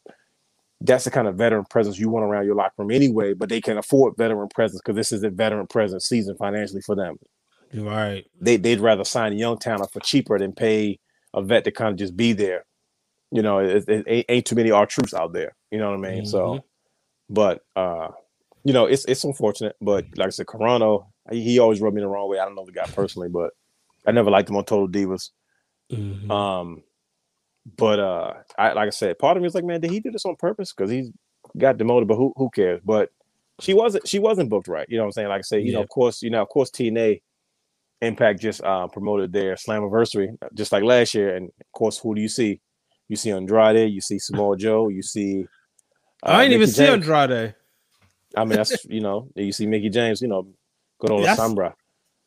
that's 0.82 1.05
the 1.05 1.11
kind 1.11 1.28
of 1.28 1.36
veteran 1.36 1.65
presence 1.69 1.97
you 1.97 2.09
want 2.09 2.26
around 2.26 2.45
your 2.45 2.55
locker 2.55 2.73
room 2.78 2.91
anyway. 2.91 3.34
But 3.34 3.49
they 3.49 3.61
can 3.61 3.78
afford 3.78 4.15
veteran 4.17 4.49
presence 4.49 4.82
because 4.82 4.95
this 4.95 5.11
is 5.11 5.23
a 5.23 5.30
veteran 5.30 5.67
presence 5.67 6.07
season 6.07 6.36
financially 6.38 6.82
for 6.82 6.95
them. 6.95 7.17
Right. 7.73 8.26
They 8.39 8.57
they'd 8.57 8.80
rather 8.80 9.03
sign 9.03 9.34
a 9.34 9.36
young 9.36 9.57
talent 9.57 9.91
for 9.91 9.99
cheaper 9.99 10.38
than 10.38 10.53
pay 10.53 10.99
a 11.34 11.41
vet 11.41 11.63
to 11.65 11.71
kind 11.71 11.91
of 11.91 11.97
just 11.97 12.15
be 12.15 12.34
there. 12.34 12.65
You 13.32 13.41
know, 13.41 13.59
it, 13.59 13.88
it 13.89 14.05
ain't, 14.07 14.26
ain't 14.30 14.45
too 14.45 14.55
many 14.55 14.71
R-Truths 14.71 15.13
out 15.13 15.34
there. 15.34 15.55
You 15.71 15.80
know 15.80 15.89
what 15.91 16.07
I 16.07 16.11
mean? 16.11 16.26
So, 16.26 16.63
but 17.30 17.61
uh, 17.76 18.09
you 18.63 18.73
know, 18.73 18.86
it's 18.86 19.05
it's 19.05 19.23
unfortunate. 19.23 19.76
But 19.82 20.05
like 20.15 20.28
I 20.28 20.30
said, 20.30 20.45
Carrano, 20.45 21.07
he, 21.32 21.59
always 21.59 21.82
rubbed 21.82 21.95
me 21.95 22.01
the 22.01 22.07
wrong 22.07 22.30
way. 22.30 22.39
I 22.39 22.45
don't 22.45 22.55
know 22.55 22.65
the 22.65 22.71
guy 22.71 22.86
personally, 22.86 23.30
but 23.30 23.51
I 24.05 24.11
never 24.11 24.32
liked 24.32 24.49
him 24.49 24.57
on 24.57 24.65
Total 24.65 24.88
Divas. 24.88 25.32
Mhm. 25.91 26.30
Um, 26.30 26.84
but 27.78 27.99
uh, 27.99 28.34
I 28.57 28.74
like 28.74 28.88
I 28.88 28.91
said, 28.91 29.18
part 29.20 29.38
of 29.38 29.41
me 29.43 29.47
is 29.47 29.55
like, 29.55 29.63
man, 29.63 29.82
did 29.82 29.91
he 29.91 29.99
do 29.99 30.11
this 30.11 30.26
on 30.26 30.36
purpose? 30.36 30.74
Because 30.74 30.91
he's 30.91 31.09
got 31.57 31.78
demoted, 31.78 32.07
but 32.07 32.16
who 32.18 32.34
who 32.36 32.49
cares? 32.49 32.82
But 32.84 33.09
she 33.59 33.74
wasn't 33.74 34.07
she 34.07 34.20
wasn't 34.20 34.49
booked 34.49 34.68
right. 34.68 34.86
You 34.89 34.97
know 34.97 35.03
what 35.03 35.07
I'm 35.07 35.11
saying? 35.13 35.28
Like 35.30 35.39
I 35.39 35.41
said, 35.41 35.63
you 35.63 35.74
know, 35.74 35.82
of 35.82 35.89
course, 35.89 36.22
you 36.22 36.30
know, 36.30 36.41
of 36.41 36.49
course, 36.49 36.70
TNA 36.72 37.22
Impact 38.01 38.39
just 38.41 38.61
uh, 38.63 38.88
promoted 38.88 39.32
their 39.32 39.55
Slammiversary 39.55 40.36
just 40.53 40.72
like 40.72 40.84
last 40.84 41.13
year, 41.16 41.36
and 41.36 41.45
of 41.47 41.72
course, 41.72 41.97
who 41.97 42.13
do 42.13 42.22
you 42.22 42.28
see? 42.28 42.59
You 43.07 43.16
see 43.16 43.32
Andrade, 43.32 43.89
you 43.91 44.01
see 44.01 44.20
Samoa 44.20 44.57
Joe, 44.66 44.89
you 44.89 45.01
see. 45.01 45.45
uh, 46.24 46.32
I 46.32 46.41
didn't 46.43 46.53
even 46.55 46.59
Mickie 46.61 46.72
see 46.74 46.86
James. 46.86 46.93
Andrade. 47.09 47.55
I 48.36 48.43
mean, 48.43 48.57
that's 48.57 48.84
you 48.86 48.99
know, 48.99 49.30
you 49.36 49.51
see 49.53 49.66
Mickie 49.66 49.89
James, 49.89 50.22
you 50.22 50.28
know, 50.28 50.47
good 50.99 51.11
old 51.11 51.24
That's- 51.24 51.39
Sombra. 51.39 51.74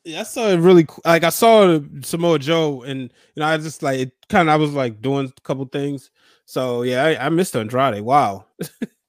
Yeah, 0.09 0.21
I 0.21 0.23
saw 0.23 0.49
it 0.49 0.57
really 0.59 0.85
cool. 0.85 1.03
Like 1.05 1.23
I 1.25 1.29
saw 1.29 1.79
Samoa 2.03 2.39
Joe, 2.39 2.83
and 2.83 3.03
you 3.03 3.41
know, 3.41 3.47
I 3.47 3.59
just 3.59 3.83
like 3.83 4.01
it 4.01 4.13
kind 4.31 4.49
of. 4.49 4.53
I 4.55 4.57
was 4.57 4.73
like 4.73 5.03
doing 5.03 5.31
a 5.37 5.41
couple 5.43 5.65
things. 5.67 6.11
So 6.47 6.83
yeah, 6.83 7.05
I, 7.05 7.27
I 7.27 7.29
missed 7.29 7.55
Andrade. 7.55 8.01
Wow. 8.03 8.47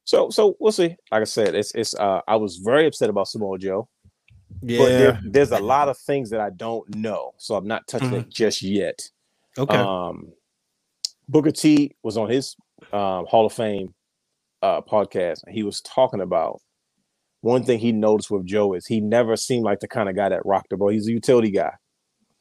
So, 0.03 0.29
so 0.31 0.57
we'll 0.59 0.71
see. 0.71 0.95
Like 1.11 1.21
I 1.21 1.25
said, 1.25 1.53
it's 1.55 1.73
it's. 1.75 1.93
Uh, 1.93 2.21
I 2.27 2.35
was 2.35 2.57
very 2.57 2.85
upset 2.87 3.09
about 3.09 3.27
Samoa 3.27 3.59
Joe. 3.59 3.87
Yeah. 4.61 4.77
but 4.79 4.87
there, 4.89 5.19
there's 5.23 5.51
a 5.51 5.59
lot 5.59 5.87
of 5.87 5.97
things 5.99 6.31
that 6.31 6.41
I 6.41 6.49
don't 6.49 6.95
know, 6.95 7.33
so 7.37 7.55
I'm 7.55 7.67
not 7.67 7.87
touching 7.87 8.09
Mhm. 8.09 8.19
it 8.21 8.29
just 8.29 8.61
yet. 8.61 8.99
okay. 9.57 9.77
Um, 9.77 10.33
Booker 11.29 11.51
T 11.51 11.95
was 12.03 12.17
on 12.17 12.27
his 12.29 12.55
um, 12.91 13.25
Hall 13.27 13.45
of 13.45 13.53
Fame 13.53 13.93
uh, 14.63 14.81
podcast, 14.81 15.43
and 15.45 15.53
he 15.55 15.61
was 15.63 15.79
talking 15.81 16.21
about 16.21 16.59
one 17.41 17.63
thing 17.63 17.79
he 17.79 17.91
noticed 17.91 18.29
with 18.31 18.45
Joe 18.45 18.73
is 18.73 18.85
he 18.85 18.99
never 19.01 19.35
seemed 19.37 19.63
like 19.65 19.79
the 19.79 19.87
kind 19.87 20.09
of 20.09 20.15
guy 20.15 20.29
that 20.29 20.45
rocked 20.45 20.69
the 20.71 20.77
ball. 20.77 20.89
He's 20.89 21.07
a 21.07 21.11
utility 21.11 21.51
guy. 21.51 21.71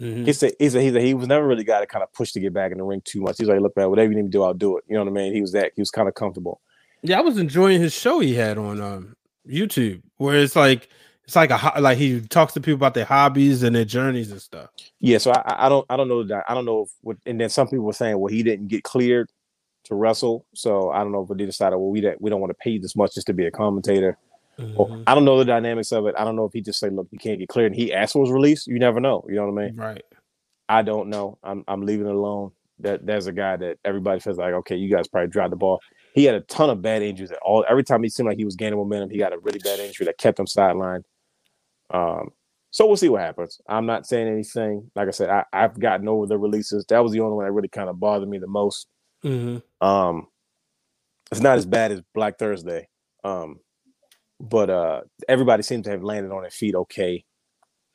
Mhm. 0.01 0.27
He 0.27 0.33
said 0.33 0.53
he 0.59 0.69
said 0.71 0.83
he, 0.83 0.91
said 0.93 1.03
he 1.03 1.15
was 1.15 1.27
never 1.29 1.47
really 1.47 1.65
guy 1.65 1.81
to 1.81 1.87
kind 1.87 2.03
of 2.03 2.13
push 2.13 2.33
to 2.33 2.41
get 2.41 2.53
back 2.53 2.71
in 2.73 2.79
the 2.79 2.85
ring 2.85 3.03
too 3.05 3.21
much. 3.21 3.37
He's 3.39 3.49
like, 3.49 3.61
look, 3.61 3.77
man, 3.77 3.91
whatever 3.91 4.11
you 4.11 4.17
need 4.17 4.31
to 4.31 4.39
do, 4.39 4.43
I'll 4.43 4.55
do 4.55 4.77
it. 4.79 4.85
You 4.89 4.95
know 4.95 5.05
what 5.05 5.11
I 5.11 5.13
mean? 5.13 5.35
He 5.35 5.41
was 5.41 5.53
that 5.53 5.73
he 5.75 5.81
was 5.81 5.91
kind 5.91 6.09
of 6.09 6.15
comfortable. 6.15 6.61
Yeah, 7.03 7.19
I 7.19 7.21
was 7.23 7.39
enjoying 7.39 7.81
his 7.81 7.93
show 7.93 8.21
he 8.21 8.35
had 8.35 8.59
on 8.59 8.81
um 8.81 9.17
YouTube, 9.49 10.03
where 10.17 10.37
it's 10.37 10.55
like 10.57 10.89
it's 11.25 11.35
like 11.37 11.51
a 11.51 11.81
like 11.81 11.99
he 11.99 12.21
talks 12.21 12.53
to 12.55 12.61
people 12.61 12.75
about 12.77 12.95
their 12.95 13.05
hobbies 13.05 13.63
and 13.65 13.75
their 13.75 13.85
journeys 13.85 14.31
and 14.31 14.41
stuff. 14.41 14.71
Yeah, 15.01 15.19
so 15.19 15.33
I, 15.33 15.67
I- 15.67 15.69
don't 15.69 15.87
I 15.91 15.97
don't 15.97 16.09
know 16.09 16.23
that 16.25 16.45
I 16.49 16.55
don't 16.55 16.65
know 16.65 16.83
if 16.83 16.91
what 17.03 17.17
and 17.27 17.41
then 17.41 17.49
some 17.51 17.67
people 17.69 17.85
were 17.85 17.93
saying 17.93 18.19
well 18.19 18.33
he 18.33 18.43
didn't 18.45 18.69
get 18.69 18.85
cleared 18.85 19.31
to 19.85 19.95
wrestle, 19.97 20.47
so 20.55 20.91
I 20.91 20.99
don't 21.03 21.11
know 21.13 21.23
if 21.29 21.37
they 21.37 21.45
decided 21.45 21.77
well 21.77 21.91
we 21.91 22.01
don't 22.01 22.21
we 22.21 22.31
don't 22.31 22.41
want 22.41 22.51
to 22.51 22.59
pay 22.63 22.79
this 22.79 22.95
much 22.95 23.15
just 23.15 23.27
to 23.29 23.33
be 23.33 23.47
a 23.47 23.51
commentator. 23.51 24.17
Or 24.77 24.89
Mhm. 24.89 25.05
I 25.07 25.15
don't 25.15 25.25
know 25.25 25.39
the 25.39 25.45
dynamics 25.45 25.93
of 25.93 26.07
it. 26.07 26.15
I 26.19 26.25
don't 26.25 26.35
know 26.37 26.45
if 26.45 26.53
he 26.53 26.61
just 26.61 26.81
said 26.81 26.93
look 26.93 27.07
you 27.13 27.19
can't 27.19 27.39
get 27.39 27.49
cleared 27.49 27.73
and 27.73 27.81
he 27.81 27.93
asked 27.95 28.15
for 28.15 28.25
his 28.25 28.33
release. 28.33 28.67
You 28.67 28.79
never 28.79 28.99
know. 29.01 29.25
You 29.29 29.37
know 29.37 29.49
what 29.49 29.63
I 29.63 29.67
mean? 29.67 29.77
Right. 29.77 30.03
I 30.69 30.83
don't 30.83 31.09
know. 31.09 31.39
I'm 31.45 31.65
I'm 31.69 31.83
leaving 31.87 32.07
it 32.07 32.15
alone. 32.15 32.51
That 32.81 33.05
there's 33.07 33.27
a 33.27 33.33
guy 33.33 33.57
that 33.57 33.79
everybody 33.85 34.21
feels 34.21 34.37
like 34.39 34.55
okay 34.55 34.77
you 34.77 34.91
guys 34.91 35.07
probably 35.09 35.29
dropped 35.29 35.51
the 35.51 35.57
ball. 35.57 35.81
He 36.15 36.25
had 36.25 36.35
a 36.35 36.41
ton 36.41 36.71
of 36.71 36.83
bad 36.83 37.03
injuries. 37.03 37.31
At 37.31 37.39
all 37.43 37.65
every 37.69 37.85
time 37.85 38.03
he 38.03 38.09
seemed 38.09 38.29
like 38.29 38.39
he 38.39 38.45
was 38.45 38.57
gaining 38.57 38.79
momentum, 38.79 39.11
he 39.11 39.19
got 39.19 39.33
a 39.33 39.39
really 39.39 39.61
bad 39.61 39.79
injury 39.81 40.07
that 40.07 40.19
kept 40.19 40.39
him 40.41 40.47
sidelined. 40.47 41.05
Um, 41.91 42.31
so 42.71 42.87
we'll 42.87 42.97
see 42.97 43.09
what 43.09 43.23
happens. 43.23 43.61
I'm 43.69 43.87
not 43.87 44.07
saying 44.07 44.29
anything. 44.29 44.91
Like 44.95 45.09
I 45.09 45.13
said, 45.13 45.31
I, 45.31 45.45
I've 45.53 45.79
gotten 45.79 46.07
over 46.09 46.27
the 46.27 46.37
releases. 46.39 46.85
That 46.87 47.03
was 47.03 47.13
the 47.13 47.21
only 47.21 47.35
one 47.37 47.47
that 47.47 47.53
really 47.53 47.69
kind 47.69 47.89
of 47.89 47.99
bothered 47.99 48.29
me 48.29 48.39
the 48.39 48.47
most. 48.47 48.89
Mhm. 49.25 49.63
Um, 49.81 50.29
it's 51.33 51.41
not 51.41 51.57
as 51.59 51.67
bad 51.67 51.93
as 51.93 52.03
Black 52.15 52.39
Thursday. 52.39 52.89
Um, 53.25 53.61
but 54.41 54.71
uh, 54.71 55.01
everybody 55.29 55.63
seems 55.63 55.85
to 55.85 55.91
have 55.91 56.03
landed 56.03 56.33
on 56.33 56.43
their 56.43 56.51
feet 56.51 56.75
okay. 56.75 57.25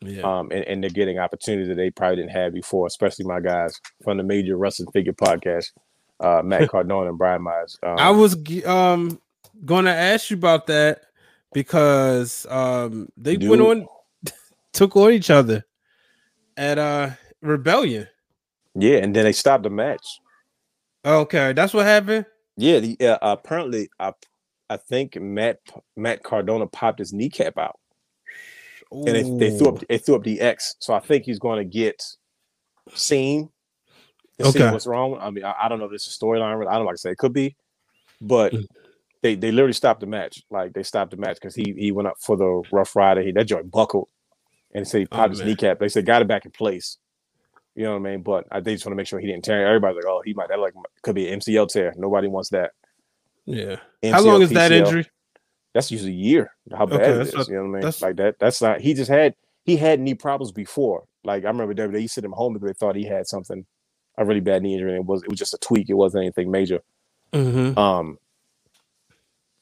Yeah. 0.02 0.24
Um, 0.24 0.52
and, 0.52 0.66
and 0.66 0.84
they're 0.84 0.89
getting 0.89 1.18
opportunities 1.18 1.70
that 1.70 1.76
they 1.76 1.89
probably 1.89 2.18
didn't 2.18 2.32
have 2.32 2.54
before, 2.54 2.88
especially 2.88 3.24
my 3.26 3.39
guys 3.39 3.80
from 4.04 4.18
the 4.18 4.24
Major 4.24 4.58
Wrestling 4.58 4.91
Figure 4.91 5.14
Podcast, 5.14 5.68
uh, 6.20 6.41
Matt 6.46 6.70
Cardona 6.70 7.10
and 7.10 7.18
Brian 7.18 7.41
Myers. 7.41 7.78
Um, 7.84 7.96
I 7.98 8.10
was 8.12 8.36
um 8.66 9.20
going 9.66 9.86
to 9.86 9.94
ask 9.94 10.30
you 10.30 10.36
about 10.36 10.68
that 10.68 11.04
because 11.54 12.46
um 12.50 13.08
they 13.16 13.38
Dude. 13.38 13.50
went 13.50 13.62
on 13.62 13.88
took 14.74 14.96
on 14.97 15.13
each 15.13 15.30
other 15.30 15.63
at 16.58 16.78
uh 16.78 17.12
Rebellion. 17.42 18.08
yeah, 18.76 18.97
and 18.97 19.16
then 19.16 19.24
they 19.24 19.32
stopped 19.34 19.63
the 19.63 19.70
match. 19.70 20.20
Okay, 21.05 21.54
that's 21.54 21.74
what 21.74 21.86
happened. 21.86 22.26
Yeah, 22.58 22.80
the, 22.80 22.97
uh, 23.01 23.17
apparently, 23.22 23.89
I 24.00 24.13
I 24.70 24.78
think 24.78 25.20
Matt 25.20 25.60
Matt 25.96 26.24
Cardona 26.24 26.68
popped 26.68 27.00
his 27.00 27.14
kneecap 27.14 27.58
out, 27.58 27.80
and 28.92 29.16
they, 29.16 29.24
they 29.38 29.50
threw 29.58 29.70
up 29.70 29.80
they 29.88 29.98
threw 29.98 30.16
up 30.16 30.24
the 30.24 30.40
X. 30.42 30.76
So 30.80 30.94
I 30.94 31.00
think 31.00 31.26
he's 31.26 31.40
going 31.40 31.60
to 31.60 31.66
get 31.66 32.02
seen 32.96 33.50
to 34.40 34.46
see 34.46 34.60
Okay. 34.60 34.72
what's 34.72 34.88
wrong. 34.88 35.18
I 35.22 35.30
mean, 35.30 35.46
I, 35.46 35.54
I 35.64 35.70
don't 35.70 35.80
know 35.80 35.86
if 35.86 35.92
this 35.92 36.08
is 36.08 36.18
a 36.22 36.26
storyline. 36.26 36.68
I 36.68 36.76
don't 36.76 36.86
like 36.86 36.96
to 36.96 37.02
say 37.02 37.12
it 37.12 37.18
could 37.18 37.34
be, 37.34 37.56
but 38.22 38.54
Mm. 38.54 38.68
they 39.22 39.36
they 39.36 39.52
literally 39.52 39.74
stopped 39.74 40.02
the 40.02 40.08
match. 40.08 40.44
Like 40.52 40.74
they 40.74 40.84
stopped 40.84 41.12
the 41.12 41.18
match 41.18 41.38
because 41.38 41.56
he 41.56 41.74
he 41.78 41.92
went 41.92 42.08
up 42.08 42.18
for 42.22 42.38
the 42.38 42.64
Rough 42.72 42.96
Ryder. 42.96 43.22
He 43.22 43.32
that 43.34 43.46
joint 43.46 43.72
buckled, 43.72 44.10
and 44.74 44.88
said 44.88 45.00
he 45.02 45.06
Oh, 45.12 45.18
popped 45.18 45.32
his 45.32 45.40
man. 45.40 45.48
kneecap. 45.48 45.80
They 45.80 45.90
said 45.90 46.06
got 46.06 46.22
it 46.22 46.28
back 46.28 46.46
in 46.46 46.52
place. 46.52 46.98
You 47.76 47.86
know 47.86 47.92
what 47.98 48.08
I 48.08 48.12
mean? 48.12 48.24
But 48.24 48.46
I 48.52 48.60
they 48.60 48.74
just 48.74 48.86
want 48.86 48.94
to 48.94 48.98
make 48.98 49.08
sure 49.08 49.20
he 49.20 49.28
didn't 49.28 49.46
tear. 49.46 49.66
Everybody's 49.68 49.98
like, 49.98 50.06
oh, 50.08 50.22
he 50.26 50.34
might 50.34 50.50
that 50.50 50.60
like 50.60 50.74
could 51.04 51.16
be 51.16 51.30
an 51.30 51.40
MCL 51.40 51.70
tear. 51.70 51.94
Nobody 51.98 52.28
wants 52.28 52.50
that. 52.50 52.72
Yeah. 53.45 53.78
How 54.11 54.21
long 54.21 54.41
is 54.41 54.49
that 54.51 54.71
injury? 54.71 55.07
That's 55.74 55.91
usually 55.91 56.11
a 56.11 56.15
year. 56.15 56.51
How 56.71 56.86
bad 56.86 57.01
Okay, 57.01 57.11
it 57.11 57.21
is. 57.28 57.33
not- 57.33 57.47
you 57.47 57.55
know 57.55 57.61
what 57.70 57.83
I 57.83 57.86
mean? 57.86 57.93
Like 58.01 58.15
that. 58.17 58.36
That's 58.39 58.61
not. 58.61 58.82
He 58.82 58.93
just 58.93 59.09
had. 59.09 59.36
He 59.65 59.75
had 59.78 59.99
knee 59.99 60.13
problems 60.13 60.51
before. 60.51 61.05
Like 61.24 61.45
I 61.45 61.47
remember 61.47 61.74
WWE 61.74 62.01
used 62.01 62.15
to 62.15 62.21
him 62.21 62.32
home 62.33 62.53
because 62.53 62.67
they 62.67 62.74
thought 62.74 62.95
he 62.95 63.05
had 63.05 63.28
something, 63.28 63.65
a 64.17 64.25
really 64.25 64.41
bad 64.41 64.61
knee 64.61 64.74
injury. 64.74 64.91
And 64.91 64.99
it 64.99 65.05
was. 65.05 65.24
It 65.24 65.29
was 65.29 65.39
just 65.39 65.53
a 65.53 65.57
tweak. 65.57 65.89
It 65.89 65.93
wasn't 65.95 66.24
anything 66.24 66.51
major. 66.51 66.82
Mhm. 67.33 67.78
Um. 67.78 68.17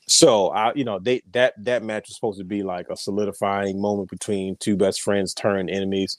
So 0.07 0.49
I, 0.49 0.73
you 0.73 0.83
know, 0.83 0.99
they 0.99 1.21
that 1.31 1.53
that 1.63 1.83
match 1.83 2.07
was 2.09 2.15
supposed 2.15 2.39
to 2.39 2.43
be 2.45 2.63
like 2.63 2.87
a 2.89 2.97
solidifying 2.97 3.79
moment 3.79 4.09
between 4.09 4.57
two 4.57 4.75
best 4.75 5.01
friends 5.01 5.33
turned 5.33 5.69
enemies. 5.69 6.17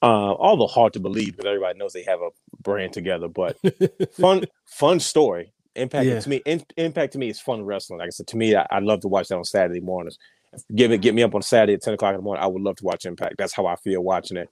Uh, 0.00 0.32
although 0.34 0.66
hard 0.68 0.92
to 0.92 1.00
believe 1.00 1.36
because 1.36 1.46
everybody 1.46 1.78
knows 1.78 1.92
they 1.92 2.04
have 2.04 2.20
a 2.20 2.30
brand 2.62 2.92
together, 2.92 3.26
but 3.28 3.56
fun, 4.12 4.44
fun 4.64 5.00
story. 5.00 5.52
Impact 5.78 6.06
Yeah. 6.06 6.20
to 6.20 6.28
me, 6.28 6.36
in, 6.46 6.62
impact 6.76 7.12
to 7.14 7.18
me 7.18 7.28
is 7.30 7.40
fun 7.40 7.64
wrestling. 7.64 7.98
Like 7.98 8.08
I 8.08 8.10
said, 8.10 8.26
to 8.28 8.36
me, 8.36 8.54
I, 8.56 8.66
I 8.70 8.78
love 8.80 9.00
to 9.00 9.08
watch 9.08 9.28
that 9.28 9.36
on 9.38 9.44
Saturday 9.44 9.80
mornings. 9.80 10.18
give 10.74 10.92
it 10.92 11.00
get 11.02 11.14
me 11.14 11.22
up 11.22 11.34
on 11.34 11.42
Saturday 11.42 11.74
at 11.74 11.82
ten 11.82 11.94
o'clock 11.94 12.10
in 12.14 12.16
the 12.18 12.22
morning. 12.22 12.42
I 12.42 12.46
would 12.48 12.62
love 12.62 12.76
to 12.76 12.84
watch 12.84 13.04
Impact. 13.06 13.34
That's 13.38 13.54
how 13.54 13.66
I 13.66 13.76
feel 13.76 14.02
watching 14.02 14.36
it. 14.38 14.48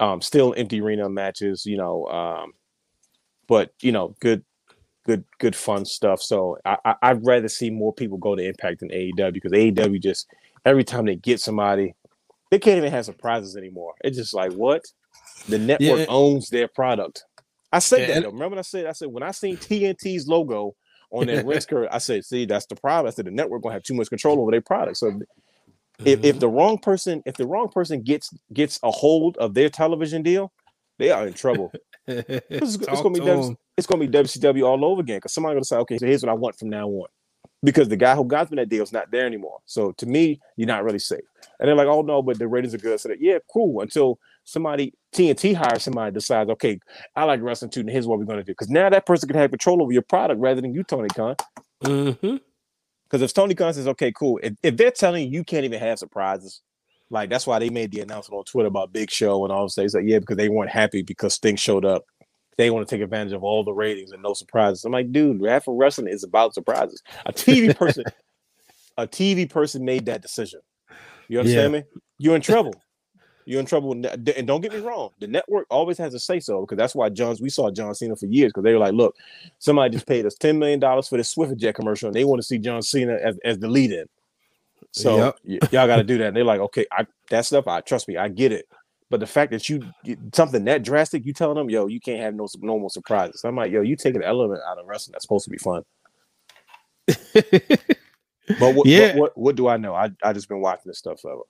Um, 0.00 0.20
still 0.22 0.54
empty 0.56 0.80
arena 0.80 1.08
matches, 1.08 1.66
you 1.66 1.76
know. 1.76 2.06
Um, 2.06 2.52
but 3.46 3.72
you 3.82 3.92
know, 3.92 4.14
good, 4.20 4.44
good, 5.06 5.24
good 5.38 5.54
fun 5.56 5.84
stuff. 5.84 6.20
So 6.22 6.58
I, 6.64 6.76
I 6.84 6.94
I'd 7.02 7.26
rather 7.26 7.48
see 7.48 7.70
more 7.70 7.92
people 7.92 8.18
go 8.18 8.34
to 8.34 8.42
Impact 8.42 8.80
than 8.80 8.88
AEW 8.90 9.32
because 9.32 9.52
AEW 9.52 10.00
just 10.02 10.26
every 10.64 10.84
time 10.84 11.06
they 11.06 11.16
get 11.16 11.40
somebody, 11.40 11.94
they 12.50 12.58
can't 12.58 12.78
even 12.78 12.90
have 12.92 13.04
surprises 13.04 13.56
anymore. 13.56 13.94
It's 14.02 14.16
just 14.16 14.34
like 14.34 14.52
what 14.52 14.82
the 15.48 15.58
network 15.58 16.00
Yeah. 16.00 16.06
owns 16.08 16.48
their 16.50 16.68
product. 16.68 17.24
I 17.72 17.78
said 17.78 18.00
Yeah, 18.00 18.14
that. 18.14 18.22
Though. 18.24 18.30
Remember, 18.30 18.56
what 18.56 18.58
I 18.58 18.62
said 18.62 18.86
I 18.86 18.92
said 18.92 19.08
when 19.08 19.22
I 19.22 19.30
seen 19.30 19.56
TNT's 19.56 20.26
logo 20.26 20.74
on 21.10 21.26
that 21.26 21.44
ring 21.44 21.60
skirt, 21.60 21.88
I 21.90 21.98
said, 21.98 22.24
"See, 22.24 22.44
that's 22.46 22.66
the 22.66 22.76
problem." 22.76 23.10
I 23.10 23.14
said 23.14 23.26
the 23.26 23.30
network 23.30 23.62
gonna 23.62 23.74
have 23.74 23.82
too 23.82 23.94
much 23.94 24.08
control 24.08 24.40
over 24.40 24.50
their 24.50 24.60
product. 24.60 24.96
So 24.98 25.20
if, 26.04 26.24
if 26.24 26.40
the 26.40 26.48
wrong 26.48 26.78
person 26.78 27.22
if 27.26 27.36
the 27.36 27.46
wrong 27.46 27.68
person 27.68 28.02
gets 28.02 28.30
gets 28.52 28.78
a 28.82 28.90
hold 28.90 29.36
of 29.38 29.54
their 29.54 29.68
television 29.68 30.22
deal, 30.22 30.52
they 30.98 31.10
are 31.10 31.26
in 31.26 31.34
trouble. 31.34 31.72
It's, 32.06 32.74
it's 32.74 32.86
gonna 32.86 33.10
be 33.10 33.20
W- 33.20 33.56
it's 33.76 33.86
gonna 33.86 34.06
be 34.06 34.08
WCW 34.08 34.66
all 34.66 34.84
over 34.84 35.00
again 35.00 35.18
because 35.18 35.32
somebody's 35.32 35.54
gonna 35.56 35.64
say, 35.64 35.76
okay, 35.76 35.98
so 35.98 36.06
here's 36.06 36.22
what 36.24 36.30
I 36.30 36.34
want 36.34 36.58
from 36.58 36.68
now 36.68 36.88
on. 36.88 37.06
Because 37.62 37.88
the 37.88 37.96
guy 37.96 38.16
who 38.16 38.24
got 38.24 38.50
me 38.50 38.56
that 38.56 38.68
deal 38.68 38.82
is 38.82 38.92
not 38.92 39.10
there 39.12 39.26
anymore. 39.26 39.60
So 39.66 39.92
to 39.92 40.06
me, 40.06 40.40
you're 40.56 40.66
not 40.66 40.82
really 40.82 40.98
safe. 40.98 41.20
And 41.60 41.68
they're 41.68 41.76
like, 41.76 41.86
oh 41.86 42.02
no, 42.02 42.20
but 42.20 42.38
the 42.38 42.48
ratings 42.48 42.74
are 42.74 42.78
good. 42.78 42.98
So 42.98 43.10
that, 43.10 43.20
yeah, 43.20 43.38
cool. 43.52 43.80
Until 43.80 44.18
somebody 44.50 44.92
TNT 45.14 45.54
hires 45.54 45.84
somebody 45.84 46.12
decides, 46.12 46.50
okay, 46.50 46.78
I 47.14 47.24
like 47.24 47.40
wrestling 47.40 47.70
too, 47.70 47.80
and 47.80 47.90
here's 47.90 48.06
what 48.06 48.18
we're 48.18 48.24
gonna 48.24 48.42
do. 48.42 48.52
Because 48.52 48.68
now 48.68 48.90
that 48.90 49.06
person 49.06 49.28
can 49.28 49.38
have 49.38 49.50
control 49.50 49.82
over 49.82 49.92
your 49.92 50.02
product 50.02 50.40
rather 50.40 50.60
than 50.60 50.74
you, 50.74 50.82
Tony 50.82 51.08
Khan. 51.08 51.36
Mhm. 51.84 52.40
Because 53.04 53.22
if 53.22 53.32
Tony 53.32 53.54
Khan 53.54 53.74
says, 53.74 53.88
okay, 53.88 54.12
cool, 54.12 54.38
if, 54.42 54.54
if 54.62 54.76
they're 54.76 54.90
telling 54.90 55.24
you 55.24 55.38
you 55.38 55.44
can't 55.44 55.64
even 55.64 55.80
have 55.80 55.98
surprises, 55.98 56.62
like 57.10 57.30
that's 57.30 57.46
why 57.46 57.58
they 57.58 57.70
made 57.70 57.92
the 57.92 58.00
announcement 58.00 58.38
on 58.38 58.44
Twitter 58.44 58.68
about 58.68 58.92
Big 58.92 59.10
Show 59.10 59.44
and 59.44 59.52
all 59.52 59.62
those 59.62 59.74
things. 59.74 59.94
Like, 59.94 60.04
yeah, 60.06 60.18
because 60.18 60.36
they 60.36 60.48
weren't 60.48 60.70
happy 60.70 61.02
because 61.02 61.34
Sting 61.34 61.56
showed 61.56 61.84
up. 61.84 62.04
They 62.56 62.70
want 62.70 62.86
to 62.86 62.94
take 62.94 63.02
advantage 63.02 63.32
of 63.32 63.42
all 63.42 63.64
the 63.64 63.72
ratings 63.72 64.12
and 64.12 64.22
no 64.22 64.34
surprises. 64.34 64.84
I'm 64.84 64.92
like, 64.92 65.10
dude, 65.12 65.44
half 65.46 65.66
of 65.66 65.74
wrestling 65.74 66.08
is 66.08 66.24
about 66.24 66.54
surprises. 66.54 67.02
A 67.26 67.32
TV 67.32 67.76
person, 67.76 68.04
a 68.96 69.06
TV 69.06 69.48
person 69.48 69.84
made 69.84 70.06
that 70.06 70.22
decision. 70.22 70.60
You 71.28 71.38
understand 71.38 71.72
me? 71.72 71.84
You're 72.18 72.36
in 72.36 72.42
trouble. 72.42 72.74
You're 73.50 73.58
in 73.58 73.66
trouble. 73.66 73.90
And 73.92 74.46
don't 74.46 74.60
get 74.60 74.72
me 74.72 74.78
wrong, 74.78 75.10
the 75.18 75.26
network 75.26 75.66
always 75.70 75.98
has 75.98 76.14
a 76.14 76.20
say 76.20 76.38
so 76.38 76.60
because 76.60 76.76
that's 76.78 76.94
why 76.94 77.08
John's 77.08 77.40
we 77.40 77.50
saw 77.50 77.68
John 77.68 77.92
Cena 77.96 78.14
for 78.14 78.26
years 78.26 78.50
because 78.50 78.62
they 78.62 78.72
were 78.72 78.78
like, 78.78 78.92
look, 78.94 79.16
somebody 79.58 79.90
just 79.92 80.06
paid 80.06 80.24
us 80.24 80.36
$10 80.36 80.56
million 80.56 80.80
for 81.02 81.16
this 81.16 81.36
Jet 81.56 81.74
commercial 81.74 82.06
and 82.06 82.14
they 82.14 82.24
want 82.24 82.40
to 82.40 82.46
see 82.46 82.58
John 82.58 82.80
Cena 82.80 83.14
as, 83.14 83.36
as 83.44 83.58
the 83.58 83.66
lead 83.66 83.90
in. 83.90 84.06
So 84.92 85.16
Yep. 85.16 85.36
y- 85.44 85.58
y'all 85.72 85.88
got 85.88 85.96
to 85.96 86.04
do 86.04 86.16
that. 86.18 86.28
And 86.28 86.36
they're 86.36 86.44
like, 86.44 86.60
okay, 86.60 86.86
I 86.92 87.06
that 87.30 87.44
stuff, 87.44 87.66
I 87.66 87.80
trust 87.80 88.06
me, 88.06 88.16
I 88.16 88.28
get 88.28 88.52
it. 88.52 88.68
But 89.10 89.18
the 89.18 89.26
fact 89.26 89.50
that 89.50 89.68
you 89.68 89.82
something 90.32 90.64
that 90.66 90.84
drastic, 90.84 91.26
you 91.26 91.32
telling 91.32 91.56
them, 91.56 91.68
yo, 91.68 91.88
you 91.88 91.98
can't 91.98 92.20
have 92.20 92.36
no 92.36 92.46
normal 92.60 92.88
surprises. 92.88 93.42
I'm 93.44 93.56
like, 93.56 93.72
yo, 93.72 93.80
you 93.80 93.96
take 93.96 94.14
an 94.14 94.22
element 94.22 94.60
out 94.68 94.78
of 94.78 94.86
wrestling 94.86 95.14
that's 95.14 95.24
supposed 95.24 95.46
to 95.46 95.50
be 95.50 95.58
fun. 95.58 95.82
But 98.60 98.72
what, 98.74 98.86
Yeah. 98.86 99.14
what, 99.14 99.16
what 99.16 99.38
what 99.38 99.56
do 99.56 99.68
I 99.68 99.76
know? 99.76 99.94
I 99.94 100.10
I 100.22 100.32
just 100.32 100.48
been 100.48 100.60
watching 100.60 100.84
this 100.86 100.98
stuff 100.98 101.20
forever. 101.20 101.42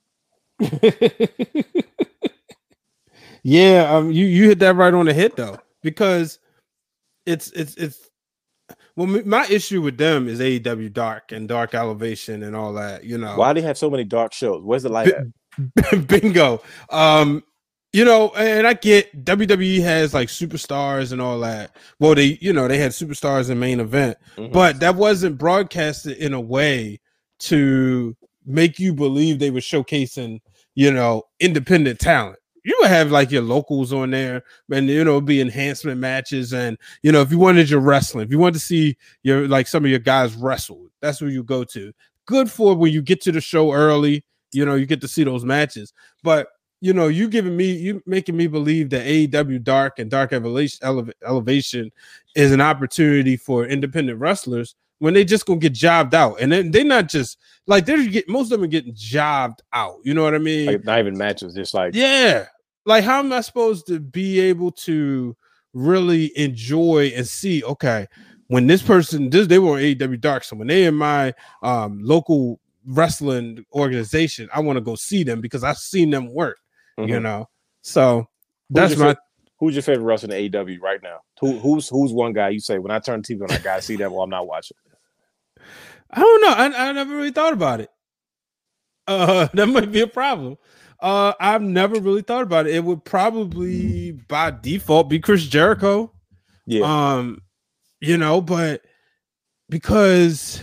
Yeah, 3.43 3.91
um, 3.93 4.11
you 4.11 4.25
you 4.25 4.47
hit 4.49 4.59
that 4.59 4.75
right 4.75 4.93
on 4.93 5.05
the 5.05 5.13
hit 5.13 5.35
though, 5.35 5.57
because 5.81 6.39
it's 7.25 7.51
it's 7.51 7.75
it's 7.75 8.09
well, 8.95 9.07
my 9.07 9.45
issue 9.47 9.81
with 9.81 9.97
them 9.97 10.27
is 10.27 10.39
AEW 10.39 10.91
Dark 10.93 11.31
and 11.31 11.47
Dark 11.47 11.73
Elevation 11.73 12.43
and 12.43 12.55
all 12.55 12.73
that. 12.73 13.03
You 13.03 13.17
know, 13.17 13.37
Why 13.37 13.53
do 13.53 13.61
they 13.61 13.67
have 13.67 13.77
so 13.77 13.89
many 13.89 14.03
dark 14.03 14.33
shows? 14.33 14.61
Where's 14.63 14.83
the 14.83 14.89
light 14.89 15.07
at? 15.13 16.07
bingo. 16.07 16.61
Um, 16.89 17.43
you 17.93 18.05
know, 18.05 18.29
and 18.37 18.65
I 18.67 18.73
get 18.73 19.25
WWE 19.25 19.81
has 19.81 20.13
like 20.13 20.29
superstars 20.29 21.11
and 21.11 21.21
all 21.21 21.39
that. 21.41 21.75
Well, 21.99 22.15
they 22.15 22.37
you 22.41 22.53
know 22.53 22.67
they 22.67 22.77
had 22.77 22.91
superstars 22.91 23.49
in 23.49 23.59
main 23.59 23.79
event, 23.79 24.17
Mhm. 24.37 24.51
but 24.53 24.79
that 24.79 24.95
wasn't 24.95 25.37
broadcasted 25.37 26.17
in 26.17 26.33
a 26.33 26.39
way 26.41 26.99
to 27.39 28.15
make 28.45 28.79
you 28.79 28.93
believe 28.93 29.39
they 29.39 29.51
were 29.51 29.59
showcasing 29.59 30.39
you 30.75 30.91
know 30.91 31.23
independent 31.39 31.99
talent. 31.99 32.37
You 32.63 32.77
would 32.79 32.89
have 32.89 33.11
like 33.11 33.31
your 33.31 33.41
locals 33.41 33.91
on 33.91 34.11
there 34.11 34.43
and 34.71 34.87
you 34.87 35.03
know 35.03 35.19
be 35.19 35.41
enhancement 35.41 35.99
matches 35.99 36.53
and 36.53 36.77
you 37.01 37.11
know 37.11 37.21
if 37.21 37.31
you 37.31 37.39
wanted 37.39 37.69
your 37.69 37.79
wrestling 37.79 38.25
if 38.25 38.31
you 38.31 38.37
wanted 38.37 38.53
to 38.53 38.65
see 38.65 38.97
your 39.23 39.47
like 39.47 39.67
some 39.67 39.83
of 39.83 39.89
your 39.89 39.99
guys 39.99 40.35
wrestle 40.35 40.87
that's 41.01 41.21
where 41.21 41.31
you 41.31 41.43
go 41.43 41.63
to. 41.63 41.91
Good 42.27 42.51
for 42.51 42.75
when 42.75 42.93
you 42.93 43.01
get 43.01 43.21
to 43.21 43.31
the 43.31 43.41
show 43.41 43.73
early 43.73 44.23
you 44.51 44.65
know 44.65 44.75
you 44.75 44.85
get 44.85 45.01
to 45.01 45.07
see 45.07 45.23
those 45.23 45.45
matches. 45.45 45.93
But 46.23 46.47
you 46.81 46.93
know 46.93 47.07
you 47.07 47.29
giving 47.29 47.55
me 47.55 47.71
you 47.73 48.01
making 48.05 48.37
me 48.37 48.47
believe 48.47 48.89
that 48.91 49.05
AEW 49.05 49.63
Dark 49.63 49.99
and 49.99 50.09
Dark 50.09 50.33
Elevation 50.33 51.11
Elevation 51.25 51.91
is 52.35 52.51
an 52.51 52.61
opportunity 52.61 53.37
for 53.37 53.65
independent 53.65 54.19
wrestlers 54.19 54.75
when 55.01 55.15
they 55.15 55.25
just 55.25 55.47
gonna 55.47 55.59
get 55.59 55.73
jobbed 55.73 56.13
out 56.13 56.39
and 56.39 56.51
then 56.51 56.69
they're 56.69 56.83
not 56.83 57.09
just 57.09 57.39
like 57.65 57.85
they're 57.85 58.07
get 58.07 58.29
most 58.29 58.45
of 58.45 58.59
them 58.59 58.63
are 58.63 58.67
getting 58.67 58.93
jobbed 58.95 59.61
out 59.73 59.95
you 60.03 60.13
know 60.13 60.23
what 60.23 60.35
I 60.35 60.37
mean 60.37 60.67
Like, 60.67 60.85
not 60.85 60.99
even 60.99 61.17
matches, 61.17 61.55
just 61.55 61.73
like 61.73 61.95
yeah. 61.95 62.45
Like, 62.85 63.03
how 63.03 63.19
am 63.19 63.31
I 63.31 63.41
supposed 63.41 63.85
to 63.87 63.99
be 63.99 64.39
able 64.39 64.71
to 64.71 65.35
really 65.73 66.31
enjoy 66.37 67.11
and 67.15 67.27
see? 67.27 67.63
Okay, 67.63 68.07
when 68.47 68.67
this 68.67 68.81
person, 68.81 69.29
this 69.29 69.47
they 69.47 69.59
were 69.59 69.73
on 69.73 69.79
AEW 69.79 70.19
Dark, 70.19 70.43
so 70.43 70.55
when 70.55 70.67
they 70.67 70.85
in 70.85 70.95
my 70.95 71.33
um 71.61 71.99
local 72.03 72.59
wrestling 72.85 73.65
organization, 73.73 74.49
I 74.53 74.61
want 74.61 74.77
to 74.77 74.81
go 74.81 74.95
see 74.95 75.23
them 75.23 75.41
because 75.41 75.63
I've 75.63 75.77
seen 75.77 76.09
them 76.09 76.33
work. 76.33 76.57
You 76.97 77.05
mhm. 77.05 77.21
know, 77.21 77.49
so 77.81 78.27
Who's 78.69 78.75
that's 78.75 78.97
my. 78.97 79.15
who's 79.59 79.75
your 79.75 79.83
favorite 79.83 80.05
wrestler 80.05 80.35
in 80.35 80.51
AEW 80.51 80.81
right 80.81 81.01
now? 81.03 81.19
Who 81.39 81.59
who's 81.59 81.87
who's 81.87 82.11
one 82.13 82.33
guy 82.33 82.49
you 82.49 82.59
say 82.59 82.79
when 82.79 82.91
I 82.91 82.99
turn 82.99 83.21
TV 83.21 83.43
on 83.43 83.51
I 83.51 83.59
gotta 83.59 83.81
see 83.81 83.95
that 83.97 84.11
well 84.11 84.23
I'm 84.23 84.29
not 84.29 84.47
watching. 84.47 84.77
I 86.11 86.19
don't 86.19 86.41
know. 86.41 86.49
I, 86.49 86.89
I 86.89 86.91
never 86.91 87.15
really 87.15 87.31
thought 87.31 87.53
about 87.53 87.81
it. 87.81 87.89
Uh, 89.07 89.47
that 89.53 89.67
might 89.67 89.91
be 89.91 90.01
a 90.01 90.07
problem. 90.07 90.57
Uh, 90.99 91.33
I've 91.39 91.63
never 91.63 91.99
really 91.99 92.21
thought 92.21 92.43
about 92.43 92.67
it. 92.67 92.75
It 92.75 92.83
would 92.83 93.03
probably 93.03 94.11
by 94.11 94.51
default 94.51 95.09
be 95.09 95.19
Chris 95.19 95.45
Jericho. 95.45 96.11
Yeah. 96.67 96.83
Um, 97.15 97.41
you 97.99 98.17
know, 98.17 98.39
but 98.39 98.83
because 99.69 100.61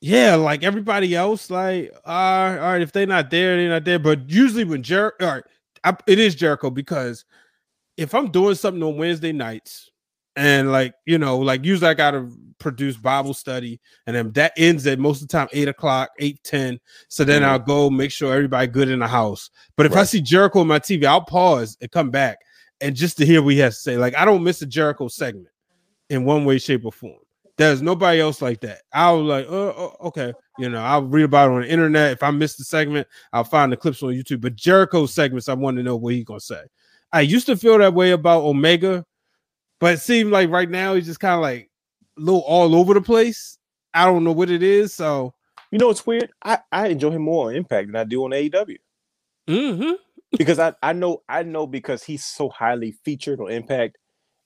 yeah, 0.00 0.34
like 0.36 0.62
everybody 0.62 1.14
else, 1.14 1.50
like 1.50 1.92
uh, 2.06 2.08
all 2.08 2.56
right, 2.56 2.82
if 2.82 2.92
they're 2.92 3.06
not 3.06 3.30
there, 3.30 3.56
they're 3.56 3.68
not 3.68 3.84
there. 3.84 3.98
But 3.98 4.30
usually 4.30 4.64
when 4.64 4.82
Jericho, 4.82 5.26
all 5.26 5.34
right, 5.34 5.44
I, 5.82 5.96
it 6.06 6.18
is 6.18 6.34
Jericho 6.34 6.70
because 6.70 7.24
if 7.96 8.14
I'm 8.14 8.30
doing 8.30 8.54
something 8.54 8.82
on 8.82 8.96
Wednesday 8.96 9.32
nights 9.32 9.90
and 10.36 10.70
like 10.70 10.94
you 11.06 11.18
know, 11.18 11.38
like 11.38 11.64
usually 11.64 11.90
I 11.90 11.94
gotta 11.94 12.28
produce 12.62 12.96
Bible 12.96 13.34
study, 13.34 13.80
and 14.06 14.16
then 14.16 14.32
that 14.32 14.52
ends 14.56 14.86
at 14.86 14.98
most 14.98 15.20
of 15.20 15.28
the 15.28 15.32
time 15.32 15.48
eight 15.52 15.68
o'clock, 15.68 16.10
eight 16.18 16.42
ten. 16.44 16.80
So 17.08 17.24
then 17.24 17.42
Mhm. 17.42 17.46
I'll 17.46 17.58
go 17.58 17.90
make 17.90 18.10
sure 18.10 18.32
everybody 18.32 18.66
good 18.68 18.88
in 18.88 19.00
the 19.00 19.08
house. 19.08 19.50
But 19.76 19.86
if 19.86 19.94
I 19.94 20.04
see 20.04 20.20
Jericho 20.22 20.60
on 20.60 20.68
my 20.68 20.78
TV, 20.78 21.04
I'll 21.04 21.20
pause 21.20 21.76
and 21.80 21.90
come 21.90 22.10
back 22.10 22.38
and 22.80 22.96
just 22.96 23.16
to 23.18 23.26
hear 23.26 23.42
what 23.42 23.52
he 23.54 23.58
has 23.60 23.76
to 23.76 23.82
say. 23.82 23.96
Like 23.96 24.16
I 24.16 24.24
don't 24.24 24.42
miss 24.44 24.62
a 24.62 24.66
Jericho 24.66 25.08
segment 25.08 25.48
in 26.08 26.24
one 26.24 26.44
way, 26.44 26.58
shape, 26.58 26.84
or 26.84 26.92
form. 26.92 27.18
There's 27.58 27.82
nobody 27.82 28.20
else 28.20 28.40
like 28.40 28.60
that. 28.62 28.80
I'll 28.94 29.22
like, 29.22 29.46
oh, 29.48 29.74
oh, 30.00 30.06
okay, 30.08 30.32
you 30.58 30.70
know, 30.70 30.80
I'll 30.80 31.02
read 31.02 31.24
about 31.24 31.50
it 31.50 31.54
on 31.54 31.60
the 31.62 31.68
internet. 31.70 32.12
If 32.12 32.22
I 32.22 32.30
miss 32.30 32.56
the 32.56 32.64
segment, 32.64 33.06
I'll 33.32 33.44
find 33.44 33.70
the 33.70 33.76
clips 33.76 34.02
on 34.02 34.10
YouTube. 34.10 34.40
But 34.40 34.56
Jericho 34.56 35.04
segments, 35.06 35.48
I 35.48 35.54
want 35.54 35.76
to 35.76 35.82
know 35.82 35.96
what 35.96 36.14
he's 36.14 36.24
gonna 36.24 36.40
say. 36.40 36.62
I 37.12 37.20
used 37.20 37.46
to 37.46 37.56
feel 37.56 37.76
that 37.78 37.92
way 37.92 38.12
about 38.12 38.42
Omega, 38.42 39.04
but 39.80 39.94
it 39.94 40.00
seemed 40.00 40.30
like 40.32 40.48
right 40.48 40.70
now 40.70 40.94
he's 40.94 41.06
just 41.06 41.20
kind 41.20 41.34
of 41.34 41.40
like 41.42 41.70
a 42.16 42.20
little 42.20 42.40
all 42.40 42.74
over 42.74 42.94
the 42.94 43.00
place. 43.00 43.58
I 43.94 44.04
don't 44.06 44.24
know 44.24 44.32
what 44.32 44.50
it 44.50 44.62
is. 44.62 44.94
So, 44.94 45.34
You 45.70 45.78
know 45.78 45.90
it's 45.90 46.06
weird? 46.06 46.30
I, 46.44 46.58
I 46.70 46.88
enjoy 46.88 47.10
him 47.10 47.22
more 47.22 47.48
on 47.50 47.56
Impact 47.56 47.88
than 47.88 47.96
I 47.96 48.04
do 48.04 48.24
on 48.24 48.30
AEW. 48.30 48.76
mhm. 49.48 49.94
Because 50.38 50.58
I, 50.58 50.72
I 50.82 50.94
know 50.94 51.22
I 51.28 51.42
know 51.42 51.66
because 51.66 52.02
he's 52.02 52.24
so 52.24 52.48
highly 52.48 52.92
featured 53.04 53.38
on 53.40 53.50
Impact, 53.50 53.98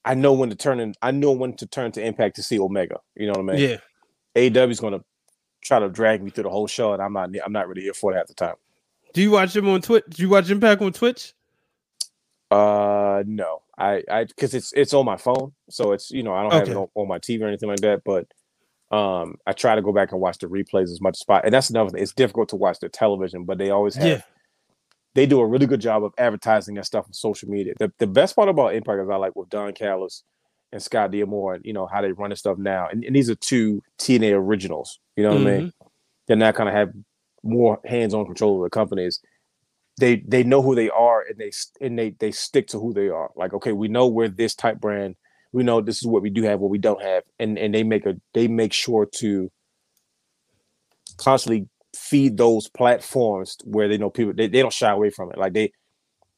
I 0.05 0.14
know 0.14 0.32
when 0.32 0.51
to 0.51 0.56
turn 0.56 0.80
in 0.80 0.94
I 1.01 1.12
know 1.12 1.30
when 1.32 1.55
to 1.59 1.66
turn 1.66 1.93
to 1.93 2.05
Impact 2.05 2.36
to 2.36 2.43
see 2.43 2.59
Omega. 2.59 2.98
You 3.14 3.26
know 3.26 3.34
what 3.40 3.55
I 3.55 3.56
mean? 3.56 3.70
yeah, 3.70 3.76
AEW 4.34 4.70
is 4.72 4.80
gonna 4.80 5.05
try 5.62 5.78
to 5.78 5.88
drag 5.88 6.22
me 6.24 6.30
through 6.30 6.43
the 6.44 6.51
whole 6.51 6.66
show, 6.66 6.93
and 6.93 7.01
I'm 7.01 7.12
not 7.12 7.30
I'm 7.44 7.52
not 7.52 7.68
really 7.68 7.82
here 7.82 7.94
for 7.94 8.12
it 8.12 8.16
at 8.18 8.26
the 8.26 8.34
time. 8.34 8.56
Do 9.14 9.22
you 9.22 9.30
watch 9.30 9.55
him 9.55 9.68
on 9.68 9.80
Twitch? 9.80 10.05
Do 10.10 10.22
you 10.24 10.28
watch 10.28 10.51
Impact 10.51 10.82
on 10.82 10.93
Twitch? 10.93 11.34
Uh 12.51 13.23
no. 13.27 13.62
I 13.78 14.02
I 14.10 14.24
because 14.24 14.55
it's 14.55 14.73
it's 14.73 14.94
on 14.94 15.05
my 15.05 15.16
phone, 15.16 15.52
so 15.68 15.93
it's 15.93 16.10
you 16.10 16.23
know 16.23 16.32
I 16.35 16.43
don't 16.43 16.52
have 16.52 16.68
it 16.68 16.77
on, 16.77 16.89
on 16.94 17.09
my 17.09 17.18
TV 17.18 17.43
or 17.43 17.48
anything 17.48 17.68
like 17.68 17.81
that. 17.81 18.02
But 18.05 18.27
um, 18.97 19.35
I 19.47 19.52
try 19.52 19.74
to 19.74 19.82
go 19.82 19.93
back 19.93 20.12
and 20.12 20.20
watch 20.20 20.39
the 20.39 20.47
replays 20.47 20.85
as 20.93 21.01
much 21.01 21.16
as 21.18 21.24
possible. 21.24 21.44
And 21.44 21.52
that's 21.52 21.70
another 21.70 21.90
thing. 21.90 22.02
It's 22.02 22.14
difficult 22.14 22.48
to 22.51 22.56
watch 22.56 22.78
the 22.78 22.89
television, 22.89 23.44
but 23.44 23.59
they 23.59 23.70
always 23.70 23.97
have 23.97 24.06
Yeah. 24.06 24.23
they 25.14 25.27
do 25.27 25.40
a 25.40 25.47
really 25.47 25.66
good 25.66 25.81
job 25.81 26.05
of 26.05 26.12
advertising 26.18 26.77
that 26.77 26.86
stuff 26.86 27.05
on 27.06 27.12
social 27.12 27.48
media. 27.48 27.74
The 27.78 27.93
the 27.98 28.06
best 28.06 28.36
part 28.36 28.48
about 28.48 28.74
Impact 28.74 29.02
is 29.02 29.09
I 29.10 29.16
like 29.16 29.35
with 29.35 29.48
Don 29.51 29.73
Callis 29.73 30.23
and 30.73 30.81
Scott 30.82 31.10
D'Amore 31.10 31.55
and 31.55 31.64
you 31.64 31.73
know 31.73 31.86
how 31.86 32.01
they 32.01 32.12
run 32.12 32.31
the 32.31 32.36
stuff 32.36 32.59
now. 32.59 32.86
And, 32.90 33.05
and 33.05 33.14
these 33.14 33.28
are 33.28 33.35
two 33.35 33.82
TNA 33.98 34.32
originals. 34.35 35.01
You 35.16 35.24
know 35.24 35.35
what 35.35 35.40
I 35.43 35.44
mean? 35.59 35.73
that 36.28 36.36
now 36.36 36.52
kind 36.52 36.68
of 36.68 36.74
have 36.74 36.90
more 37.43 37.78
hands-on 37.85 38.24
control 38.27 38.56
of 38.56 38.64
the 38.64 38.70
companies. 38.70 39.20
They 39.98 40.23
they 40.27 40.44
know 40.44 40.62
who 40.62 40.74
they 40.74 40.90
are 40.90 41.23
and 41.23 41.39
they 41.39 41.51
and 41.81 41.98
they 41.98 42.10
they 42.10 42.31
stick 42.31 42.66
to 42.68 42.78
who 42.78 42.93
they 42.93 43.09
are. 43.09 43.31
Like, 43.35 43.55
okay, 43.55 43.73
we 43.73 43.89
know 43.89 44.06
we're 44.06 44.28
this 44.28 44.55
type 44.55 44.81
brand. 44.81 45.16
We 45.52 45.62
know 45.62 45.81
this 45.81 45.98
is 45.98 46.06
what 46.06 46.23
we 46.23 46.31
do 46.31 46.43
have, 46.43 46.60
what 46.60 46.70
we 46.70 46.78
don't 46.78 47.02
have, 47.02 47.23
and 47.39 47.59
and 47.59 47.74
they 47.74 47.82
make 47.82 48.05
a 48.05 48.16
they 48.35 48.47
make 48.48 48.73
sure 48.73 49.06
to 49.16 49.51
constantly 51.16 51.68
feed 51.94 52.36
those 52.36 52.68
platforms 52.68 53.56
where 53.64 53.89
they 53.89 53.97
know 53.97 54.10
people 54.10 54.35
they, 54.35 54.48
they 54.48 54.60
don't 54.60 54.73
shy 54.73 54.90
away 54.90 55.09
from 55.09 55.31
it. 55.32 55.39
Like 55.39 55.55
they 55.55 55.73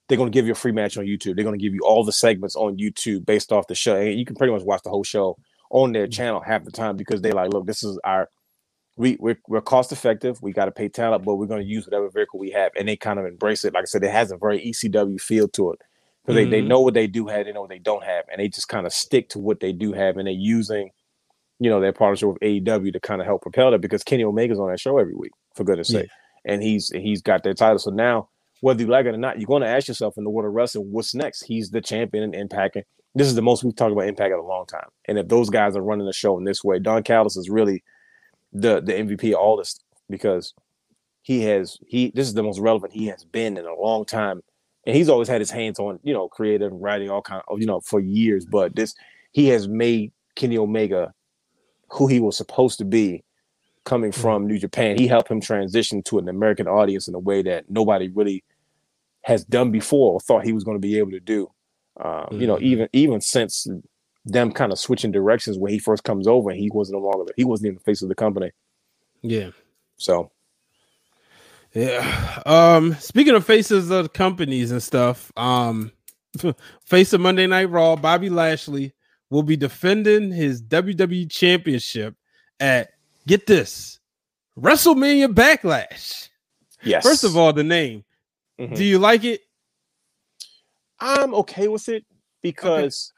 they're 0.08 0.16
going 0.16 0.30
to 0.30 0.36
give 0.36 0.46
you 0.46 0.52
a 0.52 0.56
free 0.56 0.72
match 0.72 0.96
on 0.96 1.04
YouTube. 1.04 1.36
They're 1.36 1.44
going 1.44 1.58
to 1.58 1.62
give 1.62 1.74
you 1.74 1.82
all 1.84 2.02
the 2.02 2.12
segments 2.12 2.56
on 2.56 2.78
YouTube 2.78 3.26
based 3.26 3.52
off 3.52 3.66
the 3.66 3.74
show. 3.74 3.96
And 3.96 4.18
you 4.18 4.24
can 4.24 4.36
pretty 4.36 4.52
much 4.52 4.62
watch 4.62 4.82
the 4.82 4.90
whole 4.90 5.04
show 5.04 5.36
on 5.70 5.92
their 5.92 6.06
mm. 6.06 6.12
channel 6.12 6.40
half 6.40 6.64
the 6.64 6.70
time 6.70 6.96
because 6.96 7.20
they 7.20 7.32
like, 7.32 7.52
look, 7.52 7.66
this 7.66 7.84
is 7.84 7.98
our 8.04 8.30
we 8.98 9.16
we're, 9.20 9.38
we're 9.48 9.60
cost 9.60 9.92
effective. 9.92 10.42
We 10.42 10.52
got 10.52 10.66
to 10.66 10.70
pay 10.72 10.88
talent, 10.88 11.24
but 11.24 11.36
we're 11.36 11.46
going 11.46 11.62
to 11.62 11.66
use 11.66 11.86
whatever 11.86 12.10
vehicle 12.10 12.38
we 12.38 12.50
have, 12.50 12.72
and 12.76 12.88
they 12.88 12.96
kind 12.96 13.18
of 13.18 13.26
embrace 13.26 13.64
it. 13.64 13.72
Like 13.72 13.82
I 13.82 13.86
said, 13.86 14.02
it 14.04 14.10
has 14.10 14.30
a 14.32 14.36
very 14.36 14.60
ECW 14.60 15.20
feel 15.20 15.48
to 15.48 15.72
it 15.72 15.80
because 16.22 16.34
they, 16.34 16.44
they 16.44 16.60
Mhm. 16.60 16.66
know 16.66 16.80
what 16.80 16.94
they 16.94 17.06
do 17.06 17.26
have, 17.28 17.46
they 17.46 17.52
know 17.52 17.60
what 17.62 17.70
they 17.70 17.78
don't 17.78 18.04
have, 18.04 18.24
and 18.30 18.40
they 18.40 18.48
just 18.48 18.68
kind 18.68 18.86
of 18.86 18.92
stick 18.92 19.28
to 19.30 19.38
what 19.38 19.60
they 19.60 19.72
do 19.72 19.92
have, 19.92 20.16
and 20.16 20.26
they're 20.26 20.34
using, 20.34 20.90
you 21.60 21.70
know, 21.70 21.80
their 21.80 21.92
partnership 21.92 22.28
with 22.28 22.42
AEW 22.42 22.92
to 22.92 23.00
kind 23.00 23.20
of 23.20 23.26
help 23.26 23.42
propel 23.42 23.72
it 23.72 23.80
because 23.80 24.02
Kenny 24.02 24.24
Omega's 24.24 24.58
on 24.58 24.68
that 24.70 24.80
show 24.80 24.98
every 24.98 25.14
week, 25.14 25.32
for 25.54 25.64
goodness 25.64 25.90
Yeah. 25.90 26.00
sake, 26.00 26.10
and 26.44 26.62
he's 26.62 26.88
he's 26.90 27.22
got 27.22 27.42
that 27.44 27.56
title. 27.56 27.78
So 27.78 27.90
now, 27.90 28.28
whether 28.60 28.82
you 28.82 28.88
like 28.88 29.06
it 29.06 29.14
or 29.14 29.18
not, 29.18 29.38
you're 29.38 29.46
going 29.46 29.62
to 29.62 29.68
ask 29.68 29.86
yourself 29.86 30.18
in 30.18 30.24
the 30.24 30.30
world 30.30 30.48
of 30.48 30.52
wrestling, 30.54 30.90
what's 30.90 31.14
next? 31.14 31.44
He's 31.44 31.70
the 31.70 31.80
champion 31.80 32.24
in 32.24 32.34
Impact. 32.34 32.74
and 32.76 32.84
This 33.14 33.28
is 33.28 33.36
the 33.36 33.42
most 33.42 33.62
we've 33.62 33.76
talked 33.76 33.92
about 33.92 34.08
Impact 34.08 34.32
in 34.32 34.38
a 34.40 34.42
long 34.44 34.66
time. 34.66 34.88
And 35.06 35.18
if 35.18 35.28
those 35.28 35.48
guys 35.50 35.76
are 35.76 35.82
running 35.82 36.06
the 36.06 36.12
show 36.12 36.36
in 36.36 36.42
this 36.44 36.64
way, 36.64 36.80
Don 36.80 37.04
Callis 37.04 37.36
is 37.36 37.48
really 37.48 37.84
the 38.52 38.80
the 38.80 38.92
MVP 38.92 39.32
of 39.32 39.38
all 39.38 39.56
this 39.56 39.80
because 40.08 40.54
he 41.22 41.42
has 41.42 41.78
he 41.86 42.10
this 42.14 42.26
is 42.26 42.34
the 42.34 42.42
most 42.42 42.58
relevant 42.58 42.92
he 42.92 43.06
has 43.06 43.24
been 43.24 43.56
in 43.56 43.66
a 43.66 43.74
long 43.74 44.04
time. 44.04 44.42
And 44.86 44.96
he's 44.96 45.10
always 45.10 45.28
had 45.28 45.40
his 45.42 45.50
hands 45.50 45.78
on, 45.78 45.98
you 46.02 46.14
know, 46.14 46.28
creative 46.28 46.72
writing, 46.72 47.10
all 47.10 47.20
kind 47.20 47.42
of, 47.48 47.60
you 47.60 47.66
know, 47.66 47.80
for 47.80 48.00
years. 48.00 48.46
But 48.46 48.74
this 48.74 48.94
he 49.32 49.48
has 49.48 49.68
made 49.68 50.12
Kenny 50.34 50.56
Omega 50.56 51.12
who 51.90 52.06
he 52.06 52.20
was 52.20 52.36
supposed 52.36 52.78
to 52.78 52.84
be 52.84 53.24
coming 53.84 54.12
from 54.12 54.46
New 54.46 54.58
Japan. 54.58 54.98
He 54.98 55.06
helped 55.06 55.30
him 55.30 55.40
transition 55.40 56.02
to 56.04 56.18
an 56.18 56.28
American 56.28 56.68
audience 56.68 57.08
in 57.08 57.14
a 57.14 57.18
way 57.18 57.42
that 57.42 57.70
nobody 57.70 58.08
really 58.08 58.44
has 59.22 59.44
done 59.44 59.70
before 59.70 60.12
or 60.14 60.20
thought 60.20 60.44
he 60.44 60.52
was 60.52 60.64
going 60.64 60.76
to 60.76 60.80
be 60.80 60.98
able 60.98 61.10
to 61.12 61.20
do. 61.20 61.50
Um, 61.98 62.28
You 62.30 62.46
know, 62.46 62.56
Mhm. 62.56 62.62
even 62.62 62.88
even 62.92 63.20
since 63.20 63.66
them 64.28 64.52
kind 64.52 64.72
of 64.72 64.78
switching 64.78 65.10
directions 65.12 65.58
when 65.58 65.72
he 65.72 65.78
first 65.78 66.04
comes 66.04 66.26
over, 66.26 66.50
and 66.50 66.58
he 66.58 66.70
wasn't 66.72 67.00
no 67.00 67.06
longer 67.06 67.24
there. 67.24 67.34
he 67.36 67.44
wasn't 67.44 67.66
even 67.66 67.76
the 67.78 67.84
face 67.84 68.02
of 68.02 68.08
the 68.08 68.14
company. 68.14 68.50
Yeah. 69.22 69.50
So 69.96 70.30
Yeah. 71.74 72.42
Um, 72.46 72.94
speaking 72.94 73.34
of 73.34 73.44
faces 73.44 73.90
of 73.90 74.12
companies 74.12 74.70
and 74.70 74.82
stuff, 74.82 75.32
um, 75.36 75.92
face 76.84 77.12
of 77.12 77.20
Monday 77.20 77.46
Night 77.46 77.70
Raw, 77.70 77.96
Bobby 77.96 78.30
Lashley 78.30 78.94
will 79.30 79.42
be 79.42 79.56
defending 79.56 80.30
his 80.32 80.62
WWE 80.62 81.30
championship 81.30 82.14
at 82.60 82.90
get 83.26 83.46
this 83.46 83.98
WrestleMania 84.58 85.32
Backlash. 85.34 86.28
yes, 86.82 87.02
First 87.04 87.24
of 87.24 87.36
all, 87.36 87.52
the 87.52 87.64
name. 87.64 88.04
Mhm. 88.58 88.74
Do 88.76 88.84
you 88.84 88.98
like 88.98 89.24
it? 89.24 89.40
I'm 91.00 91.34
okay 91.34 91.68
with 91.68 91.88
it 91.88 92.04
because 92.42 93.12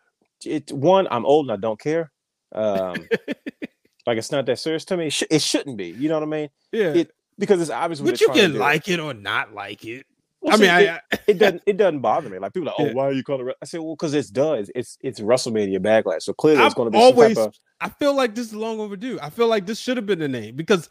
it 0.46 0.72
one 0.72 1.06
I'm 1.10 1.26
old 1.26 1.46
and 1.46 1.52
I 1.52 1.56
don't 1.60 1.78
care. 1.80 2.10
Um, 2.52 2.94
like 4.06 4.18
it's 4.18 4.32
not 4.32 4.46
that 4.46 4.58
serious 4.58 4.84
to 4.86 4.96
me. 4.96 5.06
It, 5.08 5.12
sh- 5.12 5.22
it 5.30 5.42
shouldn't 5.42 5.76
be. 5.76 5.88
You 5.90 6.08
know 6.08 6.14
what 6.14 6.22
I 6.24 6.26
mean? 6.26 6.48
Yeah. 6.72 6.94
It- 6.94 7.12
Because 7.38 7.60
it's 7.60 7.70
obvious. 7.70 8.00
what 8.00 8.10
but 8.12 8.20
you 8.20 8.28
can 8.30 8.58
like 8.58 8.88
it 8.88 9.00
or 9.00 9.14
not 9.14 9.54
like 9.54 9.84
it. 9.84 10.04
Well, 10.42 10.54
I 10.54 10.56
see, 10.56 10.62
mean, 10.62 10.70
it, 10.70 10.88
I 10.88 11.18
it 11.26 11.38
doesn't 11.38 11.62
it 11.66 11.76
doesn't 11.76 12.00
bother 12.00 12.28
me. 12.30 12.38
Like 12.38 12.52
people 12.54 12.68
are 12.68 12.72
like, 12.72 12.80
oh, 12.80 12.86
Yeah. 12.86 12.92
why 12.94 13.04
are 13.04 13.12
you 13.12 13.22
calling 13.22 13.48
it? 13.48 13.56
I 13.62 13.66
said, 13.66 13.80
well, 13.80 13.94
because 13.94 14.12
it's 14.14 14.30
does. 14.30 14.70
It's, 14.74 14.96
it's 15.02 15.20
WrestleMania 15.20 15.78
backlash. 15.78 16.22
So 16.22 16.32
clearly, 16.32 16.64
it's 16.64 16.74
going 16.74 16.86
to 16.86 16.90
be 16.90 16.98
always- 17.02 17.36
some 17.36 17.44
type 17.46 17.54
of 17.54 17.60
I 17.82 17.88
feel 17.88 18.14
like 18.14 18.34
this 18.34 18.48
is 18.48 18.54
long 18.54 18.78
overdue. 18.80 19.18
I 19.22 19.30
feel 19.30 19.46
like 19.48 19.64
this 19.64 19.78
should 19.78 19.96
have 19.96 20.04
been 20.06 20.18
the 20.18 20.28
name 20.28 20.54
because 20.54 20.90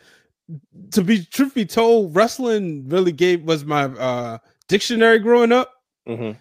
to 0.92 1.04
be 1.04 1.24
truth 1.24 1.54
be 1.54 1.66
told, 1.66 2.16
wrestling 2.16 2.88
really 2.90 3.12
gave 3.12 3.44
was 3.44 3.64
my 3.64 3.84
uh 3.84 4.38
dictionary 4.68 5.20
growing 5.20 5.52
up. 5.52 5.72
Mhm. 6.08 6.36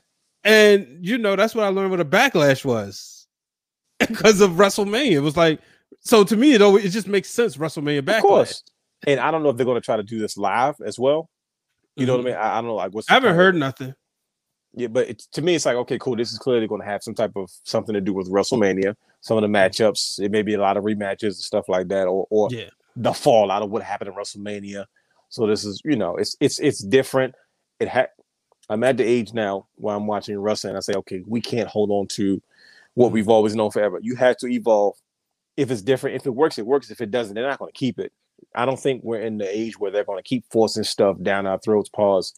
And 0.44 0.98
you 1.00 1.18
know, 1.18 1.36
that's 1.36 1.54
what 1.54 1.64
I 1.64 1.68
learned 1.68 1.90
what 1.90 2.00
a 2.00 2.04
backlash 2.04 2.64
was 2.64 3.26
because 3.98 4.40
of 4.40 4.52
WrestleMania. 4.52 5.12
It 5.12 5.20
was 5.20 5.36
like 5.36 5.60
so 6.00 6.24
to 6.24 6.36
me, 6.36 6.54
it 6.54 6.62
always 6.62 6.84
it 6.84 6.90
just 6.90 7.08
makes 7.08 7.28
sense. 7.30 7.56
WrestleMania 7.56 8.02
backlash. 8.02 8.16
Of 8.18 8.22
course. 8.22 8.62
And 9.06 9.20
I 9.20 9.30
don't 9.30 9.42
know 9.42 9.50
if 9.50 9.56
they're 9.56 9.66
going 9.66 9.80
to 9.80 9.84
try 9.84 9.96
to 9.96 10.02
do 10.02 10.18
this 10.18 10.36
live 10.36 10.76
as 10.84 10.98
well. 10.98 11.30
You 11.96 12.06
know 12.06 12.16
what 12.16 12.22
I 12.22 12.24
mean? 12.30 12.34
I, 12.36 12.52
I 12.52 12.54
don't 12.60 12.66
know. 12.66 12.74
Like, 12.76 12.92
what's 12.92 13.06
Mm-hmm. 13.06 13.12
I 13.12 13.16
haven't 13.16 13.30
of- 13.30 13.36
heard 13.36 13.54
nothing. 13.56 13.94
Yeah, 14.74 14.88
but 14.88 15.08
it's, 15.08 15.26
to 15.28 15.42
me, 15.42 15.54
it's 15.56 15.66
like 15.66 15.76
okay, 15.76 15.98
cool. 15.98 16.14
This 16.14 16.30
is 16.30 16.38
clearly 16.38 16.68
going 16.68 16.80
to 16.82 16.86
have 16.86 17.02
some 17.02 17.14
type 17.14 17.32
of 17.36 17.50
something 17.64 17.94
to 17.94 18.00
do 18.00 18.12
with 18.12 18.30
WrestleMania. 18.30 18.94
Some 19.20 19.36
of 19.36 19.42
the 19.42 19.48
matchups, 19.48 20.20
it 20.20 20.30
may 20.30 20.42
be 20.42 20.54
a 20.54 20.60
lot 20.60 20.76
of 20.76 20.84
rematches 20.84 21.22
and 21.24 21.34
stuff 21.36 21.68
like 21.68 21.88
that, 21.88 22.06
or 22.06 22.26
or 22.30 22.48
Yeah. 22.52 22.68
the 22.94 23.12
fallout 23.12 23.62
of 23.62 23.70
what 23.70 23.82
happened 23.82 24.10
in 24.10 24.14
WrestleMania. 24.14 24.84
So 25.30 25.46
this 25.46 25.64
is, 25.64 25.80
you 25.84 25.96
know, 25.96 26.16
it's 26.16 26.36
it's 26.40 26.58
it's 26.60 26.78
different. 26.84 27.34
It 27.80 27.88
had. 27.88 28.08
I'm 28.68 28.84
at 28.84 28.96
the 28.96 29.04
age 29.04 29.32
now 29.32 29.66
where 29.76 29.94
I'm 29.94 30.06
watching 30.06 30.38
wrestling. 30.38 30.70
And 30.70 30.78
I 30.78 30.80
say, 30.80 30.94
okay, 30.94 31.22
we 31.26 31.40
can't 31.40 31.68
hold 31.68 31.90
on 31.90 32.06
to 32.08 32.42
what 32.94 33.12
we've 33.12 33.28
always 33.28 33.54
known 33.54 33.70
forever. 33.70 33.98
You 34.02 34.16
have 34.16 34.36
to 34.38 34.48
evolve. 34.48 34.96
If 35.56 35.70
it's 35.70 35.82
different, 35.82 36.16
if 36.16 36.26
it 36.26 36.34
works, 36.34 36.58
it 36.58 36.66
works. 36.66 36.90
If 36.90 37.00
it 37.00 37.10
doesn't, 37.10 37.34
they're 37.34 37.48
not 37.48 37.58
going 37.58 37.72
to 37.72 37.78
keep 37.78 37.98
it. 37.98 38.12
I 38.54 38.64
don't 38.64 38.78
think 38.78 39.02
we're 39.02 39.20
in 39.20 39.38
the 39.38 39.48
age 39.48 39.78
where 39.78 39.90
they're 39.90 40.04
going 40.04 40.18
to 40.18 40.28
keep 40.28 40.44
forcing 40.50 40.84
stuff 40.84 41.16
down 41.20 41.46
our 41.46 41.58
throats, 41.58 41.88
pause, 41.88 42.34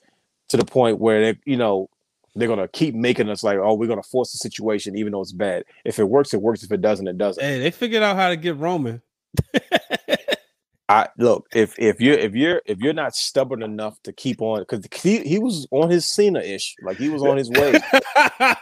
to 0.48 0.56
the 0.56 0.64
point 0.64 0.98
where 0.98 1.20
they, 1.20 1.38
you 1.44 1.56
know, 1.56 1.90
they're 2.34 2.48
going 2.48 2.60
to 2.60 2.68
keep 2.68 2.94
making 2.94 3.28
us 3.28 3.42
like, 3.42 3.58
oh, 3.58 3.74
we're 3.74 3.86
going 3.86 4.02
to 4.02 4.08
force 4.08 4.32
the 4.32 4.38
situation, 4.38 4.96
even 4.96 5.12
though 5.12 5.20
it's 5.20 5.32
bad. 5.32 5.64
If 5.84 5.98
it 5.98 6.08
works, 6.08 6.32
it 6.32 6.40
works. 6.40 6.62
If 6.62 6.72
it 6.72 6.80
doesn't, 6.80 7.06
it 7.06 7.18
doesn't. 7.18 7.42
Hey, 7.42 7.58
they 7.58 7.70
figured 7.70 8.02
out 8.02 8.16
how 8.16 8.28
to 8.28 8.36
get 8.36 8.56
Roman. 8.56 9.02
I 10.90 11.08
look 11.18 11.46
if 11.54 11.78
if 11.78 12.00
you're 12.00 12.18
if 12.18 12.34
you're 12.34 12.60
if 12.66 12.80
you're 12.80 12.92
not 12.92 13.14
stubborn 13.14 13.62
enough 13.62 14.02
to 14.02 14.12
keep 14.12 14.42
on 14.42 14.58
because 14.58 14.84
he, 15.00 15.20
he 15.20 15.38
was 15.38 15.68
on 15.70 15.88
his 15.88 16.04
Cena 16.04 16.40
ish 16.40 16.74
like 16.82 16.96
he 16.96 17.08
was 17.08 17.22
on 17.22 17.36
his 17.36 17.48
way 17.48 17.74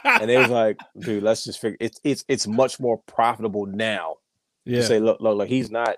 and 0.05 0.31
it 0.31 0.39
was 0.39 0.51
like 0.51 0.79
dude 0.99 1.23
let's 1.23 1.43
just 1.43 1.59
figure 1.59 1.79
it's 1.81 1.99
it's 2.05 2.27
it's 2.29 2.47
much 2.47 2.79
more 2.79 2.99
profitable 3.07 3.65
now 3.65 4.17
yeah. 4.67 4.81
to 4.81 4.87
say 4.87 5.01
look 5.01 5.19
look 5.23 5.39
like 5.39 5.49
he's 5.49 5.71
not 5.71 5.97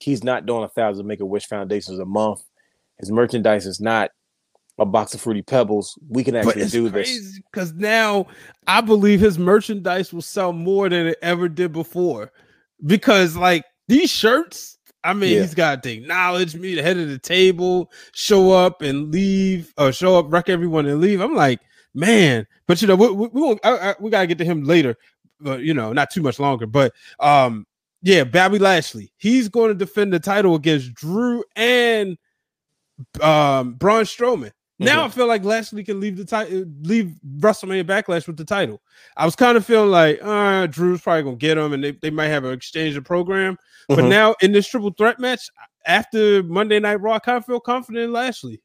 he's 0.00 0.24
not 0.24 0.44
doing 0.44 0.64
a 0.64 0.68
thousand 0.68 1.06
Make 1.06 1.20
a 1.20 1.24
Wish 1.24 1.46
foundations 1.46 2.00
a 2.00 2.04
month 2.04 2.42
his 2.98 3.12
merchandise 3.12 3.64
is 3.64 3.80
not 3.80 4.10
a 4.76 4.84
box 4.84 5.14
of 5.14 5.20
fruity 5.20 5.42
pebbles 5.42 5.96
we 6.08 6.24
can 6.24 6.34
actually 6.34 6.66
do 6.66 6.88
this 6.88 7.38
because 7.52 7.72
now 7.74 8.26
I 8.66 8.80
believe 8.80 9.20
his 9.20 9.38
merchandise 9.38 10.12
will 10.12 10.20
sell 10.20 10.52
more 10.52 10.88
than 10.88 11.06
it 11.06 11.18
ever 11.22 11.48
did 11.48 11.72
before. 11.72 12.32
Because 12.84 13.36
like 13.36 13.64
these 13.88 14.10
shirts, 14.10 14.78
I 15.02 15.14
mean, 15.14 15.34
Yeah. 15.34 15.40
he's 15.42 15.54
got 15.54 15.82
to 15.84 15.92
acknowledge 15.92 16.54
me, 16.54 16.74
the 16.74 16.82
head 16.82 16.98
of 16.98 17.08
the 17.08 17.18
table, 17.18 17.90
show 18.12 18.52
up 18.52 18.82
and 18.82 19.10
leave, 19.10 19.72
or 19.78 19.92
show 19.92 20.18
up, 20.18 20.26
wreck 20.28 20.48
everyone 20.48 20.86
and 20.86 21.00
leave. 21.00 21.20
I'm 21.20 21.34
like, 21.34 21.60
man, 21.94 22.46
but 22.66 22.80
you 22.82 22.88
know, 22.88 22.96
we 22.96 23.10
we, 23.10 23.28
we, 23.28 23.40
won't, 23.40 23.60
I, 23.64 23.90
I, 23.90 23.94
we 23.98 24.10
gotta 24.10 24.26
get 24.26 24.38
to 24.38 24.44
him 24.44 24.64
later, 24.64 24.96
but 25.40 25.60
you 25.60 25.72
know, 25.74 25.92
not 25.92 26.10
too 26.10 26.22
much 26.22 26.38
longer. 26.38 26.66
But 26.66 26.92
um, 27.18 27.66
yeah, 28.02 28.24
Bobby 28.24 28.58
Lashley, 28.58 29.12
he's 29.16 29.48
going 29.48 29.68
to 29.68 29.74
defend 29.74 30.12
the 30.12 30.20
title 30.20 30.54
against 30.54 30.94
Drew 30.94 31.44
and 31.56 32.16
um 33.22 33.74
Braun 33.74 34.04
Strowman. 34.04 34.52
Now 34.80 35.04
I 35.04 35.08
feel 35.08 35.26
like 35.26 35.44
Lashley 35.44 35.84
can 35.84 36.00
leave 36.00 36.16
the 36.16 36.24
title, 36.24 36.64
leave 36.82 37.14
WrestleMania 37.38 37.84
Backlash 37.84 38.26
with 38.26 38.36
the 38.36 38.44
title. 38.44 38.80
I 39.16 39.24
was 39.26 39.36
kind 39.36 39.56
of 39.56 39.64
feeling 39.66 39.90
like, 39.90 40.18
uh, 40.22 40.66
Drew's 40.66 41.02
probably 41.02 41.22
gonna 41.24 41.36
get 41.36 41.58
him, 41.58 41.72
and 41.72 41.84
they, 41.84 41.92
they 41.92 42.10
might 42.10 42.28
have 42.28 42.44
an 42.44 42.52
exchange 42.52 42.96
of 42.96 43.04
program. 43.04 43.56
But 43.88 43.98
Mhm. 44.00 44.08
now 44.08 44.34
in 44.40 44.52
this 44.52 44.66
triple 44.68 44.90
threat 44.96 45.18
match 45.20 45.48
after 45.86 46.42
Monday 46.42 46.80
Night 46.80 47.00
Raw, 47.00 47.14
I 47.14 47.18
kind 47.18 47.38
of 47.38 47.44
feel 47.44 47.60
confident 47.60 48.04
in 48.04 48.12
Lashley. 48.12 48.60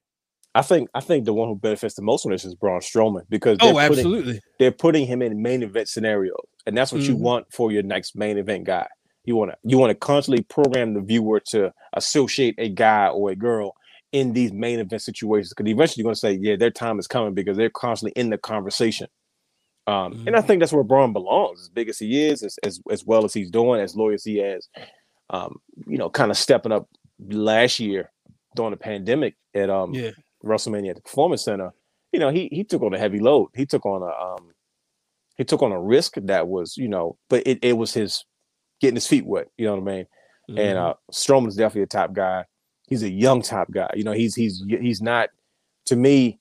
I 0.53 0.61
think 0.61 0.87
I 0.93 1.01
think 1.01 1.25
the 1.25 1.33
one 1.33 1.49
who 1.49 1.55
benefits 1.55 1.95
the 1.95 2.01
most 2.01 2.23
from 2.23 2.31
this 2.31 2.45
is 2.45 2.55
Braun 2.55 2.79
Strowman 2.79 3.23
because 3.29 3.57
Oh, 3.61 3.73
putting- 3.73 3.79
absolutely. 3.97 4.39
they're 4.57 4.71
putting 4.71 5.05
him 5.05 5.21
in 5.21 5.41
main 5.41 5.63
event 5.63 5.89
scenarios, 5.89 6.45
and 6.65 6.77
that's 6.77 6.93
what 6.93 7.01
you 7.01 7.15
Mhm. 7.15 7.19
want 7.19 7.45
for 7.51 7.73
your 7.73 7.83
next 7.83 8.15
main 8.15 8.37
event 8.37 8.63
guy. 8.63 8.87
You 9.25 9.35
want 9.35 9.51
to 9.51 9.57
you 9.65 9.77
want 9.77 9.89
to 9.91 9.95
constantly 9.95 10.43
program 10.43 10.93
the 10.93 11.01
viewer 11.01 11.41
to 11.47 11.73
associate 11.93 12.55
a 12.57 12.69
guy 12.69 13.07
or 13.07 13.31
a 13.31 13.35
girl 13.35 13.73
in 14.15 14.33
these 14.33 14.53
main 14.53 14.79
event 14.79 15.01
situations 15.01 15.53
because 15.53 15.69
eventually 15.69 16.01
you're 16.01 16.07
going 16.09 16.15
to 16.15 16.19
say, 16.19 16.33
yeah, 16.41 16.55
their 16.55 16.71
time 16.71 16.99
is 16.99 17.07
coming 17.07 17.33
because 17.33 17.57
they're 17.57 17.69
constantly 17.69 18.13
in 18.21 18.29
the 18.29 18.37
conversation. 18.37 19.07
Um, 19.87 20.11
And 20.25 20.35
I 20.35 20.41
think 20.41 20.59
that's 20.61 20.73
where 20.73 20.83
Braun 20.91 21.13
belongs, 21.13 21.61
as 21.61 21.69
big 21.69 21.89
as 21.89 21.99
he 21.99 22.25
is, 22.25 22.43
as 22.43 22.57
as, 22.63 22.79
as 22.89 23.05
well 23.05 23.25
as 23.25 23.33
he's 23.33 23.51
doing, 23.51 23.81
as 23.81 23.95
loyal 23.95 24.15
as 24.15 24.23
he 24.23 24.39
is. 24.39 24.69
Um, 25.29 25.57
you 25.87 25.97
know, 25.97 26.09
kind 26.09 26.31
of 26.31 26.37
stepping 26.37 26.71
up 26.71 26.87
last 27.29 27.79
year 27.79 28.11
during 28.55 28.71
the 28.71 28.77
pandemic 28.77 29.35
at 29.53 29.69
um 29.69 29.91
Yeah. 29.93 30.11
WrestleMania 30.43 30.91
at 30.91 30.95
the 30.97 31.01
Performance 31.01 31.43
Center, 31.43 31.71
you 32.13 32.19
know, 32.19 32.29
he 32.29 32.49
he 32.51 32.63
took 32.63 32.81
on 32.83 32.93
a 32.93 32.99
heavy 32.99 33.19
load. 33.19 33.49
He 33.55 33.65
took 33.65 33.85
on 33.85 34.01
a 34.01 34.13
um 34.27 34.51
he 35.37 35.43
took 35.43 35.61
on 35.61 35.71
a 35.73 35.81
risk 35.81 36.13
that 36.15 36.47
was, 36.47 36.77
you 36.77 36.87
know, 36.87 37.17
but 37.29 37.45
it, 37.45 37.59
it 37.61 37.73
was 37.77 37.93
his 37.93 38.23
getting 38.81 38.95
his 38.95 39.07
feet 39.07 39.25
wet, 39.25 39.47
you 39.57 39.65
know 39.67 39.75
what 39.75 39.91
I 39.91 39.95
mean? 39.95 40.05
And 40.57 40.77
Mhm. 40.77 40.81
uh 40.89 40.93
Strowman's 41.11 41.55
definitely 41.57 41.83
a 41.83 41.87
top 41.87 42.13
guy. 42.13 42.45
He's 42.87 43.03
a 43.03 43.09
young 43.09 43.41
top 43.41 43.71
guy. 43.71 43.89
You 43.95 44.03
know, 44.03 44.11
he's 44.11 44.35
he's 44.35 44.63
he's 44.67 45.01
not 45.01 45.29
to 45.85 45.95
me. 45.95 46.39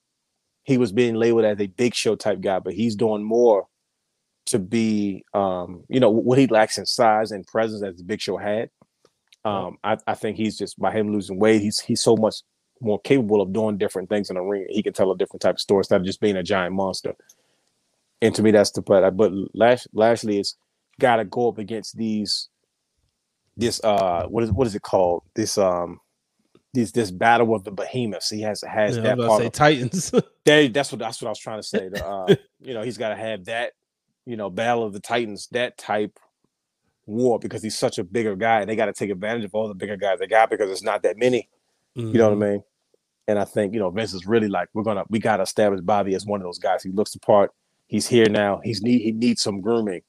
He 0.65 0.79
was 0.79 0.93
being 0.93 1.15
labeled 1.15 1.45
as 1.45 1.61
a 1.61 1.67
big 1.67 1.95
show 1.95 2.17
type 2.17 2.41
guy, 2.41 2.59
but 2.59 2.73
he's 2.73 2.97
doing 2.97 3.23
more 3.23 3.67
to 4.47 4.59
be, 4.59 5.25
um, 5.35 5.85
you 5.89 6.01
know, 6.01 6.11
what 6.11 6.39
he 6.39 6.47
lacks 6.47 6.79
in 6.79 6.87
size 6.87 7.33
and 7.33 7.47
presence 7.47 7.83
as 7.83 7.97
the 7.97 8.05
Big 8.05 8.21
Show 8.21 8.37
had. 8.37 8.71
Um, 9.45 9.77
I, 9.85 9.99
I 10.07 10.15
think 10.15 10.39
he's 10.39 10.57
just 10.57 10.79
by 10.79 10.91
him 10.91 11.13
losing 11.13 11.39
weight, 11.39 11.61
he's 11.61 11.81
he's 11.81 12.03
so 12.03 12.17
much 12.17 12.37
more 12.81 12.99
capable 13.01 13.41
of 13.41 13.53
doing 13.53 13.77
different 13.77 14.09
things 14.09 14.31
in 14.31 14.37
the 14.37 14.43
ring. 14.43 14.67
He 14.71 14.83
can 14.83 14.93
tell 14.93 15.13
a 15.13 15.17
different 15.17 15.43
type 15.43 15.57
of 15.57 15.61
story 15.61 15.81
instead 15.81 16.01
of 16.01 16.07
just 16.07 16.21
being 16.21 16.37
a 16.37 16.43
giant 16.43 16.75
monster. 16.75 17.15
And 18.23 18.35
to 18.35 18.43
me, 18.43 18.51
that's 18.53 18.71
the 18.71 18.81
but 18.81 19.11
but 19.17 19.33
Lash, 19.53 19.87
Lashley 19.93 20.39
is 20.39 20.57
got 20.99 21.17
to 21.17 21.25
go 21.25 21.49
up 21.49 21.59
against 21.59 21.97
these 21.97 22.49
this 23.57 23.83
uh 23.85 24.27
what 24.27 24.43
is 24.43 24.51
what 24.53 24.67
is 24.67 24.75
it 24.75 24.83
called 24.83 25.23
this 25.35 25.59
um 25.59 26.01
this 26.75 26.93
this 26.93 27.11
battle 27.11 27.55
of 27.55 27.65
the 27.65 27.71
behemoths. 27.71 28.29
He 28.29 28.43
has 28.43 28.63
has 28.63 28.97
Yeah, 28.97 29.03
that 29.15 29.19
part. 29.19 29.41
say 29.41 29.47
of- 29.47 29.53
Titans. 29.53 30.13
there, 30.45 30.69
that's 30.69 30.93
what 30.93 30.99
that's 30.99 31.23
what 31.23 31.29
I 31.29 31.31
was 31.31 31.39
trying 31.39 31.61
to 31.61 31.67
say. 31.67 31.89
The, 31.89 32.07
uh, 32.07 32.35
you 32.61 32.75
know, 32.75 32.83
he's 32.83 32.99
got 32.99 33.09
to 33.11 33.17
have 33.17 33.47
that, 33.47 33.73
you 34.27 34.37
know, 34.37 34.51
battle 34.51 34.85
of 34.85 34.93
the 34.93 35.01
titans, 35.01 35.49
that 35.53 35.79
type 35.79 36.19
war 37.07 37.39
because 37.39 37.63
he's 37.63 37.77
such 37.79 37.99
a 37.99 38.05
bigger 38.05 38.35
guy, 38.37 38.61
and 38.61 38.69
they 38.69 38.77
got 38.77 38.87
to 38.87 38.93
take 38.93 39.11
advantage 39.11 39.45
of 39.45 39.55
all 39.55 39.69
the 39.69 39.75
bigger 39.75 39.97
guys 39.97 40.19
they 40.19 40.27
got 40.27 40.51
because 40.51 40.71
it's 40.71 40.83
not 40.83 41.03
that 41.03 41.17
many. 41.19 41.49
You 41.95 42.05
know 42.13 42.31
Mm-hmm. 42.31 42.39
what 42.41 42.47
I 42.49 42.51
mean? 42.51 42.63
And 43.29 43.39
I 43.39 43.45
think 43.45 43.73
you 43.73 43.79
know 43.81 43.89
Vince 43.91 44.13
is 44.13 44.27
really 44.27 44.49
like 44.49 44.69
we're 44.75 44.83
gonna 44.83 45.05
we 45.09 45.19
got 45.19 45.39
to 45.39 45.45
establish 45.45 45.81
Bobby 45.81 46.15
as 46.15 46.27
one 46.27 46.41
of 46.41 46.45
those 46.45 46.59
guys. 46.59 46.83
He 46.83 46.91
looks 46.91 47.13
the 47.13 47.21
part. 47.21 47.53
He's 47.87 48.07
here 48.07 48.29
now. 48.29 48.61
He's 48.65 48.83
need 48.83 49.01
he 49.01 49.13
needs 49.13 49.41
some 49.43 49.61
grooming. 49.61 50.03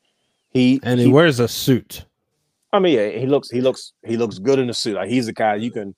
He 0.50 0.80
and 0.84 1.00
he 1.00 1.08
wears 1.08 1.40
a 1.40 1.48
suit. 1.48 2.06
I 2.74 2.80
mean, 2.80 2.96
yeah, 2.98 3.10
he 3.10 3.26
looks 3.26 3.50
he 3.50 3.62
looks 3.62 3.94
he 4.06 4.18
looks 4.18 4.38
good 4.40 4.60
in 4.60 4.70
a 4.70 4.74
suit. 4.74 4.96
Like 4.96 5.10
he's 5.10 5.28
the 5.28 5.34
guy 5.34 5.56
you 5.56 5.72
can. 5.72 5.96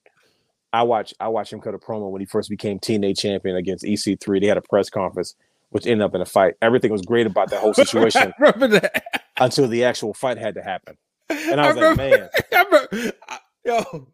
I 0.73 0.83
watch 0.83 1.13
I 1.19 1.27
watch 1.29 1.51
him 1.51 1.61
cut 1.61 1.73
a 1.73 1.77
promo 1.77 2.09
when 2.11 2.21
he 2.21 2.25
first 2.25 2.49
became 2.49 2.79
TNA 2.79 3.17
champion 3.17 3.55
against 3.55 3.83
EC3. 3.85 4.41
They 4.41 4.47
had 4.47 4.57
a 4.57 4.61
press 4.61 4.89
conference, 4.89 5.35
which 5.69 5.85
ended 5.87 6.03
up 6.05 6.13
in 6.15 6.21
a 6.21 6.25
fight. 6.25 6.55
Everything 6.61 6.91
was 6.91 7.01
great 7.01 7.25
about 7.27 7.49
that 7.51 7.61
whole 7.61 7.73
situation 7.85 8.33
remember 8.39 8.67
that. 8.79 9.03
until 9.39 9.67
the 9.67 9.83
actual 9.85 10.13
fight 10.13 10.37
had 10.37 10.55
to 10.55 10.61
happen. 10.63 10.97
And 11.29 11.59
I 11.61 11.65
I 11.65 11.73
was 11.73 11.77
like, 11.77 11.97
man, 11.97 12.29
I 12.53 12.63
remember, 12.63 13.13
I- 13.29 13.39
yo, 13.65 14.07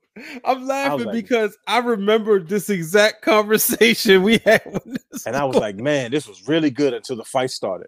I'm 0.46 0.66
laughing 0.66 1.06
like- 1.08 1.14
because 1.14 1.58
I 1.68 1.80
remember 1.80 2.40
this 2.40 2.70
exact 2.70 3.22
conversation 3.24 4.24
we 4.24 4.38
had. 4.46 4.62
And 5.26 5.36
I 5.36 5.44
was 5.46 5.56
like, 5.58 5.76
man, 5.78 6.12
this 6.12 6.28
was 6.28 6.48
really 6.48 6.70
good 6.70 6.94
until 6.94 7.16
the 7.16 7.24
fight 7.24 7.52
started. 7.52 7.88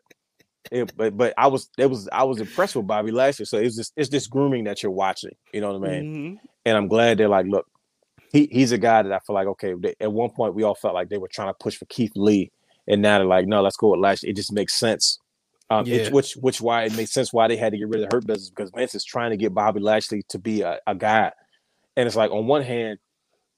It, 0.71 0.91
but 0.97 1.15
but 1.15 1.33
I 1.37 1.45
was 1.47 1.69
it 1.77 1.85
was 1.87 2.09
I 2.11 2.23
was 2.23 2.39
impressed 2.39 2.75
with 2.75 2.87
Bobby 2.87 3.11
Lashley. 3.11 3.45
So 3.45 3.57
it's 3.59 3.75
just 3.75 3.93
it's 3.95 4.09
this 4.09 4.25
grooming 4.25 4.63
that 4.63 4.81
you're 4.81 4.91
watching. 4.91 5.35
You 5.53 5.61
know 5.61 5.71
what 5.77 5.87
I 5.87 5.91
mean? 6.01 6.37
Mhm. 6.37 6.49
and 6.65 6.77
I'm 6.77 6.87
glad 6.87 7.19
they're 7.19 7.29
like, 7.29 7.45
look, 7.45 7.67
he 8.31 8.47
he's 8.51 8.71
a 8.71 8.77
guy 8.77 9.03
that 9.03 9.11
I 9.11 9.19
feel 9.19 9.33
like, 9.35 9.47
okay, 9.47 9.73
they, 9.79 9.95
at 9.99 10.11
one 10.11 10.29
point 10.29 10.55
we 10.55 10.63
all 10.63 10.75
felt 10.75 10.93
like 10.93 11.09
they 11.09 11.17
were 11.17 11.27
trying 11.27 11.49
to 11.49 11.55
push 11.59 11.75
for 11.77 11.85
Keith 11.85 12.11
Lee, 12.15 12.51
and 12.87 13.01
now 13.01 13.17
they're 13.17 13.27
like, 13.27 13.47
no, 13.47 13.61
let's 13.61 13.77
go 13.77 13.89
with 13.91 13.99
Lashley. 13.99 14.29
It 14.29 14.35
just 14.35 14.53
makes 14.53 14.73
sense. 14.73 15.19
Um, 15.69 15.85
Yeah. 15.87 16.09
which 16.11 16.33
which 16.35 16.61
why 16.61 16.83
it 16.83 16.95
makes 16.95 17.11
sense 17.11 17.33
why 17.33 17.47
they 17.47 17.57
had 17.57 17.71
to 17.71 17.77
get 17.79 17.89
rid 17.89 18.03
of 18.03 18.09
Hurt 18.11 18.27
Business 18.27 18.49
because 18.51 18.71
Vince 18.75 18.93
is 18.93 19.03
trying 19.03 19.31
to 19.31 19.37
get 19.37 19.53
Bobby 19.53 19.79
Lashley 19.79 20.23
to 20.29 20.37
be 20.37 20.61
a, 20.61 20.79
a 20.85 20.93
guy, 20.95 21.31
and 21.95 22.05
it's 22.07 22.15
like 22.15 22.31
on 22.31 22.45
one 22.47 22.61
hand, 22.61 22.99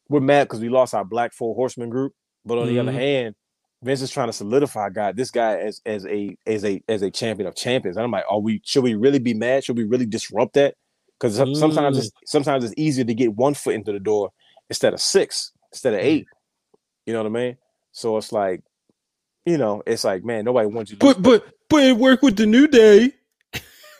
we're 0.09 0.21
mad 0.21 0.45
because 0.45 0.61
we 0.61 0.69
lost 0.69 0.93
our 0.93 1.03
Black 1.05 1.33
Four 1.33 1.53
Horsemen 1.55 1.89
group, 1.89 2.13
but 2.45 2.57
on 2.57 2.67
the 2.67 2.79
other 2.79 2.91
Mhm. 2.91 2.95
hand, 2.95 3.35
Vince 3.83 4.01
is 4.01 4.09
trying 4.09 4.27
to 4.29 4.33
solidify 4.33 4.89
God, 4.89 5.17
this 5.17 5.31
guy 5.31 5.57
as 5.57 5.81
as 5.85 6.05
a 6.05 6.35
as 6.47 6.63
a 6.63 6.81
as 6.87 7.01
a 7.01 7.11
champion 7.11 7.47
of 7.47 7.55
champions. 7.55 7.97
And 7.97 8.03
I'm 8.05 8.11
like, 8.11 8.25
are 8.29 8.39
we 8.39 8.61
should 8.63 8.83
we 8.83 8.95
really 8.95 9.19
be 9.19 9.33
mad? 9.33 9.63
Should 9.65 9.77
we 9.77 9.83
really 9.83 10.05
disrupt 10.05 10.53
that? 10.53 10.75
Because 11.19 11.35
sometimes 11.59 11.97
Mm. 11.97 11.99
it's 11.99 12.11
sometimes 12.25 12.63
it's 12.63 12.73
easier 12.77 13.03
to 13.05 13.13
get 13.13 13.35
one 13.35 13.53
foot 13.53 13.75
into 13.75 13.91
the 13.91 13.99
door 13.99 14.29
instead 14.69 14.93
of 14.93 15.01
six, 15.01 15.51
instead 15.71 15.93
of 15.93 15.99
mm. 16.01 16.03
eight. 16.03 16.27
You 17.05 17.13
know 17.13 17.23
what 17.23 17.29
I 17.29 17.33
mean? 17.33 17.57
So 17.91 18.17
it's 18.17 18.31
like, 18.31 18.61
you 19.45 19.57
know, 19.57 19.81
it's 19.85 20.03
like, 20.03 20.23
man, 20.23 20.45
nobody 20.45 20.67
wants 20.67 20.91
you. 20.91 20.97
To 20.97 21.05
But 21.05 21.21
but 21.21 21.45
but 21.69 21.83
it 21.83 21.97
worked 21.97 22.23
with 22.23 22.35
the 22.35 22.45
New 22.45 22.67
Day. 22.67 23.13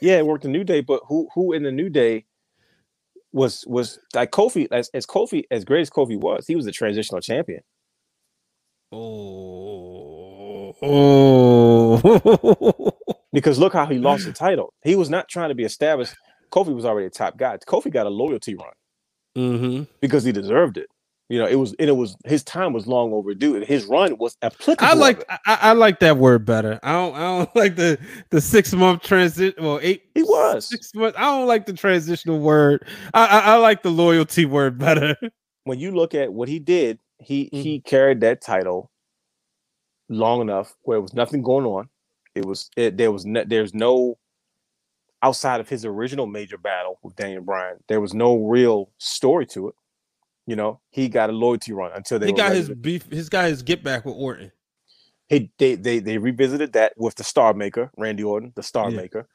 yeah, 0.01 0.17
it 0.17 0.25
worked 0.25 0.43
the 0.43 0.49
New 0.49 0.63
Day, 0.63 0.81
but 0.81 1.01
who 1.07 1.29
who 1.33 1.53
in 1.53 1.63
the 1.63 1.71
New 1.71 1.89
Day 1.89 2.25
was 3.31 3.65
was 3.67 3.99
like 4.13 4.31
Kofi 4.31 4.67
as 4.71 4.89
as 4.93 5.05
Kofi 5.05 5.43
as 5.51 5.63
great 5.63 5.81
as 5.81 5.89
Kofi 5.89 6.19
was, 6.19 6.45
he 6.47 6.55
was 6.55 6.67
a 6.67 6.71
transitional 6.71 7.21
champion. 7.21 7.61
Oh, 8.91 10.73
oh. 10.81 11.97
Because 13.33 13.59
look 13.59 13.73
how 13.73 13.85
he 13.85 13.99
lost 13.99 14.25
the 14.25 14.31
title. 14.31 14.73
He 14.83 14.95
was 14.95 15.09
not 15.11 15.27
trying 15.27 15.49
to 15.49 15.55
be 15.55 15.65
established. 15.65 16.15
Kofi 16.49 16.73
was 16.73 16.85
already 16.85 17.07
a 17.07 17.09
top 17.11 17.37
guy. 17.37 17.57
Kofi 17.57 17.91
got 17.91 18.07
a 18.07 18.09
loyalty 18.09 18.55
run 18.55 18.71
hmm 19.37 19.83
because 20.01 20.23
he 20.23 20.31
deserved 20.31 20.77
it. 20.77 20.87
You 21.29 21.39
know, 21.39 21.45
it 21.45 21.55
was 21.55 21.75
and 21.77 21.89
it 21.89 21.93
was 21.93 22.15
his 22.25 22.43
time 22.43 22.73
was 22.73 22.87
long 22.87 23.11
overdue. 23.13 23.55
and 23.55 23.63
His 23.65 23.85
run 23.85 24.17
was 24.17 24.35
applicable. 24.41 24.87
I 24.89 24.93
like. 24.95 25.23
I, 25.29 25.39
I 25.45 25.73
like 25.73 25.99
that 25.99 26.17
word 26.17 26.45
better. 26.45 26.79
I 26.81 26.93
don't 26.93 27.13
I 27.15 27.19
don't 27.19 27.55
like 27.55 27.75
the 27.75 27.99
the 28.31 28.41
six 28.41 28.73
month 28.73 29.03
transit. 29.03 29.59
Well, 29.61 29.79
eight. 29.83 30.03
He 30.15 30.23
was. 30.23 30.65
six 30.69 30.91
months. 30.95 31.17
I 31.19 31.23
don't 31.23 31.45
like 31.47 31.65
the 31.65 31.73
transitional 31.73 32.39
word. 32.39 32.87
I 33.13 33.25
I, 33.25 33.39
I 33.39 33.55
like 33.57 33.83
the 33.83 33.91
loyalty 33.91 34.45
word 34.45 34.77
better. 34.79 35.15
when 35.65 35.79
you 35.79 35.91
look 35.91 36.15
at 36.15 36.31
what 36.33 36.47
he 36.49 36.59
did, 36.59 36.97
he 37.19 37.49
Mhm. 37.53 37.61
he 37.61 37.81
carried 37.81 38.21
that 38.21 38.41
title 38.41 38.89
long 40.09 40.41
enough 40.41 40.73
where 40.83 40.97
it 40.97 41.01
was 41.01 41.13
nothing 41.13 41.41
going 41.43 41.65
on. 41.65 41.89
It 42.35 42.45
was 42.45 42.69
it, 42.77 42.97
there 42.97 43.11
was 43.11 43.25
no, 43.25 43.43
there's 43.45 43.73
no 43.73 44.17
outside 45.23 45.59
of 45.59 45.67
his 45.69 45.85
original 45.85 46.27
major 46.27 46.57
battle 46.57 46.99
with 47.03 47.15
Daniel 47.15 47.41
Bryan. 47.43 47.77
There 47.87 48.01
was 48.01 48.13
no 48.13 48.37
real 48.37 48.91
story 48.97 49.45
to 49.47 49.69
it. 49.69 49.75
You 50.45 50.55
know, 50.55 50.79
he 50.91 51.09
got 51.09 51.29
a 51.29 51.33
loyalty 51.33 51.73
run 51.73 51.91
until 51.93 52.19
they 52.19 52.27
he 52.27 52.33
got 52.33 52.55
his 52.55 52.67
to- 52.67 52.75
beef. 52.75 53.05
His 53.11 53.27
got 53.29 53.45
his 53.49 53.61
get 53.63 53.83
back 53.83 54.05
with 54.05 54.15
Orton. 54.15 54.51
he 55.27 55.51
they 55.57 55.75
they 55.75 55.99
they 55.99 56.17
revisited 56.17 56.73
that 56.73 56.93
with 56.97 57.15
the 57.15 57.23
star 57.23 57.53
maker 57.53 57.91
randy 57.97 58.23
orton 58.23 58.53
the 58.55 58.63
star 58.63 58.89
Yeah. 58.89 58.95
maker 58.97 59.27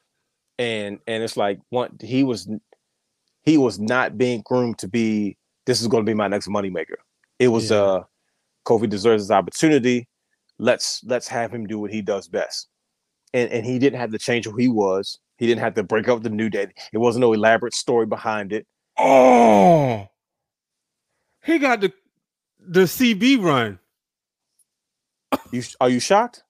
and 0.59 0.99
and 1.07 1.23
it's 1.23 1.37
like 1.37 1.59
one 1.69 1.99
he 2.01 2.25
was 2.25 2.49
he 3.43 3.59
was 3.59 3.79
not 3.79 4.17
being 4.17 4.41
groomed 4.47 4.79
to 4.79 4.89
be 4.89 5.37
this 5.67 5.83
is 5.83 5.89
going 5.89 6.03
to 6.03 6.11
be 6.11 6.15
my 6.15 6.29
next 6.29 6.49
money 6.49 6.71
maker 6.71 6.97
it 7.39 7.49
was 7.49 7.71
Yeah. 7.71 7.77
uh 7.83 8.03
kofi 8.65 8.89
deserves 8.89 9.25
his 9.25 9.31
opportunity 9.31 10.09
let's 10.59 11.03
let's 11.05 11.29
have 11.29 11.53
him 11.53 11.67
do 11.67 11.79
what 11.79 11.91
he 11.93 12.01
does 12.01 12.27
best 12.27 12.69
and 13.35 13.51
and 13.51 13.67
he 13.67 13.79
didn't 13.79 13.99
have 14.01 14.13
to 14.13 14.19
change 14.19 14.47
who 14.47 14.57
he 14.57 14.69
was 14.69 15.19
he 15.43 15.49
didn't 15.49 15.61
have 15.61 15.75
to 15.75 15.83
break 15.83 16.09
up 16.09 16.23
the 16.23 16.31
new 16.31 16.49
day 16.49 16.69
it 16.93 16.99
wasn't 16.99 17.21
no 17.21 17.33
elaborate 17.33 17.75
story 17.75 18.07
behind 18.07 18.53
it 18.53 18.67
Oh, 18.99 20.07
he 21.43 21.59
got 21.59 21.81
the 21.81 21.93
the 22.61 22.83
CB 22.83 23.43
run. 23.43 23.79
you 25.51 25.63
are 25.81 25.89
you 25.89 25.99
shocked 25.99 26.45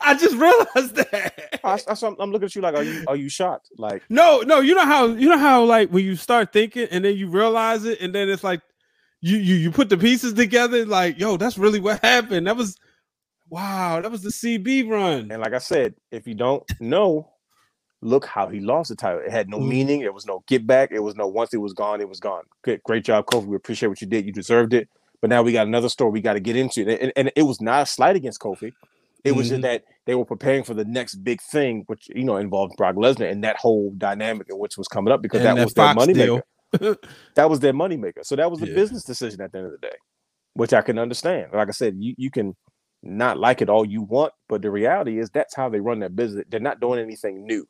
I 0.00 0.14
just 0.16 0.34
realized 0.36 0.94
that. 0.96 1.60
Oh, 1.64 1.68
I, 1.70 1.72
what 1.76 2.02
I'm, 2.02 2.16
I'm 2.18 2.30
looking 2.32 2.46
at 2.46 2.54
you 2.54 2.62
like 2.62 2.74
are 2.74 2.82
you 2.82 3.04
are 3.08 3.16
you 3.16 3.28
shocked 3.28 3.70
like 3.78 4.02
No, 4.08 4.40
no, 4.40 4.60
you 4.60 4.74
know 4.74 4.84
how 4.84 5.06
you 5.06 5.28
know 5.28 5.38
how 5.38 5.64
like 5.64 5.90
when 5.90 6.04
you 6.04 6.16
start 6.16 6.52
thinking 6.52 6.88
and 6.90 7.04
then 7.04 7.16
you 7.16 7.28
realize 7.28 7.84
it, 7.84 8.00
and 8.00 8.14
then 8.14 8.28
it's 8.28 8.44
like 8.44 8.60
you 9.20 9.36
you 9.38 9.54
you 9.56 9.70
put 9.70 9.88
the 9.88 9.96
pieces 9.98 10.34
together, 10.34 10.84
like 10.86 11.18
yo, 11.18 11.36
that's 11.36 11.58
really 11.58 11.80
what 11.80 12.00
happened. 12.02 12.46
That 12.46 12.56
was 12.56 12.78
wow, 13.48 14.00
that 14.00 14.10
was 14.10 14.22
the 14.22 14.30
CB 14.30 14.88
run. 14.90 15.30
And 15.30 15.40
like 15.42 15.52
I 15.54 15.58
said, 15.58 15.94
if 16.10 16.26
you 16.26 16.34
don't 16.34 16.64
know, 16.80 17.30
look 18.02 18.24
how 18.26 18.46
he 18.48 18.60
lost 18.60 18.90
the 18.90 18.96
title. 18.96 19.20
It 19.20 19.30
had 19.30 19.48
no 19.48 19.58
Mhm. 19.58 19.68
meaning. 19.68 20.00
It 20.02 20.12
was 20.14 20.26
no 20.26 20.44
get 20.46 20.66
back. 20.66 20.90
It 20.92 21.00
was 21.00 21.16
no 21.16 21.26
once 21.26 21.52
it 21.54 21.58
was 21.58 21.72
gone, 21.72 22.00
it 22.00 22.08
was 22.08 22.20
gone. 22.20 22.44
Good, 22.62 22.82
great 22.84 23.04
job, 23.04 23.26
Kofi. 23.26 23.46
We 23.46 23.56
appreciate 23.56 23.88
what 23.88 24.00
you 24.00 24.06
did. 24.06 24.26
You 24.26 24.32
deserved 24.32 24.74
it. 24.74 24.88
But 25.20 25.30
now 25.30 25.42
we 25.42 25.52
got 25.52 25.66
another 25.66 25.88
story 25.88 26.10
we 26.10 26.20
got 26.20 26.34
to 26.34 26.40
get 26.40 26.56
into. 26.56 26.86
And, 26.88 27.12
and 27.16 27.32
it 27.34 27.42
was 27.42 27.60
not 27.60 27.82
a 27.82 27.86
slight 27.86 28.16
against 28.16 28.40
Kofi. 28.40 28.72
It 29.24 29.32
was 29.32 29.46
Mhm. 29.46 29.50
just 29.50 29.62
that 29.62 29.84
they 30.04 30.14
were 30.14 30.26
preparing 30.26 30.62
for 30.62 30.74
the 30.74 30.84
next 30.84 31.16
big 31.16 31.40
thing, 31.42 31.84
which 31.86 32.08
you 32.14 32.22
know 32.22 32.36
involved 32.36 32.76
Brock 32.76 32.94
Lesnar 32.96 33.30
and 33.30 33.42
that 33.44 33.56
whole 33.56 33.92
dynamic 33.96 34.48
in 34.50 34.58
which 34.58 34.76
was 34.78 34.86
coming 34.88 35.12
up 35.12 35.22
because 35.22 35.42
that 35.42 35.56
that 35.56 35.64
was 35.64 35.74
their 35.74 35.86
Fox 35.86 35.96
money 35.96 36.12
deal. 36.12 36.42
maker. 36.72 36.96
that 37.34 37.48
was 37.50 37.60
their 37.60 37.72
money 37.72 37.96
maker. 37.96 38.20
So 38.22 38.36
that 38.36 38.50
was 38.50 38.62
a 38.62 38.66
Yeah. 38.66 38.74
business 38.74 39.04
decision 39.04 39.40
at 39.40 39.50
the 39.52 39.58
end 39.58 39.66
of 39.68 39.72
the 39.72 39.78
day, 39.78 39.96
which 40.54 40.72
I 40.74 40.82
can 40.82 40.98
understand. 40.98 41.52
Like 41.54 41.68
I 41.68 41.72
said, 41.72 41.96
you, 41.98 42.14
you 42.18 42.30
can 42.30 42.54
not 43.02 43.38
like 43.38 43.62
it 43.62 43.68
all 43.70 43.84
you 43.84 44.02
want, 44.02 44.32
but 44.48 44.62
the 44.62 44.70
reality 44.70 45.18
is 45.18 45.30
that's 45.30 45.54
how 45.56 45.68
they 45.68 45.80
run 45.80 45.98
their 46.00 46.08
business. 46.08 46.44
They're 46.48 46.60
not 46.60 46.80
doing 46.80 47.00
anything 47.00 47.46
new. 47.46 47.66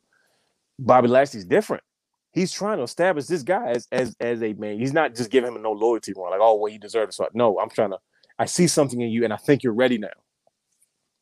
Bobby 0.79 1.07
Lashley's 1.07 1.45
different. 1.45 1.83
He's 2.33 2.51
trying 2.51 2.77
to 2.77 2.83
establish 2.83 3.25
this 3.25 3.43
guy 3.43 3.69
as 3.71 3.87
as, 3.91 4.15
as 4.19 4.43
a 4.43 4.53
man. 4.53 4.77
He's 4.79 4.93
not 4.93 5.15
just 5.15 5.31
giving 5.31 5.49
him 5.49 5.55
a 5.57 5.59
no 5.59 5.71
loyalty 5.71 6.13
run, 6.15 6.31
like, 6.31 6.39
oh 6.41 6.55
well, 6.55 6.71
he 6.71 6.77
deserves 6.77 7.15
it. 7.15 7.17
So 7.17 7.27
no, 7.33 7.59
I'm 7.59 7.69
trying 7.69 7.91
to 7.91 7.97
I 8.39 8.45
see 8.45 8.67
something 8.67 9.01
in 9.01 9.09
you 9.09 9.23
and 9.23 9.33
I 9.33 9.37
think 9.37 9.63
you're 9.63 9.73
ready 9.73 9.97
now. 9.97 10.09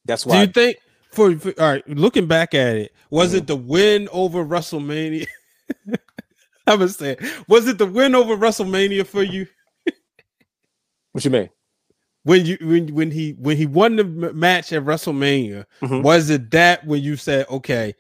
That's 0.04 0.26
why. 0.26 0.36
Do 0.36 0.42
you 0.42 0.54
think 0.54 0.78
for, 1.12 1.38
for 1.40 1.54
all 1.62 1.70
right, 1.72 1.88
looking 1.88 2.28
back 2.28 2.54
at 2.54 2.76
it, 2.76 2.94
was 3.10 3.30
Mm-hmm. 3.30 3.38
it 3.38 3.48
the 3.48 3.56
win 3.56 4.10
over 4.12 4.44
WrestleMania? 4.44 5.28
I'm 6.68 6.80
gonna 6.80 6.90
say, 6.90 7.16
was 7.48 7.68
it 7.68 7.78
the 7.78 7.86
win 7.86 8.16
over 8.16 8.36
WrestleMania 8.36 9.06
for 9.08 9.24
you? 9.24 9.48
what 11.14 11.24
you 11.24 11.32
mean? 11.32 11.50
when 12.24 12.44
you 12.46 12.58
when 12.62 12.88
when 12.94 13.12
he 13.12 13.32
when 13.40 13.56
he 13.56 13.68
won 13.68 13.96
the 13.96 14.04
match 14.04 14.74
at 14.74 14.84
WrestleMania, 14.84 15.66
Mhm. 15.82 16.02
was 16.04 16.30
it 16.32 16.50
that 16.52 16.86
when 16.86 17.02
you 17.04 17.16
said, 17.16 17.46
okay, 17.50 17.94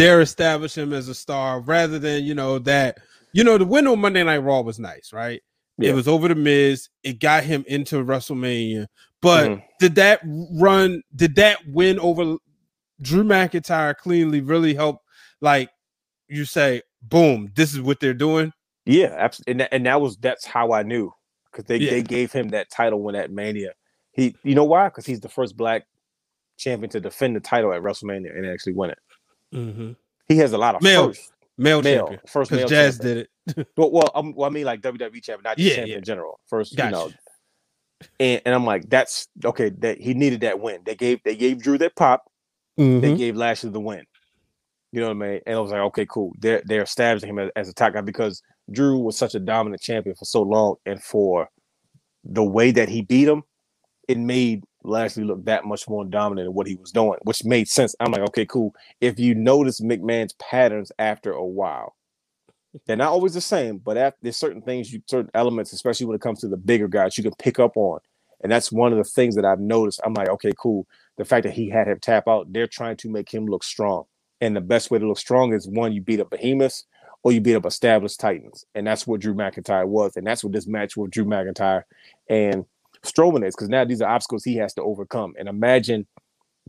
they're 0.00 0.20
establishing 0.20 0.84
him 0.84 0.92
as 0.92 1.08
a 1.08 1.14
star 1.14 1.60
rather 1.60 1.98
than 1.98 2.24
you 2.24 2.34
know 2.34 2.58
that 2.60 2.98
you 3.32 3.44
know 3.44 3.58
the 3.58 3.64
win 3.64 3.86
on 3.86 4.00
Monday 4.00 4.22
Night 4.24 4.38
Raw 4.38 4.60
was 4.60 4.78
nice, 4.78 5.12
right? 5.12 5.42
Yeah. 5.78 5.90
It 5.90 5.94
was 5.94 6.08
over 6.08 6.28
the 6.28 6.34
Miz. 6.34 6.88
It 7.02 7.20
got 7.20 7.44
him 7.44 7.64
into 7.68 8.04
WrestleMania. 8.04 8.86
But 9.22 9.48
Mhm. 9.50 9.62
did 9.78 9.94
that 9.96 10.20
run? 10.52 11.02
Did 11.14 11.36
that 11.36 11.58
win 11.68 11.98
over 12.00 12.36
Drew 13.00 13.24
McIntyre 13.24 13.96
cleanly 13.96 14.40
really 14.40 14.74
help? 14.74 15.00
Like 15.40 15.70
you 16.28 16.44
say, 16.44 16.82
boom, 17.02 17.50
this 17.54 17.72
is 17.72 17.80
what 17.80 18.00
they're 18.00 18.14
doing. 18.14 18.52
Yeah, 18.86 19.14
absolutely. 19.16 19.52
And 19.52 19.60
that, 19.60 19.74
and 19.74 19.86
that 19.86 20.00
was 20.00 20.16
that's 20.16 20.44
how 20.44 20.72
I 20.72 20.82
knew 20.82 21.12
because 21.50 21.64
they, 21.66 21.76
Yeah. 21.76 21.90
they 21.90 22.02
gave 22.02 22.32
him 22.32 22.48
that 22.50 22.70
title 22.70 23.02
when 23.02 23.14
at 23.14 23.30
Mania. 23.30 23.72
He, 24.12 24.34
you 24.42 24.54
know 24.54 24.64
why? 24.64 24.88
Because 24.88 25.06
he's 25.06 25.20
the 25.20 25.28
first 25.28 25.56
black 25.56 25.86
champion 26.56 26.90
to 26.90 27.00
defend 27.00 27.36
the 27.36 27.40
title 27.40 27.72
at 27.72 27.82
WrestleMania 27.82 28.36
and 28.36 28.46
actually 28.46 28.72
win 28.74 28.90
it. 28.90 28.98
Mm-hmm. 29.54 29.92
He 30.28 30.36
has 30.38 30.52
a 30.52 30.58
lot 30.58 30.74
of 30.76 30.82
Male- 30.82 31.08
firsts. 31.08 31.32
Male, 31.58 31.82
Male, 31.82 31.98
champion. 32.06 32.20
first 32.26 32.50
male 32.50 32.58
Because 32.60 32.70
Jazz 32.70 32.96
champion. 32.98 33.16
did 33.16 33.28
it. 33.56 33.68
Well, 33.76 33.90
well, 33.90 34.10
um, 34.14 34.32
well, 34.34 34.48
I 34.48 34.52
mean 34.52 34.64
like 34.64 34.80
WWE 34.80 35.22
champion, 35.22 35.42
not 35.44 35.56
just 35.56 35.68
Yeah, 35.68 35.74
champion 35.76 35.88
yeah. 35.88 35.98
in 35.98 36.04
general. 36.04 36.40
First, 36.46 36.76
Gotcha. 36.76 36.86
you 36.86 36.92
know. 36.92 37.10
And, 38.18 38.42
and 38.46 38.54
I'm 38.54 38.64
like, 38.64 38.88
that's 38.88 39.28
okay. 39.44 39.68
That 39.80 40.00
he 40.00 40.14
needed 40.14 40.40
that 40.42 40.58
win. 40.60 40.80
They 40.86 40.94
gave 40.94 41.20
they 41.24 41.36
gave 41.36 41.60
Drew 41.62 41.76
that 41.78 41.96
pop. 41.96 42.24
They 42.78 42.84
Mhm. 42.84 43.18
gave 43.18 43.36
Lashley 43.36 43.70
the 43.70 43.80
win. 43.80 44.04
You 44.92 45.00
know 45.00 45.08
what 45.08 45.16
I 45.26 45.28
mean? 45.30 45.40
And 45.46 45.56
I 45.56 45.60
was 45.60 45.70
like, 45.70 45.80
okay, 45.80 46.06
cool. 46.06 46.32
They're 46.38 46.62
they're 46.64 46.82
establishing 46.82 47.28
him 47.28 47.38
as, 47.38 47.50
as 47.56 47.68
a 47.68 47.74
top 47.74 47.92
guy 47.92 48.00
because 48.00 48.40
Drew 48.72 48.98
was 48.98 49.18
such 49.18 49.34
a 49.34 49.40
dominant 49.40 49.82
champion 49.82 50.16
for 50.16 50.24
so 50.24 50.40
long, 50.42 50.76
and 50.86 51.02
for 51.02 51.48
the 52.24 52.44
way 52.44 52.70
that 52.70 52.88
he 52.88 53.02
beat 53.02 53.28
him, 53.28 53.42
it 54.08 54.16
made 54.16 54.64
Lashley 54.82 55.24
looked 55.24 55.44
that 55.46 55.64
much 55.64 55.88
more 55.88 56.04
dominant 56.04 56.48
in 56.48 56.54
what 56.54 56.66
he 56.66 56.76
was 56.76 56.92
doing, 56.92 57.18
which 57.22 57.44
made 57.44 57.68
sense. 57.68 57.94
I'm 58.00 58.12
like, 58.12 58.22
okay, 58.28 58.46
cool. 58.46 58.74
If 59.00 59.18
you 59.18 59.34
notice 59.34 59.80
McMahon's 59.80 60.32
patterns 60.34 60.92
after 60.98 61.32
a 61.32 61.44
while, 61.44 61.96
they're 62.86 62.96
not 62.96 63.12
always 63.12 63.34
the 63.34 63.40
same, 63.40 63.78
but 63.78 63.96
after, 63.96 64.18
there's 64.22 64.36
certain 64.36 64.62
things, 64.62 64.92
you 64.92 65.02
certain 65.06 65.30
elements, 65.34 65.72
especially 65.72 66.06
when 66.06 66.14
it 66.14 66.22
comes 66.22 66.40
to 66.40 66.48
the 66.48 66.56
bigger 66.56 66.88
guys, 66.88 67.18
you 67.18 67.24
can 67.24 67.34
pick 67.38 67.58
up 67.58 67.76
on. 67.76 68.00
And 68.42 68.50
that's 68.50 68.72
one 68.72 68.92
of 68.92 68.98
the 68.98 69.04
things 69.04 69.34
that 69.36 69.44
I've 69.44 69.60
noticed. 69.60 70.00
I'm 70.04 70.14
like, 70.14 70.28
okay, 70.28 70.52
cool. 70.58 70.86
The 71.18 71.24
fact 71.24 71.44
that 71.44 71.52
he 71.52 71.68
had 71.68 71.88
him 71.88 71.98
tap 72.00 72.28
out, 72.28 72.52
they're 72.52 72.66
trying 72.66 72.96
to 72.98 73.10
make 73.10 73.32
him 73.32 73.46
look 73.46 73.64
strong. 73.64 74.04
And 74.40 74.56
the 74.56 74.62
best 74.62 74.90
way 74.90 74.98
to 74.98 75.06
look 75.06 75.18
strong 75.18 75.52
is 75.52 75.68
one, 75.68 75.92
you 75.92 76.00
beat 76.00 76.20
up 76.20 76.30
behemoths 76.30 76.84
or 77.22 77.32
you 77.32 77.40
beat 77.40 77.56
up 77.56 77.66
established 77.66 78.20
titans. 78.20 78.64
And 78.74 78.86
that's 78.86 79.06
what 79.06 79.20
Drew 79.20 79.34
McIntyre 79.34 79.86
was. 79.86 80.16
And 80.16 80.26
that's 80.26 80.42
what 80.42 80.54
this 80.54 80.66
match 80.66 80.96
with 80.96 81.10
Drew 81.10 81.26
McIntyre 81.26 81.82
and 82.30 82.64
Strowman 83.04 83.46
is, 83.46 83.54
because 83.54 83.68
now 83.68 83.84
these 83.84 84.02
are 84.02 84.10
obstacles 84.10 84.44
he 84.44 84.56
has 84.56 84.74
to 84.74 84.82
overcome. 84.82 85.32
And 85.38 85.48
imagine 85.48 86.06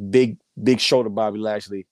big, 0.09 0.37
big 0.61 0.79
shoulder 0.79 1.09
Bobby 1.09 1.39
Lashley 1.39 1.87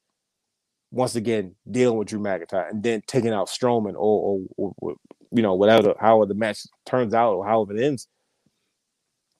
once 0.91 1.15
again 1.15 1.55
dealing 1.69 1.97
with 1.97 2.07
Drew 2.07 2.19
McIntyre 2.19 2.69
and 2.69 2.81
then 2.81 3.01
taking 3.07 3.31
out 3.31 3.47
Strowman 3.47 3.93
or, 3.95 4.39
or, 4.57 4.73
or 4.77 4.95
you 5.31 5.41
know, 5.41 5.53
whatever, 5.53 5.93
however 5.99 6.25
the 6.25 6.33
match 6.33 6.61
turns 6.85 7.13
out 7.13 7.33
or 7.33 7.45
however 7.45 7.75
it 7.75 7.83
ends. 7.83 8.07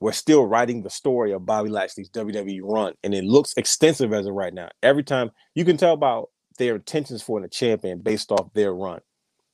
We're 0.01 0.11
still 0.13 0.45
writing 0.45 0.83
the 0.83 0.89
story 0.89 1.33
of 1.33 1.45
Bobby 1.45 1.69
Lashley's 1.69 2.09
WWE 2.11 2.61
run, 2.63 2.93
and 3.03 3.13
it 3.13 3.25
looks 3.25 3.53
extensive 3.57 4.13
as 4.13 4.27
of 4.27 4.33
right 4.33 4.53
now. 4.53 4.69
Every 4.81 5.03
time 5.03 5.31
you 5.55 5.65
can 5.65 5.75
tell 5.75 5.93
about 5.93 6.29
their 6.57 6.75
intentions 6.75 7.21
for 7.21 7.41
the 7.41 7.49
champion 7.49 7.99
based 7.99 8.31
off 8.31 8.53
their 8.53 8.73
run, 8.73 9.01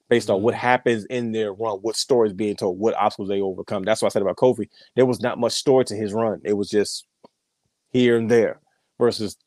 based 0.10 0.30
on 0.30 0.38
mm-hmm. 0.38 0.46
what 0.46 0.56
happens 0.56 1.06
in 1.06 1.32
their 1.32 1.54
run, 1.54 1.80
what 1.80 1.96
stories 1.96 2.34
being 2.34 2.56
told, 2.56 2.80
what 2.80 2.96
obstacles 2.96 3.30
they 3.30 3.42
overcome. 3.42 3.84
That's 3.84 4.02
what 4.02 4.08
I 4.08 4.14
said 4.14 4.22
about 4.22 4.38
Kofi. 4.38 4.68
There 4.96 5.06
was 5.06 5.22
not 5.22 5.40
much 5.40 5.54
story 5.54 5.86
to 5.86 5.96
his 5.96 6.14
run. 6.14 6.42
It 6.44 6.54
was 6.54 6.70
just 6.70 7.06
here 7.92 8.18
and 8.18 8.30
there 8.30 8.60
versus 9.00 9.38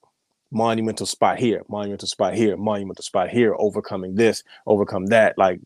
monumental 0.50 1.06
spot 1.06 1.38
here, 1.38 1.62
monumental 1.68 2.08
spot 2.08 2.34
here, 2.34 2.56
monumental 2.56 3.02
spot 3.02 3.28
here, 3.28 3.54
overcoming 3.58 4.14
this, 4.14 4.42
overcome 4.66 5.06
that. 5.06 5.36
Like 5.36 5.60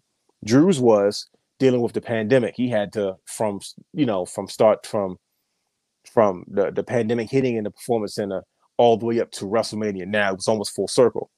Drew's 0.44 0.80
was 0.80 1.28
dealing 1.58 1.80
with 1.80 1.92
the 1.92 2.00
pandemic. 2.00 2.54
He 2.56 2.68
had 2.68 2.92
to 2.94 3.16
from 3.24 3.60
you 3.92 4.06
know 4.06 4.26
from 4.26 4.48
start 4.48 4.86
from 4.86 5.18
from 6.12 6.44
the 6.48 6.70
the 6.70 6.82
pandemic 6.82 7.30
hitting 7.30 7.56
in 7.56 7.64
the 7.64 7.70
performance 7.70 8.14
center 8.14 8.42
all 8.76 8.96
the 8.96 9.06
way 9.06 9.20
up 9.20 9.30
to 9.32 9.44
WrestleMania. 9.44 10.06
Now 10.06 10.30
it 10.30 10.36
was 10.36 10.48
almost 10.48 10.74
full 10.74 10.88
circle. 10.88 11.30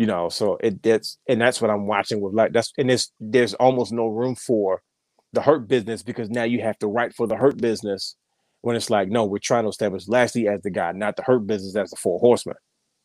You 0.00 0.06
know, 0.06 0.30
so 0.30 0.56
it 0.62 0.82
that's 0.82 1.18
and 1.28 1.38
that's 1.38 1.60
what 1.60 1.70
I'm 1.70 1.86
watching 1.86 2.22
with 2.22 2.32
like 2.32 2.52
that's 2.54 2.72
and 2.78 2.88
there's 2.88 3.12
there's 3.20 3.52
almost 3.54 3.92
no 3.92 4.06
room 4.06 4.34
for 4.34 4.80
the 5.34 5.42
hurt 5.42 5.68
business 5.68 6.02
because 6.02 6.30
now 6.30 6.44
you 6.44 6.62
have 6.62 6.78
to 6.78 6.86
write 6.86 7.12
for 7.14 7.26
the 7.26 7.36
hurt 7.36 7.58
business 7.58 8.16
when 8.62 8.76
it's 8.76 8.88
like 8.88 9.08
no, 9.10 9.26
we're 9.26 9.38
trying 9.50 9.64
to 9.64 9.68
establish 9.68 10.08
Lashley 10.08 10.48
as 10.48 10.62
the 10.62 10.70
guy, 10.70 10.92
not 10.92 11.16
the 11.16 11.22
hurt 11.22 11.46
business 11.46 11.76
as 11.76 11.90
the 11.90 11.96
four 11.96 12.18
horsemen 12.18 12.56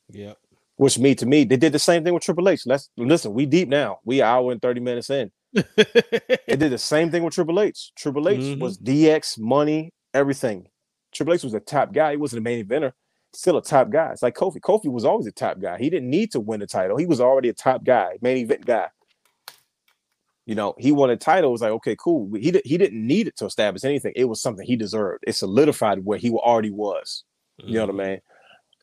Yeah. 0.09 0.35
which 0.77 0.97
me 0.97 1.15
to 1.15 1.25
me 1.25 1.43
they 1.43 1.57
did 1.57 1.73
the 1.73 1.79
same 1.79 2.01
thing 2.05 2.13
with 2.13 2.23
Triple 2.23 2.47
H. 2.47 2.61
Let's 2.65 2.89
listen. 2.95 3.33
We 3.33 3.45
deep 3.45 3.67
now. 3.67 3.99
We 4.05 4.21
hour 4.21 4.53
and 4.53 4.61
thirty 4.61 4.79
minutes 4.79 5.09
in. 5.09 5.31
It 6.47 6.59
did 6.59 6.71
the 6.71 6.77
same 6.77 7.11
thing 7.11 7.23
with 7.23 7.33
Triple 7.33 7.59
H. 7.59 7.91
Triple 7.97 8.29
H 8.29 8.39
Mhm. 8.39 8.59
was 8.59 8.77
DX, 8.77 9.37
money, 9.37 9.91
everything. 10.13 10.67
Triple 11.11 11.33
H 11.33 11.43
was 11.43 11.53
a 11.53 11.59
top 11.59 11.91
guy. 11.93 12.11
He 12.11 12.17
wasn't 12.17 12.39
a 12.39 12.43
main 12.49 12.65
eventer. 12.65 12.93
Still 13.35 13.57
a 13.57 13.61
top 13.61 13.89
guy. 13.89 14.11
It's 14.11 14.23
like 14.23 14.35
Kofi. 14.35 14.59
Kofi 14.59 14.91
was 14.91 15.05
always 15.05 15.27
a 15.27 15.31
top 15.31 15.59
guy. 15.59 15.77
He 15.77 15.89
didn't 15.89 16.09
need 16.09 16.31
to 16.31 16.39
win 16.39 16.61
the 16.61 16.67
title. 16.67 16.97
He 16.97 17.05
was 17.05 17.19
already 17.21 17.49
a 17.49 17.53
top 17.53 17.83
guy, 17.83 18.17
main 18.21 18.37
event 18.37 18.65
guy. 18.65 18.87
You 20.45 20.55
know, 20.55 20.75
he 20.77 20.91
won 20.91 21.09
a 21.09 21.17
title. 21.17 21.49
It 21.49 21.53
was 21.53 21.61
like, 21.61 21.71
okay, 21.71 21.95
cool. 21.99 22.31
He, 22.35 22.51
di- 22.51 22.61
he 22.63 22.77
didn't 22.77 23.05
need 23.05 23.27
it 23.27 23.35
to 23.37 23.45
establish 23.45 23.83
anything. 23.83 24.13
It 24.15 24.25
was 24.25 24.41
something 24.41 24.65
he 24.65 24.75
deserved. 24.75 25.23
It 25.27 25.33
solidified 25.33 26.05
where 26.05 26.19
he 26.19 26.29
already 26.31 26.69
was. 26.71 27.23
You 27.67 27.79
know 27.79 27.87
what 27.87 28.03
I 28.03 28.07
mean? 28.07 28.21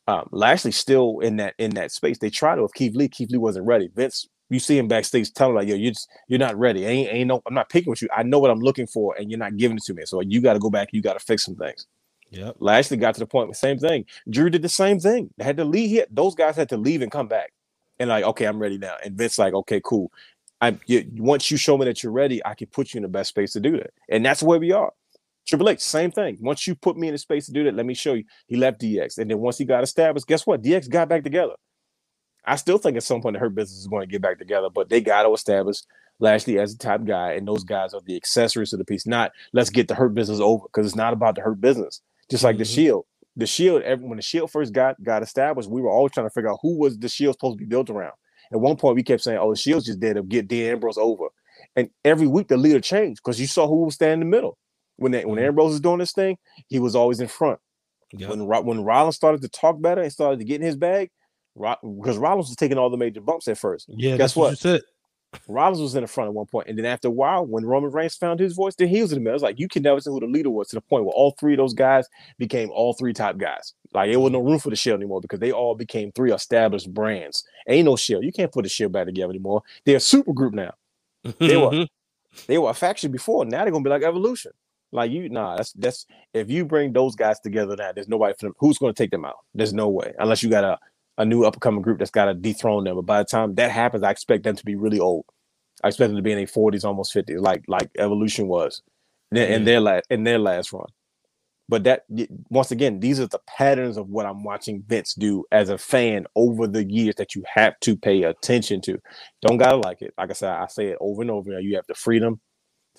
Um, 0.07 0.29
Lashley 0.31 0.71
still 0.71 1.19
in 1.19 1.37
that 1.37 1.55
in 1.57 1.71
that 1.75 1.91
space. 1.91 2.17
They 2.19 2.29
tried 2.29 2.57
it 2.59 2.61
with 2.61 2.73
Keith 2.73 2.95
Lee. 2.95 3.07
Keith 3.07 3.31
Lee 3.31 3.37
wasn't 3.37 3.65
ready. 3.65 3.89
Vince, 3.95 4.27
you 4.49 4.59
see 4.59 4.77
him 4.77 4.89
backstage 4.89 5.31
telling 5.33 5.55
like, 5.55 5.67
"Yo, 5.67 5.75
you 5.75 5.91
just 5.91 6.09
you're 6.27 6.39
not 6.39 6.57
ready. 6.57 6.85
Ain't 6.85 7.09
ain't 7.09 7.27
no. 7.29 7.41
I'm 7.47 7.53
not 7.53 7.69
picking 7.69 7.89
with 7.89 8.01
you. 8.01 8.09
I 8.15 8.23
know 8.23 8.39
what 8.39 8.51
I'm 8.51 8.59
looking 8.59 8.87
for, 8.87 9.15
and 9.17 9.31
you're 9.31 9.39
not 9.39 9.55
giving 9.57 9.77
it 9.77 9.83
to 9.85 9.93
me. 9.93 10.03
So 10.05 10.19
you 10.21 10.41
got 10.41 10.53
to 10.53 10.59
go 10.59 10.69
back. 10.69 10.89
You 10.91 11.01
got 11.01 11.13
to 11.13 11.19
fix 11.25 11.45
some 11.45 11.55
things." 11.55 11.87
Yep. 12.33 12.57
Lashley 12.59 12.97
got 12.97 13.13
to 13.13 13.19
the 13.19 13.27
point. 13.27 13.49
The 13.49 13.55
same 13.55 13.77
thing. 13.77 14.05
Drew 14.29 14.49
did 14.49 14.61
the 14.61 14.69
same 14.69 14.99
thing. 14.99 15.29
They 15.37 15.43
had 15.43 15.57
to 15.57 15.65
leave. 15.65 15.89
He 15.89 15.95
had, 15.97 16.07
those 16.11 16.35
guys 16.35 16.55
had 16.55 16.69
to 16.69 16.77
leave 16.77 17.01
and 17.01 17.11
come 17.11 17.27
back, 17.27 17.53
and 17.99 18.09
like, 18.09 18.23
okay, 18.23 18.45
I'm 18.45 18.59
ready 18.59 18.77
now. 18.77 18.95
And 19.03 19.17
Vince 19.17 19.37
like, 19.37 19.53
okay, 19.53 19.81
cool. 19.83 20.11
I 20.59 20.77
you, 20.87 21.05
once 21.17 21.51
you 21.51 21.57
show 21.57 21.77
me 21.77 21.85
that 21.85 22.01
you're 22.01 22.11
ready, 22.11 22.43
I 22.45 22.55
can 22.55 22.67
put 22.67 22.93
you 22.93 22.97
in 22.99 23.03
the 23.03 23.09
best 23.09 23.29
space 23.29 23.53
to 23.53 23.59
do 23.59 23.77
that. 23.77 23.91
And 24.09 24.25
that's 24.25 24.41
where 24.41 24.59
we 24.59 24.71
are. 24.71 24.91
Triple 25.45 25.69
H, 25.69 25.81
same 25.81 26.09
thing. 26.09 26.37
Once 26.39 26.65
you 26.65 26.73
put 26.73 26.97
me 26.97 27.09
in 27.09 27.13
a 27.13 27.17
space 27.17 27.47
to 27.47 27.51
do 27.51 27.65
that, 27.65 27.75
let 27.75 27.85
me 27.85 27.93
show 27.93 28.13
you. 28.13 28.23
He 28.47 28.55
left 28.55 28.81
DX, 28.81 29.17
and 29.19 29.29
then 29.29 29.39
once 29.39 29.57
he 29.57 29.65
got 29.65 29.83
established, 29.83 30.27
guess 30.27 30.47
what? 30.47 30.63
DX 30.63 30.89
got 30.89 31.09
back 31.09 31.23
together. 31.23 31.53
I 32.45 32.55
still 32.55 32.77
think 32.77 32.97
at 32.97 33.03
some 33.03 33.21
point 33.21 33.35
the 33.35 33.39
Hurt 33.39 33.55
Business 33.55 33.79
is 33.79 33.87
going 33.87 34.07
to 34.07 34.11
get 34.11 34.21
back 34.21 34.37
together, 34.37 34.69
but 34.69 34.89
they 34.89 35.01
got 35.01 35.23
to 35.23 35.33
establish 35.33 35.81
Lashley 36.19 36.59
as 36.59 36.75
the 36.75 36.83
top 36.83 37.03
guy, 37.05 37.33
and 37.33 37.47
those 37.47 37.63
guys 37.63 37.93
are 37.93 38.01
the 38.05 38.15
accessories 38.15 38.71
to 38.71 38.77
the 38.77 38.85
piece. 38.85 39.05
Not 39.05 39.31
let's 39.53 39.69
get 39.69 39.87
the 39.87 39.95
Hurt 39.95 40.13
Business 40.13 40.39
over 40.39 40.65
because 40.67 40.85
it's 40.85 40.95
not 40.95 41.13
about 41.13 41.35
the 41.35 41.41
Hurt 41.41 41.61
Business. 41.61 42.01
Just 42.29 42.43
like 42.43 42.57
the 42.57 42.63
Mhm. 42.63 42.73
Shield, 42.75 43.05
the 43.35 43.45
Shield. 43.47 43.81
Every, 43.83 44.05
when 44.07 44.17
the 44.17 44.21
Shield 44.23 44.51
first 44.51 44.73
got 44.73 45.01
got 45.03 45.23
established, 45.23 45.69
we 45.69 45.81
were 45.81 45.89
always 45.91 46.11
trying 46.11 46.25
to 46.27 46.33
figure 46.33 46.49
out 46.51 46.59
who 46.61 46.77
was 46.77 46.97
the 46.97 47.09
Shield 47.09 47.35
supposed 47.35 47.57
to 47.57 47.63
be 47.63 47.67
built 47.69 47.89
around. 47.89 48.13
At 48.51 48.59
one 48.59 48.75
point, 48.77 48.95
we 48.95 49.03
kept 49.03 49.21
saying, 49.23 49.37
"Oh, 49.39 49.49
the 49.51 49.55
Shield's 49.57 49.85
just 49.85 49.99
there 49.99 50.13
to 50.13 50.23
get 50.23 50.47
Dean 50.47 50.65
Ambrose 50.71 50.97
over," 50.97 51.27
and 51.75 51.89
every 52.05 52.27
week 52.27 52.47
the 52.47 52.57
leader 52.57 52.79
changed 52.79 53.21
because 53.23 53.39
you 53.39 53.47
saw 53.47 53.67
who 53.67 53.83
was 53.85 53.95
standing 53.95 54.21
in 54.25 54.29
the 54.31 54.35
middle. 54.35 54.57
When 54.97 55.11
they, 55.11 55.25
when 55.25 55.39
Mhm. 55.39 55.47
Ambrose 55.47 55.71
was 55.71 55.79
doing 55.79 55.97
this 55.99 56.11
thing, 56.13 56.37
he 56.67 56.79
was 56.79 56.95
always 56.95 57.19
in 57.19 57.27
front. 57.27 57.59
Yep. 58.13 58.29
When 58.29 58.45
when 58.65 58.83
Rollins 58.83 59.15
started 59.15 59.41
to 59.41 59.49
talk 59.49 59.81
better 59.81 60.01
and 60.01 60.11
started 60.11 60.37
to 60.39 60.45
get 60.45 60.61
in 60.61 60.67
his 60.67 60.75
bag, 60.77 61.09
because 61.55 62.17
Rollins 62.17 62.47
was 62.47 62.55
taking 62.55 62.77
all 62.77 62.89
the 62.91 62.97
major 62.97 63.21
bumps 63.21 63.47
at 63.47 63.57
first. 63.57 63.87
Yeah. 63.89 64.11
Guess 64.11 64.19
that's 64.19 64.35
what? 64.35 64.59
what? 64.63 64.81
Rollins 65.47 65.81
was 65.81 65.95
in 65.95 66.01
the 66.01 66.07
front 66.07 66.29
at 66.29 66.33
one 66.33 66.45
point, 66.45 66.67
and 66.67 66.77
then 66.77 66.85
after 66.85 67.07
a 67.07 67.11
while, 67.11 67.45
when 67.45 67.65
Roman 67.65 67.91
Reigns 67.91 68.15
found 68.15 68.39
his 68.39 68.53
voice, 68.53 68.75
then 68.75 68.87
he 68.87 69.01
was 69.01 69.11
in 69.11 69.17
the 69.17 69.23
middle. 69.23 69.35
It's 69.35 69.43
like 69.43 69.59
you 69.59 69.67
can 69.67 69.83
never 69.83 69.99
tell 69.99 70.13
who 70.13 70.19
the 70.19 70.25
leader 70.27 70.49
was 70.49 70.69
to 70.69 70.75
the 70.75 70.81
point 70.81 71.05
where 71.05 71.13
all 71.13 71.31
three 71.39 71.53
of 71.53 71.57
those 71.57 71.73
guys 71.73 72.07
became 72.37 72.69
all 72.71 72.93
three 72.93 73.13
top 73.13 73.37
guys. 73.37 73.73
Like 73.93 74.09
it 74.09 74.17
was 74.17 74.31
no 74.31 74.39
room 74.39 74.59
for 74.59 74.69
the 74.69 74.75
Shield 74.75 74.99
anymore 74.99 75.21
because 75.21 75.39
they 75.39 75.51
all 75.51 75.75
became 75.75 76.11
three 76.11 76.31
established 76.31 76.93
brands. 76.93 77.43
Ain't 77.67 77.85
no 77.85 77.95
Shield. 77.95 78.23
You 78.23 78.31
can't 78.31 78.51
put 78.51 78.63
the 78.63 78.69
Shield 78.69 78.91
back 78.91 79.05
together 79.05 79.31
anymore. 79.31 79.63
They're 79.85 79.97
a 79.97 80.01
super 80.01 80.33
group 80.33 80.53
now. 80.53 80.73
They 81.39 81.57
were 81.57 81.85
they 82.47 82.57
were 82.57 82.69
a 82.69 82.73
faction 82.73 83.11
before. 83.11 83.45
Now 83.45 83.63
they're 83.63 83.71
gonna 83.71 83.83
be 83.83 83.89
like 83.89 84.03
Evolution. 84.03 84.51
Like 84.91 85.11
you, 85.11 85.29
nah. 85.29 85.57
That's 85.57 85.73
that's 85.73 86.05
if 86.33 86.49
you 86.49 86.65
bring 86.65 86.93
those 86.93 87.15
guys 87.15 87.39
together 87.39 87.75
now, 87.75 87.91
there's 87.91 88.07
nobody 88.07 88.33
for 88.39 88.47
them. 88.47 88.53
Who's 88.59 88.77
gonna 88.77 88.93
take 88.93 89.11
them 89.11 89.25
out? 89.25 89.37
There's 89.53 89.73
no 89.73 89.89
way 89.89 90.13
unless 90.19 90.43
you 90.43 90.49
got 90.49 90.63
a 90.63 90.77
a 91.17 91.25
new 91.25 91.43
up 91.43 91.53
and 91.55 91.61
coming 91.61 91.81
group 91.81 91.99
that's 91.99 92.11
got 92.11 92.25
to 92.25 92.33
dethrone 92.33 92.85
them. 92.85 92.95
But 92.95 93.05
by 93.05 93.19
the 93.19 93.25
time 93.25 93.55
that 93.55 93.71
happens, 93.71 94.03
I 94.03 94.11
expect 94.11 94.43
them 94.43 94.55
to 94.55 94.65
be 94.65 94.75
really 94.75 94.99
old. 94.99 95.25
I 95.83 95.89
expect 95.89 96.09
them 96.09 96.17
to 96.17 96.21
be 96.23 96.31
in 96.31 96.37
their 96.37 96.47
40s, 96.47 96.85
almost 96.85 97.13
50s, 97.13 97.39
like 97.39 97.63
like 97.67 97.89
Evolution 97.97 98.47
was 98.47 98.81
in, 99.31 99.37
Yeah. 99.37 99.57
Mm. 99.59 99.65
their 99.65 99.79
last 99.81 100.05
in 100.09 100.23
their 100.23 100.39
last 100.39 100.73
run. 100.73 100.85
But 101.69 101.85
that 101.85 102.03
once 102.49 102.71
again, 102.71 102.99
these 102.99 103.19
are 103.19 103.27
the 103.27 103.39
patterns 103.47 103.97
of 103.97 104.09
what 104.09 104.25
I'm 104.25 104.43
watching 104.43 104.83
Vince 104.87 105.13
do 105.13 105.45
as 105.51 105.69
a 105.69 105.77
fan 105.77 106.25
over 106.35 106.67
the 106.67 106.83
years 106.83 107.15
that 107.15 107.35
you 107.35 107.43
have 107.53 107.79
to 107.81 107.95
pay 107.95 108.23
attention 108.23 108.81
to. 108.81 108.99
Don't 109.41 109.57
gotta 109.57 109.77
like 109.77 110.01
it. 110.01 110.13
Like 110.17 110.29
I 110.29 110.33
said, 110.33 110.49
I 110.51 110.67
say 110.67 110.87
it 110.87 110.97
over 110.99 111.21
and 111.21 111.31
over. 111.31 111.59
You 111.59 111.75
have 111.77 111.87
the 111.87 111.95
freedom 111.95 112.39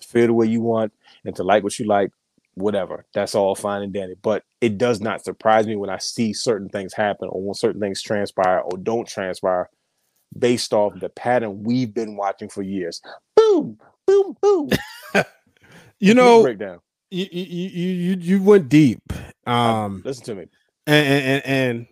to 0.01 0.09
feel 0.09 0.27
the 0.27 0.33
way 0.35 0.47
you 0.47 0.61
want 0.63 0.93
and 1.25 1.37
to 1.37 1.45
like 1.45 1.63
what 1.63 1.79
you 1.79 1.87
like, 1.87 2.11
whatever. 2.55 3.05
That's 3.15 3.35
all 3.35 3.55
fine 3.55 3.83
and 3.83 3.93
dandy. 3.93 4.15
But 4.21 4.45
it 4.61 4.79
does 4.79 5.01
not 5.01 5.25
surprise 5.25 5.67
me 5.67 5.77
when 5.77 5.91
I 5.91 5.99
see 5.99 6.33
certain 6.33 6.69
things 6.69 6.93
happen 6.93 7.29
or 7.31 7.43
when 7.43 7.55
certain 7.55 7.81
things 7.81 8.03
transpire 8.03 8.61
or 8.61 8.79
don't 8.79 9.09
transpire 9.09 9.71
based 10.37 10.73
off 10.73 10.99
the 10.99 11.09
pattern 11.09 11.63
we've 11.63 11.95
been 11.95 12.17
watching 12.17 12.49
for 12.49 12.63
years. 12.63 13.01
Boom, 13.37 13.79
boom, 14.07 14.37
boom. 14.41 14.71
You 16.01 16.13
know, 16.13 16.43
breakdown. 16.43 16.81
you 17.11 17.27
you 17.31 17.69
you 17.71 18.17
you, 18.21 18.43
went 18.43 18.69
deep. 18.69 19.01
Um, 19.47 20.03
Listen 20.05 20.25
to 20.25 20.35
me. 20.35 20.47
and, 20.87 21.07
and 21.07 21.47
and 21.47 21.87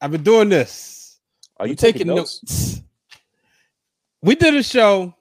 I've 0.00 0.12
been 0.12 0.22
doing 0.22 0.48
this. 0.48 1.18
Are 1.58 1.66
you 1.66 1.72
I'm 1.72 1.76
taking, 1.76 2.06
notes? 2.06 2.80
We 4.22 4.34
did 4.34 4.54
a 4.54 4.62
show 4.62 5.14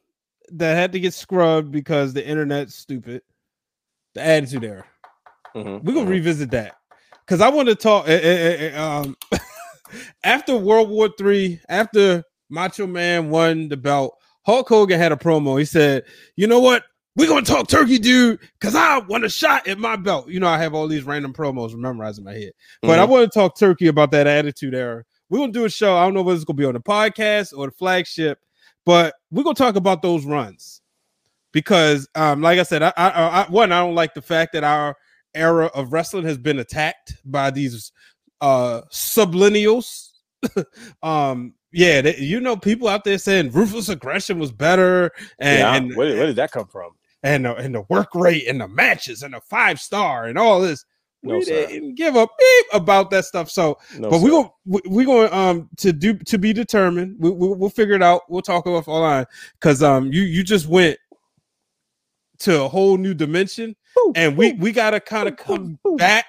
that 0.54 0.76
had 0.76 0.94
to 0.94 1.00
get 1.00 1.14
scrubbed 1.14 1.72
because 1.72 2.14
the 2.14 2.26
internet's 2.26 2.76
stupid. 2.76 3.24
The 4.16 4.22
attitude 4.22 4.64
era. 4.64 4.86
Mhm, 5.56 5.84
We're 5.84 5.94
gonna 5.94 6.06
mhm. 6.06 6.10
revisit 6.10 6.52
that 6.52 6.76
because 7.26 7.42
I 7.42 7.50
want 7.50 7.70
to 7.70 7.76
talk. 7.76 8.08
eh, 8.08 8.20
eh, 8.22 8.72
eh, 8.74 8.78
um, 8.78 9.16
after 10.24 10.58
World 10.58 10.90
War 10.90 11.10
Three, 11.18 11.60
after 11.70 12.24
Macho 12.50 12.88
Man 12.88 13.30
won 13.30 13.70
the 13.70 13.78
belt, 13.78 14.16
Hulk 14.46 14.68
Hogan 14.70 15.00
had 15.00 15.12
a 15.12 15.16
promo. 15.16 15.58
He 15.60 15.66
said, 15.66 16.04
"You 16.36 16.48
know 16.48 16.60
what? 16.60 16.84
We're 17.16 17.28
gonna 17.28 17.46
talk 17.46 17.68
turkey, 17.68 18.00
dude, 18.00 18.40
because 18.60 18.76
I 18.76 18.98
want 19.00 19.26
a 19.26 19.30
shot 19.30 19.68
at 19.68 19.78
my 19.78 19.96
belt." 19.96 20.30
You 20.30 20.40
know, 20.40 20.48
I 20.48 20.58
have 20.58 20.74
all 20.74 20.88
these 20.88 21.04
random 21.04 21.34
promos 21.34 21.76
memorized 21.76 22.18
in 22.20 22.24
my 22.26 22.34
head, 22.34 22.52
but 22.82 23.00
I 23.00 23.06
Mhm. 23.06 23.10
want 23.10 23.32
to 23.32 23.40
talk 23.40 23.58
turkey 23.58 23.88
about 23.88 24.12
that 24.12 24.28
attitude 24.28 24.74
era. 24.76 25.04
We're 25.30 25.40
gonna 25.40 25.52
do 25.52 25.66
a 25.66 25.70
show. 25.70 25.96
I 25.96 26.04
don't 26.06 26.14
know 26.14 26.22
whether 26.24 26.36
it's 26.36 26.46
gonna 26.46 26.58
be 26.58 26.66
on 26.66 26.74
the 26.74 26.80
podcast 26.80 27.58
or 27.58 27.68
the 27.68 27.72
flagship, 27.74 28.40
but 28.86 29.16
we're 29.32 29.44
gonna 29.44 29.56
talk 29.56 29.76
about 29.76 30.02
those 30.02 30.26
runs 30.26 30.82
because, 31.54 32.08
um, 32.16 32.42
like 32.42 32.60
I 32.60 32.64
said, 32.64 32.84
I, 32.84 32.92
I, 32.98 33.10
I 33.10 33.50
one 33.50 33.72
I 33.72 33.80
don't 33.80 33.96
like 33.96 34.14
the 34.14 34.22
fact 34.22 34.52
that 34.54 34.66
our 34.66 34.98
era 35.34 35.68
of 35.68 35.94
wrestling 35.94 36.26
has 36.26 36.38
been 36.38 36.60
attacked 36.60 37.16
by 37.24 37.50
these 37.50 37.94
uh 38.42 38.82
sublineals. 38.92 40.10
um, 41.04 41.54
yeah, 41.72 42.02
they, 42.02 42.18
you 42.18 42.42
know, 42.42 42.58
people 42.58 42.90
out 42.90 43.06
there 43.06 43.18
saying 43.18 43.52
ruthless 43.52 43.88
aggression 43.88 44.38
was 44.38 44.52
better, 44.52 45.12
and 45.40 45.60
Yeah, 45.60 45.76
and, 45.76 45.96
where, 45.96 46.18
where 46.18 46.28
did 46.28 46.36
that 46.36 46.52
come 46.52 46.68
from? 46.68 46.92
and, 47.24 47.46
the, 47.46 47.56
and 47.56 47.74
the 47.74 47.82
work 47.90 48.14
rate 48.14 48.48
and 48.48 48.60
the 48.60 48.68
matches 48.68 49.24
and 49.24 49.34
the 49.34 49.42
five 49.42 49.80
star 49.80 50.26
and 50.26 50.38
all 50.38 50.62
this. 50.62 50.86
No, 51.26 51.38
we 51.38 51.46
sir. 51.46 51.68
didn't 51.68 51.96
give 51.96 52.18
a 52.18 52.28
beep 52.28 52.66
about 52.74 53.10
that 53.12 53.24
stuff. 53.24 53.50
So 53.50 53.78
No, 53.98 54.10
but 54.10 54.20
we 54.20 54.26
sir. 54.26 54.32
going 54.32 54.50
we, 54.90 55.06
going 55.06 55.32
um 55.32 55.70
to 55.78 55.94
do 55.94 56.16
to 56.16 56.38
be 56.38 56.52
determined. 56.52 57.16
We, 57.18 57.32
we 57.32 57.48
we'll 57.48 57.70
figure 57.70 57.96
it 57.96 58.04
out. 58.04 58.24
We'll 58.28 58.42
talk 58.42 58.68
off 58.68 58.90
online 58.90 59.26
because 59.54 59.82
um 59.82 60.12
you 60.12 60.24
you 60.24 60.44
just 60.44 60.68
went 60.68 60.98
to 62.40 62.64
a 62.64 62.68
whole 62.68 62.98
new 62.98 63.14
dimension, 63.14 63.76
and 64.16 64.38
we 64.38 64.54
we 64.54 64.72
gotta 64.72 65.00
kind 65.00 65.28
of 65.28 65.38
come 65.38 65.78
back 65.98 66.26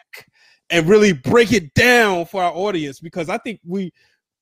and 0.70 0.88
really 0.88 1.12
break 1.12 1.52
it 1.52 1.72
down 1.74 2.26
for 2.26 2.42
our 2.42 2.52
audience 2.52 3.00
because 3.00 3.28
I 3.28 3.38
think 3.38 3.60
we 3.66 3.92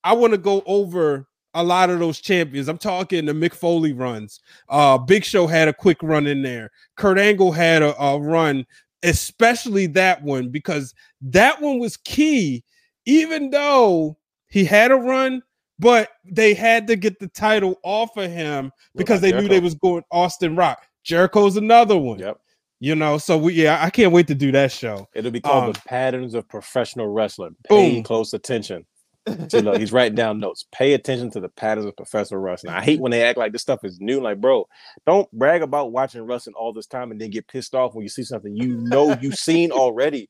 I 0.04 0.14
want 0.14 0.32
to 0.32 0.38
go 0.38 0.62
over 0.66 1.26
a 1.54 1.62
lot 1.62 1.90
of 1.90 1.98
those 1.98 2.20
champions. 2.20 2.68
I'm 2.68 2.78
talking 2.78 3.26
the 3.26 3.32
Mick 3.32 3.54
Foley 3.54 3.92
runs. 3.92 4.40
Uh, 4.68 4.98
Big 4.98 5.24
Show 5.24 5.46
had 5.46 5.68
a 5.68 5.72
quick 5.72 6.02
run 6.02 6.26
in 6.26 6.42
there. 6.42 6.70
Kurt 6.96 7.18
Angle 7.18 7.52
had 7.52 7.82
a, 7.82 8.00
a 8.02 8.18
run, 8.18 8.66
especially 9.02 9.86
that 9.88 10.22
one 10.22 10.48
because 10.48 10.94
that 11.20 11.60
one 11.60 11.78
was 11.78 11.96
key. 11.96 12.64
Even 13.04 13.50
though 13.50 14.16
he 14.48 14.64
had 14.64 14.92
a 14.92 14.96
run, 14.96 15.42
but 15.78 16.10
they 16.24 16.54
had 16.54 16.86
to 16.86 16.96
get 16.96 17.18
the 17.18 17.28
title 17.28 17.78
off 17.82 18.16
of 18.16 18.30
him 18.30 18.70
because 18.94 19.18
about 19.18 19.32
they 19.32 19.40
knew 19.40 19.48
they 19.48 19.60
was 19.60 19.74
going 19.74 20.04
Austin 20.10 20.54
Rock. 20.54 20.86
Jericho's 21.04 21.56
another 21.56 21.96
one. 21.98 22.18
Yep. 22.18 22.38
You 22.80 22.96
know, 22.96 23.16
so 23.18 23.38
we 23.38 23.54
yeah, 23.54 23.78
I 23.80 23.90
can't 23.90 24.12
wait 24.12 24.26
to 24.26 24.34
do 24.34 24.50
that 24.52 24.72
show. 24.72 25.08
It'll 25.14 25.30
be 25.30 25.40
called 25.40 25.64
Um, 25.64 25.72
the 25.72 25.80
patterns 25.86 26.34
of 26.34 26.48
professional 26.48 27.06
wrestling. 27.08 27.54
Pay 27.68 27.94
Boom. 27.94 28.02
close 28.02 28.32
attention. 28.32 28.84
So 29.48 29.60
look, 29.60 29.76
he's 29.78 29.92
writing 29.92 30.16
down 30.16 30.40
notes. 30.40 30.64
Pay 30.72 30.94
attention 30.94 31.30
to 31.30 31.38
the 31.38 31.48
patterns 31.48 31.86
of 31.86 31.96
professional 31.96 32.40
wrestling. 32.40 32.74
I 32.74 32.82
hate 32.82 32.98
when 32.98 33.12
they 33.12 33.22
act 33.22 33.38
like 33.38 33.52
this 33.52 33.62
stuff 33.62 33.84
is 33.84 34.00
new. 34.00 34.20
Like, 34.20 34.40
bro, 34.40 34.66
don't 35.06 35.30
brag 35.30 35.62
about 35.62 35.92
watching 35.92 36.22
wrestling 36.22 36.56
all 36.56 36.72
this 36.72 36.88
time 36.88 37.12
and 37.12 37.20
then 37.20 37.30
get 37.30 37.46
pissed 37.46 37.72
off 37.76 37.94
when 37.94 38.02
you 38.02 38.08
see 38.08 38.24
something 38.24 38.56
you 38.56 38.78
know 38.78 39.16
you've 39.20 39.36
seen 39.38 39.70
already. 39.70 40.28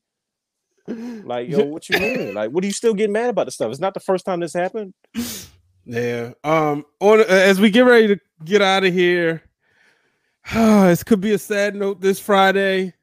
Like, 0.87 1.49
yo, 1.49 1.63
what 1.65 1.89
you 1.89 1.97
mean? 1.99 2.35
Like, 2.35 2.51
what 2.51 2.63
are 2.63 2.67
you 2.67 2.73
still 2.73 2.93
getting 2.93 3.13
mad 3.13 3.31
about 3.31 3.45
this 3.45 3.55
stuff? 3.55 3.71
It's 3.71 3.79
not 3.79 3.95
the 3.95 3.99
first 3.99 4.25
time 4.25 4.41
this 4.41 4.53
happened. 4.53 4.93
Yeah. 5.85 6.33
Um. 6.43 6.85
On 6.99 7.19
as 7.21 7.59
we 7.59 7.71
get 7.71 7.85
ready 7.85 8.07
to 8.09 8.19
get 8.45 8.61
out 8.61 8.83
of 8.83 8.93
here, 8.93 9.41
this 10.53 11.03
could 11.03 11.21
be 11.21 11.33
a 11.33 11.37
sad 11.37 11.75
note 11.75 12.01
this 12.01 12.19
Friday. 12.19 12.93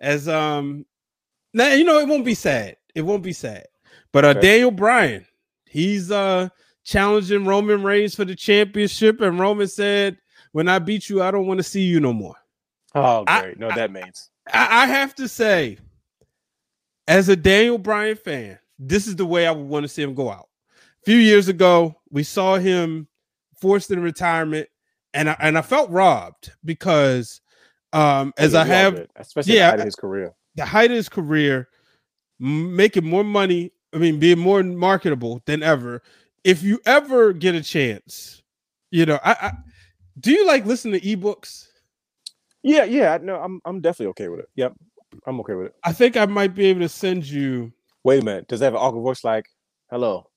As 0.00 0.28
um, 0.28 0.84
now 1.54 1.72
you 1.72 1.84
know 1.84 1.98
it 1.98 2.08
won't 2.08 2.24
be 2.24 2.34
sad. 2.34 2.76
It 2.94 3.02
won't 3.02 3.22
be 3.22 3.32
sad. 3.32 3.66
But 4.12 4.24
uh, 4.24 4.28
Okay. 4.28 4.40
Daniel 4.40 4.70
Bryan, 4.70 5.26
he's 5.66 6.10
uh 6.10 6.48
challenging 6.84 7.44
Roman 7.44 7.82
Reigns 7.82 8.14
for 8.14 8.24
the 8.24 8.34
championship, 8.34 9.20
and 9.20 9.38
Roman 9.38 9.68
said, 9.68 10.18
"When 10.52 10.68
I 10.68 10.78
beat 10.78 11.08
you, 11.08 11.22
I 11.22 11.30
don't 11.30 11.46
want 11.46 11.58
to 11.58 11.64
see 11.64 11.82
you 11.82 12.00
no 12.00 12.12
more." 12.12 12.36
Oh, 12.94 13.24
great. 13.24 13.58
know 13.58 13.66
what 13.66 13.76
that 13.76 13.92
means. 13.92 14.30
I, 14.52 14.84
I 14.84 14.86
have 14.86 15.14
to 15.16 15.28
say, 15.28 15.76
as 17.08 17.28
a 17.28 17.36
Daniel 17.36 17.76
Bryan 17.78 18.16
fan, 18.16 18.58
this 18.78 19.06
is 19.06 19.16
the 19.16 19.26
way 19.26 19.46
I 19.46 19.50
would 19.50 19.66
want 19.66 19.84
to 19.84 19.88
see 19.88 20.02
him 20.02 20.14
go 20.14 20.30
out. 20.30 20.48
A 21.02 21.04
few 21.04 21.18
years 21.18 21.48
ago, 21.48 21.94
we 22.10 22.22
saw 22.22 22.56
him 22.56 23.06
forced 23.60 23.90
in 23.90 24.00
retirement, 24.00 24.68
and 25.16 25.30
I, 25.30 25.36
and 25.40 25.58
I 25.58 25.62
felt 25.62 25.90
robbed 25.90 26.52
because, 26.64 27.40
um, 27.92 28.32
as 28.38 28.54
I 28.54 28.64
have 28.64 28.94
did, 28.94 29.10
especially 29.16 29.54
yeah, 29.54 29.66
the 29.66 29.70
height 29.70 29.80
of 29.80 29.84
his 29.86 29.96
career. 29.96 30.34
the 30.54 30.64
height 30.64 30.90
of 30.90 30.96
his 30.96 31.08
career, 31.08 31.68
making 32.38 33.04
more 33.04 33.24
money. 33.24 33.72
I 33.92 33.98
mean, 33.98 34.18
being 34.18 34.38
more 34.38 34.62
marketable 34.62 35.42
than 35.46 35.62
ever. 35.62 36.02
If 36.44 36.62
you 36.62 36.80
ever 36.84 37.32
get 37.32 37.54
a 37.54 37.62
chance, 37.62 38.42
you 38.90 39.06
know, 39.06 39.18
I, 39.24 39.32
I 39.32 39.52
do 40.20 40.32
you 40.32 40.46
like 40.46 40.66
listen 40.66 40.92
to 40.92 41.00
ebooks? 41.00 41.66
Yeah, 42.62 42.84
yeah. 42.84 43.18
No, 43.22 43.36
I'm 43.36 43.60
I'm 43.64 43.80
definitely 43.80 44.10
okay 44.10 44.28
with 44.28 44.40
it. 44.40 44.48
Yep. 44.56 44.74
I'm 45.26 45.40
okay 45.40 45.54
with 45.54 45.66
it. 45.68 45.74
I 45.82 45.92
think 45.92 46.16
I 46.16 46.26
might 46.26 46.54
be 46.54 46.66
able 46.66 46.80
to 46.80 46.88
send 46.88 47.26
you. 47.26 47.72
Wait 48.04 48.22
a 48.22 48.24
minute. 48.24 48.48
Does 48.48 48.60
it 48.60 48.64
have 48.64 48.74
an 48.74 48.80
awkward 48.80 49.02
voice 49.02 49.24
like, 49.24 49.46
hello, 49.90 50.28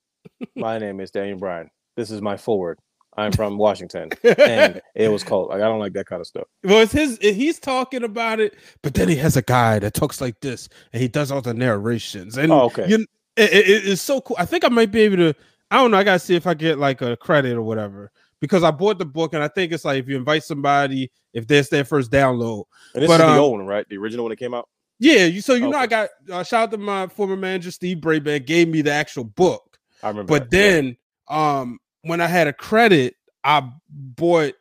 my 0.56 0.78
name 0.78 1.00
is 1.02 1.12
Daniel 1.12 1.38
Bryan. 1.38 1.70
This 1.98 2.12
is 2.12 2.22
my 2.22 2.38
forward. 2.38 2.80
I'm 3.18 3.32
from 3.32 3.58
Washington. 3.58 4.10
And 4.24 4.82
it 4.96 5.10
was 5.12 5.24
cold. 5.24 5.50
Like, 5.50 5.58
I 5.62 5.66
don't 5.66 5.80
like 5.80 5.94
that 5.94 6.06
kind 6.06 6.22
of 6.22 6.28
stuff. 6.28 6.48
Well, 6.64 6.82
it's 6.82 6.92
his. 6.92 7.18
He's 7.20 7.60
talking 7.60 8.04
about 8.04 8.40
it, 8.40 8.56
but 8.82 8.94
then 8.94 9.10
he 9.10 9.16
has 9.18 9.36
a 9.36 9.42
guy 9.42 9.80
that 9.80 9.94
talks 9.94 10.22
like 10.22 10.40
this, 10.42 10.70
and 10.94 11.02
he 11.02 11.08
does 11.08 11.32
all 11.32 11.42
the 11.42 11.54
narrations. 11.54 12.38
And 12.38 12.52
Oh, 12.52 12.62
okay. 12.66 12.88
you, 12.88 13.06
it- 13.36 13.52
it- 13.54 13.88
it's 13.88 14.02
so 14.02 14.22
cool. 14.22 14.36
I 14.40 14.46
think 14.46 14.64
I 14.64 14.70
might 14.70 14.92
be 14.92 15.02
able 15.02 15.18
to. 15.18 15.34
I 15.72 15.78
don't 15.78 15.92
know. 15.92 15.98
I 15.98 16.04
gotta 16.04 16.20
see 16.20 16.36
if 16.36 16.48
I 16.48 16.54
get 16.54 16.80
like 16.80 17.02
a 17.02 17.16
credit 17.18 17.54
or 17.56 17.62
whatever 17.62 18.12
because 18.40 18.64
I 18.64 18.72
bought 18.72 18.98
the 19.00 19.06
book, 19.06 19.34
and 19.34 19.44
I 19.44 19.48
think 19.50 19.72
it's 19.72 19.86
like 19.86 20.00
if 20.00 20.08
you 20.10 20.16
invite 20.18 20.44
somebody, 20.44 21.12
if 21.34 21.46
that's 21.46 21.70
their 21.70 21.84
first 21.86 22.12
download. 22.12 22.64
And 22.94 23.04
this 23.04 23.08
But, 23.08 23.20
is 23.22 23.28
the 23.28 23.34
um, 23.34 23.40
old 23.40 23.58
one, 23.60 23.68
right? 23.68 23.86
The 23.90 23.98
original 23.98 24.26
one 24.26 24.30
that 24.32 24.38
came 24.40 24.54
out? 24.54 24.68
Yeah, 25.00 25.26
you. 25.26 25.42
So 25.42 25.54
you 25.54 25.70
know, 25.70 25.78
I 25.78 25.88
got 25.88 26.10
uh, 26.32 26.44
shout 26.44 26.64
out 26.64 26.72
to 26.72 26.78
my 26.78 27.08
former 27.08 27.36
manager 27.38 27.72
Steve 27.72 27.98
Brayman 27.98 28.46
gave 28.46 28.68
me 28.68 28.82
the 28.82 28.92
actual 28.92 29.24
book. 29.26 29.78
I 30.04 30.10
remember. 30.10 30.30
But 30.40 30.50
that, 30.52 30.58
yeah. 30.58 30.72
then, 30.72 30.98
um, 31.28 31.80
when 32.04 32.22
I 32.22 32.28
had 32.28 32.48
a 32.48 32.54
credit, 32.54 33.16
I 33.44 33.70
bought, 33.90 34.54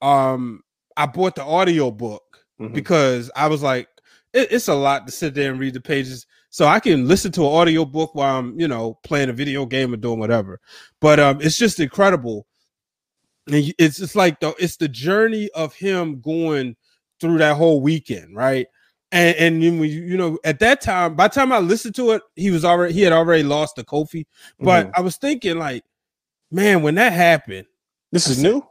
um, 0.00 0.62
I 0.96 1.06
bought 1.06 1.34
the 1.36 1.44
audio 1.44 1.90
book 1.90 2.44
Mhm. 2.60 2.72
because 2.74 3.30
I 3.36 3.48
was 3.48 3.62
like, 3.62 3.88
it- 4.32 4.50
it's 4.50 4.68
a 4.68 4.74
lot 4.74 5.06
to 5.06 5.12
sit 5.12 5.34
there 5.34 5.50
and 5.50 5.60
read 5.60 5.74
the 5.74 5.80
pages. 5.80 6.26
So 6.50 6.66
I 6.66 6.80
can 6.80 7.08
listen 7.08 7.32
to 7.32 7.42
an 7.42 7.52
audio 7.52 7.84
book 7.84 8.14
while 8.14 8.38
I'm, 8.38 8.58
you 8.60 8.68
know, 8.68 8.98
playing 9.04 9.30
a 9.30 9.32
video 9.32 9.64
game 9.66 9.92
or 9.92 9.96
doing 9.96 10.18
whatever. 10.18 10.60
But 11.00 11.18
um, 11.18 11.40
it's 11.40 11.56
just 11.56 11.80
incredible. 11.80 12.46
And 13.46 13.74
it's 13.78 13.96
just 13.98 14.14
like 14.14 14.38
the 14.40 14.54
it's 14.58 14.76
the 14.76 14.88
journey 14.88 15.50
of 15.54 15.74
him 15.74 16.20
going 16.20 16.76
through 17.20 17.38
that 17.38 17.56
whole 17.56 17.80
weekend, 17.80 18.36
right? 18.36 18.66
And 19.10 19.36
and 19.36 19.62
you, 19.62 19.82
you 19.82 20.16
know, 20.16 20.38
at 20.44 20.60
that 20.60 20.80
time, 20.80 21.16
by 21.16 21.28
the 21.28 21.34
time 21.34 21.52
I 21.52 21.58
listened 21.58 21.94
to 21.96 22.12
it, 22.12 22.22
he 22.36 22.50
was 22.50 22.64
already 22.64 22.94
he 22.94 23.02
had 23.02 23.12
already 23.12 23.42
lost 23.42 23.76
the 23.76 23.84
Kofi. 23.84 24.26
But 24.60 24.86
Mhm. 24.86 24.92
I 24.96 25.00
was 25.00 25.16
thinking, 25.16 25.58
like, 25.58 25.82
man, 26.52 26.82
when 26.82 26.94
that 26.96 27.12
happened, 27.12 27.66
this 28.12 28.28
is 28.28 28.40
new. 28.42 28.64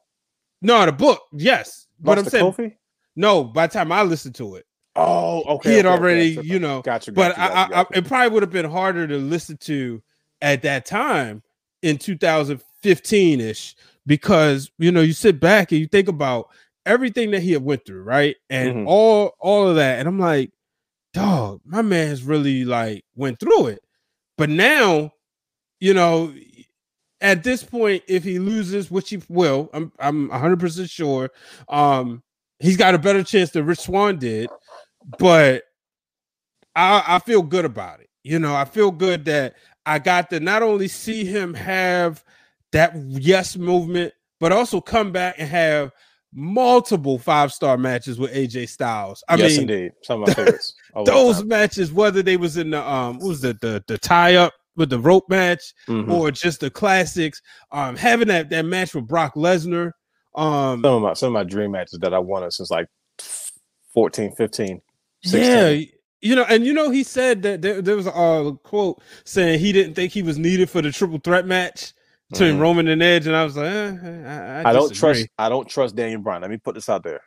no, 0.61 0.85
the 0.85 0.91
book, 0.93 1.21
yes. 1.33 1.87
But 1.99 2.17
Lost 2.17 2.27
I'm 2.27 2.29
saying, 2.29 2.45
Kofi? 2.53 2.75
no, 3.15 3.43
by 3.43 3.67
the 3.67 3.73
time 3.73 3.91
I 3.91 4.03
listened 4.03 4.35
to 4.35 4.55
it, 4.55 4.65
Oh, 4.95 5.43
okay. 5.55 5.69
he 5.71 5.75
had 5.77 5.85
okay, 5.85 5.93
okay, 5.93 6.01
already, 6.01 6.35
that's 6.35 6.47
you 6.47 6.59
know, 6.59 6.81
Gotcha. 6.81 7.11
but 7.11 7.35
gotcha, 7.35 7.41
I, 7.41 7.67
gotcha, 7.69 7.95
I, 7.95 7.97
it 7.97 8.05
probably 8.07 8.29
would 8.33 8.43
have 8.43 8.51
been 8.51 8.69
harder 8.69 9.07
to 9.07 9.17
listen 9.17 9.57
to 9.57 10.01
at 10.41 10.61
that 10.63 10.85
time 10.85 11.41
in 11.81 11.97
2015 11.97 13.39
ish 13.41 13.75
because 14.05 14.71
you 14.77 14.91
know 14.91 15.01
you 15.01 15.13
sit 15.13 15.39
back 15.39 15.71
and 15.71 15.79
you 15.79 15.87
think 15.87 16.07
about 16.07 16.49
everything 16.85 17.31
that 17.31 17.41
he 17.41 17.51
had 17.53 17.63
went 17.63 17.85
through, 17.85 18.03
right, 18.03 18.35
and 18.49 18.75
Mhm. 18.75 18.87
all 18.87 19.33
all 19.39 19.67
of 19.67 19.75
that, 19.77 19.99
and 19.99 20.07
I'm 20.07 20.19
like, 20.19 20.51
dog, 21.13 21.61
my 21.65 21.81
man 21.81 22.07
has 22.07 22.23
really 22.23 22.65
like 22.65 23.05
went 23.15 23.39
through 23.39 23.67
it, 23.67 23.79
but 24.37 24.49
now, 24.49 25.11
you 25.79 25.93
know. 25.93 26.33
At 27.21 27.43
this 27.43 27.63
point, 27.63 28.03
if 28.07 28.23
he 28.23 28.39
loses, 28.39 28.89
which 28.89 29.09
he 29.09 29.21
will, 29.29 29.69
I'm 29.73 29.91
I'm 29.99 30.27
100 30.29 30.59
percent 30.59 30.89
sure. 30.89 31.29
Um, 31.69 32.23
he's 32.59 32.77
got 32.77 32.95
a 32.95 32.99
better 32.99 33.23
chance 33.23 33.51
than 33.51 33.65
Rich 33.65 33.79
Swann 33.79 34.17
did, 34.17 34.49
but 35.19 35.63
I, 36.75 37.03
I 37.07 37.19
feel 37.19 37.41
good 37.41 37.65
about 37.65 37.99
it. 37.99 38.09
You 38.23 38.39
know, 38.39 38.55
I 38.55 38.65
feel 38.65 38.91
good 38.91 39.25
that 39.25 39.55
I 39.85 39.99
got 39.99 40.29
to 40.29 40.39
not 40.39 40.61
only 40.61 40.87
see 40.87 41.25
him 41.25 41.53
have 41.53 42.23
that 42.71 42.95
yes 42.95 43.57
movement, 43.57 44.13
but 44.39 44.51
also 44.51 44.79
come 44.79 45.11
back 45.11 45.35
and 45.37 45.49
have 45.49 45.91
multiple 46.33 47.17
five 47.19 47.51
star 47.51 47.77
matches 47.77 48.19
with 48.19 48.33
AJ 48.33 48.69
Styles. 48.69 49.23
I 49.27 49.35
yes, 49.35 49.51
mean, 49.51 49.61
indeed, 49.61 49.91
some 50.03 50.23
of 50.23 50.29
my 50.29 50.33
favorites. 50.33 50.73
those 51.05 51.39
time. 51.39 51.47
matches, 51.47 51.91
whether 51.91 52.21
they 52.21 52.37
was 52.37 52.57
in 52.57 52.71
the 52.71 52.89
um, 52.89 53.19
what 53.19 53.27
was 53.27 53.41
the 53.41 53.53
the, 53.61 53.83
the 53.87 53.97
tie 53.97 54.35
up 54.35 54.53
with 54.75 54.89
the 54.89 54.99
rope 54.99 55.25
match 55.29 55.73
Mhm. 55.87 56.11
or 56.11 56.31
just 56.31 56.59
the 56.61 56.69
classics, 56.69 57.41
um, 57.71 57.95
having 57.95 58.27
that 58.29 58.49
that 58.49 58.65
match 58.65 58.93
with 58.95 59.07
Brock 59.07 59.35
Lesnar, 59.35 59.91
um, 60.35 60.81
some 60.81 60.93
of 60.95 61.01
my 61.01 61.13
some 61.13 61.27
of 61.27 61.33
my 61.33 61.43
dream 61.43 61.71
matches 61.71 61.99
that 61.99 62.13
I 62.13 62.19
wanted 62.19 62.53
since 62.53 62.71
like 62.71 62.87
14, 63.93 64.31
15, 64.35 64.81
16. 65.23 65.41
yeah. 65.51 65.85
You 66.23 66.35
know, 66.35 66.45
and 66.47 66.63
you 66.65 66.71
know, 66.73 66.91
he 66.91 67.03
said 67.03 67.41
that 67.41 67.63
there, 67.63 67.81
there 67.81 67.95
was 67.95 68.05
a 68.05 68.13
uh, 68.13 68.51
quote 68.51 69.01
saying 69.25 69.59
he 69.59 69.71
didn't 69.71 69.95
think 69.95 70.13
he 70.13 70.21
was 70.21 70.37
needed 70.37 70.69
for 70.69 70.79
the 70.81 70.91
triple 70.91 71.17
threat 71.17 71.47
match 71.47 71.93
between 72.29 72.57
Mhm. 72.57 72.59
Roman 72.61 72.87
and 72.89 73.01
Edge, 73.01 73.25
and 73.25 73.35
I 73.35 73.43
was 73.43 73.57
like, 73.57 73.65
eh, 73.65 73.97
I, 74.25 74.61
I, 74.61 74.69
I 74.69 74.73
don't 74.73 74.93
trust. 74.93 75.25
I 75.39 75.49
don't 75.49 75.67
trust 75.67 75.95
Daniel 75.95 76.21
Bryan. 76.21 76.43
Let 76.43 76.51
me 76.51 76.57
put 76.57 76.75
this 76.75 76.89
out 76.89 77.03
there. 77.03 77.21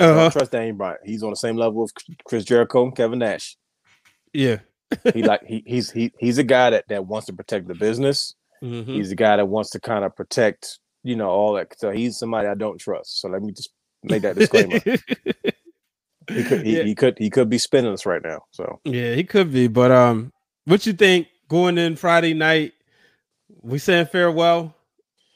I 0.00 0.04
Uh-huh. 0.04 0.14
don't 0.22 0.32
trust 0.32 0.50
Daniel 0.50 0.74
Bryan. 0.76 0.96
He's 1.04 1.22
on 1.22 1.30
the 1.30 1.36
same 1.36 1.56
level 1.56 1.84
as 1.84 1.92
Chris 2.26 2.44
Jericho 2.44 2.90
Kevin 2.90 3.20
Nash. 3.20 3.56
Yeah, 4.32 4.58
He 5.14 5.22
like 5.22 5.44
he 5.44 5.62
he's 5.66 5.90
he 5.90 6.12
he's 6.18 6.38
a 6.38 6.44
guy 6.44 6.70
that 6.70 6.88
that 6.88 7.06
wants 7.06 7.26
to 7.26 7.32
protect 7.32 7.68
the 7.68 7.74
business. 7.74 8.34
Mhm. 8.62 8.86
He's 8.86 9.12
a 9.12 9.16
guy 9.16 9.36
that 9.36 9.46
wants 9.46 9.70
to 9.70 9.80
kind 9.80 10.04
of 10.04 10.14
protect, 10.14 10.78
you 11.02 11.16
know, 11.16 11.30
all 11.30 11.54
that. 11.54 11.78
So 11.78 11.90
he's 11.90 12.18
somebody 12.18 12.48
I 12.48 12.54
don't 12.54 12.78
trust. 12.78 13.20
So 13.20 13.28
let 13.28 13.42
me 13.42 13.52
just 13.52 13.70
make 14.02 14.22
that 14.22 14.36
disclaimer. 14.36 14.78
he 16.28 16.44
could 16.44 16.66
he, 16.66 16.76
yeah. 16.76 16.82
he 16.82 16.94
could 16.94 17.18
he 17.18 17.30
could 17.30 17.48
be 17.48 17.58
spinning 17.58 17.92
us 17.92 18.04
right 18.06 18.22
now. 18.22 18.44
So 18.50 18.80
yeah, 18.84 19.14
he 19.14 19.24
could 19.24 19.52
be. 19.52 19.68
But 19.68 19.90
um, 19.90 20.32
what 20.64 20.86
you 20.86 20.92
think 20.92 21.28
going 21.48 21.78
in 21.78 21.96
Friday 21.96 22.34
night? 22.34 22.72
We 23.62 23.78
saying 23.78 24.06
farewell, 24.06 24.74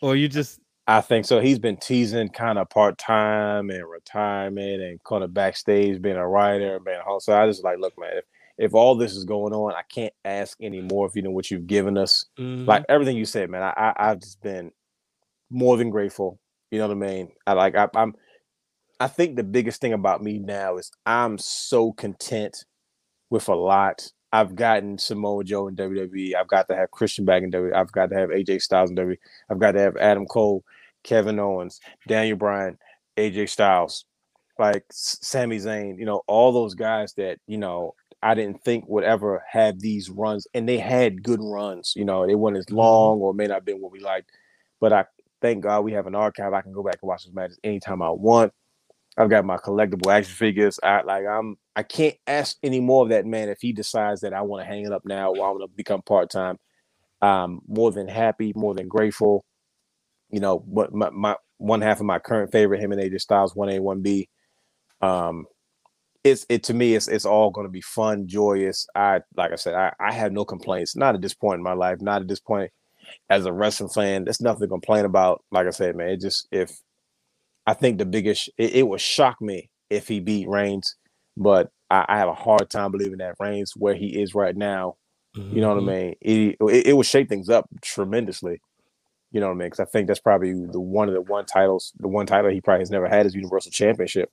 or 0.00 0.16
you 0.16 0.28
just 0.28 0.60
I 0.86 1.00
think 1.00 1.24
so. 1.24 1.40
He's 1.40 1.58
been 1.58 1.76
teasing 1.76 2.28
kind 2.28 2.58
of 2.58 2.68
part 2.68 2.98
time 2.98 3.70
and 3.70 3.88
retirement 3.88 4.82
and 4.82 5.02
kind 5.04 5.24
of 5.24 5.32
backstage 5.32 6.02
being 6.02 6.16
a 6.16 6.28
writer 6.28 6.76
and 6.76 6.84
being 6.84 6.98
a 6.98 7.02
host. 7.02 7.26
So 7.26 7.36
I 7.36 7.46
just 7.46 7.64
like, 7.64 7.78
look, 7.78 7.98
man, 7.98 8.18
if, 8.18 8.24
if 8.58 8.74
all 8.74 8.94
this 8.94 9.14
is 9.16 9.24
going 9.24 9.52
on, 9.52 9.74
I 9.74 9.82
can't 9.92 10.12
ask 10.24 10.56
any 10.60 10.80
more 10.80 11.06
if 11.06 11.16
you 11.16 11.22
know 11.22 11.30
what 11.30 11.50
you've 11.50 11.66
given 11.66 11.98
us. 11.98 12.26
Mhm. 12.38 12.66
Like 12.66 12.84
everything 12.88 13.16
you 13.16 13.24
said, 13.24 13.50
man, 13.50 13.62
I, 13.62 13.72
I 13.76 14.10
I've 14.10 14.20
just 14.20 14.40
been 14.42 14.70
more 15.50 15.76
than 15.76 15.90
grateful. 15.90 16.38
You 16.70 16.78
know 16.78 16.88
what 16.88 16.96
I 16.96 17.00
mean? 17.00 17.32
I 17.46 17.52
like 17.52 17.76
I, 17.76 17.88
I'm. 17.94 18.14
I 19.00 19.08
think 19.08 19.36
the 19.36 19.44
biggest 19.44 19.80
thing 19.80 19.92
about 19.92 20.22
me 20.22 20.38
now 20.38 20.76
is 20.76 20.90
I'm 21.04 21.36
so 21.38 21.92
content 21.92 22.64
with 23.28 23.48
a 23.48 23.54
lot. 23.54 24.08
I've 24.32 24.54
gotten 24.56 24.98
Samoa 24.98 25.44
Joe 25.44 25.68
in 25.68 25.76
WWE. 25.76 26.34
I've 26.34 26.48
got 26.48 26.68
to 26.68 26.76
have 26.76 26.90
Christian 26.90 27.24
back 27.24 27.42
in 27.42 27.50
WWE. 27.52 27.74
I've 27.74 27.92
got 27.92 28.10
to 28.10 28.16
have 28.16 28.30
AJ 28.30 28.62
Styles 28.62 28.90
in 28.90 28.96
WWE. 28.96 29.16
I've 29.50 29.58
got 29.58 29.72
to 29.72 29.80
have 29.80 29.96
Adam 29.96 30.26
Cole, 30.26 30.64
Kevin 31.04 31.38
Owens, 31.38 31.80
Daniel 32.08 32.36
Bryan, 32.36 32.78
AJ 33.16 33.48
Styles, 33.48 34.04
like 34.58 34.84
Sami 34.90 35.58
Zayn. 35.58 35.98
You 35.98 36.06
know, 36.06 36.22
all 36.26 36.52
those 36.52 36.74
guys 36.74 37.14
that 37.14 37.38
you 37.46 37.58
know 37.58 37.94
I 38.24 38.34
didn't 38.34 38.64
think 38.64 38.86
would 38.88 39.04
ever 39.04 39.44
have 39.48 39.80
these 39.80 40.08
runs, 40.08 40.46
and 40.54 40.66
they 40.66 40.78
had 40.78 41.22
good 41.22 41.40
runs. 41.42 41.92
You 41.94 42.06
know, 42.06 42.26
they 42.26 42.34
weren't 42.34 42.56
as 42.56 42.70
long 42.70 43.20
or 43.20 43.34
may 43.34 43.46
not 43.46 43.56
have 43.56 43.64
been 43.66 43.82
what 43.82 43.92
we 43.92 44.00
liked, 44.00 44.30
but 44.80 44.94
I 44.94 45.04
thank 45.42 45.62
God 45.62 45.82
we 45.82 45.92
have 45.92 46.06
an 46.06 46.14
archive. 46.14 46.54
I 46.54 46.62
can 46.62 46.72
go 46.72 46.82
back 46.82 46.98
and 47.02 47.08
watch 47.08 47.26
those 47.26 47.34
matches 47.34 47.60
anytime 47.62 48.00
I 48.00 48.08
want. 48.08 48.54
I've 49.18 49.28
got 49.28 49.44
my 49.44 49.58
collectible 49.58 50.10
action 50.10 50.34
figures. 50.34 50.80
I 50.82 51.02
like 51.02 51.26
I'm 51.26 51.56
I 51.76 51.82
can't 51.82 52.16
ask 52.26 52.56
any 52.62 52.80
more 52.80 53.04
of 53.04 53.10
that 53.10 53.26
man 53.26 53.50
if 53.50 53.58
he 53.60 53.74
decides 53.74 54.22
that 54.22 54.32
I 54.32 54.40
want 54.40 54.62
to 54.62 54.66
hang 54.66 54.86
it 54.86 54.92
up 54.92 55.04
now 55.04 55.30
or 55.30 55.46
I 55.46 55.50
want 55.50 55.70
to 55.70 55.76
become 55.76 56.00
part 56.02 56.30
time. 56.30 56.58
Um, 57.20 57.60
more 57.68 57.92
than 57.92 58.08
happy, 58.08 58.54
more 58.56 58.74
than 58.74 58.88
grateful. 58.88 59.44
You 60.30 60.40
know, 60.40 60.58
what 60.58 60.94
my, 60.94 61.10
my 61.10 61.36
one 61.58 61.82
half 61.82 62.00
of 62.00 62.06
my 62.06 62.18
current 62.18 62.52
favorite, 62.52 62.80
him 62.80 62.92
and 62.92 63.00
AJ 63.00 63.20
Styles, 63.20 63.54
one 63.54 63.68
A, 63.68 63.80
one 63.80 64.00
B. 64.00 64.28
Um, 65.02 65.44
it's 66.24 66.46
it 66.48 66.62
to 66.64 66.74
me, 66.74 66.94
it's 66.94 67.06
it's 67.06 67.26
all 67.26 67.50
going 67.50 67.66
to 67.66 67.70
be 67.70 67.82
fun, 67.82 68.26
joyous. 68.26 68.86
I 68.94 69.20
like 69.36 69.52
I 69.52 69.56
said, 69.56 69.74
I, 69.74 69.92
I 70.00 70.12
have 70.12 70.32
no 70.32 70.44
complaints. 70.44 70.96
Not 70.96 71.14
at 71.14 71.20
this 71.20 71.34
point 71.34 71.58
in 71.58 71.62
my 71.62 71.74
life. 71.74 72.00
Not 72.00 72.22
at 72.22 72.28
this 72.28 72.40
point 72.40 72.70
as 73.28 73.44
a 73.44 73.52
wrestling 73.52 73.90
fan. 73.90 74.24
There's 74.24 74.40
nothing 74.40 74.62
to 74.62 74.68
complain 74.68 75.04
about. 75.04 75.44
Like 75.50 75.66
I 75.66 75.70
said, 75.70 75.94
man, 75.94 76.08
it 76.08 76.20
just 76.20 76.48
if 76.50 76.80
I 77.66 77.74
think 77.74 77.98
the 77.98 78.06
biggest 78.06 78.50
it, 78.56 78.74
it 78.74 78.88
would 78.88 79.00
shock 79.00 79.40
me 79.40 79.70
if 79.90 80.08
he 80.08 80.18
beat 80.18 80.48
Reigns, 80.48 80.96
but 81.36 81.70
I, 81.90 82.06
I 82.08 82.18
have 82.18 82.28
a 82.28 82.34
hard 82.34 82.70
time 82.70 82.90
believing 82.90 83.18
that 83.18 83.36
Reigns 83.38 83.72
where 83.76 83.94
he 83.94 84.20
is 84.20 84.34
right 84.34 84.56
now. 84.56 84.96
You 85.36 85.60
know 85.60 85.74
what. 85.74 85.78
I 85.78 85.80
mm-hmm. 85.80 85.88
mean? 85.88 86.14
It, 86.20 86.56
it 86.60 86.86
it 86.86 86.96
would 86.96 87.06
shake 87.06 87.28
things 87.28 87.50
up 87.50 87.68
tremendously. 87.82 88.60
You 89.32 89.40
know 89.40 89.48
what 89.48 89.54
I 89.54 89.58
mean? 89.58 89.66
Because 89.66 89.80
I 89.80 89.84
think 89.86 90.06
that's 90.06 90.20
probably 90.20 90.52
the 90.52 90.80
one 90.80 91.08
of 91.08 91.14
the 91.14 91.20
one 91.20 91.44
titles, 91.44 91.92
the 91.98 92.06
one 92.06 92.24
title 92.24 92.50
he 92.52 92.60
probably 92.60 92.82
has 92.82 92.90
never 92.90 93.08
had 93.08 93.26
is 93.26 93.34
Universal 93.34 93.72
Championship. 93.72 94.30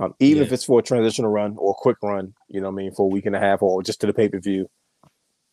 Um, 0.00 0.14
even 0.20 0.42
if 0.44 0.52
it's 0.52 0.64
for 0.64 0.78
a 0.78 0.82
transitional 0.82 1.30
run 1.30 1.56
or 1.58 1.72
a 1.72 1.74
quick 1.74 1.96
run, 2.02 2.34
you 2.48 2.60
know 2.60 2.68
what 2.68 2.74
I 2.74 2.84
mean, 2.84 2.92
for 2.92 3.02
a 3.02 3.08
week 3.08 3.26
and 3.26 3.34
a 3.34 3.40
half 3.40 3.62
or 3.62 3.82
just 3.82 4.00
to 4.02 4.06
the 4.06 4.14
pay 4.14 4.28
per 4.28 4.38
view, 4.38 4.70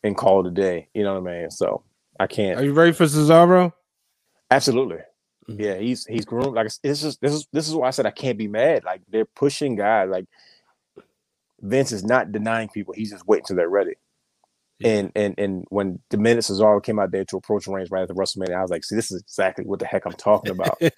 and 0.03 0.15
call 0.15 0.45
it 0.45 0.49
a 0.49 0.51
day. 0.51 0.87
You 0.93 1.03
know 1.03 1.19
what 1.19 1.31
I 1.31 1.39
mean? 1.41 1.51
So 1.51 1.83
I 2.19 2.27
can't. 2.27 2.59
Are 2.59 2.63
you 2.63 2.73
ready 2.73 2.91
for 2.91 3.05
Cesaro? 3.05 3.73
Absolutely. 4.51 4.99
Mhm. 5.49 5.59
Yeah, 5.59 5.75
he's 5.75 6.05
he's 6.05 6.25
groomed. 6.25 6.55
Like 6.55 6.69
this 6.83 7.03
is 7.03 7.17
this 7.17 7.33
is 7.33 7.47
this 7.51 7.67
is 7.67 7.73
why 7.73 7.87
I 7.87 7.91
said 7.91 8.05
I 8.05 8.11
can't 8.11 8.37
be 8.37 8.47
mad. 8.47 8.83
Like 8.83 9.01
they're 9.09 9.25
pushing 9.25 9.75
guys. 9.75 10.09
Like 10.09 10.25
Vince 11.61 11.91
is 11.91 12.03
not 12.03 12.31
denying 12.31 12.69
people. 12.69 12.93
He's 12.95 13.11
just 13.11 13.27
waiting 13.27 13.45
till 13.45 13.55
they're 13.55 13.69
ready. 13.69 13.95
And 14.85 15.11
and 15.15 15.33
and 15.39 15.65
when 15.69 15.99
the 16.11 16.17
minute 16.17 16.43
Cesaro 16.43 16.81
came 16.81 16.99
out 16.99 17.11
there 17.11 17.25
to 17.25 17.37
approach 17.37 17.65
Reigns 17.67 17.89
right 17.89 18.03
after 18.03 18.13
WrestleMania, 18.13 18.55
I 18.55 18.61
was 18.61 18.69
like, 18.69 18.83
see, 18.83 18.95
this 18.95 19.11
is 19.11 19.19
exactly 19.21 19.65
what 19.65 19.79
the 19.79 19.85
heck 19.87 20.05
I'm 20.05 20.13
talking 20.13 20.51
about. 20.51 20.77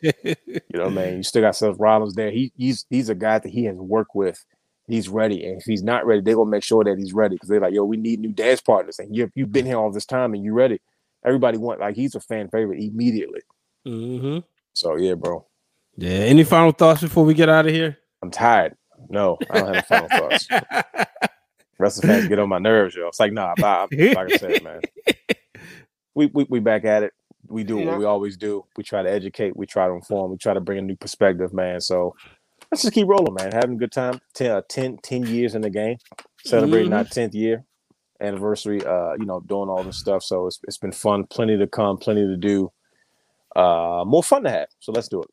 You 0.69 0.83
know 0.83 0.89
what 0.89 0.99
I 0.99 1.05
mean? 1.05 1.17
You 1.17 1.23
still 1.23 1.41
got 1.41 1.55
Seth 1.55 1.77
Rollins 1.79 2.13
there. 2.13 2.29
He 2.29 2.51
he's 2.57 2.85
he's 2.89 3.07
a 3.09 3.15
guy 3.15 3.39
that 3.39 3.49
he 3.49 3.63
has 3.63 3.77
worked 3.77 4.13
with. 4.13 4.43
He's 4.87 5.07
ready, 5.09 5.45
and 5.45 5.59
if 5.59 5.65
he's 5.65 5.81
not 5.83 6.05
ready, 6.05 6.21
they're 6.21 6.35
gonna 6.35 6.49
make 6.49 6.63
sure 6.63 6.83
that 6.83 6.97
he's 6.97 7.13
ready 7.13 7.35
because 7.35 7.47
they're 7.49 7.61
like, 7.61 7.73
yo, 7.73 7.85
we 7.85 7.97
need 7.97 8.19
new 8.19 8.31
dance 8.33 8.59
partners, 8.61 8.99
and 8.99 9.15
you 9.15 9.31
you've 9.35 9.51
been 9.53 9.65
here 9.65 9.77
all 9.77 9.91
this 9.91 10.05
time 10.05 10.33
and 10.33 10.43
you're 10.43 10.53
ready. 10.53 10.79
Everybody 11.25 11.57
want 11.57 11.79
like 11.79 11.95
he's 11.95 12.13
a 12.15 12.19
fan 12.19 12.49
favorite 12.49 12.79
immediately. 12.81 13.41
Mhm. 13.87 14.43
So 14.73 14.97
yeah, 14.97 15.13
bro, 15.13 15.45
Yeah. 15.95 16.09
Any 16.11 16.43
final 16.43 16.71
thoughts 16.71 17.01
before 17.01 17.23
we 17.23 17.33
get 17.33 17.47
out 17.49 17.65
of 17.65 17.73
here? 17.73 17.97
I'm 18.21 18.31
tired. 18.31 18.75
No, 19.09 19.37
I 19.49 19.59
don't 19.61 19.73
have 19.75 19.85
final 19.87 20.09
thoughts. 20.09 20.47
Wrestling 21.79 22.09
fans 22.09 22.27
get 22.27 22.39
on 22.39 22.49
my 22.49 22.57
nerves, 22.57 22.95
yo. 22.95 23.07
It's 23.07 23.19
like, 23.19 23.33
nah, 23.33 23.53
Bob. 23.57 23.89
Like 23.91 24.33
I 24.33 24.37
said, 24.37 24.63
man, 24.63 24.81
we 26.15 26.25
we 26.27 26.45
we 26.49 26.59
back 26.59 26.85
at 26.85 27.03
it. 27.03 27.13
We 27.47 27.63
do 27.63 27.77
what 27.77 27.97
we 27.97 28.05
always 28.05 28.35
do. 28.35 28.65
We 28.75 28.83
try 28.83 29.03
to 29.03 29.09
educate. 29.09 29.55
We 29.55 29.65
try 29.65 29.87
to 29.87 29.93
inform. 29.93 30.31
We 30.31 30.37
try 30.37 30.53
to 30.53 30.59
bring 30.59 30.79
a 30.79 30.81
new 30.81 30.95
perspective, 30.95 31.53
man. 31.53 31.79
So 31.79 32.15
let's 32.71 32.81
just 32.81 32.93
keep 32.93 33.07
rolling, 33.07 33.35
man. 33.35 33.51
Having 33.51 33.75
a 33.75 33.79
good 33.79 33.91
time. 33.91 34.19
10, 34.33 34.51
uh, 34.51 34.61
10, 34.67 34.97
10 34.97 35.27
years 35.27 35.55
in 35.55 35.61
the 35.61 35.69
game, 35.69 35.97
celebrating 36.43 36.91
our 36.91 37.05
tenth 37.05 37.33
year 37.33 37.63
anniversary. 38.19 38.83
Uh, 38.83 39.13
you 39.13 39.25
know, 39.25 39.39
doing 39.41 39.69
all 39.69 39.83
this 39.83 39.97
stuff. 39.97 40.23
So 40.23 40.47
it's 40.47 40.59
it's 40.63 40.77
been 40.77 40.91
fun. 40.91 41.25
Plenty 41.25 41.57
to 41.57 41.67
come. 41.67 41.97
Plenty 41.97 42.25
to 42.25 42.37
do. 42.37 42.71
Uh, 43.55 44.03
more 44.05 44.23
fun 44.23 44.43
to 44.43 44.49
have. 44.49 44.67
So 44.79 44.91
let's 44.91 45.07
do 45.07 45.21
it. 45.21 45.29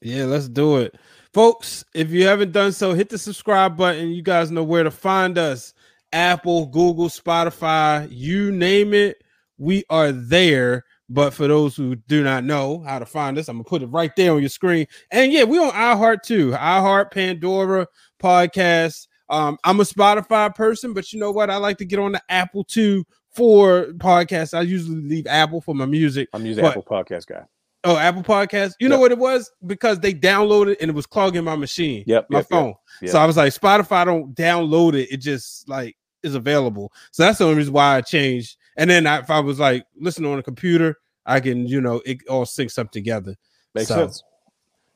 Yeah, 0.00 0.24
let's 0.24 0.48
do 0.48 0.78
it. 0.78 0.94
Folks, 1.34 1.84
if 1.94 2.10
you 2.10 2.26
haven't 2.26 2.52
done 2.52 2.72
so, 2.72 2.94
hit 2.94 3.08
the 3.08 3.18
subscribe 3.18 3.76
button. 3.76 4.10
You 4.10 4.22
guys 4.22 4.50
know 4.50 4.62
where 4.62 4.84
to 4.84 4.90
find 4.90 5.36
us. 5.36 5.74
Apple, 6.12 6.66
Google, 6.66 7.08
Spotify, 7.08 8.08
you 8.10 8.50
name 8.50 8.94
it, 8.94 9.22
we 9.58 9.84
are 9.90 10.12
there. 10.12 10.84
But 11.10 11.32
for 11.32 11.48
those 11.48 11.74
who 11.74 11.96
do 11.96 12.22
not 12.22 12.44
know 12.44 12.80
how 12.80 12.98
to 12.98 13.06
find 13.06 13.38
us, 13.38 13.48
I'm 13.48 13.56
gonna 13.56 13.64
put 13.64 13.82
it 13.82 13.86
right 13.86 14.14
there 14.14 14.34
on 14.34 14.40
your 14.40 14.50
screen. 14.50 14.86
And 15.10 15.32
yeah, 15.32 15.44
we 15.44 15.58
on 15.58 15.70
iHeart 15.70 16.22
too. 16.22 16.50
iHeart, 16.50 17.10
Pandora, 17.10 17.86
podcast. 18.20 19.08
Um, 19.30 19.58
I'm 19.64 19.80
a 19.80 19.84
Spotify 19.84 20.54
person, 20.54 20.92
but 20.92 21.12
you 21.12 21.18
know 21.18 21.30
what? 21.30 21.48
I 21.50 21.56
like 21.56 21.78
to 21.78 21.86
get 21.86 21.98
on 21.98 22.12
the 22.12 22.22
Apple 22.28 22.64
too 22.64 23.04
for 23.30 23.86
podcasts. 23.94 24.52
I 24.52 24.62
usually 24.62 25.00
leave 25.00 25.26
Apple 25.26 25.60
for 25.60 25.74
my 25.74 25.86
music. 25.86 26.28
I'm 26.34 26.44
using 26.44 26.64
Apple 26.64 26.82
Podcast 26.82 27.26
guy. 27.26 27.44
Oh, 27.84 27.96
Apple 27.96 28.22
Podcast. 28.22 28.72
You 28.80 28.88
know 28.88 28.98
what 28.98 29.12
it 29.12 29.18
was? 29.18 29.50
Because 29.66 30.00
they 30.00 30.12
downloaded 30.12 30.76
and 30.80 30.90
it 30.90 30.94
was 30.94 31.06
clogging 31.06 31.44
my 31.44 31.54
machine. 31.56 32.02
Yep, 32.06 32.26
My 32.28 32.38
yep, 32.38 32.42
yep, 32.44 32.48
phone. 32.50 32.74
yep. 33.00 33.10
So 33.12 33.18
I 33.18 33.24
was 33.24 33.36
like, 33.36 33.52
Spotify 33.52 34.04
don't 34.04 34.34
download 34.34 34.94
it. 34.94 35.12
It 35.12 35.18
just 35.18 35.68
like 35.68 35.96
is 36.22 36.34
available. 36.34 36.92
So 37.12 37.22
that's 37.22 37.38
the 37.38 37.44
only 37.44 37.56
reason 37.56 37.72
why 37.72 37.96
I 37.96 38.00
changed. 38.00 38.56
And 38.76 38.90
then 38.90 39.06
I, 39.06 39.18
if 39.20 39.30
I 39.30 39.38
was 39.40 39.60
like 39.60 39.84
listening 39.96 40.32
on 40.32 40.38
a 40.38 40.42
computer, 40.42 40.96
I 41.24 41.40
can, 41.40 41.66
you 41.66 41.80
know, 41.80 42.02
it 42.04 42.18
all 42.28 42.44
syncs 42.44 42.78
up 42.78 42.90
together. 42.90 43.36
Makes 43.74 43.88
So, 43.88 43.94
sense. 43.94 44.22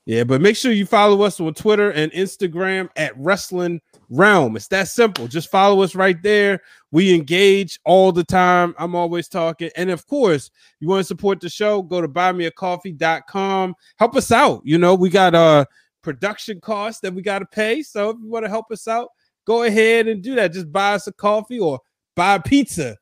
Yeah, 0.05 0.25
but 0.25 0.41
make 0.41 0.57
sure 0.57 0.73
you 0.73 0.85
follow 0.85 1.23
us 1.23 1.39
on 1.39 1.55
Twitter 1.55 1.91
and 1.93 2.11
Instagram 2.11 2.89
at 2.97 3.17
Wrestling 3.17 3.81
Wrealm. 4.13 4.57
It's 4.57 4.69
that 4.69 4.89
simple. 4.89 5.27
Just 5.27 5.51
follow 5.51 5.83
us 5.83 5.95
right 5.95 6.21
there. 6.23 6.61
We 6.91 7.15
engage 7.15 7.81
all 7.85 8.13
the 8.13 8.25
time. 8.25 8.75
I'm 8.79 8.95
always 8.95 9.27
talking. 9.29 9.71
And 9.77 9.91
of 9.91 10.07
course, 10.07 10.51
you 10.81 10.89
want 10.89 11.01
to 11.01 11.05
support 11.05 11.41
the 11.41 11.49
show, 11.49 11.81
go 11.83 12.01
to 12.01 12.09
buymeacoffee.com. 12.09 13.75
Help 13.99 14.17
us 14.17 14.31
out. 14.33 14.61
You 14.65 14.79
know, 14.79 14.95
we 14.95 15.09
got 15.11 15.35
uh 15.35 15.65
production 16.03 16.61
costs 16.61 17.01
that 17.01 17.15
we 17.15 17.23
got 17.23 17.39
to 17.41 17.47
pay. 17.47 17.83
So 17.83 18.11
if 18.11 18.17
you 18.23 18.29
want 18.29 18.45
to 18.45 18.51
help 18.51 18.71
us 18.71 18.89
out, 18.89 19.09
go 19.47 19.63
ahead 19.63 20.09
and 20.09 20.23
do 20.23 20.35
that. 20.35 20.53
Just 20.53 20.71
buy 20.73 20.95
us 20.95 21.07
a 21.07 21.13
coffee 21.13 21.59
or 21.61 21.81
buy 22.17 22.35
a 22.37 22.41
pizza. 22.43 22.91
Or, 22.91 22.97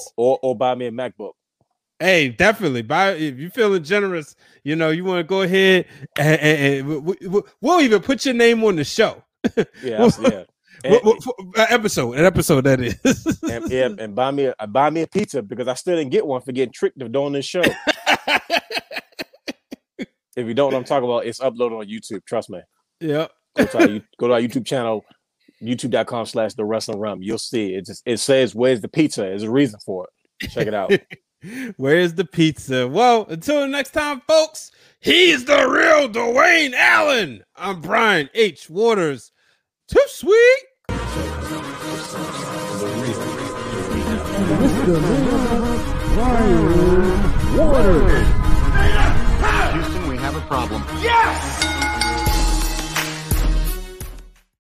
Since- 0.00 0.12
or 0.16 0.38
or 0.42 0.56
buy 0.56 0.74
me 0.74 0.86
a 0.86 0.90
MacBook. 0.90 1.32
Hey, 1.98 2.28
definitely. 2.28 2.82
Buy 2.82 3.12
if 3.12 3.38
you're 3.38 3.50
feeling 3.50 3.82
generous, 3.82 4.34
you 4.64 4.76
know, 4.76 4.90
you 4.90 5.04
want 5.04 5.18
to 5.20 5.24
go 5.24 5.42
ahead 5.42 5.86
and, 6.18 6.40
and- 6.40 6.74
and 6.88 7.04
we, 7.06 7.16
we, 7.28 7.40
we'll 7.60 7.80
even 7.80 8.02
put 8.02 8.24
your 8.24 8.34
name 8.34 8.64
on 8.64 8.76
the 8.76 8.84
show. 8.84 9.22
Yeah, 9.82 9.98
yeah. 10.32 10.44
And, 10.84 10.94
What- 11.02 11.22
what- 11.24 11.58
uh, 11.58 11.66
episode, 11.70 12.12
an 12.14 12.24
episode 12.24 12.62
that 12.62 12.80
is. 12.80 12.94
and, 13.42 13.70
yeah, 13.70 13.88
and 13.98 14.14
buy 14.14 14.30
me 14.30 14.52
a 14.58 14.66
buy 14.66 14.90
me 14.90 15.02
a 15.02 15.06
pizza 15.06 15.42
because 15.42 15.68
I 15.68 15.74
still 15.74 15.96
didn't 15.96 16.10
get 16.12 16.26
one 16.26 16.40
for 16.42 16.52
getting 16.52 16.72
tricked 16.72 17.00
of 17.02 17.12
doing 17.12 17.32
this 17.32 17.46
show. 17.46 17.62
if 19.98 20.08
you 20.36 20.54
don't 20.54 20.70
know 20.70 20.76
what 20.76 20.80
I'm 20.80 20.84
talking 20.84 21.08
about, 21.08 21.26
it's 21.26 21.40
uploaded 21.40 21.78
on 21.80 21.86
YouTube. 21.88 22.24
Trust 22.26 22.50
me. 22.50 22.60
yep. 23.00 23.30
Go 23.56 23.64
to 23.64 23.78
our, 23.78 23.88
go 24.18 24.28
to 24.28 24.34
our 24.34 24.40
YouTube 24.40 24.66
channel, 24.66 25.02
youtube.com 25.62 26.26
slash 26.26 26.52
the 26.54 26.64
wrestling 26.64 26.98
Wrealm. 26.98 27.18
You'll 27.22 27.38
see 27.38 27.74
it. 27.74 27.86
Just 27.86 28.02
it 28.04 28.18
says 28.18 28.54
where's 28.54 28.82
the 28.82 28.88
pizza? 28.88 29.22
There's 29.22 29.44
a 29.44 29.50
reason 29.50 29.80
for 29.84 30.04
it. 30.42 30.50
Check 30.50 30.66
it 30.66 30.74
out. 30.74 30.92
Where's 31.76 32.14
the 32.14 32.24
pizza? 32.24 32.88
Well, 32.88 33.26
until 33.28 33.68
next 33.68 33.90
time, 33.92 34.20
folks, 34.26 34.72
he's 35.00 35.44
the 35.44 35.68
real 35.68 36.08
Dwayne 36.08 36.72
Allen. 36.74 37.44
I'm 37.54 37.80
Brian 37.82 38.28
H. 38.34 38.68
Waters. 38.68 39.30
Too 39.88 40.02
sweet. 40.08 40.36
Houston, 49.72 50.08
we 50.08 50.16
have 50.16 50.34
a 50.34 50.40
problem. 50.48 50.82
Yes! 51.00 51.85